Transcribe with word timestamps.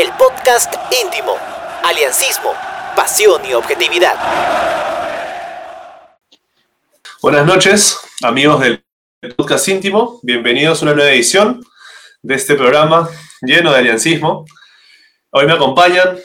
el 0.00 0.08
podcast 0.12 0.74
íntimo, 1.04 1.34
aliancismo, 1.84 2.52
pasión 2.96 3.42
y 3.44 3.52
objetividad. 3.52 4.14
Buenas 7.20 7.44
noches, 7.44 7.98
amigos 8.22 8.60
del 8.62 8.82
podcast 9.36 9.68
íntimo. 9.68 10.18
Bienvenidos 10.22 10.80
a 10.80 10.86
una 10.86 10.94
nueva 10.94 11.10
edición 11.10 11.62
de 12.22 12.34
este 12.34 12.54
programa 12.54 13.10
lleno 13.42 13.72
de 13.72 13.78
aliancismo. 13.78 14.46
Hoy 15.32 15.44
me 15.44 15.52
acompañan 15.52 16.16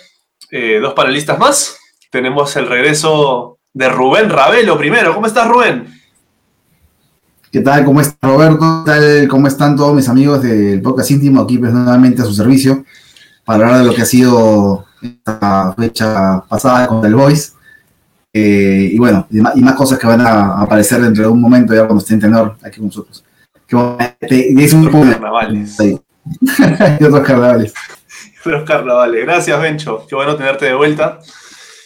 eh, 0.52 0.80
dos 0.82 0.94
panelistas 0.94 1.38
más. 1.38 1.78
Tenemos 2.10 2.56
el 2.56 2.70
regreso 2.70 3.60
de 3.74 3.90
Rubén 3.90 4.30
Ravelo 4.30 4.78
primero. 4.78 5.14
¿Cómo 5.14 5.28
estás, 5.28 5.50
Rubén? 5.50 5.94
¿Qué 7.52 7.60
tal? 7.60 7.84
¿Cómo 7.84 8.00
está 8.00 8.26
Roberto? 8.26 8.84
¿Qué 8.86 8.92
tal? 8.92 9.28
¿Cómo 9.28 9.48
están 9.50 9.76
todos 9.76 9.94
mis 9.94 10.08
amigos 10.08 10.42
del 10.42 10.82
podcast 10.82 11.12
íntimo? 11.12 11.42
Aquí 11.42 11.58
pues 11.58 11.74
nuevamente 11.74 12.22
a 12.22 12.26
su 12.26 12.34
servicio 12.34 12.86
para 13.46 13.66
hablar 13.66 13.80
de 13.82 13.86
lo 13.86 13.94
que 13.96 14.02
ha 14.02 14.06
sido 14.06 14.86
esta 15.02 15.74
fecha 15.78 16.44
pasada 16.50 16.88
con 16.88 17.06
el 17.06 17.16
Voice. 17.16 17.54
Eh, 18.34 18.90
y 18.92 18.98
bueno, 18.98 19.28
y 19.32 19.40
más, 19.40 19.76
cosas 19.76 19.98
que 19.98 20.08
van 20.08 20.22
a 20.22 20.62
aparecer 20.62 21.00
dentro 21.02 21.24
de 21.24 21.30
un 21.30 21.40
momento 21.40 21.74
ya 21.74 21.86
cuando 21.86 22.02
esté 22.02 22.16
en 22.16 22.20
tenor 22.20 22.58
aquí 22.64 22.78
con 22.80 22.88
nosotros. 22.88 23.24
Que 23.68 24.54
es 24.58 24.74
un 24.74 24.84
grupo 24.84 25.02
carnavales. 25.02 25.78
y 27.00 27.04
otros 27.04 27.22
carnavales. 27.26 27.74
Otros 28.42 28.64
carnavales. 28.64 29.26
Gracias, 29.26 29.62
Bencho. 29.62 30.06
Qué 30.10 30.16
bueno 30.16 30.36
tenerte 30.36 30.66
de 30.66 30.74
vuelta. 30.74 31.20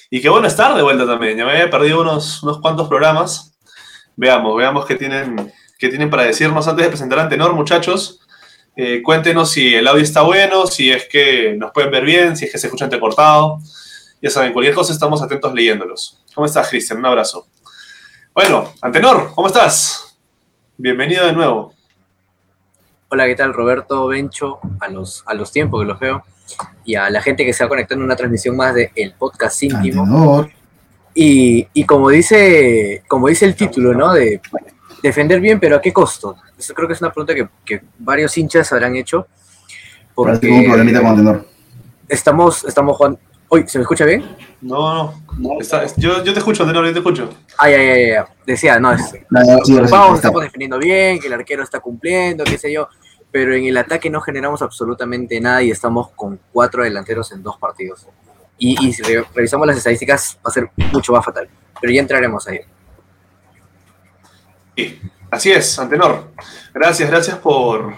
Y 0.10 0.22
qué 0.22 0.30
bueno 0.30 0.48
estar 0.48 0.76
de 0.76 0.82
vuelta 0.82 1.06
también. 1.06 1.38
Ya 1.38 1.46
me 1.46 1.52
había 1.52 1.70
perdido 1.70 2.02
unos, 2.02 2.42
unos 2.42 2.60
cuantos 2.62 2.88
programas. 2.88 3.54
Veamos, 4.16 4.58
veamos 4.58 4.86
qué 4.86 4.96
tienen, 4.96 5.52
qué 5.78 5.90
tienen 5.90 6.10
para 6.10 6.24
decirnos 6.24 6.68
antes 6.68 6.84
de 6.84 6.90
presentar 6.90 7.20
a 7.20 7.30
Tenor, 7.30 7.54
muchachos. 7.54 8.20
Eh, 8.82 9.02
cuéntenos 9.04 9.52
si 9.52 9.76
el 9.76 9.86
audio 9.90 10.02
está 10.02 10.22
bueno, 10.22 10.66
si 10.66 10.90
es 10.90 11.06
que 11.10 11.54
nos 11.58 11.72
pueden 11.74 11.92
ver 11.92 12.06
bien, 12.06 12.38
si 12.38 12.46
es 12.46 12.52
que 12.54 12.58
se 12.58 12.68
escucha 12.68 12.86
entrecortado. 12.86 13.60
Ya 14.22 14.30
saben, 14.30 14.54
cualquier 14.54 14.74
cosa 14.74 14.94
estamos 14.94 15.22
atentos 15.22 15.54
leyéndolos. 15.54 16.24
¿Cómo 16.34 16.46
estás, 16.46 16.70
Cristian? 16.70 17.00
Un 17.00 17.08
abrazo. 17.08 17.46
Bueno, 18.34 18.72
Antenor, 18.82 19.34
¿cómo 19.36 19.48
estás? 19.48 20.18
Bienvenido 20.78 21.26
de 21.26 21.34
nuevo. 21.34 21.74
Hola, 23.10 23.26
¿qué 23.26 23.36
tal? 23.36 23.54
Roberto 23.54 24.08
Bencho, 24.08 24.62
a 24.80 24.88
los, 24.88 25.24
a 25.26 25.34
los 25.34 25.52
tiempos 25.52 25.82
que 25.82 25.86
los 25.86 26.00
veo, 26.00 26.24
y 26.86 26.96
a 26.96 27.10
la 27.10 27.22
gente 27.22 27.44
que 27.44 27.52
se 27.52 27.66
va 27.66 27.68
conectando 27.68 28.04
en 28.04 28.06
una 28.06 28.16
transmisión 28.16 28.56
más 28.56 28.74
de 28.76 28.94
El 28.96 29.12
Podcast 29.12 29.62
Íntimo. 29.62 30.48
Y, 31.14 31.68
y, 31.74 31.84
como, 31.84 32.12
dice, 32.12 33.04
como 33.10 33.28
dice 33.28 33.44
el 33.44 33.56
título, 33.56 33.94
¿no? 33.94 34.14
De 34.14 34.40
defender 35.04 35.42
bien, 35.42 35.60
pero 35.60 35.76
¿a 35.76 35.82
qué 35.82 35.92
costo? 35.92 36.38
Eso 36.60 36.74
creo 36.74 36.88
que 36.88 36.94
es 36.94 37.02
una 37.02 37.12
pregunta 37.12 37.34
que, 37.66 37.82
varios 37.98 38.38
hinchas 38.38 38.72
habrán 38.74 38.96
hecho. 38.98 39.28
Porque 40.14 40.50
un 40.50 40.66
problemita 40.66 41.02
con 41.02 41.16
tenor. 41.16 41.46
Estamos, 42.10 42.66
estamos 42.66 42.98
jugando. 42.98 43.20
Oye, 43.48 43.68
¿se 43.68 43.78
me 43.78 43.84
escucha 43.84 44.06
bien? 44.06 44.24
No, 44.62 45.24
no. 45.38 45.58
yo, 45.98 46.24
yo, 46.24 46.34
te 46.34 46.40
escucho, 46.40 46.66
tenor, 46.68 46.86
yo 46.86 46.92
te 46.92 47.00
escucho. 47.00 47.30
Ay, 47.58 47.74
ay, 47.74 47.88
ay, 47.88 48.12
ay. 48.12 48.24
Decía, 48.46 48.78
no, 48.80 48.92
es, 48.92 49.02
estamos 49.84 50.44
defendiendo 50.44 50.78
bien, 50.78 51.20
que 51.20 51.28
el 51.28 51.34
arquero 51.34 51.64
está 51.64 51.80
cumpliendo, 51.80 52.44
qué 52.44 52.58
sé 52.58 52.72
yo. 52.72 52.90
Pero 53.32 53.56
en 53.56 53.66
el 53.66 53.78
ataque 53.78 54.10
no 54.10 54.20
generamos 54.20 54.62
absolutamente 54.62 55.40
nada 55.40 55.64
y 55.64 55.72
estamos 55.72 56.10
con 56.12 56.40
cuatro 56.52 56.84
delanteros 56.84 57.32
en 57.32 57.42
dos 57.42 57.58
partidos. 57.58 58.06
Y, 58.58 58.86
y 58.86 58.92
si 58.92 59.02
revisamos 59.34 59.66
las 59.66 59.78
estadísticas, 59.78 60.38
va 60.46 60.50
a 60.50 60.52
ser 60.52 60.70
mucho 60.92 61.14
más 61.14 61.24
fatal. 61.24 61.48
Pero 61.80 61.94
ya 61.94 62.02
entraremos 62.02 62.46
ahí. 62.48 62.60
Sí. 64.76 65.00
Así 65.32 65.52
es, 65.52 65.78
Antenor. 65.78 66.32
Gracias, 66.74 67.10
gracias 67.10 67.38
por, 67.38 67.94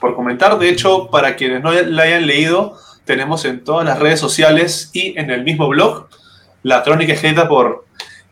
comentar. 0.00 0.58
De 0.58 0.68
hecho, 0.68 1.08
para 1.10 1.34
quienes 1.34 1.62
no 1.62 1.72
la 1.72 2.02
hayan 2.02 2.26
leído, 2.26 2.78
tenemos 3.04 3.44
en 3.46 3.64
todas 3.64 3.86
las 3.86 3.98
redes 3.98 4.20
sociales 4.20 4.90
y 4.92 5.18
en 5.18 5.30
el 5.30 5.44
mismo 5.44 5.68
blog 5.68 6.08
la 6.62 6.82
crónica 6.82 7.14
escrita 7.14 7.48
por 7.48 7.86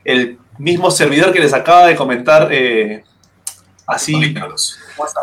el 0.04 0.38
mismo 0.58 0.90
servidor 0.90 1.32
que 1.32 1.40
les 1.40 1.54
acaba 1.54 1.86
de 1.86 1.96
comentar 1.96 2.48
eh, 2.52 3.04
así 3.86 4.34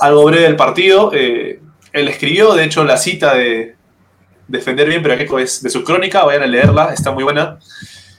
algo 0.02 0.25
breve 0.25 0.44
del 0.44 0.56
partido. 0.56 1.12
Eh, 1.13 1.62
él 1.91 2.07
escribió, 2.07 2.56
de 2.56 2.63
hecho, 2.63 2.84
la 2.84 2.97
cita 2.97 3.35
de 3.35 3.75
Defender 4.46 4.88
bien, 4.90 5.02
pero 5.02 5.18
que 5.18 5.44
es 5.44 5.63
de 5.63 5.69
su 5.69 5.84
crónica, 5.84 6.25
vayan 6.25 6.44
a 6.44 6.47
leerla, 6.47 6.94
está 6.94 7.12
muy 7.12 7.23
buena. 7.23 7.59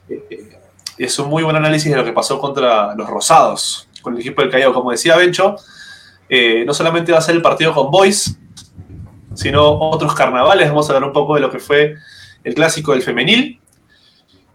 Eh, 0.09 0.59
es 0.97 1.19
un 1.19 1.29
muy 1.29 1.43
buen 1.43 1.57
análisis 1.57 1.91
de 1.91 1.97
lo 1.97 2.05
que 2.05 2.13
pasó 2.13 2.39
contra 2.39 2.95
los 2.95 3.09
Rosados 3.09 3.89
con 4.05 4.15
el 4.15 4.21
equipo 4.21 4.43
del 4.43 4.51
Callao. 4.51 4.73
Como 4.73 4.93
decía 4.93 5.17
Bencho, 5.17 5.57
eh, 6.29 6.63
no 6.65 6.73
solamente 6.73 7.11
va 7.11 7.19
a 7.19 7.23
ser 7.23 7.35
el 7.35 7.43
partido 7.43 7.75
con 7.75 7.91
Boys, 7.91 8.39
sino 9.35 9.81
otros 9.81 10.15
carnavales. 10.15 10.69
Vamos 10.69 10.89
a 10.89 10.93
hablar 10.93 11.09
un 11.09 11.13
poco 11.13 11.35
de 11.35 11.41
lo 11.41 11.51
que 11.51 11.59
fue 11.59 11.97
el 12.45 12.55
clásico 12.55 12.93
del 12.93 13.03
femenil 13.03 13.61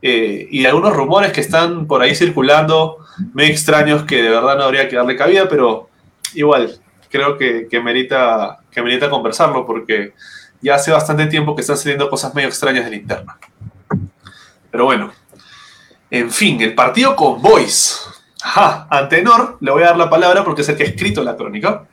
eh, 0.01 0.47
y 0.49 0.65
algunos 0.65 0.95
rumores 0.95 1.33
que 1.33 1.41
están 1.41 1.87
por 1.87 2.01
ahí 2.01 2.15
circulando, 2.15 2.99
muy 3.33 3.45
extraños 3.45 4.03
que 4.03 4.21
de 4.21 4.29
verdad 4.29 4.57
no 4.57 4.63
habría 4.63 4.87
que 4.87 4.95
darle 4.95 5.17
cabida, 5.17 5.49
pero 5.49 5.89
igual 6.33 6.79
creo 7.09 7.37
que, 7.37 7.67
que 7.69 7.81
merita 7.81 9.09
conversarlo 9.09 9.65
porque 9.65 10.13
ya 10.61 10.75
hace 10.75 10.91
bastante 10.91 11.25
tiempo 11.25 11.55
que 11.55 11.61
están 11.61 11.77
saliendo 11.77 12.09
cosas 12.09 12.33
medio 12.35 12.47
extrañas 12.47 12.85
de 12.85 12.91
la. 12.91 13.39
Pero 14.71 14.85
bueno, 14.85 15.11
en 16.11 16.31
fin, 16.31 16.61
el 16.61 16.73
partido 16.73 17.15
con 17.15 17.41
Boys. 17.41 18.08
Ajá, 18.41 18.87
Antenor, 18.89 19.57
le 19.59 19.71
voy 19.71 19.83
a 19.83 19.87
dar 19.87 19.97
la 19.97 20.09
palabra 20.09 20.43
porque 20.43 20.61
es 20.61 20.69
el 20.69 20.77
que 20.77 20.83
ha 20.83 20.87
escrito 20.87 21.23
la 21.23 21.35
crónica. 21.35 21.85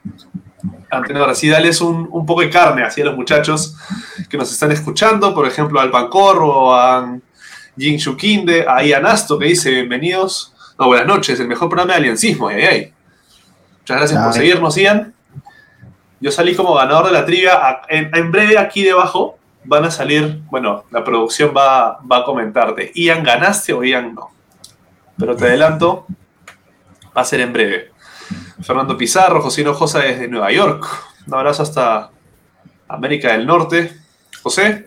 Antenor, 0.91 1.29
así 1.29 1.49
dales 1.49 1.81
un, 1.81 2.25
poco 2.25 2.41
de 2.41 2.51
carne 2.51 2.85
así 2.85 3.03
a 3.03 3.07
los 3.07 3.17
muchachos 3.17 3.77
que 4.31 4.39
nos 4.39 4.53
están 4.53 4.71
escuchando, 4.71 5.35
por 5.35 5.47
ejemplo, 5.47 5.81
al 5.81 5.91
Pancorro, 5.91 6.75
a 6.75 7.19
Jin 7.77 7.97
Shukinde, 7.97 8.65
a 8.69 8.83
Ian 8.83 9.07
Asto, 9.07 9.39
que 9.39 9.47
dice 9.47 9.71
bienvenidos, 9.71 10.55
no, 10.79 10.87
buenas 10.87 11.07
noches, 11.07 11.41
el 11.41 11.49
mejor 11.49 11.69
programa 11.69 11.95
de 11.95 11.99
aliancismo, 11.99 12.49
ay, 12.49 12.63
ay. 12.63 12.93
Muchas 13.81 13.97
gracias 13.99 14.23
por 14.23 14.33
seguirnos, 14.33 14.77
Ian. 14.77 15.15
Yo 16.21 16.31
salí 16.31 16.55
como 16.55 16.75
ganador 16.75 17.07
de 17.07 17.13
la 17.13 17.25
trivia. 17.25 17.81
En, 17.89 18.33
breve, 18.33 18.59
aquí 18.59 18.83
debajo, 18.83 19.39
van 19.65 19.85
a 19.85 19.91
salir, 19.91 20.41
bueno, 20.51 20.85
la 20.91 21.05
producción 21.05 21.53
va, 21.57 22.01
va 22.01 22.19
a 22.19 22.25
comentarte, 22.25 22.93
Ian 22.95 23.23
ganaste 23.23 23.73
o 23.73 23.85
Ian 23.85 24.15
no. 24.15 24.31
Pero 25.19 25.37
te 25.37 25.45
adelanto, 25.45 26.07
va 27.17 27.23
a 27.23 27.25
ser 27.25 27.41
en 27.41 27.53
breve. 27.53 27.91
Fernando 28.63 28.97
Pizarro, 28.97 29.41
José 29.41 29.63
Hinojosa 29.63 30.01
desde 30.01 30.29
Nueva 30.29 30.51
York. 30.53 30.87
Un 31.27 31.35
abrazo 31.35 31.63
hasta 31.63 32.11
América 32.89 33.33
del 33.33 33.47
Norte. 33.47 33.97
José. 34.43 34.85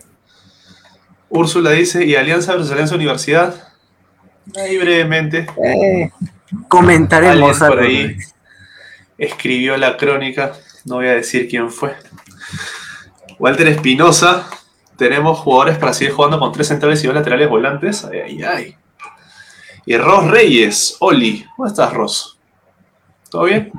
Úrsula 1.28 1.70
dice, 1.70 2.04
¿y 2.04 2.16
Alianza 2.16 2.52
versus 2.52 2.72
Alianza 2.72 2.94
Universidad? 2.94 3.54
Ahí 4.56 4.78
brevemente. 4.78 5.46
Eh, 5.64 6.10
comentaremos. 6.68 7.58
por 7.58 7.80
ahí 7.80 8.16
escribió 9.16 9.76
la 9.76 9.96
crónica. 9.96 10.52
No 10.84 10.96
voy 10.96 11.06
a 11.06 11.14
decir 11.14 11.48
quién 11.48 11.70
fue. 11.70 11.94
Walter 13.38 13.68
Espinosa. 13.68 14.48
Tenemos 14.96 15.38
jugadores 15.38 15.78
para 15.78 15.94
seguir 15.94 16.12
jugando 16.12 16.38
con 16.38 16.52
tres 16.52 16.68
centrales 16.68 17.02
y 17.02 17.06
dos 17.06 17.14
laterales 17.14 17.48
volantes. 17.48 18.04
Ay, 18.04 18.20
ay, 18.20 18.42
ay. 18.42 18.76
Y 19.90 19.98
Ros 19.98 20.30
Reyes, 20.30 20.96
Oli. 21.00 21.44
¿Cómo 21.56 21.66
estás, 21.66 21.92
Ros? 21.92 22.38
¿Todo 23.28 23.42
bien? 23.42 23.72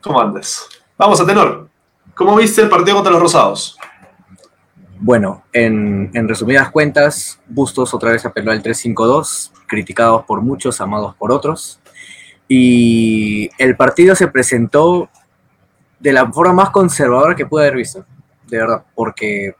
¿Cómo 0.00 0.18
andas? 0.18 0.66
Vamos 0.96 1.20
a 1.20 1.26
tenor. 1.26 1.68
¿Cómo 2.14 2.34
viste 2.36 2.62
el 2.62 2.70
partido 2.70 2.94
contra 2.94 3.12
los 3.12 3.20
Rosados? 3.20 3.76
Bueno, 4.98 5.44
en, 5.52 6.26
resumidas 6.26 6.70
cuentas, 6.70 7.38
Bustos 7.46 7.92
otra 7.92 8.12
vez 8.12 8.24
apeló 8.24 8.50
al 8.50 8.62
3-5-2, 8.62 9.50
criticados 9.66 10.24
por 10.24 10.40
muchos, 10.40 10.80
amados 10.80 11.14
por 11.16 11.32
otros. 11.32 11.78
Y 12.48 13.50
el 13.58 13.76
partido 13.76 14.14
se 14.14 14.28
presentó 14.28 15.10
de 16.00 16.14
la 16.14 16.32
forma 16.32 16.54
más 16.54 16.70
conservadora 16.70 17.36
que 17.36 17.44
pude 17.44 17.64
haber 17.64 17.76
visto, 17.76 18.06
de 18.46 18.56
verdad, 18.56 18.86
porque 18.94 19.54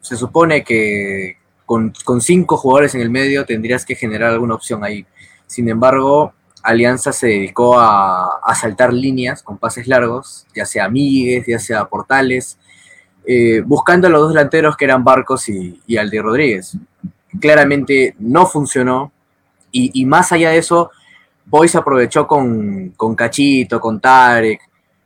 se 0.00 0.16
supone 0.16 0.64
que, 0.64 1.36
con, 1.70 2.20
cinco 2.20 2.56
jugadores 2.56 2.96
en 2.96 3.00
el 3.00 3.10
medio 3.10 3.44
tendrías 3.44 3.86
que 3.86 3.94
generar 3.94 4.32
alguna 4.32 4.56
opción 4.56 4.82
ahí. 4.82 5.06
Sin 5.46 5.68
embargo, 5.68 6.32
Alianza 6.64 7.12
se 7.12 7.28
dedicó 7.28 7.78
a, 7.78 8.40
saltar 8.60 8.92
líneas 8.92 9.40
con 9.40 9.56
pases 9.56 9.86
largos, 9.86 10.48
ya 10.52 10.66
sea 10.66 10.88
Miguel, 10.88 11.44
ya 11.46 11.60
sea 11.60 11.84
Portales, 11.84 12.58
eh, 13.24 13.62
buscando 13.64 14.08
a 14.08 14.10
los 14.10 14.20
dos 14.20 14.30
delanteros 14.30 14.76
que 14.76 14.84
eran 14.84 15.04
Barcos 15.04 15.48
y, 15.48 15.80
y 15.86 15.96
Aldi 15.96 16.18
Rodríguez. 16.18 16.76
Claramente 17.40 18.16
no 18.18 18.46
funcionó 18.46 19.12
y, 19.70 20.04
más 20.06 20.32
allá 20.32 20.50
de 20.50 20.58
eso, 20.58 20.90
Boys 21.46 21.76
aprovechó 21.76 22.26
con, 22.26 22.92
Cachito, 23.16 23.80
con 23.80 24.00
Tarek, 24.00 24.60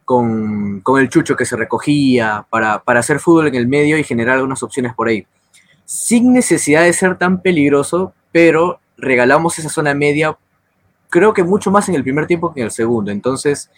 con, 0.07 0.83
el 0.99 1.09
Chucho 1.11 1.37
que 1.37 1.45
se 1.45 1.57
recogía 1.57 2.47
para, 2.49 2.79
para 2.79 3.01
hacer 3.01 3.21
fútbol 3.21 3.49
en 3.49 3.55
el 3.55 3.69
medio 3.69 3.99
y 3.99 4.05
generar 4.05 4.37
algunas 4.37 4.63
opciones 4.63 4.95
por 4.95 5.09
ahí 5.09 5.27
sin 5.85 6.33
necesidad 6.33 6.83
de 6.83 6.93
ser 6.93 7.19
tan 7.19 7.41
peligroso, 7.41 8.15
pero 8.33 8.81
regalamos 8.97 9.59
esa 9.59 9.69
zona 9.69 9.95
media, 9.95 10.37
creo 11.11 11.33
que 11.33 11.45
mucho 11.45 11.71
más 11.71 11.89
en 11.89 11.95
el 11.95 12.03
primer 12.03 12.27
tiempo 12.27 12.53
que 12.53 12.61
en 12.61 12.67
el 12.67 12.73
segundo. 12.73 13.11
Entonces 13.11 13.71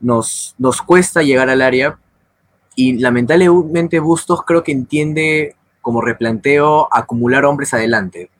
nos, 0.00 0.54
nos 0.58 0.82
cuesta 0.82 1.22
llegar 1.22 1.50
al 1.50 1.62
área 1.62 1.98
y 2.74 2.98
lamentablemente 2.98 3.98
Bustos 3.98 4.44
creo 4.44 4.62
que 4.62 4.72
entiende 4.72 5.56
como 5.80 6.00
replanteo 6.00 6.88
acumular 6.92 7.44
hombres 7.44 7.74
adelante. 7.74 8.30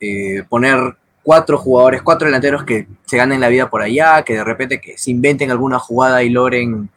Eh, 0.00 0.44
poner 0.48 0.96
cuatro 1.22 1.58
jugadores, 1.58 2.02
cuatro 2.02 2.26
delanteros 2.26 2.64
que 2.64 2.86
se 3.04 3.16
ganen 3.16 3.40
la 3.40 3.48
vida 3.48 3.70
por 3.70 3.82
allá, 3.82 4.22
que 4.22 4.34
de 4.34 4.44
repente 4.44 4.80
que 4.80 4.98
se 4.98 5.10
inventen 5.10 5.50
alguna 5.50 5.78
jugada 5.78 6.22
y 6.22 6.30
logren 6.30 6.90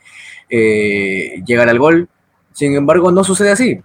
eh, 0.50 1.42
llegar 1.45 1.69
al 1.69 1.80
gol. 1.80 2.10
Sin 2.54 2.75
embargo, 2.75 3.12
no 3.12 3.24
sucede 3.24 3.51
así. 3.51 3.81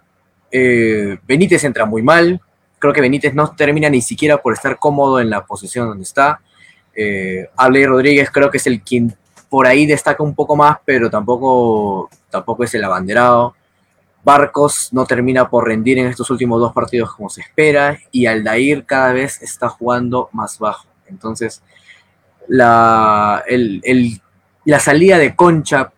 Eh, 0.51 1.19
Benítez 1.27 1.65
entra 1.65 1.85
muy 1.85 2.03
mal. 2.03 2.41
Creo 2.79 2.93
que 2.93 3.01
Benítez 3.01 3.35
no 3.35 3.51
termina 3.55 3.91
ni 3.91 4.01
siquiera 4.01 4.39
por 4.39 4.53
estar 4.53 4.79
cómodo 4.79 5.21
en 5.21 5.31
la 5.31 5.45
posición 5.45 5.89
donde 5.89 6.05
está. 6.05 6.41
Eh, 6.95 7.49
Rodríguez 7.57 8.31
creo 8.31 8.51
que 8.51 8.59
es 8.59 8.67
el 8.67 8.83
quien 8.83 9.15
por 9.49 9.67
ahí 9.67 9.87
destaca 9.87 10.23
un 10.23 10.35
poco 10.35 10.57
más, 10.57 10.79
pero 10.85 11.11
tampoco, 11.11 12.09
tampoco 12.31 12.65
es 12.65 12.75
el 12.75 12.85
abanderado. 12.85 13.55
Barcos 14.23 14.93
no 14.93 15.07
termina 15.07 15.49
por 15.49 15.67
rendir 15.67 15.99
en 15.99 16.07
estos 16.07 16.31
últimos 16.31 16.61
dos 16.61 16.73
partidos 16.73 17.15
como 17.15 17.31
se 17.31 17.41
espera 17.41 17.99
y 18.13 18.27
Aldair 18.27 18.85
cada 18.85 19.13
vez 19.13 19.41
está 19.43 19.69
jugando 19.69 20.29
más 20.33 20.59
bajo. 20.59 20.87
Entonces, 21.09 21.63
la, 22.47 23.43
la 24.65 24.79
salida 24.79 25.19
de 25.19 25.35
Concha, 25.35 25.93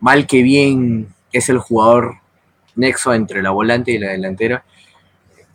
mal 0.00 0.26
que 0.26 0.42
bien, 0.42 1.14
es 1.32 1.48
el 1.48 1.58
jugador 1.58 2.17
nexo 2.78 3.12
entre 3.12 3.42
la 3.42 3.50
volante 3.50 3.92
y 3.92 3.98
la 3.98 4.10
delantera, 4.10 4.64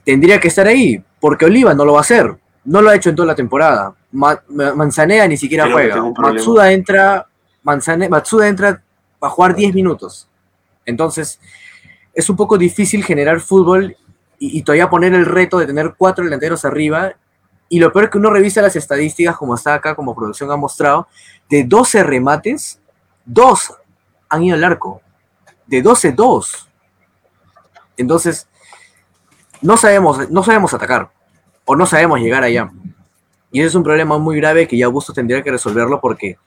tendría 0.06 0.40
que 0.40 0.50
estar 0.50 0.68
ahí, 0.68 1.04
porque 1.20 1.46
Oliva 1.46 1.74
no 1.74 1.86
lo 1.86 1.94
va 1.94 2.00
a 2.00 2.02
hacer. 2.02 2.36
No 2.66 2.82
lo 2.82 2.90
ha 2.90 2.96
hecho 2.96 3.10
en 3.10 3.16
toda 3.16 3.28
la 3.28 3.36
temporada. 3.36 3.94
Manzanea 4.12 5.28
ni 5.28 5.38
siquiera 5.38 5.70
juega. 5.72 6.02
Matsuda 6.18 6.72
entra, 6.72 7.28
Matsuda 7.64 8.48
entra 8.48 8.82
a 9.20 9.30
jugar 9.30 9.56
10 9.56 9.74
minutos. 9.74 10.30
Entonces, 10.86 11.40
es 12.14 12.30
un 12.30 12.36
poco 12.36 12.58
difícil 12.58 13.04
generar 13.04 13.40
fútbol 13.40 13.98
y, 14.40 14.62
todavía 14.64 14.90
poner 14.90 15.14
el 15.14 15.26
reto 15.26 15.58
de 15.58 15.66
tener 15.66 15.94
cuatro 15.98 16.24
delanteros 16.24 16.66
arriba. 16.66 17.14
Y 17.70 17.80
lo 17.80 17.92
peor 17.92 18.06
es 18.06 18.12
que 18.12 18.18
uno 18.18 18.30
revisa 18.30 18.62
las 18.62 18.76
estadísticas, 18.76 19.38
como 19.38 19.56
está 19.56 19.74
acá, 19.74 19.96
como 19.96 20.16
producción 20.16 20.52
ha 20.52 20.58
mostrado, 20.58 21.08
de 21.50 21.64
12 21.64 22.04
remates, 22.04 22.80
dos 23.26 23.74
han 24.30 24.44
ido 24.44 24.56
al 24.56 24.64
arco. 24.64 25.02
De 25.66 25.82
12, 25.82 26.12
dos. 26.12 26.70
Entonces, 27.98 28.48
no 29.62 29.78
sabemos, 29.78 30.30
no 30.30 30.44
sabemos 30.44 30.74
atacar 30.74 31.12
o 31.66 31.76
no 31.76 31.86
sabemos 31.86 32.20
llegar 32.20 32.44
allá. 32.44 32.72
Y 33.52 33.60
ese 33.60 33.70
es 33.70 33.76
un 33.76 33.84
problema 33.84 34.18
muy 34.18 34.38
grave 34.38 34.68
que 34.68 34.78
ya 34.78 34.88
Bustos 34.88 35.16
tendría 35.16 35.42
que 35.44 35.52
resolverlo 35.52 36.02
porque 36.02 36.38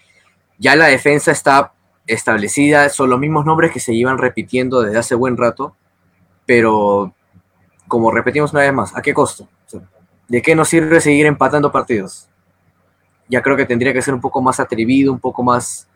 ya 0.59 0.77
la 0.77 0.87
defensa 0.87 1.31
está 1.31 1.73
establecida, 2.07 2.89
son 2.89 3.11
los 3.11 3.19
mismos 3.19 3.45
nombres 3.45 3.73
que 3.73 3.81
se 3.81 3.95
llevan 3.95 4.19
repitiendo 4.19 4.83
desde 4.83 4.99
hace 4.99 5.15
buen 5.15 5.37
rato, 5.37 5.77
pero 6.45 7.15
como 7.89 8.11
repetimos 8.11 8.53
una 8.53 8.63
vez 8.63 8.73
más, 8.73 8.97
¿a 8.97 9.03
qué 9.03 9.15
costo? 9.15 9.49
¿De 10.29 10.43
qué 10.43 10.57
nos 10.57 10.69
sirve 10.69 11.01
seguir 11.01 11.27
empatando 11.27 11.71
partidos? 11.71 12.29
Ya 13.29 13.43
creo 13.43 13.57
que 13.57 13.67
tendría 13.67 13.93
que 13.93 14.03
ser 14.03 14.15
un 14.15 14.21
poco 14.21 14.43
más 14.43 14.59
atrevido, 14.61 15.13
un 15.13 15.21
poco 15.21 15.43
más, 15.43 15.89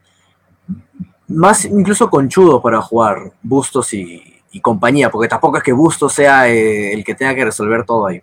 más 1.26 1.64
incluso 1.64 2.08
conchudo 2.08 2.62
para 2.62 2.80
jugar 2.80 3.32
Bustos 3.42 3.92
y, 3.92 4.39
compañía, 4.58 5.10
porque 5.10 5.28
tampoco 5.28 5.58
es 5.58 5.62
que 5.62 5.72
Bustos 5.72 6.12
sea 6.12 6.48
eh, 6.48 6.92
el 6.92 7.04
que 7.04 7.14
tenga 7.14 7.36
que 7.36 7.44
resolver 7.44 7.84
todo 7.84 8.08
ahí. 8.08 8.20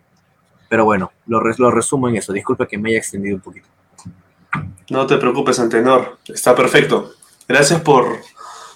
Pero 0.68 0.84
bueno, 0.84 1.10
lo, 1.26 1.40
lo 1.40 1.70
resumo 1.70 2.08
en 2.08 2.16
eso. 2.16 2.34
Disculpe 2.34 2.66
que 2.66 2.76
me 2.76 2.90
haya 2.90 2.98
extendido 2.98 3.36
un 3.36 3.40
poquito. 3.40 3.66
No 4.90 5.06
te 5.06 5.16
preocupes, 5.16 5.58
Antenor. 5.58 6.18
Está 6.26 6.54
perfecto. 6.54 7.12
Gracias 7.48 7.80
por, 7.80 8.18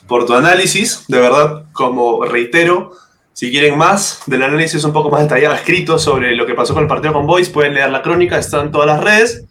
por 0.07 0.25
tu 0.25 0.35
análisis. 0.35 1.05
De 1.09 1.21
verdad, 1.21 1.67
como 1.73 2.25
reitero, 2.25 2.93
si 3.35 3.51
quieren 3.51 3.79
más 3.79 4.23
del 4.27 4.43
análisis 4.43 4.85
un 4.85 4.93
poco 4.93 5.11
más 5.11 5.23
detallado, 5.23 5.55
escrito 5.55 5.99
sobre 5.99 6.35
lo 6.37 6.47
que 6.47 6.55
pasó 6.55 6.75
con 6.75 6.83
el 6.83 6.89
partido 6.89 7.13
con 7.13 7.27
Boys, 7.27 7.49
pueden 7.49 7.75
leer 7.75 7.91
la 7.91 8.03
crónica, 8.03 8.39
está 8.39 8.61
en 8.61 8.71
todas 8.71 8.87
las 8.87 9.03
redes 9.03 9.45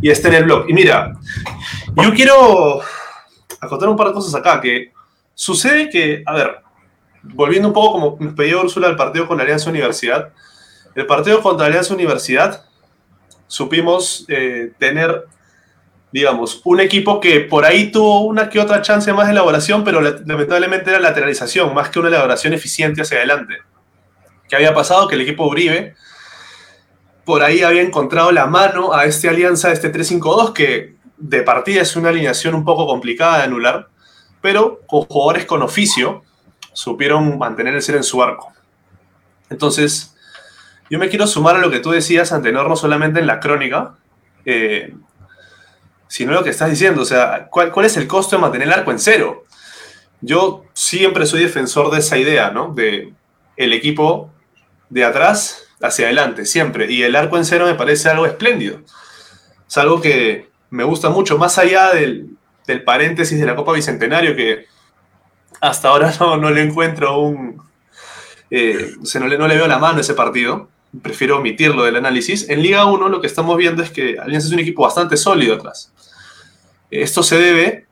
y 0.00 0.10
está 0.10 0.28
en 0.28 0.34
el 0.34 0.44
blog. 0.44 0.68
Y 0.68 0.72
mira, 0.72 1.12
yo 1.96 2.12
quiero 2.12 2.80
acotar 3.60 3.88
un 3.88 3.96
par 3.96 4.08
de 4.08 4.14
cosas 4.14 4.34
acá, 4.34 4.60
que 4.60 4.92
sucede 5.34 5.88
que, 5.88 6.22
a 6.26 6.32
ver, 6.34 6.56
volviendo 7.32 7.68
un 7.68 7.74
poco 7.74 7.92
como 7.92 8.16
me 8.18 8.32
pidió 8.32 8.62
Úrsula 8.62 8.88
al 8.88 8.96
partido 8.96 9.26
con 9.26 9.40
Alianza 9.40 9.70
Universidad, 9.70 10.30
el 10.94 11.06
partido 11.06 11.42
contra 11.42 11.66
Alianza 11.66 11.94
Universidad 11.94 12.64
supimos 13.46 14.24
eh, 14.28 14.72
tener 14.78 15.26
digamos, 16.14 16.60
un 16.62 16.78
equipo 16.78 17.18
que 17.18 17.40
por 17.40 17.64
ahí 17.64 17.90
tuvo 17.90 18.20
una 18.20 18.48
que 18.48 18.60
otra 18.60 18.82
chance 18.82 19.12
más 19.12 19.26
de 19.26 19.32
elaboración, 19.32 19.82
pero 19.82 20.00
lamentablemente 20.00 20.90
era 20.90 21.00
lateralización, 21.00 21.74
más 21.74 21.88
que 21.88 21.98
una 21.98 22.06
elaboración 22.06 22.52
eficiente 22.52 23.02
hacia 23.02 23.16
adelante. 23.16 23.54
¿Qué 24.48 24.54
había 24.54 24.72
pasado? 24.72 25.08
Que 25.08 25.16
el 25.16 25.22
equipo 25.22 25.44
Uribe 25.44 25.96
por 27.24 27.42
ahí 27.42 27.62
había 27.62 27.82
encontrado 27.82 28.30
la 28.30 28.46
mano 28.46 28.94
a 28.94 29.06
esta 29.06 29.30
alianza, 29.30 29.72
este 29.72 29.92
3-5-2, 29.92 30.52
que 30.52 30.94
de 31.16 31.42
partida 31.42 31.82
es 31.82 31.96
una 31.96 32.10
alineación 32.10 32.54
un 32.54 32.64
poco 32.64 32.86
complicada 32.86 33.38
de 33.38 33.44
anular, 33.44 33.88
pero 34.40 34.82
con 34.86 35.02
jugadores 35.06 35.46
con 35.46 35.62
oficio 35.62 36.22
supieron 36.74 37.38
mantener 37.38 37.74
el 37.74 37.80
ser 37.80 37.96
en 37.96 38.04
su 38.04 38.22
arco. 38.22 38.52
Entonces, 39.48 40.14
yo 40.90 40.98
me 40.98 41.08
quiero 41.08 41.26
sumar 41.26 41.56
a 41.56 41.60
lo 41.60 41.70
que 41.70 41.80
tú 41.80 41.90
decías, 41.90 42.32
Antenor, 42.32 42.68
no 42.68 42.76
solamente 42.76 43.20
en 43.20 43.26
la 43.26 43.40
crónica, 43.40 43.94
eh, 44.44 44.94
sino 46.08 46.32
lo 46.32 46.44
que 46.44 46.50
estás 46.50 46.68
diciendo. 46.68 47.00
O 47.00 47.06
sea, 47.06 47.48
¿cuál, 47.50 47.72
¿cuál 47.72 47.86
es 47.86 47.96
el 47.96 48.06
costo 48.06 48.36
de 48.36 48.42
mantener 48.42 48.68
el 48.68 48.74
arco 48.74 48.90
en 48.90 48.98
cero? 48.98 49.44
Yo 50.20 50.64
siempre 50.74 51.24
soy 51.26 51.42
defensor 51.42 51.90
de 51.90 52.00
esa 52.00 52.18
idea, 52.18 52.50
¿no? 52.50 52.74
De 52.74 53.14
el 53.56 53.72
equipo 53.72 54.30
de 54.90 55.04
atrás 55.04 55.64
hacia 55.82 56.06
adelante, 56.06 56.44
siempre. 56.46 56.90
Y 56.90 57.02
el 57.02 57.16
arco 57.16 57.36
en 57.36 57.44
cero 57.44 57.66
me 57.66 57.74
parece 57.74 58.08
algo 58.08 58.26
espléndido. 58.26 58.80
Es 59.68 59.78
algo 59.78 60.00
que 60.00 60.50
me 60.70 60.84
gusta 60.84 61.08
mucho, 61.10 61.38
más 61.38 61.58
allá 61.58 61.92
del, 61.92 62.36
paréntesis 62.84 63.38
de 63.38 63.46
la 63.46 63.56
Copa 63.56 63.72
Bicentenario, 63.72 64.34
que 64.34 64.66
hasta 65.68 65.88
ahora 65.88 66.12
no, 66.20 66.36
no 66.36 66.50
le 66.50 66.62
encuentro 66.62 67.18
un... 67.20 67.62
Eh, 68.50 68.92
no, 69.18 69.26
le, 69.26 69.38
no 69.38 69.48
le 69.48 69.56
veo 69.56 69.66
la 69.66 69.78
mano 69.78 69.98
a 69.98 70.00
ese 70.02 70.14
partido 70.14 70.68
prefiero 71.02 71.38
omitirlo 71.38 71.84
del 71.84 71.96
análisis. 71.96 72.48
En 72.48 72.62
Liga 72.62 72.84
1 72.86 73.08
lo 73.08 73.20
que 73.20 73.26
estamos 73.26 73.56
viendo 73.56 73.82
es 73.82 73.90
que 73.90 74.18
Alianza 74.18 74.48
es 74.48 74.52
un 74.52 74.60
equipo 74.60 74.82
bastante 74.82 75.16
sólido 75.16 75.54
atrás. 75.54 75.92
Esto 76.90 77.22
se 77.22 77.38
debe 77.38 77.86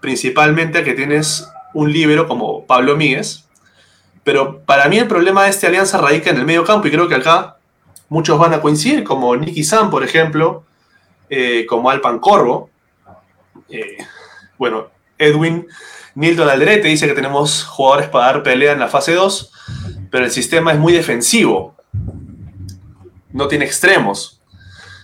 principalmente 0.00 0.78
a 0.78 0.84
que 0.84 0.94
tienes 0.94 1.48
un 1.72 1.92
líbero 1.92 2.28
como 2.28 2.66
Pablo 2.66 2.96
Míguez, 2.96 3.44
pero 4.22 4.60
para 4.60 4.88
mí 4.88 4.98
el 4.98 5.08
problema 5.08 5.44
de 5.44 5.50
esta 5.50 5.66
alianza 5.66 5.98
radica 5.98 6.30
en 6.30 6.36
el 6.36 6.44
medio 6.44 6.64
campo 6.64 6.86
y 6.86 6.90
creo 6.90 7.08
que 7.08 7.16
acá 7.16 7.56
muchos 8.08 8.38
van 8.38 8.54
a 8.54 8.60
coincidir, 8.60 9.02
como 9.02 9.34
Nicky 9.36 9.64
Sam, 9.64 9.90
por 9.90 10.04
ejemplo, 10.04 10.64
eh, 11.28 11.66
como 11.66 11.90
Alpan 11.90 12.20
Corvo. 12.20 12.70
Eh, 13.68 13.98
bueno, 14.56 14.88
Edwin 15.18 15.66
Nilton 16.14 16.48
Alderete 16.48 16.88
dice 16.88 17.06
que 17.06 17.14
tenemos 17.14 17.64
jugadores 17.64 18.08
para 18.08 18.26
dar 18.26 18.42
pelea 18.42 18.72
en 18.72 18.78
la 18.78 18.88
fase 18.88 19.14
2, 19.14 19.52
pero 20.10 20.24
el 20.24 20.30
sistema 20.30 20.72
es 20.72 20.78
muy 20.78 20.92
defensivo 20.92 21.74
no 23.34 23.48
tiene 23.48 23.66
extremos. 23.66 24.40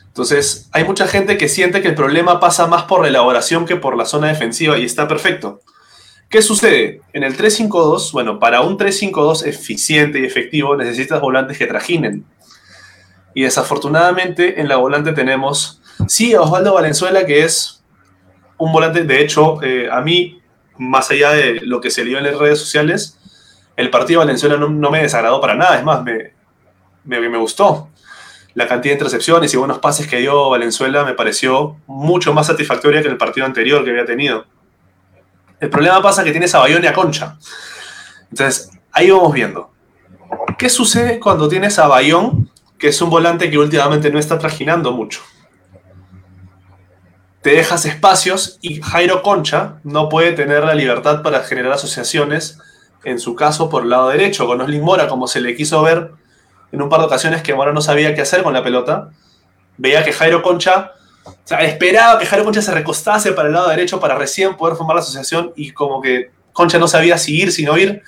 Entonces, 0.06 0.68
hay 0.72 0.84
mucha 0.84 1.06
gente 1.06 1.36
que 1.36 1.48
siente 1.48 1.82
que 1.82 1.88
el 1.88 1.94
problema 1.94 2.40
pasa 2.40 2.66
más 2.66 2.84
por 2.84 3.02
la 3.02 3.08
elaboración 3.08 3.66
que 3.66 3.76
por 3.76 3.96
la 3.96 4.06
zona 4.06 4.28
defensiva 4.28 4.78
y 4.78 4.84
está 4.84 5.06
perfecto. 5.06 5.60
¿Qué 6.28 6.40
sucede? 6.40 7.02
En 7.12 7.24
el 7.24 7.36
3-5-2, 7.36 8.12
bueno, 8.12 8.38
para 8.38 8.60
un 8.60 8.78
3-5-2 8.78 9.46
eficiente 9.46 10.20
y 10.20 10.24
efectivo 10.24 10.76
necesitas 10.76 11.20
volantes 11.20 11.58
que 11.58 11.66
trajinen. 11.66 12.24
Y 13.34 13.42
desafortunadamente 13.42 14.60
en 14.60 14.68
la 14.68 14.76
volante 14.76 15.12
tenemos, 15.12 15.82
sí, 16.06 16.34
Osvaldo 16.36 16.74
Valenzuela, 16.74 17.26
que 17.26 17.44
es 17.44 17.82
un 18.58 18.72
volante, 18.72 19.02
de 19.02 19.20
hecho, 19.20 19.60
eh, 19.62 19.88
a 19.90 20.00
mí, 20.02 20.39
más 20.80 21.10
allá 21.10 21.30
de 21.30 21.60
lo 21.60 21.80
que 21.80 21.90
se 21.90 22.04
dio 22.04 22.18
en 22.18 22.24
las 22.24 22.36
redes 22.36 22.58
sociales, 22.58 23.18
el 23.76 23.90
partido 23.90 24.20
de 24.20 24.26
Valenzuela 24.26 24.56
no, 24.56 24.90
me 24.90 25.02
desagradó 25.02 25.40
para 25.40 25.54
nada, 25.54 25.78
es 25.78 25.84
más, 25.84 26.02
me, 26.02 26.32
me, 27.04 27.28
me 27.28 27.38
gustó 27.38 27.88
la 28.54 28.66
cantidad 28.66 28.92
de 28.92 28.98
intercepciones 28.98 29.54
y 29.54 29.56
buenos 29.56 29.78
pases 29.78 30.06
que 30.06 30.18
dio 30.18 30.50
Valenzuela 30.50 31.04
me 31.04 31.14
pareció 31.14 31.76
mucho 31.86 32.34
más 32.34 32.48
satisfactoria 32.48 33.02
que 33.02 33.08
el 33.08 33.16
partido 33.16 33.46
anterior 33.46 33.84
que 33.84 33.90
había 33.90 34.04
tenido. 34.04 34.44
El 35.60 35.70
problema 35.70 36.02
pasa 36.02 36.24
que 36.24 36.32
tienes 36.32 36.54
a 36.54 36.58
Bayón 36.58 36.82
y 36.82 36.86
a 36.86 36.92
Concha. 36.92 37.36
Entonces, 38.30 38.70
ahí 38.92 39.10
vamos 39.10 39.32
viendo. 39.32 39.70
¿Qué 40.58 40.68
sucede 40.68 41.20
cuando 41.20 41.48
tienes 41.48 41.78
a 41.78 41.86
Bayón, 41.86 42.50
que 42.78 42.88
es 42.88 43.00
un 43.02 43.10
volante 43.10 43.50
que 43.50 43.58
últimamente 43.58 44.10
no 44.10 44.18
está 44.18 44.38
trajinando 44.38 44.92
mucho? 44.92 45.20
Te 47.42 47.50
dejas 47.50 47.86
espacios 47.86 48.58
y 48.60 48.82
Jairo 48.82 49.22
Concha 49.22 49.76
no 49.82 50.10
puede 50.10 50.32
tener 50.32 50.62
la 50.62 50.74
libertad 50.74 51.22
para 51.22 51.40
generar 51.40 51.72
asociaciones, 51.72 52.58
en 53.02 53.18
su 53.18 53.34
caso 53.34 53.70
por 53.70 53.84
el 53.84 53.90
lado 53.90 54.10
derecho, 54.10 54.46
con 54.46 54.60
Oslin 54.60 54.82
Mora, 54.82 55.08
como 55.08 55.26
se 55.26 55.40
le 55.40 55.56
quiso 55.56 55.80
ver 55.82 56.10
en 56.70 56.82
un 56.82 56.90
par 56.90 57.00
de 57.00 57.06
ocasiones 57.06 57.42
que 57.42 57.54
Mora 57.54 57.72
no 57.72 57.80
sabía 57.80 58.14
qué 58.14 58.20
hacer 58.20 58.42
con 58.42 58.52
la 58.52 58.62
pelota. 58.62 59.08
Veía 59.78 60.04
que 60.04 60.12
Jairo 60.12 60.42
Concha, 60.42 60.92
o 61.24 61.34
sea, 61.44 61.60
esperaba 61.60 62.18
que 62.18 62.26
Jairo 62.26 62.44
Concha 62.44 62.60
se 62.60 62.72
recostase 62.72 63.32
para 63.32 63.48
el 63.48 63.54
lado 63.54 63.70
derecho 63.70 63.98
para 63.98 64.16
recién 64.16 64.54
poder 64.58 64.76
formar 64.76 64.96
la 64.96 65.02
asociación 65.02 65.54
y 65.56 65.70
como 65.72 66.02
que 66.02 66.32
Concha 66.52 66.78
no 66.78 66.88
sabía 66.88 67.16
si 67.16 67.40
ir, 67.40 67.52
si 67.52 67.62
ir. 67.62 68.02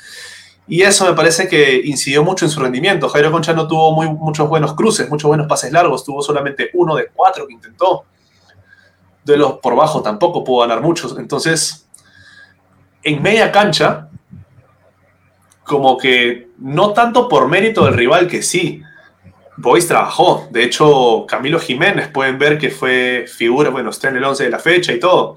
Y 0.69 0.83
eso 0.83 1.07
me 1.07 1.15
parece 1.15 1.49
que 1.49 1.81
incidió 1.85 2.23
mucho 2.23 2.45
en 2.45 2.51
su 2.51 2.61
rendimiento. 2.61 3.09
Jairo 3.09 3.33
Concha 3.33 3.55
no 3.55 3.67
tuvo 3.67 3.93
muy, 3.93 4.09
muchos 4.11 4.47
buenos 4.47 4.75
cruces, 4.75 5.09
muchos 5.09 5.29
buenos 5.29 5.47
pases 5.47 5.73
largos, 5.73 6.05
tuvo 6.05 6.23
solamente 6.23 6.69
uno 6.75 6.95
de 6.97 7.07
cuatro 7.15 7.47
que 7.47 7.55
intentó. 7.55 8.05
De 9.25 9.37
los 9.37 9.55
por 9.55 9.77
bajo 9.77 10.03
tampoco 10.03 10.43
pudo 10.45 10.63
ganar 10.63 10.81
muchos. 10.81 11.17
Entonces, 11.19 11.87
en 13.03 13.23
media 13.23 13.53
cancha, 13.53 14.09
como 15.65 15.97
que 15.97 16.49
no 16.59 16.93
tanto 16.93 17.29
por 17.29 17.49
mérito 17.49 17.85
del 17.85 17.95
rival 17.95 18.29
que 18.29 18.43
sí. 18.43 18.83
Boys 19.57 19.87
trabajó. 19.87 20.49
De 20.51 20.65
hecho, 20.65 21.25
Camilo 21.29 21.59
Jiménez 21.59 22.09
pueden 22.09 22.39
ver 22.39 22.59
que 22.59 22.71
fue 22.71 23.27
figura, 23.29 23.71
bueno, 23.71 23.91
está 23.91 24.09
en 24.09 24.17
el 24.17 24.25
11 24.25 24.45
de 24.45 24.51
la 24.51 24.59
fecha 24.59 24.93
y 24.93 24.99
todo. 24.99 25.37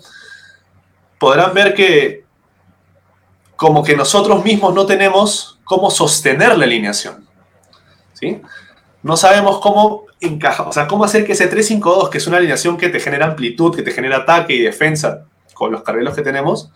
Podrán 1.19 1.53
ver 1.53 1.73
que 1.73 2.25
como 3.55 3.83
que 3.83 3.95
nosotros 3.95 4.43
mismos 4.43 4.73
no 4.73 4.85
tenemos 4.85 5.59
cómo 5.63 5.89
sostener 5.89 6.57
la 6.57 6.65
alineación. 6.65 7.27
¿Sí? 8.13 8.41
No 9.05 9.17
sabemos 9.17 9.59
cómo 9.59 10.05
encajar, 10.19 10.67
o 10.67 10.71
sea, 10.71 10.88
cómo 10.88 11.03
hacer 11.03 11.27
que 11.27 11.33
ese 11.33 11.47
3-5-2, 11.47 12.09
que 12.09 12.17
es 12.17 12.25
una 12.25 12.38
alineación 12.38 12.75
que 12.75 12.89
te 12.89 13.00
genera 13.00 13.27
amplitud, 13.27 13.75
que 13.75 13.83
te 13.83 13.91
genera 13.91 14.17
ataque 14.17 14.55
y 14.55 14.62
defensa 14.62 15.25
con 15.53 15.71
los 15.71 15.83
carriles 15.83 16.15
que 16.15 16.24
tenemos, 16.24 16.71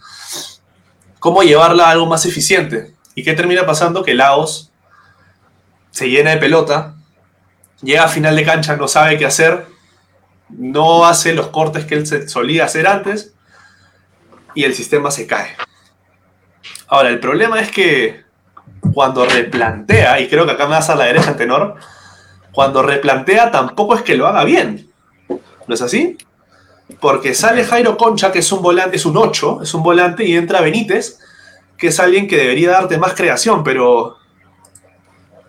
cómo 1.17 1.41
llevarla 1.41 1.87
a 1.87 1.89
algo 1.89 2.05
más 2.05 2.27
eficiente. 2.27 2.93
¿Y 3.15 3.23
qué 3.23 3.33
termina 3.33 3.65
pasando? 3.65 4.03
Que 4.03 4.13
Laos 4.13 4.71
se 5.89 6.07
llena 6.07 6.29
de 6.29 6.37
pelota, 6.37 6.93
llega 7.81 8.03
a 8.03 8.09
final 8.09 8.35
de 8.35 8.45
cancha, 8.45 8.75
no 8.75 8.87
sabe 8.87 9.17
qué 9.17 9.25
hacer, 9.25 9.65
no 10.49 11.07
hace 11.07 11.33
los 11.33 11.47
cortes 11.47 11.85
que 11.85 11.95
él 11.95 12.29
solía 12.29 12.65
hacer 12.65 12.85
antes 12.85 13.33
y 14.53 14.65
el 14.65 14.75
sistema 14.75 15.09
se 15.09 15.25
cae. 15.25 15.57
Ahora, 16.89 17.09
el 17.09 17.19
problema 17.19 17.59
es 17.59 17.71
que 17.71 18.23
cuando 18.93 19.25
replantea, 19.25 20.19
y 20.19 20.29
creo 20.29 20.45
que 20.45 20.51
acá 20.51 20.65
me 20.65 20.75
vas 20.75 20.91
a 20.91 20.95
la 20.95 21.05
derecha, 21.05 21.35
tenor, 21.35 21.77
cuando 22.59 22.81
replantea 22.81 23.51
tampoco 23.51 23.95
es 23.95 24.01
que 24.01 24.17
lo 24.17 24.27
haga 24.27 24.43
bien. 24.43 24.91
¿No 25.29 25.73
es 25.73 25.81
así? 25.81 26.17
Porque 26.99 27.33
sale 27.33 27.63
Jairo 27.63 27.95
Concha, 27.95 28.33
que 28.33 28.39
es 28.39 28.51
un 28.51 28.61
volante, 28.61 28.97
es 28.97 29.05
un 29.05 29.15
8, 29.15 29.61
es 29.63 29.73
un 29.73 29.81
volante, 29.81 30.25
y 30.25 30.35
entra 30.35 30.59
Benítez, 30.59 31.19
que 31.77 31.87
es 31.87 31.97
alguien 32.01 32.27
que 32.27 32.35
debería 32.35 32.71
darte 32.71 32.97
más 32.97 33.13
creación, 33.13 33.63
pero. 33.63 34.17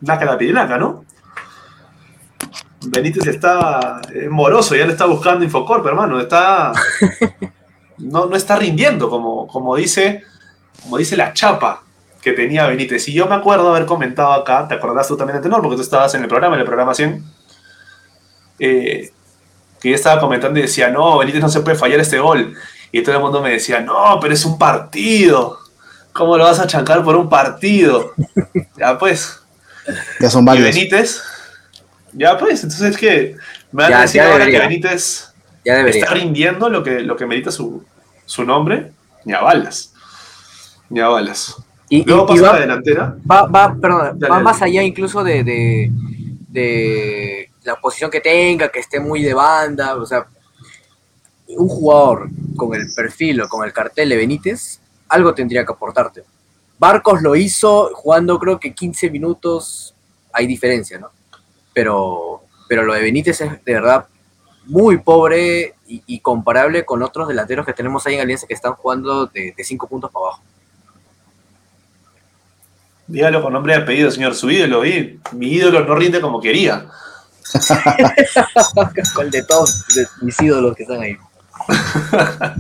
Naca 0.02 0.24
la 0.24 0.38
pirinaca, 0.38 0.78
¿no? 0.78 1.04
Benítez 2.86 3.26
está 3.26 4.00
moroso, 4.30 4.76
ya 4.76 4.86
le 4.86 4.92
está 4.92 5.06
buscando 5.06 5.44
Infocorp, 5.44 5.84
hermano. 5.84 6.20
Está. 6.20 6.72
No, 7.98 8.26
no 8.26 8.34
está 8.34 8.56
rindiendo, 8.56 9.10
como, 9.10 9.46
como, 9.46 9.76
dice, 9.76 10.22
como 10.82 10.96
dice 10.96 11.18
la 11.18 11.34
chapa 11.34 11.82
que 12.22 12.32
tenía 12.32 12.66
Benítez. 12.66 13.08
Y 13.08 13.12
yo 13.12 13.26
me 13.26 13.34
acuerdo 13.34 13.70
haber 13.70 13.86
comentado 13.86 14.32
acá, 14.32 14.66
¿te 14.68 14.74
acordás 14.74 15.08
tú 15.08 15.16
también 15.16 15.38
de 15.38 15.42
Tenor? 15.42 15.62
Porque 15.62 15.76
tú 15.76 15.82
estabas 15.82 16.14
en 16.14 16.22
el 16.22 16.28
programa, 16.28 16.54
en 16.54 16.60
el 16.60 16.66
programa 16.66 16.94
100. 16.94 17.24
Eh, 18.58 19.10
que 19.80 19.88
yo 19.88 19.94
estaba 19.94 20.20
comentando 20.20 20.58
y 20.58 20.62
decía, 20.62 20.90
no, 20.90 21.18
Benítez 21.18 21.40
no 21.40 21.48
se 21.48 21.60
puede 21.60 21.76
fallar 21.76 22.00
este 22.00 22.18
gol. 22.18 22.54
Y 22.92 23.02
todo 23.02 23.14
el 23.14 23.22
mundo 23.22 23.40
me 23.40 23.50
decía, 23.50 23.80
no, 23.80 24.18
pero 24.20 24.34
es 24.34 24.44
un 24.44 24.58
partido. 24.58 25.58
¿Cómo 26.12 26.36
lo 26.36 26.44
vas 26.44 26.58
a 26.58 26.66
chancar 26.66 27.02
por 27.02 27.16
un 27.16 27.28
partido? 27.28 28.12
ya 28.76 28.98
pues. 28.98 29.40
Ya 30.18 30.28
son 30.28 30.44
varios. 30.44 30.68
Y 30.68 30.78
Benítez. 30.78 31.22
Ya 32.12 32.36
pues, 32.36 32.62
entonces 32.64 32.90
es 32.90 32.96
que 32.96 33.36
me 33.72 33.84
van 33.84 33.94
a 33.94 34.00
decir 34.02 34.20
ahora 34.20 34.46
que 34.46 34.58
Benítez 34.58 35.32
está 35.64 36.12
rindiendo 36.12 36.68
lo 36.68 36.82
que, 36.82 37.00
lo 37.00 37.16
que 37.16 37.24
medita 37.24 37.50
su, 37.50 37.84
su 38.26 38.44
nombre. 38.44 38.92
Ni 39.24 39.32
a 39.32 39.40
balas. 39.40 39.94
Ni 40.88 41.00
a 41.00 41.08
balas. 41.08 41.56
Y, 41.92 42.04
Luego 42.04 42.26
pasa 42.26 42.42
va, 42.42 42.52
la 42.52 42.60
delantera. 42.60 43.16
Va, 43.28 43.46
va, 43.46 43.74
perdón, 43.74 44.18
va 44.30 44.38
más 44.38 44.62
allá 44.62 44.80
incluso 44.82 45.24
de, 45.24 45.42
de, 45.42 45.90
de 46.48 47.50
la 47.64 47.74
posición 47.80 48.12
que 48.12 48.20
tenga, 48.20 48.68
que 48.68 48.78
esté 48.78 49.00
muy 49.00 49.22
de 49.22 49.34
banda. 49.34 49.96
O 49.96 50.06
sea, 50.06 50.24
un 51.48 51.68
jugador 51.68 52.28
con 52.56 52.74
el 52.76 52.86
perfil 52.94 53.42
o 53.42 53.48
con 53.48 53.66
el 53.66 53.72
cartel 53.72 54.08
de 54.08 54.16
Benítez 54.16 54.80
algo 55.08 55.34
tendría 55.34 55.66
que 55.66 55.72
aportarte. 55.72 56.22
Barcos 56.78 57.22
lo 57.22 57.34
hizo 57.34 57.90
jugando 57.92 58.38
creo 58.38 58.60
que 58.60 58.72
15 58.72 59.10
minutos, 59.10 59.92
hay 60.32 60.46
diferencia, 60.46 60.98
¿no? 60.98 61.10
Pero, 61.74 62.42
pero 62.68 62.84
lo 62.84 62.94
de 62.94 63.02
Benítez 63.02 63.40
es 63.40 63.64
de 63.64 63.74
verdad 63.74 64.06
muy 64.66 64.98
pobre 64.98 65.74
y, 65.88 66.20
comparable 66.20 66.84
con 66.84 67.02
otros 67.02 67.26
delanteros 67.26 67.66
que 67.66 67.72
tenemos 67.72 68.06
ahí 68.06 68.14
en 68.14 68.20
Alianza 68.20 68.46
que 68.46 68.54
están 68.54 68.74
jugando 68.74 69.26
de 69.26 69.54
5 69.58 69.88
puntos 69.88 70.12
para 70.12 70.26
abajo. 70.26 70.42
Dígalo 73.10 73.42
con 73.42 73.52
nombre 73.52 73.74
y 73.74 73.76
apellido, 73.76 74.10
señor. 74.10 74.36
Su 74.36 74.50
ídolo, 74.50 74.86
y 74.86 75.18
mi 75.32 75.48
ídolo 75.48 75.84
no 75.84 75.96
rinde 75.96 76.20
como 76.20 76.40
quería. 76.40 76.86
con 79.14 79.30
de 79.30 79.42
todos 79.42 79.84
mis 80.22 80.40
ídolos 80.40 80.76
que 80.76 80.84
están 80.84 81.02
ahí. 81.02 81.16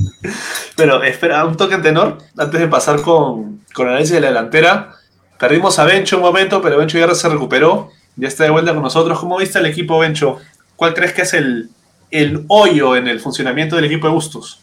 Pero 0.76 1.02
espera, 1.04 1.44
un 1.44 1.56
toque 1.56 1.76
en 1.76 1.82
tenor 1.82 2.18
antes 2.36 2.60
de 2.60 2.66
pasar 2.66 3.00
con, 3.00 3.60
con 3.72 3.86
el 3.86 3.92
análisis 3.92 4.14
de 4.14 4.20
la 4.20 4.28
delantera. 4.28 4.96
Perdimos 5.38 5.78
a 5.78 5.84
Bencho 5.84 6.16
un 6.16 6.22
momento, 6.22 6.60
pero 6.60 6.76
Bencho 6.76 6.98
ya 6.98 7.14
se 7.14 7.28
recuperó. 7.28 7.90
Ya 8.16 8.28
está 8.28 8.44
de 8.44 8.50
vuelta 8.50 8.74
con 8.74 8.82
nosotros. 8.82 9.18
¿Cómo 9.18 9.38
viste 9.38 9.58
el 9.58 9.66
equipo, 9.66 9.98
Bencho? 9.98 10.36
¿Cuál 10.76 10.92
crees 10.92 11.14
que 11.14 11.22
es 11.22 11.32
el, 11.32 11.70
el 12.10 12.44
hoyo 12.48 12.94
en 12.96 13.08
el 13.08 13.20
funcionamiento 13.20 13.76
del 13.76 13.86
equipo 13.86 14.06
de 14.06 14.12
Bustos? 14.12 14.60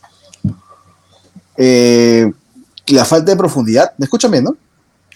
Eh, 1.56 2.32
la 2.88 3.06
falta 3.06 3.32
de 3.32 3.38
profundidad. 3.38 3.94
¿Me 3.98 4.03
escuchan 4.03 4.29
bien, 4.29 4.44
no? 4.44 4.56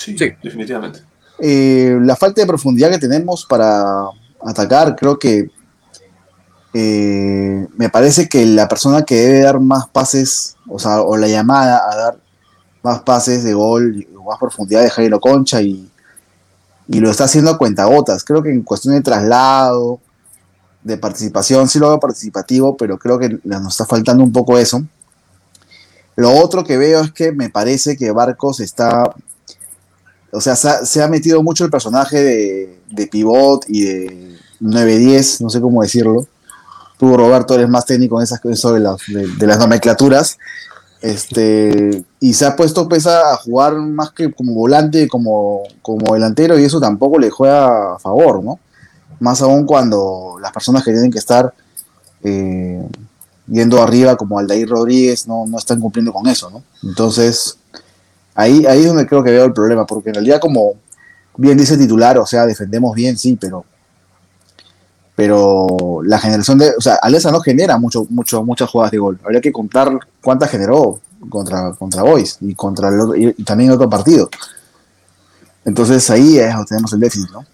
Sí, 0.03 0.17
sí. 0.17 0.31
definitivamente. 0.41 1.01
Eh, 1.39 1.97
la 2.01 2.15
falta 2.15 2.41
de 2.41 2.47
profundidad 2.47 2.89
que 2.89 2.97
tenemos 2.97 3.45
para 3.45 4.09
atacar, 4.43 4.95
creo 4.95 5.17
que 5.17 5.49
eh, 6.73 7.67
me 7.75 7.89
parece 7.89 8.29
que 8.29 8.45
la 8.45 8.67
persona 8.67 9.03
que 9.03 9.15
debe 9.15 9.41
dar 9.41 9.59
más 9.59 9.87
pases, 9.87 10.55
o 10.67 10.79
sea, 10.79 11.01
o 11.01 11.17
la 11.17 11.27
llamada 11.27 11.81
a 11.91 11.95
dar 11.95 12.17
más 12.83 13.01
pases 13.01 13.43
de 13.43 13.53
gol, 13.53 14.07
más 14.25 14.39
profundidad 14.39 14.81
de 14.81 14.89
Jairo 14.89 15.19
Concha 15.19 15.61
y, 15.61 15.89
y 16.87 16.99
lo 16.99 17.11
está 17.11 17.25
haciendo 17.25 17.51
a 17.51 17.57
cuentagotas. 17.57 18.23
Creo 18.23 18.41
que 18.41 18.51
en 18.51 18.63
cuestión 18.63 18.95
de 18.95 19.01
traslado, 19.01 19.99
de 20.83 20.97
participación, 20.97 21.67
sí 21.67 21.79
lo 21.79 21.87
hago 21.87 21.99
participativo, 21.99 22.75
pero 22.75 22.97
creo 22.97 23.19
que 23.19 23.39
nos 23.43 23.73
está 23.73 23.85
faltando 23.85 24.23
un 24.23 24.31
poco 24.31 24.57
eso. 24.57 24.83
Lo 26.15 26.31
otro 26.33 26.63
que 26.63 26.77
veo 26.77 27.01
es 27.01 27.11
que 27.11 27.31
me 27.31 27.49
parece 27.49 27.97
que 27.97 28.11
Barcos 28.11 28.59
está, 28.59 29.03
o 30.31 30.41
sea, 30.41 30.55
se 30.55 31.01
ha, 31.01 31.07
metido 31.07 31.43
mucho 31.43 31.65
el 31.65 31.71
personaje 31.71 32.21
de, 32.21 32.79
de 32.89 33.07
pivot 33.07 33.65
y 33.67 33.83
de 33.83 34.37
9-10, 34.61 35.41
no 35.41 35.49
sé 35.49 35.59
cómo 35.59 35.81
decirlo 35.81 36.27
tú, 37.01 37.17
Roberto, 37.17 37.55
eres 37.55 37.67
más 37.67 37.83
técnico 37.87 38.19
en 38.19 38.25
esas 38.25 38.39
cosas 38.39 38.73
de 38.75 38.79
las, 38.79 38.97
de, 39.07 39.47
las 39.47 39.57
nomenclaturas. 39.57 40.37
Este, 41.01 42.05
y 42.19 42.33
se 42.35 42.45
ha 42.45 42.55
puesto 42.55 42.87
pesa 42.87 43.33
a 43.33 43.37
jugar 43.37 43.73
más 43.73 44.11
que 44.11 44.31
como 44.31 44.53
volante, 44.53 45.07
como, 45.07 45.63
como 45.81 46.13
delantero, 46.13 46.59
y 46.59 46.63
eso 46.63 46.79
tampoco 46.79 47.17
le 47.17 47.31
juega 47.31 47.95
a 47.95 47.97
favor, 47.97 48.43
¿no? 48.43 48.59
Más 49.19 49.41
aún 49.41 49.65
cuando 49.65 50.35
las 50.39 50.51
personas 50.51 50.83
que 50.83 50.91
tienen 50.91 51.09
que 51.09 51.17
estar 51.17 51.51
eh, 52.23 52.87
yendo 53.47 53.81
arriba, 53.81 54.15
como 54.15 54.37
Aldair 54.37 54.69
Rodríguez, 54.69 55.27
no, 55.27 55.47
no 55.47 55.57
están 55.57 55.79
cumpliendo 55.79 56.13
con 56.13 56.27
eso, 56.27 56.51
¿no? 56.51 56.61
Entonces, 56.87 57.57
ahí, 58.41 58.65
ahí 58.65 58.81
es 58.81 58.87
donde 58.87 59.05
creo 59.05 59.23
que 59.23 59.31
veo 59.31 59.45
el 59.45 59.53
problema, 59.53 59.85
porque 59.85 60.09
en 60.09 60.15
realidad, 60.15 60.39
como 60.39 60.73
bien 61.37 61.57
dice 61.57 61.75
el 61.75 61.79
titular, 61.79 62.17
o 62.17 62.25
sea, 62.25 62.45
defendemos 62.45 62.93
bien, 62.95 63.17
sí, 63.17 63.37
pero 63.39 63.65
pero 65.15 66.01
la 66.03 66.17
generación 66.17 66.57
de, 66.57 66.71
o 66.75 66.81
sea, 66.81 66.95
Alianza 66.95 67.31
no 67.31 67.41
genera 67.41 67.77
mucho, 67.77 68.07
mucho, 68.09 68.43
muchas 68.43 68.67
jugadas 68.69 68.91
de 68.91 68.97
gol. 68.97 69.19
Habría 69.23 69.39
que 69.39 69.51
contar 69.51 69.91
cuántas 70.19 70.49
generó 70.49 70.99
contra, 71.29 71.73
contra 71.73 72.01
Boys 72.01 72.37
y 72.41 72.55
contra 72.55 72.89
el 72.89 73.35
y, 73.37 73.43
también 73.43 73.69
otro 73.69 73.87
partido. 73.87 74.29
Entonces 75.63 76.09
ahí 76.09 76.39
es 76.39 76.51
donde 76.51 76.65
tenemos 76.65 76.93
el 76.93 77.01
déficit, 77.01 77.29
¿no? 77.29 77.45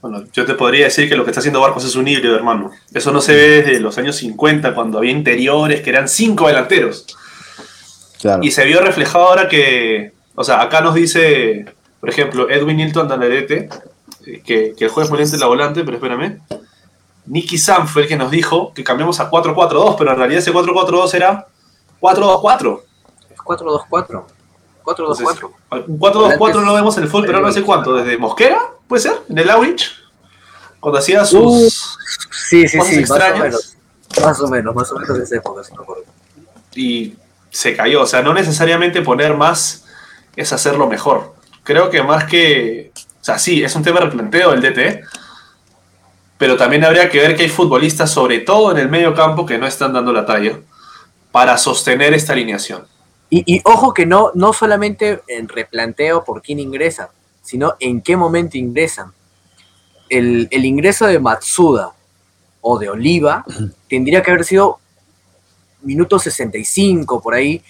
Bueno, 0.00 0.24
yo 0.32 0.46
te 0.46 0.54
podría 0.54 0.84
decir 0.84 1.08
que 1.08 1.16
lo 1.16 1.24
que 1.24 1.32
está 1.32 1.40
haciendo 1.40 1.60
Barcos 1.60 1.84
es 1.84 1.96
un 1.96 2.06
híbrido, 2.08 2.36
hermano. 2.36 2.70
Eso 2.94 3.12
no 3.12 3.20
se 3.20 3.34
ve 3.34 3.62
desde 3.62 3.80
los 3.80 3.98
años 3.98 4.16
50, 4.16 4.74
cuando 4.74 4.98
había 4.98 5.10
interiores 5.10 5.82
que 5.82 5.90
eran 5.90 6.08
cinco 6.08 6.46
delanteros. 6.46 7.06
Y 8.42 8.50
se 8.50 8.64
vio 8.64 8.80
reflejado 8.80 9.28
ahora 9.28 9.48
que, 9.48 10.12
o 10.34 10.44
sea, 10.44 10.60
acá 10.62 10.80
nos 10.80 10.94
dice, 10.94 11.66
por 12.00 12.10
ejemplo, 12.10 12.48
Edwin 12.50 12.78
Nilton 12.78 13.08
Danarete, 13.08 13.68
que, 14.44 14.74
el 14.78 14.88
juez 14.88 15.08
ponente 15.08 15.36
la 15.38 15.46
volante, 15.46 15.84
pero 15.84 15.96
espérame. 15.96 16.40
Nicky 17.26 17.58
Sam 17.58 17.88
fue 17.88 18.02
el 18.02 18.08
que 18.08 18.16
nos 18.16 18.30
dijo 18.30 18.72
que 18.72 18.84
cambiamos 18.84 19.18
a 19.20 19.30
4-4-2, 19.30 19.96
pero 19.98 20.12
en 20.12 20.18
realidad 20.18 20.38
ese 20.38 20.52
4-4-2 20.52 21.14
era 21.14 21.46
4-2-4. 22.00 22.82
4-2-4. 23.44 24.24
4-2-4. 24.84 25.52
Un 25.88 25.98
4-2-4 25.98 26.64
lo 26.64 26.74
vemos 26.74 26.96
en 26.96 27.02
el 27.02 27.08
fútbol, 27.08 27.26
pero 27.26 27.40
no 27.40 27.52
sé 27.52 27.62
cuánto. 27.62 27.94
¿Desde 27.94 28.16
Mosquera? 28.18 28.60
¿Puede 28.86 29.02
ser? 29.02 29.14
¿En 29.28 29.38
el 29.38 29.50
Aurich? 29.50 29.90
Cuando 30.78 31.00
hacía 31.00 31.24
sus. 31.24 31.40
Uh, 31.42 31.70
sí, 32.48 32.68
sí, 32.68 32.78
sí. 32.80 33.00
Extrañas. 33.00 33.76
Más 34.22 34.40
o 34.40 34.48
menos, 34.48 34.74
más 34.74 34.90
o 34.92 34.98
menos, 34.98 35.18
de 35.18 35.24
esa 35.24 35.36
época, 35.36 35.64
si 35.64 35.74
me 35.74 35.82
acuerdo. 35.82 36.04
Y 36.76 37.14
se 37.56 37.74
cayó. 37.74 38.02
O 38.02 38.06
sea, 38.06 38.22
no 38.22 38.34
necesariamente 38.34 39.00
poner 39.00 39.34
más 39.34 39.86
es 40.36 40.52
hacerlo 40.52 40.86
mejor. 40.86 41.34
Creo 41.62 41.88
que 41.88 42.02
más 42.02 42.24
que. 42.24 42.92
O 42.94 43.24
sea, 43.24 43.38
sí, 43.38 43.64
es 43.64 43.74
un 43.74 43.82
tema 43.82 44.00
de 44.00 44.06
replanteo 44.06 44.52
el 44.52 44.60
DT. 44.60 45.02
Pero 46.38 46.58
también 46.58 46.84
habría 46.84 47.08
que 47.08 47.18
ver 47.18 47.34
que 47.34 47.44
hay 47.44 47.48
futbolistas, 47.48 48.10
sobre 48.10 48.40
todo 48.40 48.70
en 48.72 48.76
el 48.76 48.90
medio 48.90 49.14
campo, 49.14 49.46
que 49.46 49.56
no 49.56 49.66
están 49.66 49.94
dando 49.94 50.12
la 50.12 50.26
talla 50.26 50.60
para 51.32 51.56
sostener 51.56 52.12
esta 52.12 52.34
alineación. 52.34 52.86
Y, 53.30 53.42
y 53.46 53.62
ojo 53.64 53.94
que 53.94 54.04
no, 54.04 54.32
no 54.34 54.52
solamente 54.52 55.22
en 55.26 55.48
replanteo 55.48 56.24
por 56.24 56.42
quién 56.42 56.60
ingresa, 56.60 57.08
sino 57.40 57.74
en 57.80 58.02
qué 58.02 58.18
momento 58.18 58.58
ingresan. 58.58 59.12
El, 60.10 60.46
el 60.50 60.64
ingreso 60.66 61.06
de 61.06 61.18
Matsuda 61.18 61.92
o 62.60 62.78
de 62.78 62.90
Oliva 62.90 63.46
tendría 63.88 64.22
que 64.22 64.30
haber 64.30 64.44
sido 64.44 64.78
minuto 65.86 66.18
65 66.18 67.20
por 67.22 67.34
ahí 67.34 67.62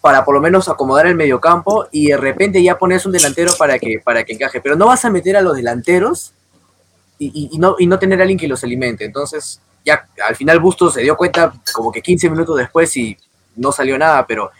para 0.00 0.24
por 0.24 0.34
lo 0.34 0.40
menos 0.40 0.68
acomodar 0.68 1.06
el 1.08 1.16
mediocampo 1.16 1.86
y 1.90 2.08
de 2.08 2.16
repente 2.16 2.62
ya 2.62 2.78
pones 2.78 3.04
un 3.06 3.12
delantero 3.12 3.52
para 3.58 3.78
que, 3.78 3.98
para 4.04 4.22
que 4.24 4.34
encaje. 4.34 4.60
Pero 4.60 4.76
no 4.76 4.86
vas 4.86 5.04
a 5.04 5.10
meter 5.10 5.36
a 5.36 5.40
los 5.42 5.56
delanteros 5.56 6.32
y, 7.18 7.48
y- 7.52 7.58
no, 7.58 7.74
y 7.78 7.86
no 7.86 7.98
tener 7.98 8.18
a 8.20 8.22
alguien 8.22 8.38
que 8.38 8.46
los 8.48 8.62
alimente. 8.62 9.04
Entonces, 9.04 9.60
ya 9.84 10.08
al 10.26 10.36
final 10.36 10.60
Bustos 10.60 10.94
se 10.94 11.00
dio 11.02 11.16
cuenta 11.16 11.52
como 11.72 11.90
que 11.90 12.00
15 12.02 12.30
minutos 12.30 12.56
después 12.56 12.96
y 12.96 13.16
no 13.56 13.72
salió 13.72 13.98
nada, 13.98 14.26
pero 14.26 14.50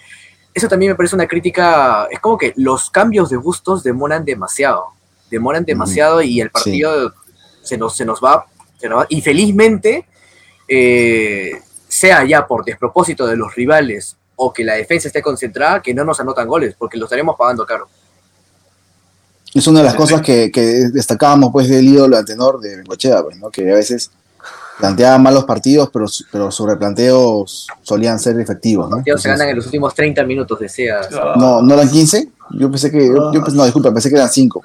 eso 0.52 0.66
también 0.68 0.90
me 0.92 0.96
parece 0.96 1.14
una 1.14 1.28
crítica. 1.28 2.08
Es 2.10 2.18
como 2.18 2.36
que 2.36 2.52
los 2.56 2.90
cambios 2.90 3.30
de 3.30 3.36
Bustos 3.36 3.82
demoran 3.84 4.24
demasiado. 4.24 4.86
Demoran 5.30 5.64
demasiado 5.64 6.22
y 6.22 6.40
el 6.40 6.50
partido 6.50 7.14
se, 7.62 7.78
nos, 7.78 7.96
se, 7.96 8.04
nos 8.04 8.20
va, 8.20 8.46
se 8.80 8.88
nos 8.88 9.00
va. 9.00 9.06
Y 9.08 9.20
felizmente, 9.22 10.06
eh, 10.66 11.52
sea 11.90 12.24
ya 12.24 12.46
por 12.46 12.64
despropósito 12.64 13.26
de 13.26 13.36
los 13.36 13.54
rivales 13.54 14.16
o 14.36 14.52
que 14.52 14.64
la 14.64 14.74
defensa 14.74 15.08
esté 15.08 15.20
concentrada, 15.20 15.82
que 15.82 15.92
no 15.92 16.04
nos 16.04 16.18
anotan 16.20 16.46
goles, 16.48 16.74
porque 16.78 16.96
lo 16.96 17.04
estaremos 17.04 17.36
pagando 17.36 17.66
caro. 17.66 17.88
Es 19.52 19.66
una 19.66 19.80
de 19.80 19.86
las 19.86 19.94
cosas 19.96 20.22
que, 20.22 20.50
que 20.52 20.62
destacábamos 20.92 21.50
pues 21.52 21.68
del 21.68 21.84
ídolo 21.86 22.16
a 22.16 22.24
tenor 22.24 22.60
de 22.60 22.76
Bengochea, 22.76 23.22
pues, 23.24 23.36
¿no? 23.38 23.50
que 23.50 23.68
a 23.70 23.74
veces 23.74 24.10
planteaba 24.78 25.18
malos 25.18 25.44
partidos, 25.44 25.90
pero, 25.92 26.06
pero 26.30 26.50
sus 26.52 26.66
replanteos 26.68 27.66
solían 27.82 28.18
ser 28.20 28.38
efectivos. 28.38 28.88
¿no? 28.88 28.96
Ellos 28.98 29.04
se 29.04 29.10
Entonces, 29.10 29.32
ganan 29.32 29.48
en 29.48 29.56
los 29.56 29.66
últimos 29.66 29.92
30 29.94 30.22
minutos 30.22 30.58
de 30.60 30.68
SEA. 30.68 31.00
Ah, 31.12 31.34
no, 31.36 31.60
¿No 31.62 31.74
eran 31.74 31.90
15? 31.90 32.28
Yo 32.52 32.70
pensé 32.70 32.90
que. 32.90 33.06
Yo, 33.08 33.32
yo 33.32 33.42
pensé- 33.42 33.56
no, 33.56 33.64
disculpa, 33.64 33.92
pensé 33.92 34.08
que 34.08 34.16
eran 34.16 34.28
5. 34.30 34.62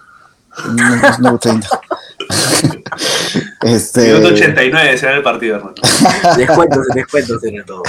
No, 0.76 0.96
no, 0.96 1.18
no, 1.32 1.38
30. 1.38 1.68
este, 3.62 4.14
Minuto 4.14 4.28
89 4.30 4.98
será 4.98 5.16
el 5.16 5.24
partido, 5.24 5.58
hermano. 5.58 5.76
Descuentos, 6.38 6.88
descuentos 6.94 7.44
en 7.44 7.66
todo. 7.66 7.84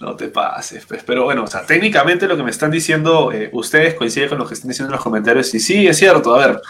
No 0.00 0.14
te 0.16 0.28
pases, 0.28 0.84
pues. 0.86 1.02
Pero 1.04 1.24
bueno, 1.24 1.44
o 1.44 1.46
sea, 1.46 1.64
técnicamente 1.64 2.26
lo 2.26 2.36
que 2.36 2.42
me 2.42 2.50
están 2.50 2.70
diciendo 2.70 3.32
eh, 3.32 3.50
ustedes 3.52 3.94
coincide 3.94 4.28
con 4.28 4.38
lo 4.38 4.46
que 4.46 4.54
están 4.54 4.68
diciendo 4.68 4.90
en 4.90 4.96
los 4.96 5.02
comentarios. 5.02 5.52
Y 5.54 5.60
sí, 5.60 5.86
es 5.86 5.96
cierto. 5.96 6.34
A 6.34 6.46
ver, 6.46 6.60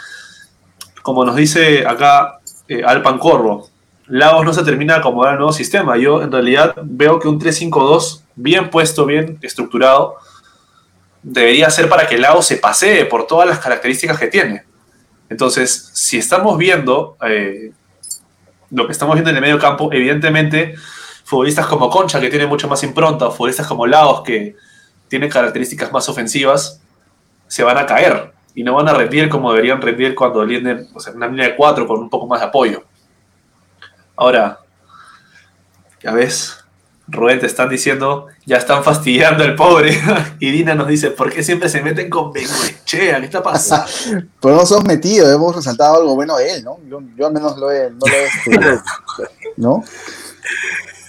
como 1.02 1.24
nos 1.24 1.36
dice 1.36 1.86
acá 1.86 2.38
eh, 2.68 2.82
Alpan 2.84 3.18
Corvo, 3.18 3.70
Lagos 4.06 4.44
no 4.44 4.54
se 4.54 4.64
termina 4.64 4.94
de 4.94 5.00
acomodar 5.00 5.32
al 5.32 5.38
nuevo 5.38 5.52
sistema. 5.52 5.96
Yo 5.98 6.22
en 6.22 6.32
realidad 6.32 6.74
veo 6.82 7.18
que 7.18 7.28
un 7.28 7.38
3-5-2 7.38 8.22
bien 8.34 8.70
puesto, 8.70 9.04
bien 9.04 9.38
estructurado, 9.42 10.16
debería 11.22 11.68
ser 11.68 11.88
para 11.88 12.06
que 12.06 12.16
Lagos 12.16 12.46
se 12.46 12.56
pasee 12.56 13.04
por 13.04 13.26
todas 13.26 13.46
las 13.46 13.58
características 13.58 14.18
que 14.18 14.28
tiene. 14.28 14.67
Entonces, 15.28 15.90
si 15.94 16.18
estamos 16.18 16.56
viendo 16.56 17.16
eh, 17.26 17.72
lo 18.70 18.86
que 18.86 18.92
estamos 18.92 19.14
viendo 19.14 19.30
en 19.30 19.36
el 19.36 19.42
medio 19.42 19.58
campo, 19.58 19.90
evidentemente 19.92 20.74
futbolistas 21.24 21.66
como 21.66 21.90
Concha, 21.90 22.20
que 22.20 22.30
tiene 22.30 22.46
mucho 22.46 22.68
más 22.68 22.82
impronta, 22.82 23.30
futbolistas 23.30 23.66
como 23.66 23.86
Laos, 23.86 24.22
que 24.22 24.56
tienen 25.08 25.28
características 25.28 25.92
más 25.92 26.08
ofensivas, 26.08 26.80
se 27.46 27.62
van 27.62 27.76
a 27.76 27.86
caer 27.86 28.32
y 28.54 28.62
no 28.62 28.74
van 28.74 28.88
a 28.88 28.94
rendir 28.94 29.28
como 29.28 29.52
deberían 29.52 29.80
rendir 29.80 30.14
cuando 30.14 30.44
rinden 30.44 30.88
o 30.94 31.10
una 31.14 31.28
línea 31.28 31.48
de 31.48 31.56
cuatro 31.56 31.86
con 31.86 32.00
un 32.00 32.10
poco 32.10 32.26
más 32.26 32.40
de 32.40 32.46
apoyo. 32.46 32.82
Ahora, 34.16 34.58
ya 36.02 36.12
ves, 36.12 36.64
Rubén, 37.10 37.40
te 37.40 37.46
están 37.46 37.70
diciendo, 37.70 38.26
ya 38.44 38.58
están 38.58 38.84
fastidiando 38.84 39.42
al 39.42 39.54
pobre. 39.54 39.98
y 40.40 40.50
Dina 40.50 40.74
nos 40.74 40.88
dice, 40.88 41.10
¿por 41.10 41.32
qué 41.32 41.42
siempre 41.42 41.68
se 41.68 41.82
meten 41.82 42.10
con 42.10 42.32
Bengoechea? 42.32 43.18
¿Qué 43.18 43.24
está 43.24 43.42
pasando? 43.42 43.90
pero 44.40 44.56
no 44.56 44.66
somos 44.66 44.84
metidos, 44.84 45.32
hemos 45.32 45.56
resaltado 45.56 45.96
algo 45.96 46.14
bueno 46.14 46.36
de 46.36 46.54
él, 46.54 46.64
¿no? 46.64 46.78
Yo, 46.86 47.00
yo 47.16 47.26
al 47.26 47.32
menos 47.32 47.56
lo 47.56 47.70
he. 47.72 47.90
No, 47.90 47.98
lo 48.00 48.06
he, 48.06 48.24
este, 48.24 48.82
¿no? 49.56 49.82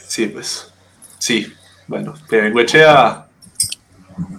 Sí, 0.07 0.27
pues. 0.27 0.71
Sí. 1.17 1.53
Bueno, 1.87 2.13
Bengoechea. 2.29 3.25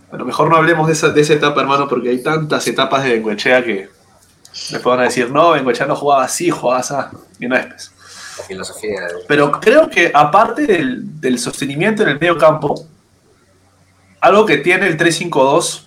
Bueno, 0.09 0.25
mejor 0.25 0.49
no 0.49 0.57
hablemos 0.57 0.87
de 0.87 0.95
esa, 0.95 1.11
de 1.11 1.21
esa 1.21 1.35
etapa, 1.35 1.61
hermano, 1.61 1.89
porque 1.89 2.09
hay 2.09 2.23
tantas 2.23 2.67
etapas 2.67 3.05
de 3.05 3.11
Bengoechea 3.11 3.63
que 3.63 3.91
después 4.71 4.85
van 4.85 5.01
a 5.01 5.05
decir, 5.05 5.31
no, 5.31 5.51
Bengoechea 5.51 5.87
no 5.87 5.95
jugaba 5.95 6.25
así, 6.25 6.49
jugaba 6.49 6.81
así. 6.81 6.95
Y 7.39 7.47
no 7.47 7.57
es, 7.57 7.67
pues. 7.67 7.93
Filosofía 8.51 9.07
Pero 9.29 9.53
creo 9.61 9.89
que 9.89 10.11
aparte 10.13 10.67
del, 10.67 11.21
del 11.21 11.39
sostenimiento 11.39 12.03
en 12.03 12.09
el 12.09 12.19
medio 12.19 12.37
campo, 12.37 12.85
algo 14.21 14.45
que 14.45 14.59
tiene 14.59 14.89
el 14.89 14.99
3-5-2 14.99 15.85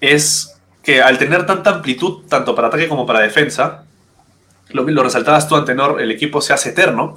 es 0.00 0.54
que 0.82 1.02
al 1.02 1.18
tener 1.18 1.44
tanta 1.44 1.70
amplitud, 1.70 2.24
tanto 2.26 2.54
para 2.54 2.68
ataque 2.68 2.88
como 2.88 3.04
para 3.04 3.20
defensa, 3.20 3.84
lo, 4.70 4.82
lo 4.82 5.02
resaltabas 5.02 5.46
tú, 5.46 5.56
Antenor, 5.56 6.00
el 6.00 6.10
equipo 6.10 6.40
se 6.40 6.54
hace 6.54 6.70
eterno. 6.70 7.14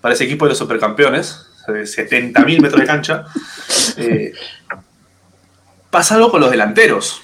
Para 0.00 0.14
ese 0.14 0.24
equipo 0.24 0.46
de 0.46 0.50
los 0.50 0.58
supercampeones, 0.58 1.46
de 1.66 1.82
70.000 1.82 2.60
metros 2.62 2.80
de 2.80 2.86
cancha, 2.86 3.26
eh, 3.98 4.32
pasa 5.90 6.14
algo 6.14 6.30
con 6.30 6.40
los 6.40 6.50
delanteros. 6.50 7.20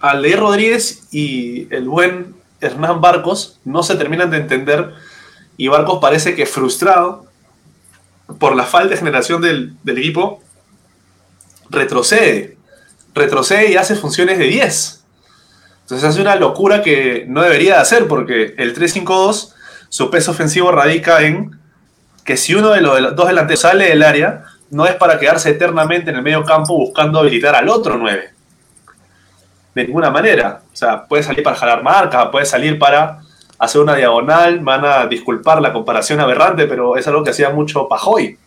Aldeir 0.00 0.38
Rodríguez 0.38 1.08
y 1.12 1.72
el 1.74 1.88
buen 1.88 2.39
Hernán 2.60 3.00
Barcos 3.00 3.58
no 3.64 3.82
se 3.82 3.96
terminan 3.96 4.30
de 4.30 4.38
entender 4.38 4.94
y 5.56 5.68
Barcos 5.68 5.98
parece 6.00 6.34
que 6.34 6.46
frustrado 6.46 7.26
por 8.38 8.54
la 8.54 8.64
falta 8.64 8.90
de 8.90 8.96
generación 8.96 9.42
del, 9.42 9.76
equipo 9.86 10.42
retrocede, 11.68 12.56
retrocede 13.14 13.72
y 13.72 13.76
hace 13.76 13.96
funciones 13.96 14.38
de 14.38 14.44
10. 14.44 15.04
Entonces 15.82 16.08
hace 16.08 16.20
una 16.20 16.36
locura 16.36 16.82
que 16.82 17.24
no 17.28 17.42
debería 17.42 17.74
de 17.74 17.80
hacer 17.80 18.06
porque 18.06 18.54
el 18.58 18.74
3-5-2 18.74 19.54
su 19.88 20.10
peso 20.10 20.30
ofensivo 20.30 20.70
radica 20.70 21.22
en 21.22 21.58
que 22.24 22.36
si 22.36 22.54
uno 22.54 22.70
de 22.70 22.80
los 22.80 23.16
dos 23.16 23.26
delanteros 23.26 23.60
sale 23.60 23.88
del 23.88 24.02
área 24.02 24.44
no 24.70 24.86
es 24.86 24.94
para 24.94 25.18
quedarse 25.18 25.50
eternamente 25.50 26.10
en 26.10 26.16
el 26.16 26.22
medio 26.22 26.44
campo 26.44 26.76
buscando 26.76 27.18
habilitar 27.18 27.56
al 27.56 27.68
otro 27.68 27.98
9 27.98 28.39
de 29.74 29.84
ninguna 29.84 30.10
manera. 30.10 30.62
O 30.72 30.76
sea, 30.76 31.04
puede 31.04 31.22
salir 31.22 31.42
para 31.42 31.56
jalar 31.56 31.82
marca, 31.82 32.30
puede 32.30 32.46
salir 32.46 32.78
para 32.78 33.20
hacer 33.58 33.80
una 33.80 33.94
diagonal. 33.94 34.60
Van 34.60 34.84
a 34.84 35.06
disculpar 35.06 35.60
la 35.60 35.72
comparación 35.72 36.20
aberrante, 36.20 36.66
pero 36.66 36.96
es 36.96 37.06
algo 37.06 37.22
que 37.22 37.30
hacía 37.30 37.50
mucho 37.50 37.88
Pajoy. 37.88 38.38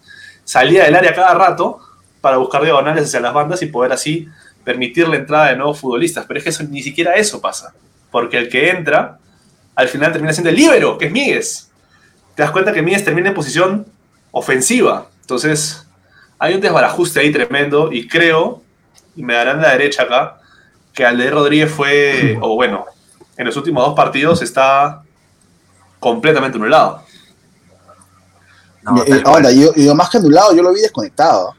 Salía 0.44 0.86
del 0.86 0.96
área 0.96 1.14
cada 1.14 1.34
rato 1.34 1.80
para 2.22 2.38
buscar 2.38 2.64
diagonales 2.64 3.06
hacia 3.06 3.20
las 3.20 3.34
bandas 3.34 3.62
y 3.62 3.68
poder 3.68 3.92
así 3.92 4.28
permitir 4.64 5.08
la 5.08 5.18
entrada 5.18 5.50
de 5.50 5.58
nuevos 5.58 5.80
futbolistas. 5.80 6.26
Pero 6.26 6.38
es 6.38 6.44
que 6.44 6.50
eso, 6.50 6.64
ni 6.64 6.82
siquiera 6.82 7.14
eso 7.16 7.42
pasa. 7.42 7.74
Porque 8.12 8.38
el 8.38 8.50
que 8.50 8.70
entra, 8.70 9.18
al 9.76 9.88
final 9.88 10.12
termina 10.12 10.34
siendo 10.34 10.50
el 10.50 10.56
líbero, 10.56 10.98
que 10.98 11.06
es 11.06 11.12
Míguez. 11.12 11.70
Te 12.36 12.44
das 12.44 12.52
cuenta 12.52 12.74
que 12.74 12.82
Míguez 12.82 13.04
termina 13.04 13.30
en 13.30 13.36
posición 13.36 13.86
ofensiva. 14.32 15.08
Entonces, 15.22 15.88
hay 16.40 16.56
un 16.56 16.62
desbarajuste 16.62 17.20
ahí 17.20 17.32
tremendo 17.32 17.92
y 17.92 18.08
creo, 18.08 18.62
y 19.16 19.24
me 19.24 19.34
darán 19.34 19.62
la 19.62 19.72
derecha 19.72 20.04
acá, 20.04 20.40
que 20.94 21.06
Alde 21.06 21.30
Rodríguez 21.30 21.72
fue, 21.72 22.38
o 22.42 22.56
bueno, 22.56 22.86
en 23.38 23.46
los 23.46 23.58
últimos 23.58 23.86
dos 23.86 23.96
partidos 23.96 24.42
está 24.42 25.02
completamente 26.00 26.58
anulado. 26.58 27.02
No, 28.84 29.04
Eh, 29.04 29.24
ahora, 29.26 29.52
yo, 29.52 29.74
yo 29.76 29.96
más 29.96 30.10
que 30.10 30.18
anulado, 30.18 30.54
yo 30.56 30.62
lo 30.62 30.74
vi 30.74 30.82
desconectado. 30.82 31.54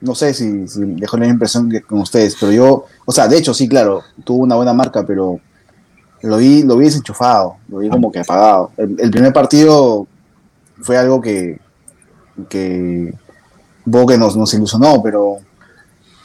No 0.00 0.14
sé 0.14 0.34
si, 0.34 0.68
si 0.68 0.80
dejó 0.84 1.16
la 1.16 1.22
misma 1.22 1.34
impresión 1.34 1.70
que 1.70 1.80
con 1.80 2.00
ustedes, 2.00 2.36
pero 2.38 2.52
yo, 2.52 2.84
o 3.04 3.12
sea, 3.12 3.28
de 3.28 3.38
hecho, 3.38 3.54
sí, 3.54 3.68
claro, 3.68 4.02
tuvo 4.24 4.42
una 4.42 4.56
buena 4.56 4.74
marca, 4.74 5.06
pero 5.06 5.40
lo 6.22 6.36
vi, 6.36 6.62
lo 6.64 6.76
vi 6.76 6.86
desenchufado, 6.86 7.56
lo 7.68 7.78
vi 7.78 7.88
como 7.88 8.12
que 8.12 8.20
apagado. 8.20 8.72
El, 8.76 8.96
el 9.00 9.10
primer 9.10 9.32
partido 9.32 10.06
fue 10.82 10.98
algo 10.98 11.20
que, 11.20 11.58
que 12.50 13.14
un 13.86 13.92
poco 13.92 14.08
que 14.08 14.18
nos, 14.18 14.36
nos 14.36 14.52
ilusionó, 14.52 15.00
pero, 15.02 15.38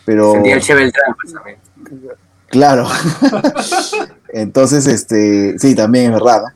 pero 0.04 0.34
Sentía 0.34 0.56
el 0.56 0.62
Che 0.62 0.74
Beltrán, 0.74 1.16
pues, 1.22 1.34
también. 1.34 1.58
Claro. 2.52 2.88
Entonces, 4.34 4.88
este, 4.88 5.58
sí, 5.60 5.76
también 5.76 6.06
es 6.08 6.12
verdad, 6.14 6.44
¿no? 6.44 6.48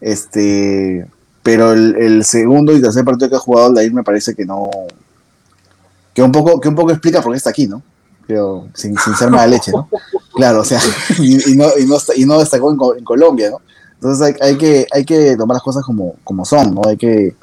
Este, 0.00 1.06
pero 1.42 1.72
el, 1.72 2.24
segundo 2.24 2.72
y 2.76 2.80
tercer 2.82 3.04
partido 3.04 3.30
que 3.30 3.36
ha 3.36 3.40
jugado 3.40 3.66
Aldair 3.68 3.92
me 3.92 4.02
parece 4.02 4.34
que 4.34 4.44
no, 4.44 4.70
que 6.12 6.22
un 6.22 6.32
poco, 6.32 6.60
que 6.60 6.68
un 6.68 6.74
poco 6.74 6.90
explica 6.90 7.22
por 7.22 7.32
qué 7.32 7.38
está 7.38 7.50
aquí, 7.50 7.66
¿no? 7.66 7.82
Pero 8.26 8.68
sin, 8.74 8.96
sin 8.98 9.14
ser 9.14 9.30
mala 9.30 9.46
leche, 9.46 9.70
¿no? 9.70 9.88
Claro, 10.34 10.60
o 10.60 10.64
sea, 10.64 10.80
y, 11.18 11.54
no, 11.56 11.66
y, 11.78 11.84
no, 11.86 11.96
y 12.16 12.24
no 12.26 12.38
destacó 12.38 12.70
en, 12.70 12.76
Co- 12.76 12.96
en 12.96 13.04
Colombia, 13.04 13.50
¿no? 13.50 13.60
Entonces 13.94 14.36
hay, 14.40 14.56
que, 14.58 14.86
hay 14.90 15.04
que 15.04 15.36
tomar 15.36 15.54
las 15.54 15.62
cosas 15.62 15.82
como, 15.84 16.16
como 16.24 16.44
son, 16.44 16.74
¿no? 16.74 16.82
Hay 16.86 16.96
que 16.96 17.34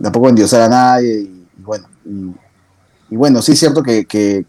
tampoco 0.00 0.28
endiosar 0.28 0.62
a 0.62 0.68
nadie 0.68 1.20
y, 1.20 1.46
bueno, 1.58 1.86
y, 3.10 3.16
bueno, 3.16 3.40
sí 3.42 3.52
es 3.52 3.58
cierto 3.58 3.82
que, 3.82 4.04
que 4.06 4.44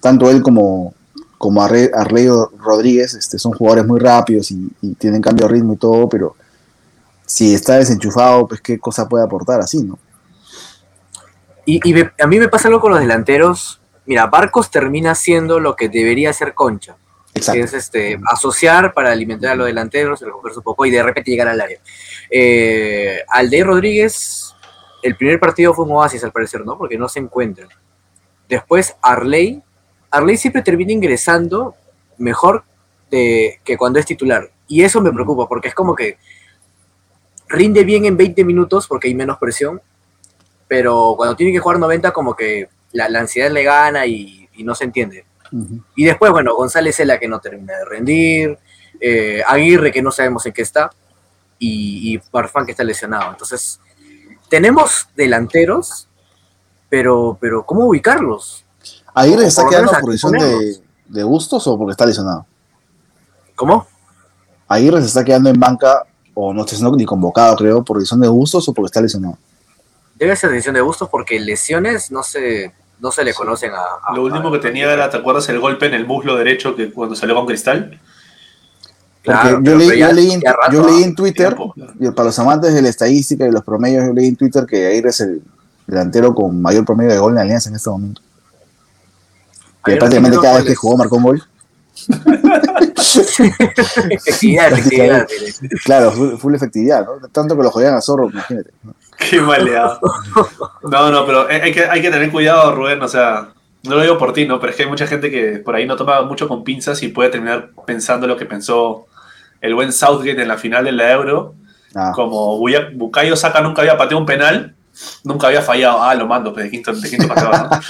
tanto 0.00 0.30
él 0.30 0.42
como, 0.42 0.94
como 1.42 1.60
Arre, 1.60 1.90
Arley 1.92 2.28
Rodríguez, 2.56 3.14
este, 3.14 3.36
son 3.36 3.50
jugadores 3.52 3.84
muy 3.84 3.98
rápidos 3.98 4.52
y, 4.52 4.68
y 4.80 4.94
tienen 4.94 5.20
cambio 5.20 5.48
de 5.48 5.54
ritmo 5.54 5.72
y 5.72 5.76
todo, 5.76 6.08
pero 6.08 6.36
si 7.26 7.52
está 7.52 7.74
desenchufado, 7.78 8.46
pues 8.46 8.60
qué 8.60 8.78
cosa 8.78 9.08
puede 9.08 9.24
aportar 9.24 9.60
así, 9.60 9.82
¿no? 9.82 9.98
Y, 11.66 11.80
y 11.82 11.94
me- 11.94 12.12
a 12.20 12.26
mí 12.28 12.38
me 12.38 12.46
pasa 12.48 12.68
algo 12.68 12.80
con 12.80 12.92
los 12.92 13.00
delanteros. 13.00 13.80
Mira, 14.06 14.26
Barcos 14.28 14.70
termina 14.70 15.16
siendo 15.16 15.58
lo 15.58 15.74
que 15.74 15.88
debería 15.88 16.32
ser 16.32 16.54
Concha, 16.54 16.94
que 17.34 17.60
es 17.60 17.72
este, 17.72 18.20
asociar 18.30 18.94
para 18.94 19.10
alimentar 19.10 19.50
a 19.50 19.56
los 19.56 19.66
delanteros, 19.66 20.20
recogerse 20.20 20.58
un 20.58 20.64
poco 20.64 20.86
y 20.86 20.92
de 20.92 21.02
repente 21.02 21.32
llegar 21.32 21.48
al 21.48 21.60
área. 21.60 21.80
Eh, 22.30 23.18
Aldey 23.28 23.64
Rodríguez, 23.64 24.54
el 25.02 25.16
primer 25.16 25.40
partido 25.40 25.74
fue 25.74 25.86
un 25.86 25.90
oasis 25.90 26.22
al 26.22 26.30
parecer, 26.30 26.64
¿no? 26.64 26.78
Porque 26.78 26.96
no 26.96 27.08
se 27.08 27.18
encuentra. 27.18 27.66
Después 28.48 28.94
Arley, 29.02 29.60
Arley 30.12 30.36
siempre 30.36 30.62
termina 30.62 30.92
ingresando 30.92 31.74
mejor 32.18 32.64
de- 33.10 33.60
que 33.64 33.76
cuando 33.76 33.98
es 33.98 34.06
titular. 34.06 34.50
Y 34.68 34.82
eso 34.84 35.00
me 35.00 35.10
preocupa, 35.12 35.48
porque 35.48 35.68
es 35.68 35.74
como 35.74 35.94
que 35.94 36.18
rinde 37.48 37.84
bien 37.84 38.04
en 38.06 38.16
20 38.16 38.44
minutos 38.44 38.86
porque 38.86 39.08
hay 39.08 39.14
menos 39.14 39.38
presión, 39.38 39.80
pero 40.68 41.14
cuando 41.16 41.36
tiene 41.36 41.52
que 41.52 41.58
jugar 41.58 41.78
90 41.78 42.12
como 42.12 42.34
que 42.34 42.68
la, 42.92 43.08
la 43.08 43.20
ansiedad 43.20 43.50
le 43.50 43.62
gana 43.62 44.06
y, 44.06 44.48
y 44.54 44.64
no 44.64 44.74
se 44.74 44.84
entiende. 44.84 45.24
Y 45.96 46.04
después, 46.04 46.32
bueno, 46.32 46.54
González 46.54 46.98
es 46.98 47.06
la 47.06 47.18
que 47.18 47.28
no 47.28 47.38
termina 47.40 47.76
de 47.76 47.84
rendir, 47.84 48.58
eh, 49.00 49.42
Aguirre 49.46 49.92
que 49.92 50.00
no 50.00 50.10
sabemos 50.10 50.46
en 50.46 50.52
qué 50.54 50.62
está, 50.62 50.90
y, 51.58 52.14
y 52.14 52.18
Farfán 52.18 52.64
que 52.64 52.70
está 52.72 52.84
lesionado. 52.84 53.32
Entonces, 53.32 53.78
tenemos 54.48 55.08
delanteros, 55.14 56.08
pero, 56.88 57.36
pero 57.38 57.64
¿cómo 57.66 57.84
ubicarlos? 57.86 58.64
¿Aguirre 59.14 59.46
está 59.46 59.66
quedando 59.68 59.92
por 60.00 60.10
decisión 60.10 60.32
de, 61.08 61.22
gustos 61.22 61.66
o 61.66 61.76
porque 61.78 61.92
está 61.92 62.06
lesionado? 62.06 62.46
¿Cómo? 63.54 63.86
Aguirre 64.68 65.00
se 65.00 65.08
está 65.08 65.24
quedando 65.24 65.50
en 65.50 65.60
banca, 65.60 66.04
o 66.34 66.54
no 66.54 66.62
está 66.62 66.74
siendo 66.76 66.96
ni 66.96 67.04
convocado, 67.04 67.54
creo, 67.56 67.84
por 67.84 67.98
decisión 67.98 68.20
de 68.20 68.28
gustos 68.28 68.66
o 68.68 68.72
porque 68.72 68.86
está 68.86 69.00
lesionado. 69.02 69.36
Debe 70.16 70.34
ser 70.36 70.50
decisión 70.50 70.74
de 70.74 70.80
gustos 70.80 71.08
porque 71.10 71.38
lesiones 71.38 72.10
no 72.10 72.22
se, 72.22 72.72
no 73.00 73.10
se 73.12 73.24
le 73.24 73.34
conocen 73.34 73.72
a... 73.72 73.80
a- 74.02 74.14
Lo 74.16 74.22
último 74.22 74.48
a- 74.48 74.52
que 74.52 74.58
tenía 74.60 74.90
era, 74.92 75.10
¿te 75.10 75.18
acuerdas 75.18 75.48
el 75.50 75.60
golpe 75.60 75.86
en 75.86 75.94
el 75.94 76.06
muslo 76.06 76.36
derecho 76.36 76.74
que 76.74 76.90
cuando 76.90 77.14
salió 77.14 77.34
con 77.34 77.46
Cristal? 77.46 78.00
Porque 79.24 79.40
Claro, 79.40 79.60
yo, 79.62 79.76
leí, 79.76 79.88
pero 79.88 79.98
ya- 80.00 80.08
yo 80.08 80.14
leí 80.14 80.30
en, 80.32 80.40
ya 80.40 80.52
rato, 80.52 80.72
yo 80.72 80.86
leí 80.86 81.02
en 81.02 81.14
Twitter, 81.14 81.54
Tiempo. 81.54 81.74
para 82.14 82.24
los 82.26 82.38
amantes 82.38 82.72
de 82.74 82.82
la 82.82 82.88
estadística 82.88 83.46
y 83.46 83.50
los 83.50 83.62
promedios, 83.62 84.06
yo 84.06 84.12
leí 84.12 84.28
en 84.28 84.36
Twitter 84.36 84.64
que 84.66 84.86
Aguirre 84.86 85.10
es 85.10 85.20
el 85.20 85.42
delantero 85.86 86.34
con 86.34 86.60
mayor 86.62 86.84
promedio 86.84 87.12
de 87.12 87.18
gol 87.18 87.32
en 87.32 87.36
la 87.36 87.42
alianza 87.42 87.68
en 87.68 87.76
este 87.76 87.90
momento. 87.90 88.22
Que 89.84 89.96
prácticamente 89.96 90.38
cada 90.40 90.58
vez 90.58 90.66
que 90.66 90.74
jugó 90.74 90.96
marcó 90.96 91.16
un 91.16 91.22
gol. 91.22 91.42
efectividad, 94.10 94.72
efectividad. 94.72 95.26
Claro, 95.84 96.12
full, 96.12 96.36
full 96.36 96.54
efectividad, 96.54 97.04
¿no? 97.04 97.28
Tanto 97.28 97.56
que 97.56 97.62
lo 97.62 97.70
jodían 97.70 97.94
a 97.94 98.00
Zorro, 98.00 98.30
imagínate. 98.30 98.70
¿no? 98.82 98.94
Qué 99.18 99.40
maleado. 99.40 100.00
No, 100.82 101.10
no, 101.10 101.26
pero 101.26 101.46
hay 101.48 101.72
que, 101.72 101.84
hay 101.84 102.02
que 102.02 102.10
tener 102.10 102.30
cuidado, 102.30 102.74
Rubén. 102.74 103.02
O 103.02 103.08
sea, 103.08 103.50
no 103.84 103.96
lo 103.96 104.02
digo 104.02 104.18
por 104.18 104.32
ti, 104.32 104.46
¿no? 104.46 104.58
Pero 104.60 104.70
es 104.70 104.76
que 104.76 104.82
hay 104.84 104.88
mucha 104.88 105.06
gente 105.06 105.30
que 105.30 105.58
por 105.58 105.74
ahí 105.74 105.86
no 105.86 105.96
toma 105.96 106.22
mucho 106.22 106.48
con 106.48 106.64
pinzas 106.64 107.02
y 107.02 107.08
puede 107.08 107.30
terminar 107.30 107.70
pensando 107.86 108.26
lo 108.26 108.36
que 108.36 108.46
pensó 108.46 109.06
el 109.60 109.74
buen 109.74 109.92
Southgate 109.92 110.42
en 110.42 110.48
la 110.48 110.58
final 110.58 110.84
de 110.84 110.92
la 110.92 111.12
Euro. 111.12 111.54
Ah, 111.94 112.12
Como 112.14 112.58
Bukayo 112.58 113.36
Saka 113.36 113.60
nunca 113.60 113.82
había 113.82 113.96
pateado 113.96 114.18
un 114.20 114.26
penal, 114.26 114.74
nunca 115.24 115.48
había 115.48 115.62
fallado. 115.62 116.02
Ah, 116.02 116.14
lo 116.14 116.26
mando, 116.26 116.52
pues 116.52 116.64
de 116.64 116.70
quinto, 116.70 116.92
de 116.92 117.08
quinto 117.08 117.28
pateaba, 117.28 117.82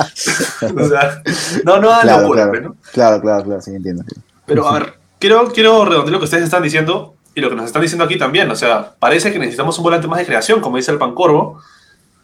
¿no? 0.63 0.83
o 0.85 0.89
sea, 0.89 1.23
no, 1.65 1.81
no 1.81 1.89
claro, 2.01 2.23
locura, 2.23 2.51
claro, 2.51 2.69
¿no? 2.69 2.77
claro, 2.93 3.21
claro, 3.21 3.45
claro, 3.45 3.61
sí, 3.61 3.75
entiendo. 3.75 4.05
sí. 4.09 4.21
Pero 4.47 4.67
a 4.69 4.75
ver, 4.75 4.95
quiero, 5.19 5.53
quiero 5.53 5.85
redondear 5.85 6.13
lo 6.13 6.19
que 6.19 6.25
ustedes 6.25 6.45
están 6.45 6.63
diciendo 6.63 7.15
y 7.35 7.41
lo 7.41 7.49
que 7.49 7.57
nos 7.57 7.67
están 7.67 7.83
diciendo 7.83 8.05
aquí 8.05 8.19
también. 8.19 8.51
O 8.51 8.57
sea, 8.57 8.95
parece 8.99 9.33
que 9.33 9.39
necesitamos 9.39 9.79
un 9.79 9.85
volante 9.85 10.07
más 10.07 10.19
de 10.19 10.27
creación, 10.27 10.61
como 10.61 10.77
dice 10.77 10.91
el 10.91 10.99
Pancorvo. 10.99 11.61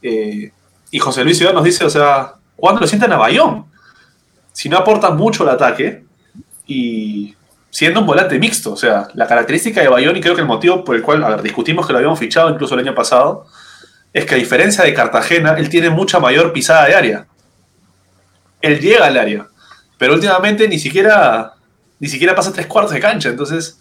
Eh, 0.03 0.53
y 0.91 0.99
José 0.99 1.25
Luis 1.25 1.39
Ciudad 1.39 1.53
nos 1.53 1.65
dice, 1.65 1.85
o 1.85 1.91
sea, 1.91 2.35
¿cuándo 2.57 2.81
lo 2.81 2.87
sientan 2.87 3.13
a 3.13 3.17
Bayón? 3.17 3.67
Si 4.53 4.69
no 4.69 4.79
aporta 4.79 5.11
mucho 5.11 5.45
al 5.45 5.51
ataque 5.51 6.05
y 6.67 7.35
siendo 7.71 8.01
un 8.01 8.07
volante 8.07 8.39
mixto. 8.39 8.73
O 8.73 8.77
sea, 8.77 9.09
la 9.15 9.27
característica 9.27 9.81
de 9.81 9.89
Bayón, 9.89 10.17
y 10.17 10.21
creo 10.21 10.35
que 10.35 10.41
el 10.41 10.47
motivo 10.47 10.85
por 10.85 10.97
el 10.97 11.03
cual, 11.03 11.23
a 11.25 11.31
ver, 11.31 11.43
discutimos 11.43 11.87
que 11.87 11.93
lo 11.93 11.99
habíamos 11.99 12.19
fichado 12.19 12.51
incluso 12.51 12.75
el 12.75 12.81
año 12.81 12.95
pasado, 12.95 13.47
es 14.13 14.25
que 14.25 14.35
a 14.35 14.39
diferencia 14.39 14.85
de 14.85 14.95
Cartagena, 14.95 15.55
él 15.59 15.69
tiene 15.69 15.91
mucha 15.91 16.19
mayor 16.19 16.53
pisada 16.53 16.87
de 16.87 16.95
área. 16.95 17.27
Él 18.61 18.81
llega 18.81 19.07
al 19.07 19.17
área, 19.17 19.47
pero 19.99 20.15
últimamente 20.15 20.67
ni 20.69 20.79
siquiera, 20.79 21.55
ni 21.99 22.09
siquiera 22.09 22.35
pasa 22.35 22.53
tres 22.53 22.67
cuartos 22.67 22.95
de 22.95 23.01
cancha. 23.01 23.29
Entonces, 23.29 23.81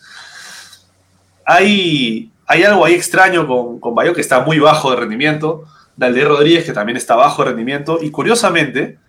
hay, 1.46 2.32
hay 2.46 2.64
algo 2.64 2.86
ahí 2.86 2.94
extraño 2.94 3.48
con, 3.48 3.80
con 3.80 3.96
Bayón 3.96 4.14
que 4.14 4.22
está 4.22 4.42
muy 4.42 4.60
bajo 4.60 4.92
de 4.92 4.98
rendimiento. 4.98 5.66
Daldé 5.96 6.26
Rodríguez, 6.26 6.66
que 6.66 6.74
también 6.74 6.98
está 6.98 7.16
bajo 7.16 7.44
de 7.44 7.50
rendimiento. 7.50 8.00
Y 8.02 8.12
curiosamente, 8.12 9.00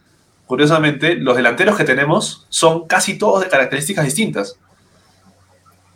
curiosamente, 0.47 1.17
los 1.17 1.37
delanteros 1.37 1.77
que 1.77 1.85
tenemos 1.85 2.47
son 2.49 2.87
casi 2.87 3.19
todos 3.19 3.43
de 3.43 3.49
características 3.49 4.05
distintas. 4.05 4.57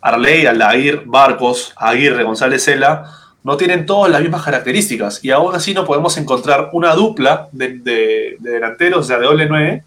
Arley, 0.01 0.45
Aldair, 0.45 1.03
Barcos, 1.05 1.73
Aguirre, 1.77 2.23
González 2.23 2.63
Cela, 2.63 3.22
no 3.43 3.57
tienen 3.57 3.85
todas 3.85 4.11
las 4.11 4.21
mismas 4.21 4.43
características. 4.43 5.23
Y 5.23 5.31
aún 5.31 5.53
así 5.55 5.73
no 5.73 5.85
podemos 5.85 6.15
encontrar 6.17 6.69
una 6.73 6.93
dupla 6.95 7.49
de, 7.51 7.77
de- 7.79 8.37
de 8.39 8.49
delanteros, 8.51 8.99
o 9.01 9.03
sea, 9.03 9.17
de 9.19 9.25
doble 9.25 9.47
9, 9.47 9.83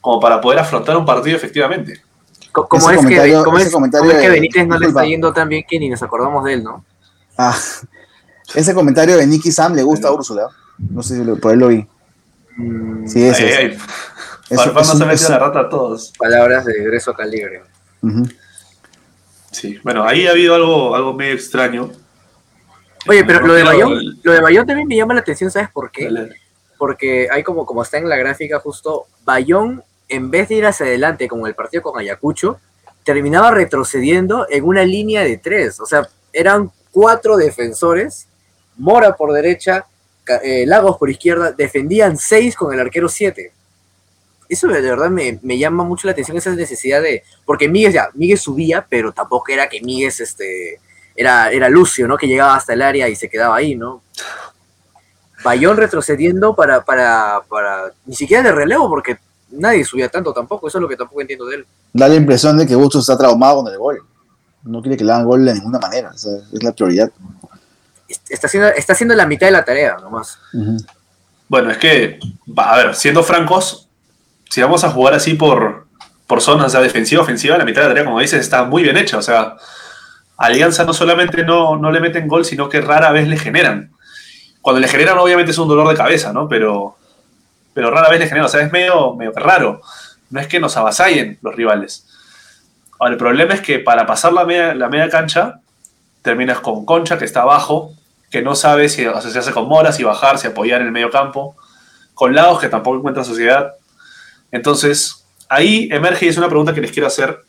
como 0.00 0.20
para 0.20 0.40
poder 0.40 0.58
afrontar 0.58 0.96
un 0.96 1.06
partido 1.06 1.36
efectivamente. 1.36 2.00
Co- 2.50 2.68
¿Cómo 2.68 2.90
Ese 2.90 3.00
es, 3.00 3.06
que, 3.06 3.32
cómo 3.44 3.58
es- 3.58 3.70
comentario 3.70 4.08
cómo 4.10 4.18
es 4.18 4.22
que 4.24 4.30
Benítez 4.30 4.66
no 4.66 4.78
le 4.78 4.88
está 4.88 5.04
yendo 5.04 5.32
tan 5.32 5.48
bien 5.48 5.64
que 5.68 5.78
ni 5.78 5.88
nos 5.88 6.02
acordamos 6.02 6.44
de 6.44 6.54
él, 6.54 6.64
no? 6.64 6.84
Ah, 7.38 7.56
ese 8.54 8.74
comentario 8.74 9.16
de 9.16 9.26
Nicky 9.26 9.52
Sam 9.52 9.74
le 9.74 9.82
gusta 9.82 10.08
a 10.08 10.12
Úrsula. 10.12 10.48
No 10.90 11.02
sé 11.02 11.16
si 11.16 11.24
lo- 11.24 11.36
por 11.36 11.52
ahí 11.52 11.58
lo 11.58 11.68
vi. 11.68 11.86
Mm, 12.56 13.06
Sí, 13.06 13.24
ese 13.24 13.44
Ay, 13.44 13.50
es. 13.50 13.58
ay, 13.58 13.78
Es- 14.50 14.56
Farfán 14.58 14.82
es 14.82 14.88
no 14.88 14.92
un- 14.94 14.98
se 14.98 15.04
mete 15.06 15.14
es- 15.22 15.30
la 15.30 15.38
rata 15.38 15.60
a 15.60 15.68
todos. 15.68 16.12
Palabras 16.18 16.64
de 16.66 16.72
egreso 16.72 17.14
calibre. 17.14 17.62
Ujú. 18.02 18.28
Sí, 19.52 19.78
bueno, 19.84 20.04
ahí 20.04 20.26
ha 20.26 20.30
habido 20.32 20.54
algo, 20.54 20.94
algo 20.96 21.12
medio 21.14 21.34
extraño. 21.34 21.90
Oye, 23.08 23.24
pero 23.24 23.40
No 23.40 23.48
lo 23.48 23.54
de 23.54 23.64
Bayón, 23.64 24.20
lo 24.22 24.32
de 24.32 24.40
Bayón 24.40 24.66
también 24.66 24.88
me 24.88 24.96
llama 24.96 25.14
la 25.14 25.20
atención, 25.20 25.50
¿sabes 25.50 25.70
por 25.70 25.90
qué? 25.90 26.08
Porque 26.78 27.28
hay 27.30 27.42
como, 27.42 27.66
como 27.66 27.82
está 27.82 27.98
en 27.98 28.08
la 28.08 28.16
gráfica 28.16 28.60
justo, 28.60 29.06
Bayón, 29.24 29.82
en 30.08 30.30
vez 30.30 30.48
de 30.48 30.56
ir 30.56 30.66
hacia 30.66 30.86
adelante 30.86 31.28
como 31.28 31.46
el 31.46 31.54
partido 31.54 31.82
con 31.82 31.98
Ayacucho, 31.98 32.60
terminaba 33.04 33.50
retrocediendo 33.50 34.46
en 34.48 34.64
una 34.64 34.84
línea 34.84 35.22
de 35.22 35.36
tres. 35.38 35.80
O 35.80 35.86
sea, 35.86 36.06
eran 36.32 36.70
cuatro 36.90 37.36
defensores, 37.36 38.28
Mora 38.76 39.16
por 39.16 39.32
derecha, 39.32 39.86
eh, 40.42 40.64
Lagos 40.66 40.96
por 40.96 41.10
izquierda, 41.10 41.52
defendían 41.52 42.16
seis 42.16 42.54
con 42.56 42.72
el 42.72 42.80
arquero 42.80 43.08
siete. 43.08 43.52
Eso 44.48 44.66
de 44.68 44.80
verdad 44.80 45.10
me, 45.10 45.38
me 45.42 45.58
llama 45.58 45.84
mucho 45.84 46.06
la 46.06 46.12
atención, 46.12 46.36
esa 46.36 46.54
necesidad 46.54 47.00
de... 47.00 47.22
Porque 47.44 47.68
Miguel 47.68 47.92
ya, 47.92 48.10
Miguel 48.14 48.38
subía, 48.38 48.86
pero 48.88 49.12
tampoco 49.12 49.50
era 49.50 49.68
que 49.68 49.80
Miguel 49.80 50.12
este, 50.18 50.78
era, 51.14 51.50
era 51.50 51.68
Lucio, 51.68 52.06
¿no? 52.08 52.16
Que 52.16 52.26
llegaba 52.26 52.56
hasta 52.56 52.72
el 52.72 52.82
área 52.82 53.08
y 53.08 53.16
se 53.16 53.28
quedaba 53.28 53.56
ahí, 53.56 53.74
¿no? 53.74 54.02
Bayón 55.42 55.76
retrocediendo 55.76 56.54
para, 56.54 56.84
para, 56.84 57.42
para, 57.48 57.92
ni 58.06 58.14
siquiera 58.14 58.42
de 58.42 58.52
relevo, 58.52 58.88
porque 58.88 59.18
nadie 59.50 59.84
subía 59.84 60.08
tanto 60.08 60.32
tampoco, 60.32 60.68
eso 60.68 60.78
es 60.78 60.82
lo 60.82 60.88
que 60.88 60.96
tampoco 60.96 61.20
entiendo 61.20 61.46
de 61.46 61.56
él. 61.56 61.66
Da 61.92 62.08
la 62.08 62.14
impresión 62.14 62.56
de 62.56 62.66
que 62.66 62.74
Bustos 62.74 63.02
está 63.02 63.18
traumado 63.18 63.62
con 63.62 63.72
el 63.72 63.78
gol. 63.78 64.02
No 64.64 64.80
quiere 64.80 64.96
que 64.96 65.04
le 65.04 65.12
hagan 65.12 65.26
gol 65.26 65.44
de 65.44 65.54
ninguna 65.54 65.78
manera. 65.78 66.10
o 66.14 66.18
sea, 66.18 66.32
es 66.52 66.62
la 66.62 66.72
prioridad. 66.72 67.10
Está 68.28 68.46
haciendo, 68.46 68.68
está 68.68 68.92
haciendo 68.92 69.14
la 69.14 69.26
mitad 69.26 69.46
de 69.46 69.52
la 69.52 69.64
tarea, 69.64 69.96
nomás. 70.00 70.38
Bueno, 71.48 71.70
es 71.70 71.78
que, 71.78 72.20
va, 72.46 72.72
a 72.72 72.76
ver, 72.76 72.94
siendo 72.94 73.22
francos, 73.22 73.88
si 74.48 74.62
vamos 74.62 74.84
a 74.84 74.90
jugar 74.90 75.14
así 75.14 75.34
por, 75.34 75.86
por 76.26 76.40
zonas, 76.40 76.66
o 76.66 76.70
sea, 76.70 76.80
defensiva, 76.80 77.22
ofensiva, 77.22 77.58
la 77.58 77.64
mitad 77.64 77.82
de 77.82 77.88
la 77.88 77.94
tarea, 77.94 78.04
como 78.04 78.20
dices, 78.20 78.40
está 78.40 78.64
muy 78.64 78.82
bien 78.82 78.96
hecha. 78.96 79.18
O 79.18 79.22
sea, 79.22 79.56
Alianza 80.42 80.84
no 80.84 80.92
solamente 80.92 81.44
no, 81.44 81.76
no 81.76 81.92
le 81.92 82.00
meten 82.00 82.26
gol, 82.26 82.44
sino 82.44 82.68
que 82.68 82.80
rara 82.80 83.12
vez 83.12 83.28
le 83.28 83.36
generan. 83.36 83.92
Cuando 84.60 84.80
le 84.80 84.88
generan, 84.88 85.16
obviamente 85.16 85.52
es 85.52 85.58
un 85.58 85.68
dolor 85.68 85.88
de 85.88 85.94
cabeza, 85.94 86.32
¿no? 86.32 86.48
Pero, 86.48 86.96
pero 87.72 87.92
rara 87.92 88.08
vez 88.10 88.18
le 88.18 88.26
generan. 88.26 88.46
O 88.46 88.48
sea, 88.48 88.60
es 88.60 88.72
medio, 88.72 89.14
medio 89.14 89.30
raro. 89.36 89.80
No 90.30 90.40
es 90.40 90.48
que 90.48 90.58
nos 90.58 90.76
avasallen 90.76 91.38
los 91.42 91.54
rivales. 91.54 92.08
Ahora, 92.98 93.12
el 93.12 93.18
problema 93.18 93.54
es 93.54 93.60
que 93.60 93.78
para 93.78 94.04
pasar 94.04 94.32
la 94.32 94.44
media, 94.44 94.74
la 94.74 94.88
media 94.88 95.08
cancha, 95.08 95.60
terminas 96.22 96.58
con 96.58 96.84
Concha, 96.84 97.18
que 97.18 97.24
está 97.24 97.42
abajo, 97.42 97.92
que 98.28 98.42
no 98.42 98.56
sabe 98.56 98.88
si 98.88 99.04
asociarse 99.04 99.52
con 99.52 99.68
Mora, 99.68 99.92
si 99.92 100.02
bajar, 100.02 100.38
si 100.38 100.48
apoyar 100.48 100.80
en 100.80 100.88
el 100.88 100.92
medio 100.92 101.10
campo, 101.10 101.54
con 102.14 102.34
Laos, 102.34 102.58
que 102.58 102.68
tampoco 102.68 102.96
encuentra 102.96 103.22
sociedad. 103.22 103.74
Entonces, 104.50 105.24
ahí 105.48 105.88
emerge 105.92 106.26
y 106.26 106.30
es 106.30 106.36
una 106.36 106.48
pregunta 106.48 106.74
que 106.74 106.80
les 106.80 106.90
quiero 106.90 107.06
hacer. 107.06 107.44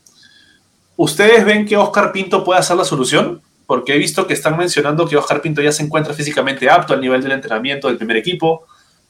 ¿Ustedes 0.96 1.44
ven 1.44 1.66
que 1.66 1.76
Oscar 1.76 2.12
Pinto 2.12 2.44
puede 2.44 2.60
hacer 2.60 2.76
la 2.76 2.84
solución? 2.84 3.42
Porque 3.66 3.94
he 3.94 3.98
visto 3.98 4.26
que 4.26 4.34
están 4.34 4.56
mencionando 4.56 5.08
que 5.08 5.16
Oscar 5.16 5.40
Pinto 5.40 5.62
ya 5.62 5.72
se 5.72 5.82
encuentra 5.82 6.14
físicamente 6.14 6.68
apto 6.70 6.94
al 6.94 7.00
nivel 7.00 7.22
del 7.22 7.32
entrenamiento 7.32 7.88
del 7.88 7.96
primer 7.96 8.16
equipo, 8.16 8.64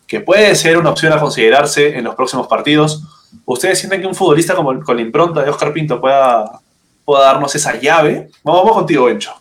que 0.07 0.21
puede 0.21 0.55
ser 0.55 0.79
una 0.79 0.91
opción 0.91 1.13
a 1.13 1.21
considerarse 1.21 1.97
en 1.97 2.05
los 2.05 2.15
próximos 2.15 2.47
partidos. 2.47 3.03
¿Ustedes 3.45 3.79
sienten 3.79 4.01
que 4.01 4.07
un 4.07 4.15
futbolista 4.15 4.55
como, 4.55 4.83
con 4.83 4.97
la 4.97 5.03
impronta 5.03 5.43
de 5.43 5.51
Oscar 5.51 5.73
Pinto 5.73 6.01
pueda, 6.01 6.61
pueda 7.05 7.25
darnos 7.25 7.55
esa 7.55 7.79
llave? 7.79 8.31
Vamos, 8.43 8.63
vamos 8.63 8.77
contigo, 8.77 9.07
Bencho. 9.07 9.33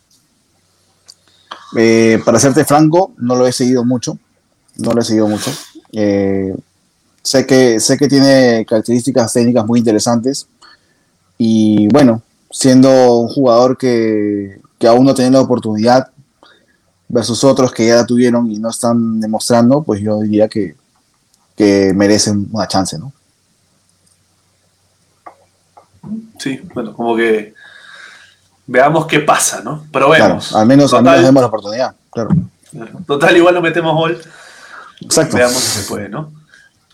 Eh, 1.75 2.21
para 2.23 2.39
serte 2.39 2.65
franco, 2.65 3.13
no 3.17 3.35
lo 3.35 3.47
he 3.47 3.51
seguido 3.51 3.83
mucho. 3.83 4.17
No 4.77 4.91
lo 4.91 5.01
he 5.01 5.05
seguido 5.05 5.27
mucho. 5.27 5.51
Eh, 5.91 6.53
sé, 7.21 7.45
que, 7.45 7.79
sé 7.79 7.97
que 7.97 8.07
tiene 8.07 8.65
características 8.67 9.31
técnicas 9.33 9.65
muy 9.65 9.79
interesantes. 9.79 10.47
Y 11.37 11.87
bueno, 11.87 12.21
siendo 12.53 13.17
un 13.17 13.29
jugador 13.29 13.77
que, 13.79 14.61
que 14.77 14.87
aún 14.87 15.05
no 15.05 15.15
tiene 15.15 15.31
la 15.31 15.41
oportunidad 15.41 16.09
versus 17.09 17.43
otros 17.43 17.71
que 17.71 17.87
ya 17.87 17.95
la 17.95 18.05
tuvieron 18.05 18.49
y 18.51 18.59
no 18.59 18.69
están 18.69 19.19
demostrando, 19.19 19.81
pues 19.81 20.01
yo 20.01 20.19
diría 20.19 20.47
que, 20.47 20.75
que 21.57 21.91
merecen 21.95 22.47
una 22.51 22.67
chance, 22.67 22.97
¿no? 22.99 23.11
Sí, 26.37 26.61
bueno, 26.73 26.93
como 26.93 27.15
que 27.15 27.53
veamos 28.67 29.07
qué 29.07 29.19
pasa, 29.19 29.61
¿no? 29.63 29.85
Probemos. 29.91 30.47
Claro, 30.49 30.61
al 30.61 30.67
menos, 30.67 30.93
al 30.93 30.99
Total- 30.99 31.11
menos 31.13 31.25
demos 31.25 31.41
la 31.41 31.47
oportunidad, 31.47 31.95
claro. 32.11 32.29
Total, 33.07 33.37
igual 33.37 33.53
no 33.55 33.61
metemos 33.61 33.95
gol. 33.95 34.21
Exacto. 35.01 35.37
Veamos 35.37 35.55
si 35.57 35.81
se 35.81 35.87
puede, 35.89 36.09
¿no? 36.09 36.31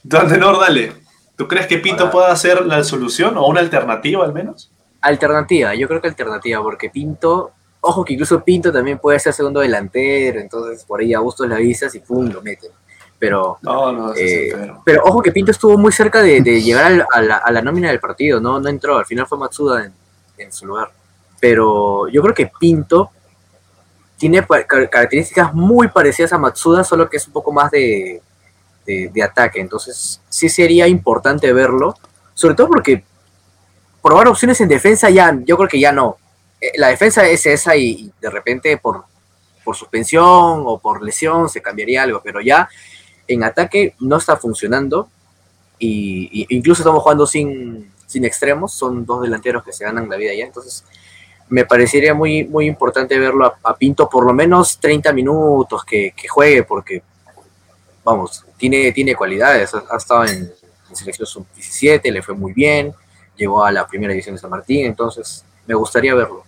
Entonces, 0.04 0.34
Tenor, 0.34 0.60
dale. 0.60 0.94
¿Tú 1.36 1.48
crees 1.48 1.68
que 1.68 1.78
Pinto 1.78 2.04
Ahora- 2.04 2.12
pueda 2.12 2.36
ser 2.36 2.66
la 2.66 2.84
solución 2.84 3.38
o 3.38 3.48
una 3.48 3.62
alternativa 3.62 4.26
al 4.26 4.34
menos? 4.34 4.70
Alternativa, 5.02 5.74
yo 5.76 5.88
creo 5.88 6.02
que 6.02 6.08
alternativa, 6.10 6.62
porque 6.62 6.90
Pinto, 6.90 7.52
ojo 7.82 8.04
que 8.04 8.14
incluso 8.14 8.44
Pinto 8.44 8.72
también 8.72 9.00
puede 9.00 9.20
ser 9.20 9.34
segundo 9.34 9.60
delantero, 9.62 10.40
entonces 10.40 10.84
por 10.84 11.00
ahí 11.00 11.14
a 11.14 11.20
gusto 11.20 11.46
le 11.48 11.56
avisas 11.56 11.94
y 11.96 12.00
pum, 12.00 12.30
lo 12.30 12.42
meten. 12.42 12.72
Pero, 13.18 13.58
No, 13.62 13.92
no, 13.92 14.14
ese 14.14 14.48
eh, 14.50 14.52
pero. 14.56 14.82
pero 14.86 15.04
ojo 15.06 15.22
que 15.22 15.32
Pinto 15.32 15.52
estuvo 15.52 15.78
muy 15.78 15.92
cerca 15.92 16.22
de, 16.22 16.42
de 16.42 16.62
llegar 16.62 16.86
al- 16.86 17.06
a, 17.12 17.22
la, 17.22 17.38
a 17.38 17.52
la 17.52 17.62
nómina 17.62 17.90
del 17.90 18.00
partido, 18.00 18.40
no, 18.40 18.60
no 18.60 18.70
entró, 18.70 18.98
al 18.98 19.06
final 19.06 19.28
fue 19.28 19.38
Matsuda 19.38 19.86
en, 19.86 19.94
en 20.38 20.52
su 20.52 20.66
lugar. 20.66 20.92
Pero 21.40 22.08
yo 22.10 22.22
creo 22.22 22.34
que 22.34 22.52
Pinto 22.60 23.12
tiene 24.18 24.46
características 24.46 25.54
muy 25.54 25.88
parecidas 25.88 26.34
a 26.34 26.38
Matsuda, 26.38 26.84
solo 26.84 27.10
que 27.10 27.18
es 27.18 27.28
un 27.28 27.34
poco 27.34 27.52
más 27.54 27.72
de, 27.72 28.22
de, 28.86 29.10
de 29.14 29.24
ataque, 29.24 29.62
entonces 29.62 30.20
sí 30.28 30.50
sería 30.50 30.88
importante 30.88 31.52
verlo, 31.54 31.96
sobre 32.34 32.56
todo 32.56 32.68
porque 32.68 33.04
probar 34.02 34.28
opciones 34.28 34.60
en 34.62 34.68
defensa 34.68 35.10
ya, 35.10 35.38
yo 35.44 35.58
creo 35.58 35.70
que 35.70 35.80
ya 35.80 35.92
no. 35.92 36.18
Eh, 36.60 36.72
La 36.78 36.90
defensa 36.90 37.28
es 37.28 37.46
esa 37.46 37.76
y, 37.76 38.12
de 38.22 38.30
repente 38.30 38.78
por, 38.78 39.04
por 39.64 39.76
suspensión 39.76 40.64
o 40.66 40.80
por 40.80 41.02
lesión 41.04 41.50
se 41.50 41.62
cambiaría 41.62 42.04
algo, 42.04 42.22
pero 42.24 42.42
ya 42.42 42.70
en 43.28 43.44
ataque 43.44 43.96
no 44.00 44.18
está 44.18 44.38
funcionando 44.38 45.10
y, 45.78 46.46
incluso 46.50 46.82
estamos 46.82 47.04
jugando 47.04 47.26
sin, 47.28 47.92
sin 48.06 48.26
extremos, 48.26 48.74
son 48.74 49.06
dos 49.06 49.22
delanteros 49.22 49.64
que 49.64 49.72
se 49.72 49.86
ganan 49.86 50.10
la 50.10 50.18
vida 50.18 50.34
ya, 50.34 50.46
entonces 50.46 50.84
me 51.48 51.66
parecería 51.66 52.14
muy, 52.14 52.44
muy 52.44 52.68
importante 52.68 53.18
verlo 53.18 53.54
a, 53.64 53.76
Pinto 53.78 54.08
por 54.10 54.26
lo 54.26 54.34
menos 54.34 54.80
30 54.80 55.14
minutos 55.14 55.84
que, 55.86 56.14
juegue 56.28 56.64
porque, 56.64 57.02
vamos, 58.04 58.46
tiene, 58.58 58.92
tiene 58.92 59.16
cualidades, 59.16 59.74
ha, 59.74 59.84
ha 59.90 59.98
estado 59.98 60.26
en, 60.26 60.52
en 60.90 60.96
selección 60.96 61.28
sub-17, 61.28 62.12
le 62.12 62.22
fue 62.22 62.36
muy 62.36 62.54
bien, 62.54 62.94
llegó 63.40 63.64
a 63.64 63.72
la 63.72 63.88
primera 63.88 64.12
división 64.12 64.36
de 64.36 64.42
San 64.42 64.50
Martín, 64.50 64.86
entonces 64.86 65.46
me 65.66 65.74
gustaría 65.74 66.14
verlo. 66.14 66.44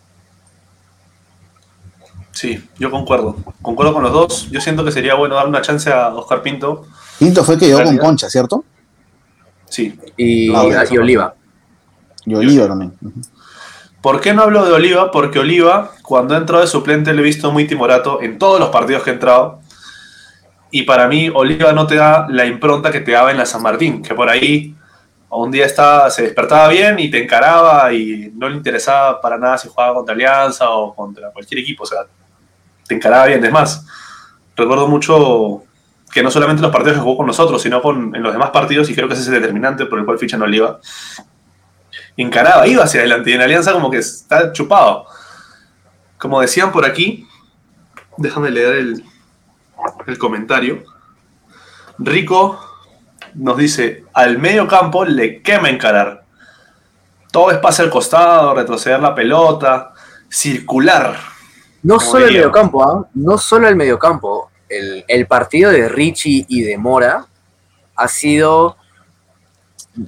Sí, 2.32 2.64
yo 2.78 2.90
concuerdo. 2.90 3.36
Concuerdo 3.62 3.94
con 3.94 4.04
los 4.04 4.14
dos. 4.14 4.50
Yo 4.52 4.62
siento 4.62 4.84
que 4.84 4.92
sería 4.92 5.16
bueno 5.16 5.36
darle 5.36 5.50
una 5.50 5.62
chance 5.62 5.92
a 5.92 6.10
Oscar 6.10 6.42
Pinto. 6.42 6.86
Pinto 7.20 7.44
fue 7.44 7.58
que 7.58 7.68
llegó 7.68 7.84
con. 7.84 7.98
Concha, 7.98 8.30
¿cierto? 8.30 8.64
Sí. 9.70 9.98
Y, 10.18 10.54
Ah, 10.54 10.86
y 10.90 10.98
Oliva. 10.98 11.36
Y 12.26 12.36
Oliva 12.36 12.68
también. 12.68 12.94
¿Por 14.02 14.20
qué 14.22 14.34
no 14.34 14.44
hablo 14.44 14.66
de 14.66 14.72
Oliva? 14.72 15.12
Porque 15.12 15.40
Oliva, 15.40 15.92
cuando 16.02 16.34
ha 16.34 16.38
entrado 16.38 16.62
de 16.62 16.68
suplente, 16.68 17.14
lo 17.14 17.22
he 17.22 17.24
visto 17.26 17.52
muy 17.52 17.68
timorato 17.68 18.22
en 18.22 18.40
todos 18.40 18.60
los 18.60 18.70
partidos 18.70 19.04
que 19.04 19.12
ha 19.12 19.14
entrado. 19.14 19.60
Y 20.72 20.84
para 20.84 21.08
mí, 21.08 21.30
Oliva 21.34 21.74
no 21.74 21.86
te 21.86 21.96
da 21.96 22.28
la 22.30 22.46
impronta 22.46 22.92
que 22.92 23.02
te 23.02 23.12
daba 23.12 23.32
en 23.32 23.38
la 23.38 23.46
San 23.46 23.62
Martín, 23.62 24.02
que 24.02 24.16
por 24.16 24.30
ahí 24.30 24.76
un 25.38 25.52
día 25.52 25.66
estaba, 25.66 26.10
se 26.10 26.24
despertaba 26.24 26.68
bien 26.68 27.00
y 27.00 27.10
te 27.10 27.24
encaraba 27.24 27.94
y 27.94 28.32
no 28.36 28.50
le 28.50 28.58
interesaba 28.58 29.22
para 29.22 29.38
nada 29.38 29.58
si 29.58 29.70
jugaba 29.70 29.94
contra 29.94 30.14
Alianza 30.14 30.70
o 30.70 30.94
contra 30.94 31.32
cualquier 31.32 31.62
equipo. 31.62 31.84
O 31.84 31.86
sea, 31.86 32.00
te 32.86 32.96
encaraba 32.96 33.28
bien. 33.28 33.44
Es 33.44 33.52
más, 33.52 33.86
recuerdo 34.56 34.88
mucho 34.88 35.64
que 36.12 36.22
no 36.22 36.30
solamente 36.30 36.62
los 36.62 36.72
partidos 36.72 36.98
que 36.98 37.04
jugó 37.04 37.18
con 37.18 37.28
nosotros, 37.28 37.62
sino 37.62 37.82
con, 37.82 38.14
en 38.14 38.22
los 38.22 38.34
demás 38.34 38.50
partidos, 38.50 38.90
y 38.90 38.96
creo 38.96 39.08
que 39.08 39.14
ese 39.14 39.24
es 39.24 39.30
el 39.30 39.36
determinante 39.36 39.86
por 39.86 40.00
el 40.00 40.06
cual 40.06 40.20
fichan 40.20 40.42
a 40.42 40.46
Oliva, 40.46 40.82
encaraba, 42.18 42.68
iba 42.68 42.84
hacia 42.84 43.00
adelante 43.00 43.30
y 43.30 43.34
en 43.34 43.42
Alianza 43.42 43.72
como 43.72 43.90
que 43.90 44.00
está 44.00 44.52
chupado. 44.52 45.06
Como 46.18 46.42
decían 46.42 46.74
por 46.74 46.86
aquí, 46.86 47.26
déjame 48.18 48.52
leer 48.52 48.76
el, 48.76 49.04
el 50.08 50.18
comentario. 50.18 50.84
Rico 51.98 52.60
nos 53.36 53.58
dice, 53.58 54.06
al 54.14 54.38
medio 54.38 54.68
campo 54.68 55.06
le 55.06 55.42
quema 55.42 55.70
encarar. 55.70 56.24
Todo 57.32 57.52
es 57.52 57.58
pase 57.60 57.82
al 57.82 57.90
costado, 57.90 58.54
retroceder 58.54 59.00
la 59.00 59.16
pelota, 59.16 59.94
circular. 60.30 61.18
No 61.84 62.00
solo 62.00 62.28
el 62.28 62.34
mediocampo, 62.34 62.84
¿ah? 62.84 63.08
no 63.16 63.38
solo 63.38 63.68
el 63.68 63.76
mediocampo. 63.76 64.52
El, 64.70 65.04
el 65.08 65.28
partido 65.28 65.72
de 65.72 65.90
Richie 65.90 66.46
y 66.48 66.62
de 66.62 66.78
Mora 66.78 67.26
ha 67.96 68.08
sido 68.08 68.78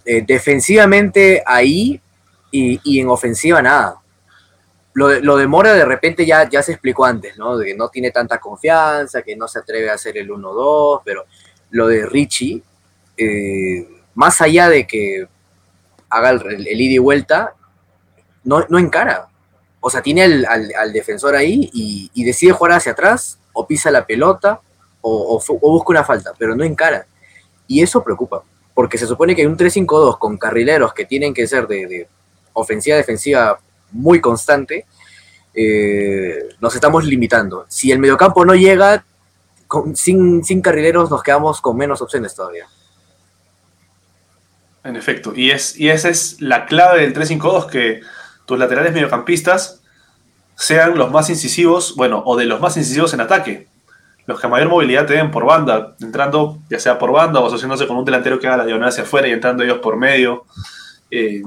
eh, 0.05 0.23
defensivamente 0.25 1.43
ahí 1.45 1.99
y, 2.51 2.79
y 2.83 2.99
en 2.99 3.09
ofensiva 3.09 3.62
nada. 3.62 3.99
Lo 4.93 5.07
de, 5.07 5.21
lo 5.21 5.38
de 5.38 5.47
Mora 5.47 5.73
de 5.73 5.86
repente 5.86 6.25
ya, 6.25 6.47
ya 6.47 6.62
se 6.62 6.73
explicó 6.73 7.05
antes, 7.05 7.38
¿no? 7.38 7.57
De 7.57 7.65
que 7.65 7.75
no 7.75 7.89
tiene 7.89 8.12
tanta 8.12 8.39
confianza, 8.39 9.23
que 9.23 9.36
no 9.36 9.47
se 9.47 9.59
atreve 9.59 9.89
a 9.89 9.95
hacer 9.95 10.17
el 10.17 10.29
1-2, 10.29 11.01
pero 11.03 11.25
lo 11.71 11.88
de 11.88 12.05
Richie, 12.05 12.62
eh, 13.17 13.88
más 14.15 14.41
allá 14.41 14.69
de 14.69 14.86
que 14.88 15.28
haga 16.10 16.30
el, 16.32 16.67
el 16.67 16.82
ida 16.82 16.93
y 16.93 16.97
vuelta, 16.99 17.54
no, 18.43 18.65
no 18.69 18.78
encara. 18.80 19.28
O 19.80 19.89
sea, 19.89 20.02
tiene 20.02 20.23
al, 20.23 20.45
al- 20.45 20.73
al 20.78 20.93
defensor 20.93 21.36
ahí 21.36 21.69
y, 21.73 22.23
decide 22.23 22.52
jugar 22.52 22.73
hacia 22.73 22.93
atrás, 22.93 23.39
o 23.54 23.67
pisa 23.67 23.91
la 23.91 24.06
pelota, 24.06 24.62
o, 25.02 25.41
busca 25.62 25.89
una 25.91 26.04
falta, 26.04 26.34
pero 26.38 26.56
no 26.56 26.63
encara. 26.63 27.06
Y 27.67 27.82
eso 27.82 28.04
preocupa, 28.04 28.43
porque 28.73 28.97
se 28.97 29.08
supone 29.08 29.36
que 29.36 29.41
hay 29.41 29.47
un 29.47 29.58
3-5-2 29.58 30.17
con 30.17 30.38
carrileros 30.38 30.93
que 30.93 31.06
tienen 31.06 31.34
que 31.34 31.47
ser 31.47 31.67
de, 31.67 31.88
de 31.88 32.08
ofensiva-defensiva 32.54 33.60
muy 33.91 34.21
constante, 34.21 34.86
eh, 35.54 36.49
nos 36.60 36.73
estamos 36.76 37.04
limitando. 37.06 37.65
Si 37.67 37.91
el 37.91 37.99
mediocampo 37.99 38.45
no 38.45 38.56
llega, 38.56 39.06
con- 39.67 39.95
sin, 39.95 40.43
sin 40.43 40.62
carrileros 40.62 41.10
nos 41.10 41.21
quedamos 41.23 41.62
con 41.62 41.76
menos 41.78 42.02
opciones 42.02 42.34
todavía. 42.36 42.67
En 44.83 44.95
efecto, 44.97 45.33
y, 45.35 45.51
es, 45.51 45.79
y 45.79 45.89
esa 45.89 46.09
es 46.09 46.41
la 46.41 46.65
clave 46.65 47.01
del 47.01 47.13
3-5-2, 47.13 47.67
que 47.69 48.01
tus 48.45 48.59
laterales 48.59 48.91
mediocampistas 48.93 49.81
sean 50.55 50.97
los 50.97 51.09
más 51.11 51.29
incisivos, 51.29 51.95
bueno, 51.95 52.21
o 52.25 52.35
de 52.35 52.45
los 52.45 52.59
más 52.59 52.75
incisivos 52.77 53.13
en 53.13 53.21
ataque. 53.21 53.67
Los 54.25 54.39
que 54.39 54.47
mayor 54.47 54.69
movilidad 54.69 55.05
te 55.05 55.13
den 55.13 55.31
por 55.31 55.45
banda, 55.45 55.95
entrando 56.01 56.59
ya 56.69 56.79
sea 56.79 56.97
por 56.99 57.11
banda 57.11 57.39
o 57.39 57.47
asociándose 57.47 57.87
con 57.87 57.97
un 57.97 58.05
delantero 58.05 58.39
que 58.39 58.47
haga 58.47 58.57
la 58.57 58.65
diagonal 58.65 58.89
hacia 58.89 59.03
afuera 59.03 59.27
y 59.27 59.31
entrando 59.31 59.63
ellos 59.63 59.79
por 59.79 59.95
medio. 59.97 60.45
Eh, 61.11 61.41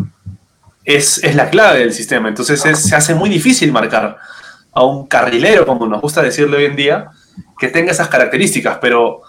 es, 0.85 1.22
es 1.25 1.35
la 1.35 1.51
clave 1.51 1.81
del 1.81 1.92
sistema. 1.92 2.29
Entonces 2.29 2.64
es- 2.64 2.83
se 2.85 2.94
hace 2.96 3.14
muy 3.14 3.29
difícil 3.31 3.72
marcar 3.72 4.18
a 4.72 4.85
un 4.85 5.07
carrilero, 5.07 5.66
como 5.66 5.87
nos 5.87 6.01
gusta 6.03 6.22
decirle 6.22 6.57
hoy 6.59 6.64
en 6.66 6.77
día, 6.77 7.11
que 7.59 7.68
tenga 7.68 7.92
esas 7.92 8.09
características, 8.09 8.79
pero 8.81 9.22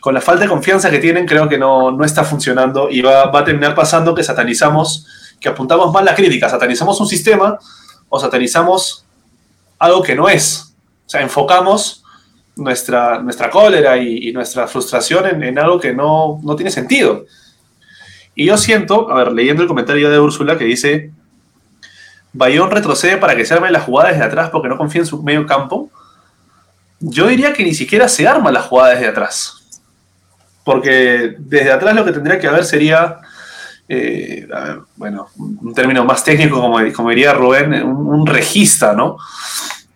con 0.00 0.14
la 0.14 0.20
falta 0.20 0.44
de 0.44 0.48
confianza 0.48 0.90
que 0.90 0.98
tienen, 0.98 1.26
creo 1.26 1.48
que 1.48 1.58
no, 1.58 1.90
no 1.90 2.04
está 2.04 2.24
funcionando 2.24 2.88
y 2.90 3.02
va, 3.02 3.26
va 3.26 3.40
a 3.40 3.44
terminar 3.44 3.74
pasando 3.74 4.14
que 4.14 4.24
satanizamos, 4.24 5.06
que 5.38 5.48
apuntamos 5.48 5.92
mal 5.92 6.04
la 6.04 6.14
crítica, 6.14 6.48
satanizamos 6.48 7.00
un 7.00 7.06
sistema 7.06 7.58
o 8.08 8.18
satanizamos 8.18 9.04
algo 9.78 10.02
que 10.02 10.14
no 10.14 10.28
es. 10.28 10.74
O 11.06 11.10
sea, 11.10 11.20
enfocamos 11.22 12.02
nuestra, 12.56 13.20
nuestra 13.20 13.50
cólera 13.50 13.96
y, 13.96 14.32
nuestra 14.32 14.66
frustración 14.66 15.26
en, 15.26 15.42
en 15.42 15.58
algo 15.58 15.80
que 15.80 15.92
no, 15.92 16.40
no 16.42 16.56
tiene 16.56 16.70
sentido. 16.70 17.24
Y 18.34 18.46
yo 18.46 18.56
siento, 18.56 19.10
a 19.10 19.14
ver, 19.14 19.32
leyendo 19.32 19.62
el 19.62 19.68
comentario 19.68 20.10
de 20.10 20.18
Úrsula 20.18 20.56
que 20.56 20.64
dice, 20.64 21.10
Bayón 22.32 22.70
retrocede 22.70 23.16
para 23.16 23.34
que 23.34 23.44
se 23.44 23.54
armen 23.54 23.72
las 23.72 23.84
jugadas 23.84 24.12
desde 24.12 24.24
atrás 24.24 24.50
porque 24.50 24.68
no 24.68 24.78
confía 24.78 25.00
en 25.00 25.06
su 25.06 25.22
medio 25.22 25.46
campo. 25.46 25.90
Yo 27.00 27.26
diría 27.26 27.52
que 27.52 27.64
ni 27.64 27.74
siquiera 27.74 28.08
se 28.08 28.28
arman 28.28 28.54
las 28.54 28.66
jugadas 28.66 28.94
desde 28.94 29.08
atrás. 29.08 29.59
Porque 30.64 31.34
desde 31.38 31.72
atrás 31.72 31.94
lo 31.94 32.04
que 32.04 32.12
tendría 32.12 32.38
que 32.38 32.46
haber 32.46 32.64
sería, 32.64 33.16
eh, 33.88 34.46
a 34.54 34.60
ver, 34.60 34.78
bueno, 34.96 35.28
un 35.36 35.72
término 35.74 36.04
más 36.04 36.22
técnico, 36.22 36.60
como, 36.60 36.78
como 36.92 37.10
diría 37.10 37.32
Rubén, 37.32 37.72
un, 37.82 38.06
un 38.20 38.26
regista, 38.26 38.92
¿no? 38.94 39.16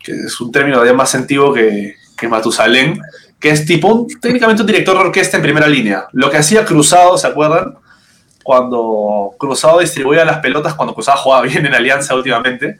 Que 0.02 0.12
es 0.12 0.40
un 0.40 0.50
término 0.50 0.84
ya 0.84 0.92
más 0.92 1.14
antiguo 1.14 1.52
que, 1.52 1.96
que 2.16 2.28
Matusalén, 2.28 2.98
que 3.38 3.50
es 3.50 3.64
tipo 3.66 3.88
un- 3.88 4.20
técnicamente 4.20 4.62
un 4.62 4.66
director 4.66 4.94
de 4.96 5.00
orquesta 5.04 5.36
en 5.36 5.42
primera 5.42 5.66
línea. 5.68 6.06
Lo 6.12 6.30
que 6.30 6.38
hacía 6.38 6.64
Cruzado, 6.64 7.16
¿se 7.18 7.26
acuerdan? 7.26 7.74
cuando 8.42 9.30
Cruzado 9.38 9.78
distribuía 9.80 10.22
las 10.22 10.40
pelotas, 10.40 10.74
cuando 10.74 10.92
Cruzado 10.94 11.16
jugaba 11.16 11.42
bien 11.46 11.64
en 11.64 11.74
Alianza 11.74 12.14
últimamente, 12.14 12.78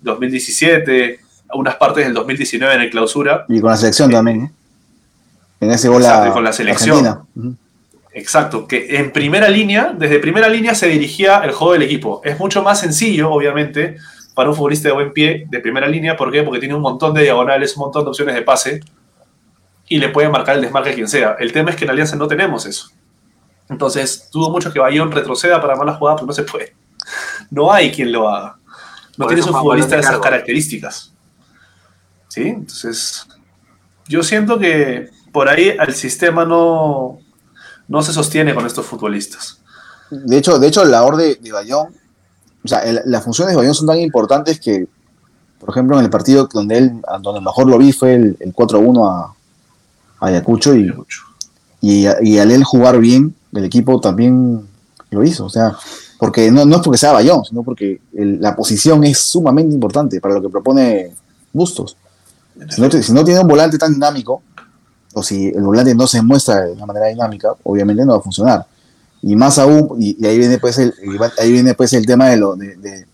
2017, 0.00 1.20
unas 1.54 1.76
partes 1.76 2.04
del 2.04 2.14
2019 2.14 2.74
en 2.74 2.80
el 2.80 2.90
clausura. 2.90 3.44
Y 3.48 3.60
con 3.60 3.70
la 3.70 3.76
selección 3.76 4.10
Eh, 4.10 4.14
también, 4.14 4.42
¿eh? 4.42 4.50
En 5.60 5.70
ese 5.70 5.88
gol 5.88 6.02
Exacto, 6.02 6.30
a 6.30 6.32
con 6.32 6.44
la 6.44 6.52
selección. 6.52 7.26
Exacto, 8.12 8.66
que 8.66 8.96
en 8.96 9.12
primera 9.12 9.48
línea, 9.48 9.94
desde 9.96 10.18
primera 10.18 10.48
línea 10.48 10.74
se 10.74 10.88
dirigía 10.88 11.38
el 11.38 11.52
juego 11.52 11.74
del 11.74 11.82
equipo. 11.82 12.20
Es 12.24 12.38
mucho 12.38 12.62
más 12.62 12.80
sencillo, 12.80 13.30
obviamente, 13.30 13.96
para 14.34 14.50
un 14.50 14.56
futbolista 14.56 14.88
de 14.88 14.94
buen 14.94 15.12
pie 15.12 15.46
de 15.48 15.60
primera 15.60 15.86
línea. 15.86 16.16
¿Por 16.16 16.32
qué? 16.32 16.42
Porque 16.42 16.58
tiene 16.58 16.74
un 16.74 16.82
montón 16.82 17.14
de 17.14 17.22
diagonales, 17.22 17.76
un 17.76 17.82
montón 17.82 18.04
de 18.04 18.10
opciones 18.10 18.34
de 18.34 18.42
pase 18.42 18.80
y 19.88 19.98
le 19.98 20.08
puede 20.08 20.28
marcar 20.28 20.56
el 20.56 20.62
desmarque 20.62 20.90
a 20.90 20.94
quien 20.94 21.08
sea. 21.08 21.36
El 21.38 21.52
tema 21.52 21.70
es 21.70 21.76
que 21.76 21.84
en 21.84 21.90
Alianza 21.90 22.16
no 22.16 22.28
tenemos 22.28 22.66
eso. 22.66 22.90
Entonces, 23.68 24.28
dudo 24.32 24.50
mucho 24.50 24.72
que 24.72 24.78
Bayón 24.78 25.12
retroceda 25.12 25.60
para 25.60 25.74
armar 25.74 25.86
la 25.86 25.94
jugada, 25.94 26.16
pero 26.16 26.26
no 26.26 26.32
se 26.32 26.42
puede. 26.42 26.74
No 27.50 27.72
hay 27.72 27.90
quien 27.90 28.12
lo 28.12 28.28
haga. 28.28 28.58
No 29.16 29.24
Por 29.24 29.28
tienes 29.28 29.46
un 29.46 29.54
futbolista 29.54 29.96
de 29.96 30.02
esas 30.02 30.18
características. 30.18 31.12
¿Sí? 32.28 32.48
Entonces, 32.48 33.26
yo 34.06 34.22
siento 34.22 34.58
que 34.58 35.10
por 35.32 35.48
ahí 35.48 35.74
el 35.86 35.94
sistema 35.94 36.44
no, 36.44 37.18
no 37.88 38.02
se 38.02 38.12
sostiene 38.12 38.54
con 38.54 38.66
estos 38.66 38.86
futbolistas. 38.86 39.58
De 40.10 40.38
hecho, 40.38 40.58
de 40.58 40.66
hecho, 40.68 40.84
la 40.84 40.90
labor 40.92 41.16
de, 41.16 41.38
Bayón, 41.52 41.88
o 42.64 42.68
sea, 42.68 42.78
el- 42.80 43.02
las 43.06 43.22
funciones 43.24 43.52
de 43.52 43.56
Bayón 43.56 43.74
son 43.74 43.86
tan 43.86 43.98
importantes 44.00 44.58
que, 44.60 44.86
por 45.60 45.70
ejemplo, 45.70 45.98
en 45.98 46.04
el 46.04 46.10
partido 46.10 46.48
donde 46.52 46.78
él, 46.78 46.92
donde 47.20 47.40
mejor 47.40 47.66
lo 47.68 47.78
vi 47.78 47.92
fue 47.92 48.14
el, 48.14 48.36
el 48.40 48.54
4-1 48.54 49.06
a, 49.10 49.34
a 50.20 50.26
Ayacucho 50.26 50.74
y, 50.74 50.92
y, 51.80 52.06
y 52.22 52.38
al 52.38 52.50
él 52.50 52.64
jugar 52.64 52.98
bien, 52.98 53.34
el 53.52 53.64
equipo 53.64 54.00
también 54.00 54.66
lo 55.10 55.24
hizo. 55.24 55.44
O 55.44 55.50
sea, 55.50 55.76
porque 56.18 56.50
no, 56.50 56.64
no 56.64 56.76
es 56.76 56.82
porque 56.82 56.98
sea 56.98 57.12
Bayón, 57.12 57.44
sino 57.44 57.62
porque 57.62 58.00
el- 58.14 58.40
la 58.40 58.56
posición 58.56 59.04
es 59.04 59.18
sumamente 59.18 59.74
importante 59.74 60.20
para 60.20 60.34
lo 60.34 60.42
que 60.42 60.48
propone 60.48 61.12
Bustos. 61.52 61.96
Si 62.70 62.80
no, 62.80 62.88
te- 62.88 63.02
si 63.02 63.12
no 63.12 63.24
tiene 63.24 63.40
un 63.40 63.48
volante 63.48 63.78
tan 63.78 63.92
dinámico, 63.94 64.42
o 65.14 65.22
si 65.22 65.48
el 65.48 65.62
volante 65.62 65.94
no 65.94 66.06
se 66.06 66.22
muestra 66.22 66.62
de 66.66 66.72
una 66.72 66.86
manera 66.86 67.06
dinámica, 67.06 67.48
obviamente 67.62 68.04
no 68.04 68.12
va 68.12 68.18
a 68.18 68.22
funcionar. 68.22 68.66
Y 69.22 69.34
más 69.34 69.58
aún, 69.58 69.96
y, 69.98 70.16
y 70.22 70.26
ahí 70.26 70.38
viene 70.38 70.58
pues 70.58 70.78
el, 70.78 70.94
ahí 71.38 71.50
viene 71.52 71.74
pues 71.74 71.92
el 71.92 72.06
tema 72.06 72.28
de 72.28 72.36
lo 72.36 72.54
de, 72.56 72.76
de, 72.76 73.06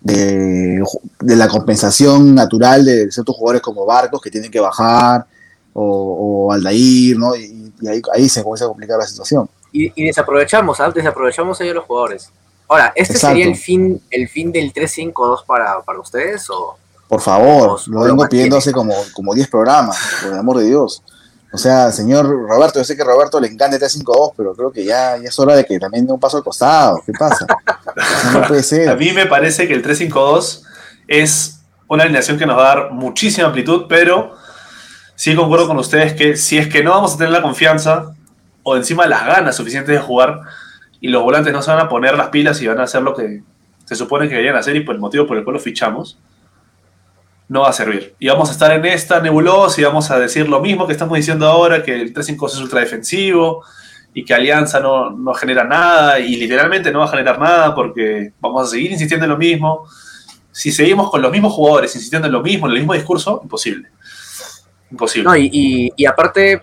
de- 0.00 0.84
de 1.20 1.36
la 1.36 1.48
compensación 1.48 2.34
natural 2.34 2.84
de 2.84 3.10
ciertos 3.10 3.36
jugadores 3.36 3.62
como 3.62 3.84
Barcos 3.86 4.20
que 4.20 4.30
tienen 4.30 4.50
que 4.50 4.60
bajar, 4.60 5.26
o, 5.72 6.46
o 6.46 6.52
Aldair, 6.52 7.18
¿no? 7.18 7.34
Y, 7.34 7.72
y 7.80 7.88
ahí, 7.88 8.00
ahí 8.14 8.28
se 8.28 8.42
comienza 8.42 8.64
a 8.64 8.68
complicar 8.68 8.98
la 8.98 9.06
situación. 9.06 9.48
Y, 9.72 9.92
y 10.00 10.06
desaprovechamos, 10.06 10.78
¿ah? 10.80 10.90
Desaprovechamos 10.94 11.60
a 11.60 11.64
los 11.64 11.84
jugadores. 11.84 12.30
Ahora, 12.68 12.92
¿este 12.94 13.14
Exacto. 13.14 13.36
sería 13.36 13.46
el 13.50 13.56
fin, 13.56 14.00
el 14.10 14.28
fin 14.28 14.52
del 14.52 14.72
3-5-2 14.72 15.44
para, 15.46 15.80
para 15.82 15.98
ustedes? 15.98 16.48
O... 16.48 16.76
Por 17.08 17.20
favor, 17.20 17.80
lo 17.88 18.00
o 18.00 18.04
lo 18.04 18.04
vengo 18.04 18.28
pidiendo 18.28 18.56
hace 18.56 18.72
como, 18.72 18.94
como 19.12 19.34
10 19.34 19.48
programas, 19.48 19.98
por 20.22 20.32
el 20.32 20.38
amor 20.38 20.58
de 20.58 20.66
Dios. 20.66 21.02
O 21.54 21.56
sea, 21.56 21.92
señor 21.92 22.26
Roberto, 22.26 22.80
yo 22.80 22.84
sé 22.84 22.96
que 22.96 23.02
a 23.02 23.04
Roberto 23.04 23.38
le 23.38 23.46
encanta 23.46 23.76
el 23.76 23.82
3-5-2, 23.82 24.32
pero 24.36 24.54
creo 24.56 24.72
que 24.72 24.84
ya, 24.84 25.14
es 25.14 25.38
hora 25.38 25.54
de 25.54 25.64
que 25.64 25.78
también 25.78 26.04
dé 26.04 26.12
un 26.12 26.18
paso 26.18 26.36
al 26.36 26.42
costado. 26.42 27.00
¿Qué 27.06 27.12
pasa? 27.12 27.46
No 28.32 28.42
puede 28.48 28.60
A 28.60 28.64
ser. 28.64 28.98
mí 28.98 29.12
me 29.12 29.26
parece 29.26 29.68
que 29.68 29.74
el 29.74 29.84
3-5-2 29.84 30.62
es 31.06 31.60
una 31.86 32.02
alineación 32.02 32.38
que 32.38 32.46
nos 32.46 32.58
va 32.58 32.72
a 32.72 32.74
dar 32.74 32.90
muchísima 32.90 33.46
amplitud, 33.46 33.84
pero 33.88 34.34
sí 35.14 35.36
concuerdo 35.36 35.68
con 35.68 35.78
ustedes 35.78 36.14
que 36.14 36.36
si 36.36 36.58
es 36.58 36.66
que 36.66 36.82
no 36.82 36.90
vamos 36.90 37.14
a 37.14 37.18
tener 37.18 37.32
la 37.32 37.42
confianza 37.42 38.16
o 38.64 38.74
encima 38.74 39.06
las 39.06 39.24
ganas 39.24 39.54
suficientes 39.54 39.94
de 39.94 40.00
jugar 40.00 40.40
y 41.00 41.06
los 41.06 41.22
volantes 41.22 41.52
no 41.52 41.62
se 41.62 41.70
van 41.70 41.86
a 41.86 41.88
poner 41.88 42.16
las 42.16 42.30
pilas 42.30 42.60
y 42.62 42.66
van 42.66 42.80
a 42.80 42.82
hacer 42.82 43.02
lo 43.02 43.14
que 43.14 43.44
se 43.84 43.94
supone 43.94 44.26
que 44.26 44.34
deberían 44.34 44.56
hacer 44.56 44.74
y 44.74 44.80
por 44.80 44.96
el 44.96 45.00
motivo 45.00 45.24
por 45.24 45.36
el 45.36 45.44
cual 45.44 45.54
los 45.54 45.62
fichamos, 45.62 46.18
no 47.48 47.60
va 47.62 47.68
a 47.68 47.72
servir. 47.72 48.14
Y 48.18 48.28
vamos 48.28 48.48
a 48.48 48.52
estar 48.52 48.72
en 48.72 48.84
esta 48.86 49.20
nebulosa 49.20 49.80
y 49.80 49.84
vamos 49.84 50.10
a 50.10 50.18
decir 50.18 50.48
lo 50.48 50.60
mismo 50.60 50.86
que 50.86 50.92
estamos 50.92 51.16
diciendo 51.16 51.46
ahora, 51.46 51.82
que 51.82 51.94
el 51.94 52.14
3-5 52.14 52.46
es 52.48 52.56
ultra 52.58 52.80
defensivo 52.80 53.64
y 54.14 54.24
que 54.24 54.32
Alianza 54.34 54.80
no, 54.80 55.10
no 55.10 55.34
genera 55.34 55.64
nada 55.64 56.18
y 56.20 56.36
literalmente 56.36 56.90
no 56.90 57.00
va 57.00 57.04
a 57.06 57.08
generar 57.08 57.38
nada 57.38 57.74
porque 57.74 58.32
vamos 58.40 58.66
a 58.66 58.70
seguir 58.70 58.92
insistiendo 58.92 59.24
en 59.26 59.30
lo 59.30 59.36
mismo. 59.38 59.86
Si 60.52 60.70
seguimos 60.72 61.10
con 61.10 61.20
los 61.20 61.30
mismos 61.32 61.52
jugadores 61.52 61.94
insistiendo 61.96 62.26
en 62.26 62.32
lo 62.32 62.40
mismo, 62.42 62.66
en 62.66 62.72
el 62.72 62.78
mismo 62.78 62.94
discurso, 62.94 63.40
imposible. 63.42 63.88
Imposible. 64.90 65.24
No, 65.28 65.36
y, 65.36 65.92
aparte, 66.06 66.60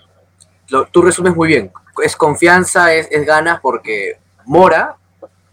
lo- 0.68 0.86
tú 0.86 1.02
resumes 1.02 1.34
muy 1.36 1.48
bien. 1.48 1.70
Es 2.02 2.16
confianza, 2.16 2.92
es, 2.94 3.06
es 3.10 3.26
ganas, 3.26 3.60
porque 3.60 4.16
Mora 4.46 4.96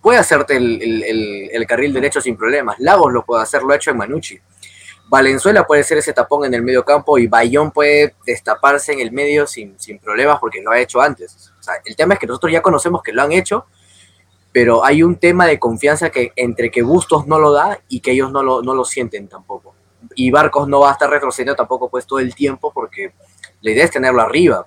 puede 0.02 0.18
hacerte 0.20 0.56
el, 0.56 0.82
el- 0.82 1.04
el- 1.04 1.50
el 1.52 1.68
carril 1.68 1.92
derecho 1.94 2.22
sin 2.22 2.38
problemas. 2.38 2.78
Lagos 2.80 3.12
lo 3.12 3.26
puede 3.26 3.44
hacer, 3.44 3.62
lo 3.62 3.74
ha 3.74 3.76
hecho 3.76 3.92
en 3.92 3.98
Manucci. 3.98 4.40
Valenzuela 5.10 5.66
puede 5.66 5.84
ser 5.84 5.98
ese 5.98 6.14
tapón 6.14 6.46
en 6.46 6.54
el 6.54 6.62
medio 6.62 6.86
campo 6.86 7.18
y 7.18 7.26
Bayón 7.28 7.72
puede 7.72 8.16
destaparse 8.26 8.94
en 8.94 9.00
el 9.00 9.12
medio 9.12 9.48
sin, 9.48 9.80
sin 9.80 9.98
problemas 9.98 10.38
porque 10.40 10.62
lo 10.62 10.72
ha 10.72 10.80
hecho 10.80 11.02
antes. 11.02 11.52
O 11.60 11.64
sea, 11.64 11.76
el 11.84 11.96
tema 11.96 12.14
es 12.14 12.20
que 12.20 12.28
nosotros 12.28 12.54
ya 12.54 12.62
conocemos 12.62 13.02
que 13.02 13.12
lo 13.12 13.24
han 13.24 13.32
hecho, 13.32 13.66
pero 14.52 14.86
hay 14.86 15.02
un 15.04 15.16
tema 15.16 15.48
de 15.48 15.58
confianza 15.60 16.10
que 16.12 16.32
entre 16.36 16.70
que 16.70 16.84
Bustos 16.84 17.26
no 17.28 17.40
lo 17.40 17.52
da 17.52 17.80
y 17.88 18.02
que 18.02 18.12
ellos 18.12 18.32
no 18.32 18.44
lo, 18.44 18.62
no 18.62 18.74
lo 18.76 18.86
sienten 18.86 19.28
tampoco. 19.28 19.74
Y 20.16 20.30
Barcos 20.32 20.68
no 20.68 20.82
va 20.82 20.90
a 20.90 20.94
estar 20.94 21.10
retrocediendo 21.10 21.56
tampoco 21.56 21.90
pues 21.90 22.06
todo 22.06 22.20
el 22.20 22.34
tiempo 22.36 22.72
porque 22.72 23.14
la 23.62 23.72
idea 23.72 23.86
es 23.86 23.92
tenerlo 23.92 24.22
arriba. 24.22 24.66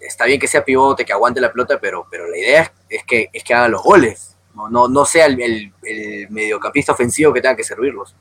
Está 0.00 0.24
bien 0.24 0.40
que 0.40 0.48
sea 0.48 0.64
pivote, 0.64 1.04
que 1.04 1.12
aguante 1.12 1.40
la 1.40 1.52
pelota, 1.52 1.78
pero, 1.80 2.06
pero 2.10 2.26
la 2.28 2.36
idea 2.36 2.72
es, 2.88 3.04
que, 3.04 3.28
es 3.32 3.44
que 3.44 3.54
haga 3.54 3.68
los 3.68 3.82
goles. 3.82 4.36
No, 4.54 4.68
no, 4.68 4.88
no 4.88 5.04
sea 5.04 5.26
el, 5.26 5.40
el- 5.40 5.72
el 5.82 6.30
mediocampista 6.30 6.92
ofensivo 6.92 7.32
que 7.32 7.40
tenga 7.40 7.56
que 7.56 7.64
servirlos. 7.64 8.14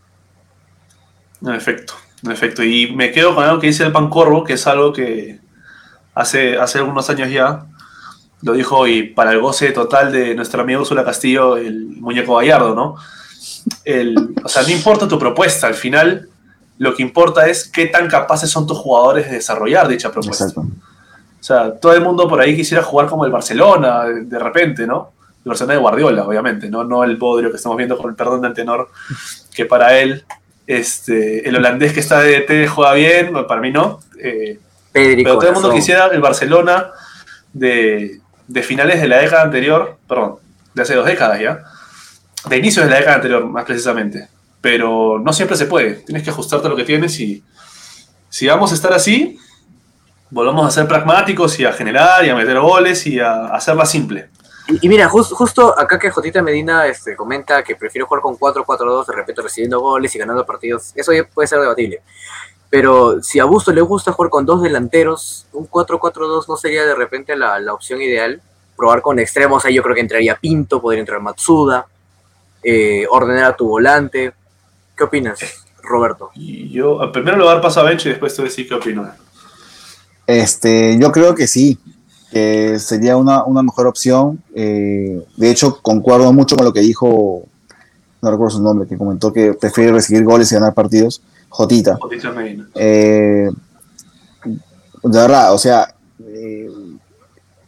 En 1.44 1.54
efecto, 1.54 1.94
en 2.24 2.32
efecto. 2.32 2.64
Y 2.64 2.94
me 2.96 3.12
quedo 3.12 3.36
con 3.36 3.44
algo 3.44 3.60
que 3.60 3.68
dice 3.68 3.84
el 3.84 3.92
Pancorvo, 3.92 4.44
que 4.44 4.54
es 4.54 4.66
algo 4.68 4.94
que 4.94 5.40
hace, 6.16 6.58
hace 6.58 6.80
algunos 6.80 7.10
años 7.10 7.30
ya 7.30 7.66
lo 8.42 8.54
dijo 8.54 8.88
y 8.88 9.04
para 9.04 9.32
el 9.32 9.40
goce 9.40 9.72
total 9.72 10.12
de 10.12 10.36
nuestra 10.36 10.64
amiga 10.64 10.80
Úrsula 10.80 11.06
Castillo, 11.06 11.56
el 11.56 11.88
muñeco 12.00 12.36
Gallardo, 12.36 12.76
¿no? 12.76 12.96
El, 13.86 14.36
o 14.44 14.50
sea, 14.50 14.64
no 14.64 14.70
importa 14.70 15.08
tu 15.08 15.18
propuesta, 15.18 15.68
al 15.68 15.76
final 15.76 16.28
lo 16.78 16.94
que 16.94 17.04
importa 17.04 17.48
es 17.48 17.70
qué 17.70 17.86
tan 17.88 18.10
capaces 18.10 18.50
son 18.50 18.68
tus 18.68 18.78
jugadores 18.78 19.28
de 19.28 19.36
desarrollar 19.36 19.88
dicha 19.88 20.12
propuesta. 20.12 20.46
Exacto. 20.46 20.62
O 20.62 21.46
sea, 21.46 21.78
todo 21.78 21.94
el 21.94 22.02
mundo 22.02 22.28
por 22.28 22.40
ahí 22.40 22.56
quisiera 22.56 22.84
jugar 22.84 23.08
como 23.08 23.26
el 23.26 23.32
Barcelona, 23.32 24.06
de, 24.06 24.40
repente, 24.40 24.88
¿no? 24.88 25.12
El 25.44 25.50
Barcelona 25.50 25.74
de 25.74 25.80
Guardiola, 25.80 26.24
obviamente, 26.26 26.70
¿no? 26.70 26.84
No 26.84 27.04
el 27.04 27.18
bodrio 27.18 27.50
que 27.50 27.58
estamos 27.58 27.78
viendo 27.78 27.98
con 27.98 28.10
el 28.10 28.16
perdón 28.16 28.42
de 28.42 28.48
Antenor, 28.48 28.90
que 29.54 29.66
para 29.66 29.98
él, 30.00 30.26
este, 30.68 31.48
el 31.48 31.56
holandés 31.56 31.94
que 31.94 32.00
está 32.00 32.22
de 32.22 32.40
DT 32.42 32.68
juega 32.68 32.94
bien, 32.94 33.34
para 33.48 33.62
mí 33.62 33.72
no. 33.72 34.00
eh, 34.20 34.60
pero 34.94 35.40
todo 35.40 35.48
el 35.48 35.54
mundo 35.54 35.74
quisiera 35.74 36.08
el 36.08 36.22
Barcelona 36.22 36.92
de, 37.52 38.20
de 38.48 38.64
finales 38.64 39.02
de 39.02 39.08
la 39.08 39.18
década 39.20 39.44
anterior, 39.44 39.98
perdón, 40.08 40.36
de 40.74 40.82
hace 40.82 40.96
dos 40.96 41.06
décadas 41.06 41.40
ya, 41.40 41.64
de 42.48 42.58
inicios 42.58 42.86
de 42.86 42.92
la 42.92 42.98
década 42.98 43.16
anterior, 43.16 43.46
más 43.46 43.66
precisamente. 43.66 44.28
Pero 44.62 45.20
no 45.20 45.34
siempre 45.34 45.58
se 45.58 45.66
puede, 45.66 45.96
tienes 45.96 46.24
que 46.24 46.30
ajustarte 46.30 46.68
a 46.68 46.70
lo 46.70 46.76
que 46.76 46.86
tienes 46.86 47.20
y 47.20 47.44
si 48.30 48.48
vamos 48.48 48.72
a 48.72 48.76
estar 48.76 48.94
así, 48.94 49.38
volvamos 50.30 50.66
a 50.66 50.72
ser 50.72 50.88
pragmáticos 50.88 51.60
y 51.60 51.66
a 51.66 51.74
generar 51.74 52.26
y 52.26 52.30
a 52.30 52.36
meter 52.36 52.60
goles 52.60 53.06
y 53.06 53.20
a 53.20 53.48
hacerla 53.48 53.86
simple. 53.86 54.30
Y, 54.68 54.86
y 54.86 54.90
mira, 54.90 55.10
jus- 55.10 55.32
justo 55.34 55.78
acá 55.78 56.00
que 56.00 56.10
Jotita 56.10 56.42
Medina 56.42 56.88
este, 56.88 57.16
comenta 57.16 57.64
que 57.64 57.76
prefiere 57.76 58.06
jugar 58.06 58.22
con 58.22 58.38
4-4-2, 58.38 59.06
de 59.08 59.14
repente 59.14 59.42
recibiendo 59.42 59.80
goles 59.80 60.14
y 60.16 60.20
ganando 60.20 60.46
partidos, 60.46 60.92
eso 60.96 61.12
ya 61.12 61.26
puede 61.26 61.48
ser 61.48 61.60
debatible. 61.60 62.02
Pero 62.70 63.22
si 63.22 63.40
a 63.40 63.46
Busto 63.46 63.72
le 63.72 63.82
gusta 63.82 64.12
jugar 64.14 64.30
con 64.32 64.46
dos 64.46 64.62
delanteros, 64.64 65.46
un 65.54 65.70
4-4-2 65.70 66.46
no 66.48 66.58
sería 66.58 66.86
de 66.86 66.96
repente 66.96 67.36
la, 67.36 67.60
la 67.60 67.74
opción 67.74 68.02
ideal. 68.02 68.42
Probar 68.76 69.04
con 69.04 69.20
extremos, 69.20 69.64
ahí 69.66 69.76
yo 69.76 69.84
creo 69.84 69.94
que 69.94 70.02
entraría 70.02 70.36
Pinto, 70.36 70.82
podría 70.82 71.02
entrar 71.02 71.20
Matsuda, 71.22 71.86
eh, 72.64 73.06
ordenar 73.10 73.44
a 73.52 73.56
tu 73.56 73.68
volante. 73.68 74.34
¿Qué 74.98 75.04
opinas, 75.04 75.40
Roberto? 75.84 76.32
Y 76.34 76.72
yo 76.72 77.00
primero 77.12 77.38
le 77.38 77.44
voy 77.44 77.52
a 77.52 77.54
dar 77.56 77.62
paso 77.62 77.82
a 77.82 77.84
Bencho 77.84 78.08
y 78.10 78.14
después 78.14 78.34
te 78.36 78.42
voy 78.42 78.48
a 78.48 78.50
decir 78.50 78.68
qué 78.68 78.74
opino. 78.74 79.08
Este, 80.26 80.98
yo 81.00 81.12
creo 81.12 81.36
que 81.36 81.46
sí, 81.48 81.78
que 82.34 82.80
sería 82.80 83.16
una, 83.16 83.44
una 83.44 83.62
mejor 83.62 83.86
opción. 83.86 84.42
Eh, 84.56 85.24
de 85.38 85.52
hecho, 85.52 85.80
concuerdo 85.84 86.34
mucho 86.34 86.56
con 86.56 86.66
lo 86.66 86.74
que 86.74 86.80
dijo, 86.80 87.44
no 88.22 88.32
recuerdo 88.32 88.58
su 88.58 88.64
nombre, 88.64 88.88
que 88.88 88.98
comentó 88.98 89.32
que 89.32 89.54
prefiere 89.54 89.92
recibir 89.92 90.24
goles 90.24 90.52
y 90.52 90.56
ganar 90.56 90.74
partidos. 90.74 91.22
Jotita. 91.50 91.98
Jotita 92.02 92.32
Medina. 92.32 92.68
Eh, 92.74 93.50
de 95.04 95.20
verdad, 95.20 95.54
o 95.54 95.60
sea, 95.60 95.94
eh, 96.26 96.72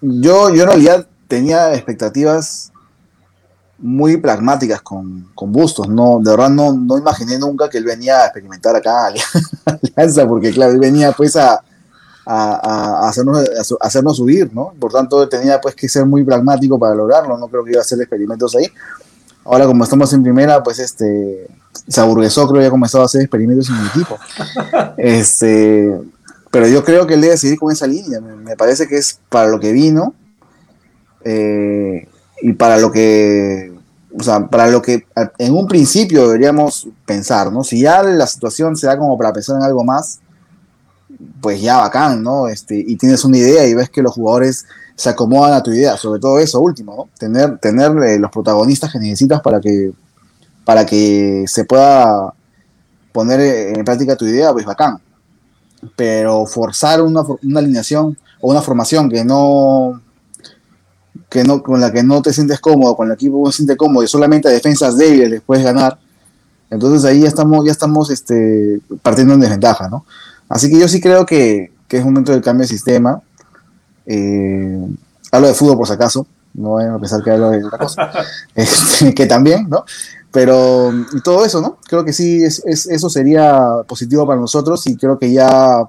yo, 0.02 0.50
yo 0.50 0.64
en 0.64 0.68
realidad 0.68 1.06
tenía 1.28 1.76
expectativas 1.76 2.72
muy 3.78 4.18
pragmáticas 4.18 4.82
con, 4.82 5.28
con 5.36 5.52
Bustos. 5.52 5.88
No, 5.88 6.20
de 6.24 6.32
verdad 6.32 6.50
no, 6.50 6.74
no 6.74 6.98
imaginé 6.98 7.38
nunca 7.38 7.70
que 7.70 7.78
él 7.78 7.84
venía 7.84 8.22
a 8.22 8.26
experimentar 8.26 8.76
acá 8.76 9.06
a 9.06 9.14
Alianza, 9.66 10.28
porque 10.28 10.52
claro, 10.52 10.72
él 10.72 10.80
venía 10.80 11.12
pues 11.12 11.36
a, 11.36 11.62
a, 12.26 13.06
a 13.06 13.10
hacernos, 13.10 13.38
a 13.40 13.86
hacernos 13.86 14.18
subir, 14.18 14.54
¿no? 14.54 14.74
Por 14.80 14.92
tanto, 14.92 15.28
tenía 15.30 15.62
pues 15.62 15.76
que 15.76 15.88
ser 15.88 16.06
muy 16.06 16.24
pragmático 16.24 16.80
para 16.80 16.96
lograrlo, 16.96 17.38
no 17.38 17.48
creo 17.48 17.64
que 17.64 17.72
iba 17.72 17.80
a 17.80 17.84
hacer 17.84 18.00
experimentos 18.00 18.56
ahí. 18.56 18.68
Ahora, 19.44 19.68
como 19.68 19.84
estamos 19.84 20.12
en 20.14 20.24
primera, 20.24 20.64
pues 20.64 20.80
este 20.80 21.48
se 21.88 22.02
aburguesó, 22.02 22.48
creo 22.48 22.60
que 22.60 22.66
ya 22.66 22.72
comenzó 22.72 23.02
a 23.02 23.06
hacer 23.06 23.22
experimentos 23.22 23.70
en 23.70 23.76
el 23.76 23.88
equipo. 23.88 24.18
Este, 24.98 25.94
pero 26.50 26.68
yo 26.68 26.84
creo 26.84 27.06
que 27.06 27.16
él 27.16 27.22
debe 27.22 27.38
seguir 27.38 27.60
con 27.60 27.72
esa 27.72 27.86
línea. 27.86 28.20
Me, 28.22 28.36
me 28.36 28.56
parece 28.56 28.88
que 28.88 28.98
es 28.98 29.20
para 29.30 29.48
lo 29.48 29.60
que 29.60 29.72
vino 29.72 30.14
eh, 31.24 32.08
y 32.42 32.54
para 32.54 32.78
lo 32.78 32.92
que, 32.92 33.74
o 34.18 34.24
sea, 34.24 34.48
para 34.48 34.68
lo 34.68 34.82
que 34.82 35.06
en 35.38 35.54
un 35.54 35.68
principio 35.68 36.28
deberíamos 36.28 36.88
pensar, 37.06 37.52
¿no? 37.52 37.64
Si 37.64 37.82
ya 37.82 38.04
la 38.04 38.28
situación 38.28 38.76
se 38.78 38.88
da 38.88 38.98
como 38.98 39.18
para 39.18 39.34
pensar 39.34 39.58
en 39.58 39.64
algo 39.64 39.84
más, 39.84 40.20
pues 41.42 41.62
ya 41.62 41.78
bacán, 41.78 42.24
¿no? 42.24 42.48
Este, 42.48 42.76
y 42.76 42.96
tienes 42.96 43.24
una 43.26 43.38
idea 43.38 43.66
y 43.68 43.74
ves 43.74 43.90
que 43.90 44.02
los 44.02 44.14
jugadores 44.14 44.66
se 44.96 45.10
acomodan 45.10 45.54
a 45.54 45.64
tu 45.64 45.72
idea, 45.72 45.98
sobre 45.98 46.20
todo 46.20 46.40
eso 46.40 46.60
último, 46.60 46.96
¿no? 46.96 47.10
Tener, 47.18 47.58
tener 47.60 47.92
eh, 48.04 48.20
los 48.20 48.32
protagonistas 48.32 48.92
que 48.92 49.00
necesitas 49.00 49.42
para 49.42 49.60
que, 49.60 49.92
para 50.64 50.86
que 50.86 51.46
se 51.48 51.66
pueda 51.66 52.34
poner 53.12 53.40
eh, 53.40 53.74
en 53.74 53.86
práctica 53.86 54.16
tu 54.16 54.26
idea, 54.26 54.52
pues 54.54 54.66
bacán. 54.66 55.00
Pero 55.96 56.46
forzar 56.46 57.02
una, 57.02 57.22
una 57.44 57.60
alineación 57.60 58.18
o 58.42 58.52
una 58.52 58.62
formación 58.62 59.10
que 59.10 59.24
no, 59.24 60.02
que 61.30 61.44
no, 61.44 61.62
con 61.62 61.80
la 61.80 61.92
que 61.92 62.04
no 62.04 62.22
te 62.22 62.34
sientes 62.34 62.60
cómodo, 62.60 62.96
con 62.96 63.08
el 63.08 63.14
equipo 63.14 63.42
no 63.44 63.52
se 63.52 63.58
siente 63.58 63.78
cómodo 63.78 64.04
y 64.04 64.08
solamente 64.08 64.48
a 64.48 64.52
defensas 64.52 64.98
débiles 64.98 65.30
les 65.30 65.42
puedes 65.42 65.64
ganar, 65.64 66.00
entonces 66.70 67.06
ahí 67.06 67.22
ya 67.22 67.28
estamos, 67.28 67.66
ya 67.66 67.72
estamos 67.72 68.10
este, 68.10 68.82
partiendo 69.02 69.34
en 69.34 69.40
desventaja, 69.40 69.88
¿no? 69.88 70.06
Así 70.50 70.70
que 70.70 70.80
yo 70.80 70.88
sí 70.88 71.02
creo 71.02 71.26
que, 71.26 71.72
que 71.88 71.98
es 71.98 72.06
momento 72.06 72.32
del 72.32 72.42
cambio 72.42 72.64
de 72.64 72.68
sistema. 72.68 73.22
Eh, 74.06 74.88
hablo 75.32 75.48
de 75.48 75.54
fútbol 75.54 75.78
por 75.78 75.88
si 75.88 75.94
acaso, 75.94 76.28
no 76.54 76.74
vayan 76.74 76.94
a 76.94 77.00
pensar 77.00 77.24
que 77.24 77.32
hablo 77.32 77.50
de 77.50 77.64
otra 77.64 77.78
cosa, 77.80 78.12
Este, 78.56 79.14
que 79.14 79.26
también, 79.26 79.68
¿no? 79.70 79.84
Pero 80.32 80.92
y 81.14 81.22
todo 81.22 81.46
eso, 81.46 81.62
¿no? 81.62 81.78
Creo 81.88 82.04
que 82.06 82.14
sí, 82.14 82.44
es, 82.44 82.62
es- 82.66 82.88
eso 82.88 83.10
sería 83.10 83.68
positivo 83.88 84.28
para 84.28 84.40
nosotros 84.40 84.86
y 84.88 84.96
creo 84.98 85.18
que 85.18 85.32
ya 85.32 85.84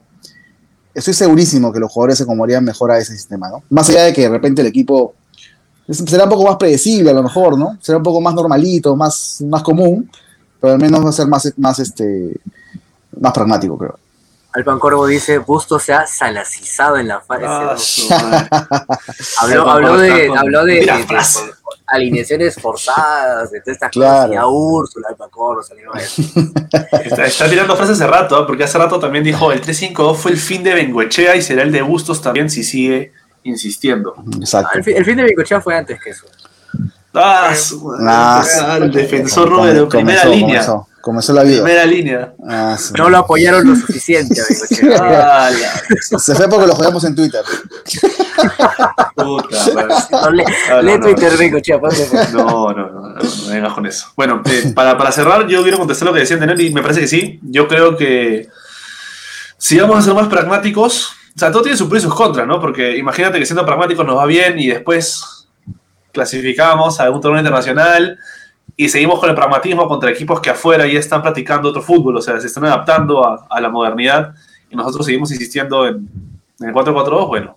estoy 0.95 1.15
segurísimo 1.15 1.73
que 1.73 1.81
los 1.81 1.93
jugadores 1.93 2.19
se 2.19 2.25
acomodarían 2.25 2.65
mejor 2.65 2.91
a 2.93 2.99
ese 2.99 3.13
sistema, 3.13 3.49
¿no? 3.51 3.63
Más 3.71 3.89
allá 3.91 4.05
de 4.05 4.13
que 4.13 4.23
de 4.23 4.29
repente 4.29 4.63
el 4.63 4.69
equipo 4.69 5.15
será 5.91 6.25
un 6.25 6.31
poco 6.31 6.45
más 6.45 6.57
predecible 6.57 7.11
a 7.11 7.15
lo 7.15 7.23
mejor, 7.23 7.59
¿no? 7.59 7.77
Será 7.81 7.99
un 7.99 8.05
poco 8.05 8.21
más 8.21 8.35
normalito, 8.35 8.97
más, 8.97 9.43
más 9.47 9.63
común, 9.63 10.11
pero 10.61 10.73
al 10.75 10.81
menos 10.81 11.05
va 11.05 11.11
a 11.11 11.13
ser 11.13 11.27
más, 11.27 11.53
más, 11.57 11.79
este, 11.81 12.37
más 13.21 13.33
pragmático, 13.33 13.77
creo. 13.77 13.99
Alpan 14.57 14.79
Corvo 14.79 15.07
dice, 15.07 15.39
Busto 15.39 15.79
se 15.79 15.93
ha 15.93 16.07
salacizado 16.07 16.97
en 16.97 17.09
la 17.09 17.21
fase. 17.21 17.45
Ah, 17.47 17.77
habló, 19.41 19.99
de, 19.99 20.29
habló 20.37 20.65
de, 20.65 20.75
de- 20.75 20.81
de- 20.81 21.05
de 21.05 21.53
alineaciones 21.89 22.55
forzadas, 22.61 23.51
de 23.51 23.61
todas 23.61 23.75
estas 23.77 23.91
Claro. 23.93 24.29
cosas. 24.29 24.33
Y 24.33 24.37
a 24.37 24.47
Úrsula, 24.47 25.07
Alpan 25.11 25.31
Corvo 25.31 25.63
salió. 25.63 25.91
Está, 27.05 27.27
está 27.27 27.49
tirando 27.49 27.77
frases 27.77 28.01
hace 28.01 28.07
rato, 28.11 28.41
¿eh? 28.43 28.45
porque 28.47 28.65
hace 28.65 28.77
rato 28.79 28.99
también 28.99 29.23
dijo 29.25 29.53
el 29.53 29.61
3-5-2 29.63 30.17
fue 30.17 30.33
el 30.33 30.37
fin 30.39 30.63
de 30.65 30.75
Bengoechea 30.75 31.37
y 31.37 31.43
será 31.43 31.63
el 31.63 31.71
de 31.71 31.83
Bustos 31.83 32.21
también 32.21 32.51
si 32.51 32.65
sigue 32.65 33.13
insistiendo. 33.45 34.15
Exacto. 34.41 34.77
El, 34.79 34.85
fin- 34.85 34.97
el 34.97 35.05
fin 35.05 35.17
de 35.19 35.25
Bicochea 35.25 35.61
fue 35.61 35.77
antes 35.77 36.01
que 36.03 36.11
eso. 36.11 36.27
Ah, 37.15 37.55
su 37.55 37.85
madre. 37.85 38.51
Ah, 38.61 38.77
el 38.81 38.91
defensor 38.91 39.49
Romero, 39.49 39.89
primera 39.89 40.23
comenzó, 40.23 40.29
línea. 40.47 40.67
Comenzó, 40.67 40.89
comenzó 41.07 41.33
la 41.33 41.45
vida. 41.45 41.63
Primera 41.63 41.87
línea. 41.87 42.35
Ah, 42.49 42.77
sí. 42.77 42.93
No 42.99 43.09
lo 43.09 43.19
apoyaron 43.19 43.65
lo 43.65 43.77
suficiente 43.77 44.41
a 44.41 44.45
Bicochea. 44.49 44.99
Ah, 45.07 45.51
la 46.11 46.19
Se 46.19 46.35
fue 46.35 46.49
porque 46.49 46.67
lo 46.67 46.75
jugamos 46.75 47.05
en 47.05 47.15
Twitter. 47.15 47.45
puta. 49.15 49.57
No, 50.11 50.31
le, 50.33 50.45
Ah, 50.69 50.83
no, 50.83 50.99
no. 50.99 51.01
Twitter 51.05 51.81
ponte. 51.81 52.09
No, 52.33 52.73
no, 52.73 52.73
no, 52.73 52.91
no, 52.91 53.09
no 53.21 53.49
vengas 53.49 53.73
con 53.73 53.87
eso. 53.87 54.09
Bueno, 54.17 54.43
eh, 54.47 54.73
para, 54.75 54.99
para 54.99 55.13
cerrar, 55.13 55.47
yo 55.47 55.63
quiero 55.63 55.79
contestar 55.79 56.09
lo 56.09 56.13
que 56.13 56.21
decían 56.21 56.41
Tener 56.41 56.61
y 56.61 56.75
me 56.75 56.83
parece 56.83 57.03
que 57.03 57.07
sí. 57.07 57.39
Yo 57.45 57.69
creo 57.69 57.97
que 57.97 58.49
si 59.57 59.79
vamos 59.79 59.99
a 59.99 60.03
ser 60.03 60.15
más 60.15 60.27
pragmáticos, 60.27 61.13
o 61.37 61.39
sea, 61.39 61.53
todo 61.53 61.63
tiene 61.63 61.79
sus 61.79 61.89
pros 61.89 62.03
y 62.03 62.07
sus 62.07 62.17
contras, 62.17 62.49
¿no? 62.49 62.61
Porque 62.61 62.97
imagínate 62.97 63.39
que 63.39 63.47
siendo 63.47 63.65
pragmáticos 63.65 64.05
nos 64.05 64.17
va 64.17 64.27
bien 64.27 64.59
y 64.59 64.67
después 64.67 65.47
clasificamos 66.11 66.99
a 66.99 67.05
algún 67.05 67.21
torneo 67.21 67.39
internacional 67.39 68.19
y 68.77 68.89
seguimos 68.89 69.19
con 69.19 69.31
el 69.31 69.35
pragmatismo 69.35 69.89
contra 69.89 70.11
equipos 70.11 70.41
que 70.41 70.51
afuera 70.51 70.87
ya 70.87 70.99
están 70.99 71.23
practicando 71.23 71.71
otro 71.71 71.83
fútbol, 71.83 72.17
o 72.17 72.23
sea, 72.23 72.39
se 72.41 72.47
están 72.47 72.65
adaptando 72.67 73.25
a, 73.25 73.47
a 73.49 73.61
la 73.61 73.71
modernidad 73.71 74.35
y 74.71 74.77
nosotros 74.77 75.07
seguimos 75.07 75.31
insistiendo 75.33 75.87
en, 75.87 76.09
en 76.61 76.69
el 76.69 76.75
4-4-2, 76.75 77.27
bueno, 77.29 77.57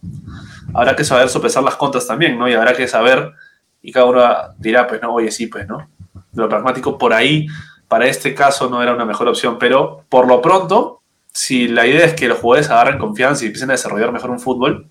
habrá 0.74 0.96
que 0.96 1.04
saber 1.04 1.30
sopesar 1.30 1.64
las 1.64 1.76
contras 1.76 2.08
también, 2.08 2.38
¿no? 2.38 2.48
Y 2.50 2.54
habrá 2.54 2.74
que 2.74 2.88
saber, 2.88 3.32
y 3.82 3.92
cada 3.92 4.06
uno 4.06 4.22
dirá, 4.58 4.88
pues 4.88 5.02
no, 5.02 5.14
oye, 5.14 5.32
sí, 5.32 5.48
pues, 5.48 5.68
¿no? 5.68 5.88
Lo 6.34 6.50
pragmático 6.50 6.98
por 6.98 7.14
ahí, 7.14 7.48
para 7.88 8.08
este 8.08 8.36
caso, 8.36 8.70
no 8.70 8.84
era 8.84 8.94
una 8.94 9.06
mejor 9.06 9.28
opción, 9.28 9.58
pero 9.58 10.04
por 10.10 10.28
lo 10.28 10.42
pronto, 10.42 11.02
si 11.32 11.68
la 11.68 11.88
idea 11.88 12.06
es 12.06 12.14
que 12.14 12.28
los 12.28 12.40
jugadores 12.40 12.70
agarren 12.70 13.00
confianza 13.00 13.44
y 13.44 13.48
empiecen 13.48 13.70
a 13.70 13.74
desarrollar 13.74 14.12
mejor 14.12 14.30
un 14.32 14.40
fútbol, 14.40 14.88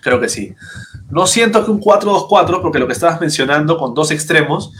creo 0.00 0.20
que 0.20 0.28
sí. 0.28 0.54
No 1.10 1.26
siento 1.26 1.64
que 1.64 1.70
un 1.70 1.80
4-2-4, 1.80 2.62
porque 2.62 2.78
lo 2.78 2.86
que 2.86 2.92
estabas 2.92 3.20
mencionando 3.20 3.76
con 3.76 3.94
dos 3.94 4.10
extremos 4.10 4.72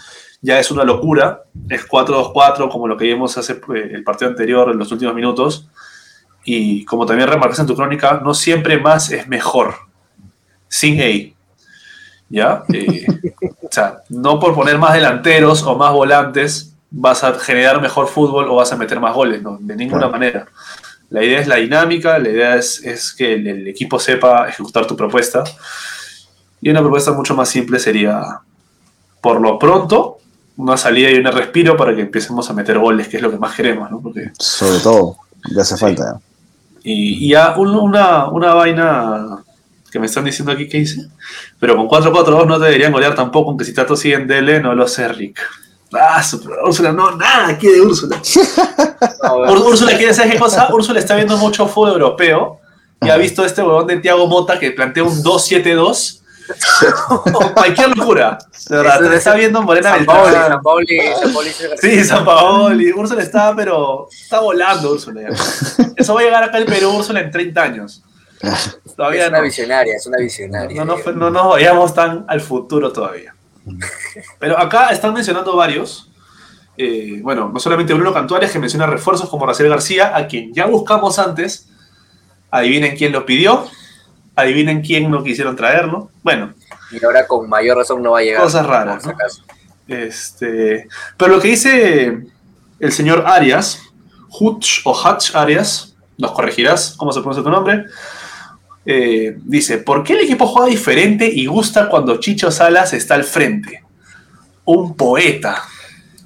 ya 0.43 0.59
es 0.59 0.71
una 0.71 0.85
locura. 0.85 1.45
Es 1.71 1.89
4-2-4, 1.89 2.69
como 2.71 2.89
lo 2.89 2.97
que 2.97 3.07
vimos 3.07 3.39
hace 3.39 3.53
eh, 3.53 3.91
el 3.93 4.05
partido 4.05 4.31
anterior, 4.31 4.71
en 4.71 4.79
los 4.79 4.91
últimos 4.93 5.15
minutos. 5.15 5.69
Y 6.45 6.85
como 6.85 7.07
también 7.07 7.29
remarcas 7.29 7.61
en 7.61 7.67
tu 7.67 7.77
crónica, 7.77 8.21
no 8.23 8.35
siempre 8.35 8.79
más 8.79 9.11
es 9.13 9.29
mejor. 9.29 9.75
Sin 10.69 11.01
A. 11.01 11.33
¿Ya? 12.29 12.65
Eh, 12.73 13.07
o 13.63 13.69
sea, 13.71 14.03
no 14.09 14.41
por 14.41 14.55
poner 14.55 14.79
más 14.79 14.95
delanteros 14.95 15.63
o 15.63 15.77
más 15.77 15.93
volantes 15.93 16.75
vas 16.91 17.25
a 17.25 17.33
generar 17.35 17.81
mejor 17.81 18.09
fútbol 18.09 18.49
o 18.51 18.57
vas 18.57 18.73
a 18.73 18.77
meter 18.77 19.01
más 19.01 19.15
goles, 19.15 19.41
no, 19.43 19.57
de 19.61 19.77
ninguna 19.77 20.01
Claro. 20.01 20.13
manera. 20.13 20.47
La 21.09 21.23
idea 21.25 21.41
es 21.41 21.47
la 21.47 21.57
dinámica, 21.57 22.19
la 22.19 22.29
idea 22.29 22.57
es, 22.57 22.83
es 22.85 23.13
que 23.13 23.35
el, 23.35 23.47
el 23.47 23.69
equipo 23.69 23.99
sepa 23.99 24.49
ejecutar 24.49 24.87
tu 24.87 24.97
propuesta. 24.97 25.45
Y 26.61 26.69
una 26.71 26.81
propuesta 26.81 27.13
mucho 27.13 27.35
más 27.35 27.49
simple 27.49 27.79
sería, 27.79 28.41
por 29.21 29.41
lo 29.41 29.59
pronto, 29.59 30.19
una 30.57 30.77
salida 30.77 31.11
y 31.11 31.15
un 31.17 31.25
respiro 31.25 31.77
para 31.77 31.95
que 31.95 32.03
empecemos 32.03 32.49
a 32.49 32.53
meter 32.53 32.79
goles, 32.79 33.09
que 33.09 33.17
es 33.17 33.23
lo 33.23 33.31
que 33.31 33.39
más 33.39 33.55
queremos, 33.55 33.91
¿no? 33.91 34.01
Porque 34.01 34.31
Sobre 34.39 34.79
todo, 34.81 35.17
ya 35.55 35.63
hace 35.63 35.75
Sí. 35.77 35.81
falta. 35.81 36.21
y, 36.85 37.27
y 37.27 37.29
ya 37.31 37.55
un- 37.57 37.75
una, 37.77 38.29
una 38.29 38.55
vaina 38.55 39.39
que 39.91 39.99
me 40.01 40.07
están 40.07 40.25
diciendo 40.25 40.53
aquí 40.53 40.69
que 40.69 40.79
hice. 40.79 41.07
Pero 41.61 41.77
con 41.77 41.87
4-4-2 41.89 42.47
no 42.47 42.59
te 42.59 42.65
deberían 42.67 42.93
golear 42.93 43.15
tampoco, 43.15 43.51
aunque 43.51 43.65
si 43.65 43.73
Tato 43.75 43.95
sigue 43.97 44.15
en 44.15 44.27
DL, 44.27 44.61
no 44.63 44.75
lo 44.75 44.89
sé, 44.89 45.07
Rick. 45.09 45.39
Ah, 45.93 46.23
su- 46.23 46.43
Úrsula, 46.67 46.93
no, 46.93 47.15
nada 47.17 47.49
aquí 47.49 47.67
de 47.69 47.81
Úrsula. 47.81 48.17
Úr- 49.23 49.65
Úrsula 49.67 49.97
quiere 49.97 50.15
saber 50.15 50.33
qué 50.33 50.39
cosa. 50.39 50.69
Úrsula 50.73 50.99
está 50.99 51.15
viendo 51.17 51.37
mucho 51.37 51.67
fútbol 51.69 51.93
europeo 51.93 52.59
y 53.03 53.11
ha 53.11 53.17
visto 53.17 53.45
este 53.45 53.63
huevón 53.63 53.87
de 53.87 53.99
Thiago 53.99 54.27
Mota 54.27 54.59
que 54.59 54.71
plantea 54.71 55.05
un 55.05 55.23
2-7-2. 55.23 56.22
cualquier 57.55 57.97
locura. 57.97 58.39
De 58.69 59.17
está 59.17 59.35
viendo 59.35 59.63
Morena 59.63 59.97
San 59.97 60.05
Paoli. 60.07 60.33
San 60.35 60.63
Paoli, 60.63 61.01
San 61.23 61.33
Paoli 61.33 61.51
se- 61.51 61.77
Sí, 61.79 62.05
San 62.05 62.25
Paoli. 62.25 62.93
Úrsula 62.93 63.23
está, 63.23 63.55
pero 63.55 64.09
está 64.11 64.41
volando 64.41 64.93
Úrsula. 64.93 65.29
Eso 65.97 66.15
va 66.15 66.21
a 66.21 66.25
llegar 66.25 66.43
acá 66.45 66.57
al 66.59 66.65
Perú, 66.65 66.91
Úrsula, 66.97 67.21
en 67.21 67.31
30 67.31 67.63
años. 67.63 68.03
Todavía 68.97 69.25
Es 69.25 69.29
una 69.29 69.39
no. 69.39 69.45
visionaria, 69.45 69.95
es 69.97 70.07
una 70.07 70.19
visionaria. 70.19 70.77
No, 70.85 70.85
no, 70.85 70.99
fue- 70.99 71.13
no 71.15 71.31
nos 71.31 71.49
vayamos 71.51 71.95
tan 71.95 72.25
al 72.29 72.41
futuro 72.41 72.93
todavía. 72.93 73.35
Pero 74.41 74.59
acá 74.59 74.89
están 74.91 75.13
mencionando 75.15 75.55
varios. 75.57 76.09
Eh, 76.77 77.21
bueno, 77.23 77.51
no 77.53 77.61
solamente 77.61 77.95
Bruno 77.95 78.13
Cantuares, 78.13 78.51
que 78.51 78.59
menciona 78.59 78.87
refuerzos 78.87 79.29
como 79.29 79.47
Raciel 79.47 79.69
García, 79.69 80.17
a 80.17 80.27
quien 80.27 80.53
ya 80.53 80.67
buscamos 80.67 81.19
antes. 81.19 81.69
Adivinen 82.51 82.97
quién 82.97 83.13
lo 83.13 83.25
pidió. 83.25 83.67
Adivinen 84.35 84.81
quién 84.83 85.11
no 85.11 85.23
quisieron 85.23 85.57
traerlo. 85.57 86.11
Bueno, 86.23 86.55
Y 86.91 87.05
ahora 87.05 87.27
con 87.27 87.49
mayor 87.49 87.77
razón 87.77 88.03
no 88.03 88.13
va 88.13 88.21
a 88.21 88.23
llegar. 88.23 88.43
Cosas 88.43 88.67
raras, 88.67 89.05
¿no? 89.07 89.15
Este, 89.89 90.89
pero 91.17 91.35
lo 91.37 91.41
que 91.41 91.49
dice 91.49 92.19
el 92.81 92.93
señor 92.93 93.25
Arias, 93.27 93.83
Hutch 94.41 94.81
o 94.85 94.93
Hutch 94.93 95.35
Arias, 95.35 95.97
nos 96.17 96.33
corregirás 96.33 96.95
cómo 96.97 97.13
se 97.13 97.21
pronuncia 97.21 97.43
tu 97.43 97.51
nombre. 97.51 97.85
eh, 98.87 99.37
dice: 99.45 99.79
¿Por 99.79 100.03
qué 100.03 100.15
el 100.15 100.21
equipo 100.21 100.47
juega 100.47 100.69
diferente 100.69 101.27
y 101.27 101.47
gusta 101.47 101.89
cuando 101.89 102.19
Chicho 102.21 102.51
Salas 102.51 102.93
está 102.95 103.15
al 103.15 103.25
frente? 103.25 103.83
Un 104.65 104.97
poeta, 104.97 105.63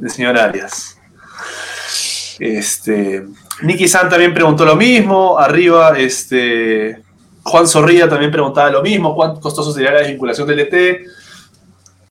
el 0.01 0.11
señor 0.11 0.39
Arias. 0.39 0.99
Este, 2.39 3.27
Nicky 3.63 3.89
San 3.89 4.09
también 4.09 4.35
preguntó 4.35 4.65
lo 4.65 4.77
mismo. 4.77 5.39
Arriba, 5.39 5.99
este, 5.99 7.03
Juan 7.47 7.69
Zorrilla 7.69 8.09
también 8.09 8.33
preguntaba 8.33 8.71
lo 8.71 8.83
mismo. 8.83 9.15
¿Cuánto 9.15 9.41
costoso 9.41 9.73
sería 9.73 9.93
la 9.93 10.01
desvinculación 10.01 10.49
del 10.49 10.59
DT? 10.59 11.07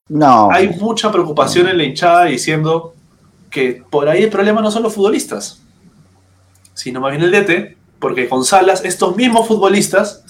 No, 0.08 0.50
hay 0.50 0.70
mucha 0.70 1.12
preocupación 1.12 1.68
en 1.68 1.78
la 1.78 1.84
hinchada 1.84 2.26
diciendo 2.26 2.94
que 3.50 3.84
por 3.90 4.08
ahí 4.08 4.24
el 4.24 4.30
problema 4.30 4.62
no 4.62 4.72
son 4.72 4.84
los 4.84 4.94
futbolistas, 4.94 5.62
sino 6.74 7.02
más 7.02 7.12
bien 7.12 7.24
el 7.24 7.32
DT, 7.32 7.76
Porque 8.00 8.30
con 8.30 8.46
Salas, 8.46 8.86
estos 8.86 9.16
mismos 9.18 9.48
futbolistas 9.48 10.24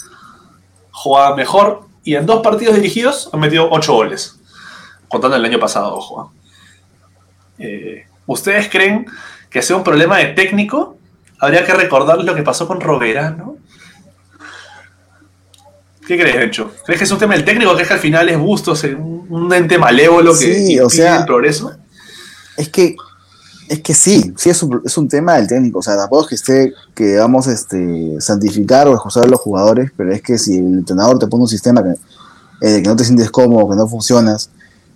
jugaban 0.92 1.36
mejor 1.36 1.82
y 2.04 2.16
en 2.16 2.26
dos 2.26 2.42
partidos 2.42 2.76
dirigidos 2.76 3.30
han 3.32 3.40
metido 3.42 3.68
ocho 3.70 3.94
goles. 3.94 4.40
Contando 5.08 5.38
el 5.38 5.46
año 5.46 5.60
pasado, 5.60 5.96
ojo. 5.96 6.22
¿ah? 6.22 6.30
Eh, 7.60 8.08
¿Ustedes 8.26 8.70
creen 8.70 9.06
que 9.52 9.62
sea 9.62 9.76
un 9.76 9.84
problema 9.84 10.18
de 10.18 10.28
técnico? 10.28 10.98
Habría 11.40 11.64
que 11.64 11.74
recordar 11.74 12.24
lo 12.24 12.34
que 12.34 12.42
pasó 12.42 12.68
con 12.68 12.82
Roberano. 12.82 13.55
¿Qué 16.08 16.18
crees, 16.18 16.36
Hecho? 16.36 16.72
¿Crees 16.86 17.00
que 17.00 17.06
es 17.06 17.12
un 17.12 17.18
tema 17.18 17.34
del 17.34 17.46
técnico? 17.46 17.74
¿Crees 17.74 17.88
que 17.88 17.94
al 17.96 18.00
final 18.00 18.30
es 18.30 18.38
Bustos, 18.38 18.84
un, 18.84 19.52
ente 19.54 19.78
malévolo 19.78 20.32
que 20.38 20.54
Sí, 20.54 20.80
o 20.80 20.90
sea, 20.90 21.20
el 21.20 21.26
progreso? 21.26 21.72
Es 22.58 22.70
que, 22.70 22.96
es 23.68 23.82
que 23.82 23.94
sí, 23.94 24.34
sí 24.38 24.50
es 24.50 24.62
un, 24.62 24.82
es 24.86 24.98
un 24.98 25.08
tema 25.08 25.36
del 25.36 25.48
técnico. 25.48 25.80
O 25.80 25.82
sea, 25.82 25.98
tampoco 25.98 26.24
es 26.24 26.30
que 26.30 26.36
esté, 26.36 26.74
que 26.94 27.18
vamos 27.18 27.48
este, 27.48 28.16
santificar 28.20 28.88
o 28.88 28.94
excusar 28.94 29.24
a 29.24 29.28
los 29.28 29.40
jugadores, 29.40 29.92
pero 29.98 30.14
es 30.14 30.22
que 30.22 30.38
si 30.38 30.58
el 30.58 30.66
entrenador 30.66 31.18
te 31.20 31.28
pone 31.28 31.44
un 31.44 31.50
sistema 31.50 31.84
que, 31.84 31.96
eh, 32.62 32.82
que 32.82 32.88
no 32.88 32.96
te 32.96 33.04
sientes 33.04 33.32
cómodo, 33.32 33.70
que 33.70 33.76
no 33.76 33.88
funcionas, 33.88 34.50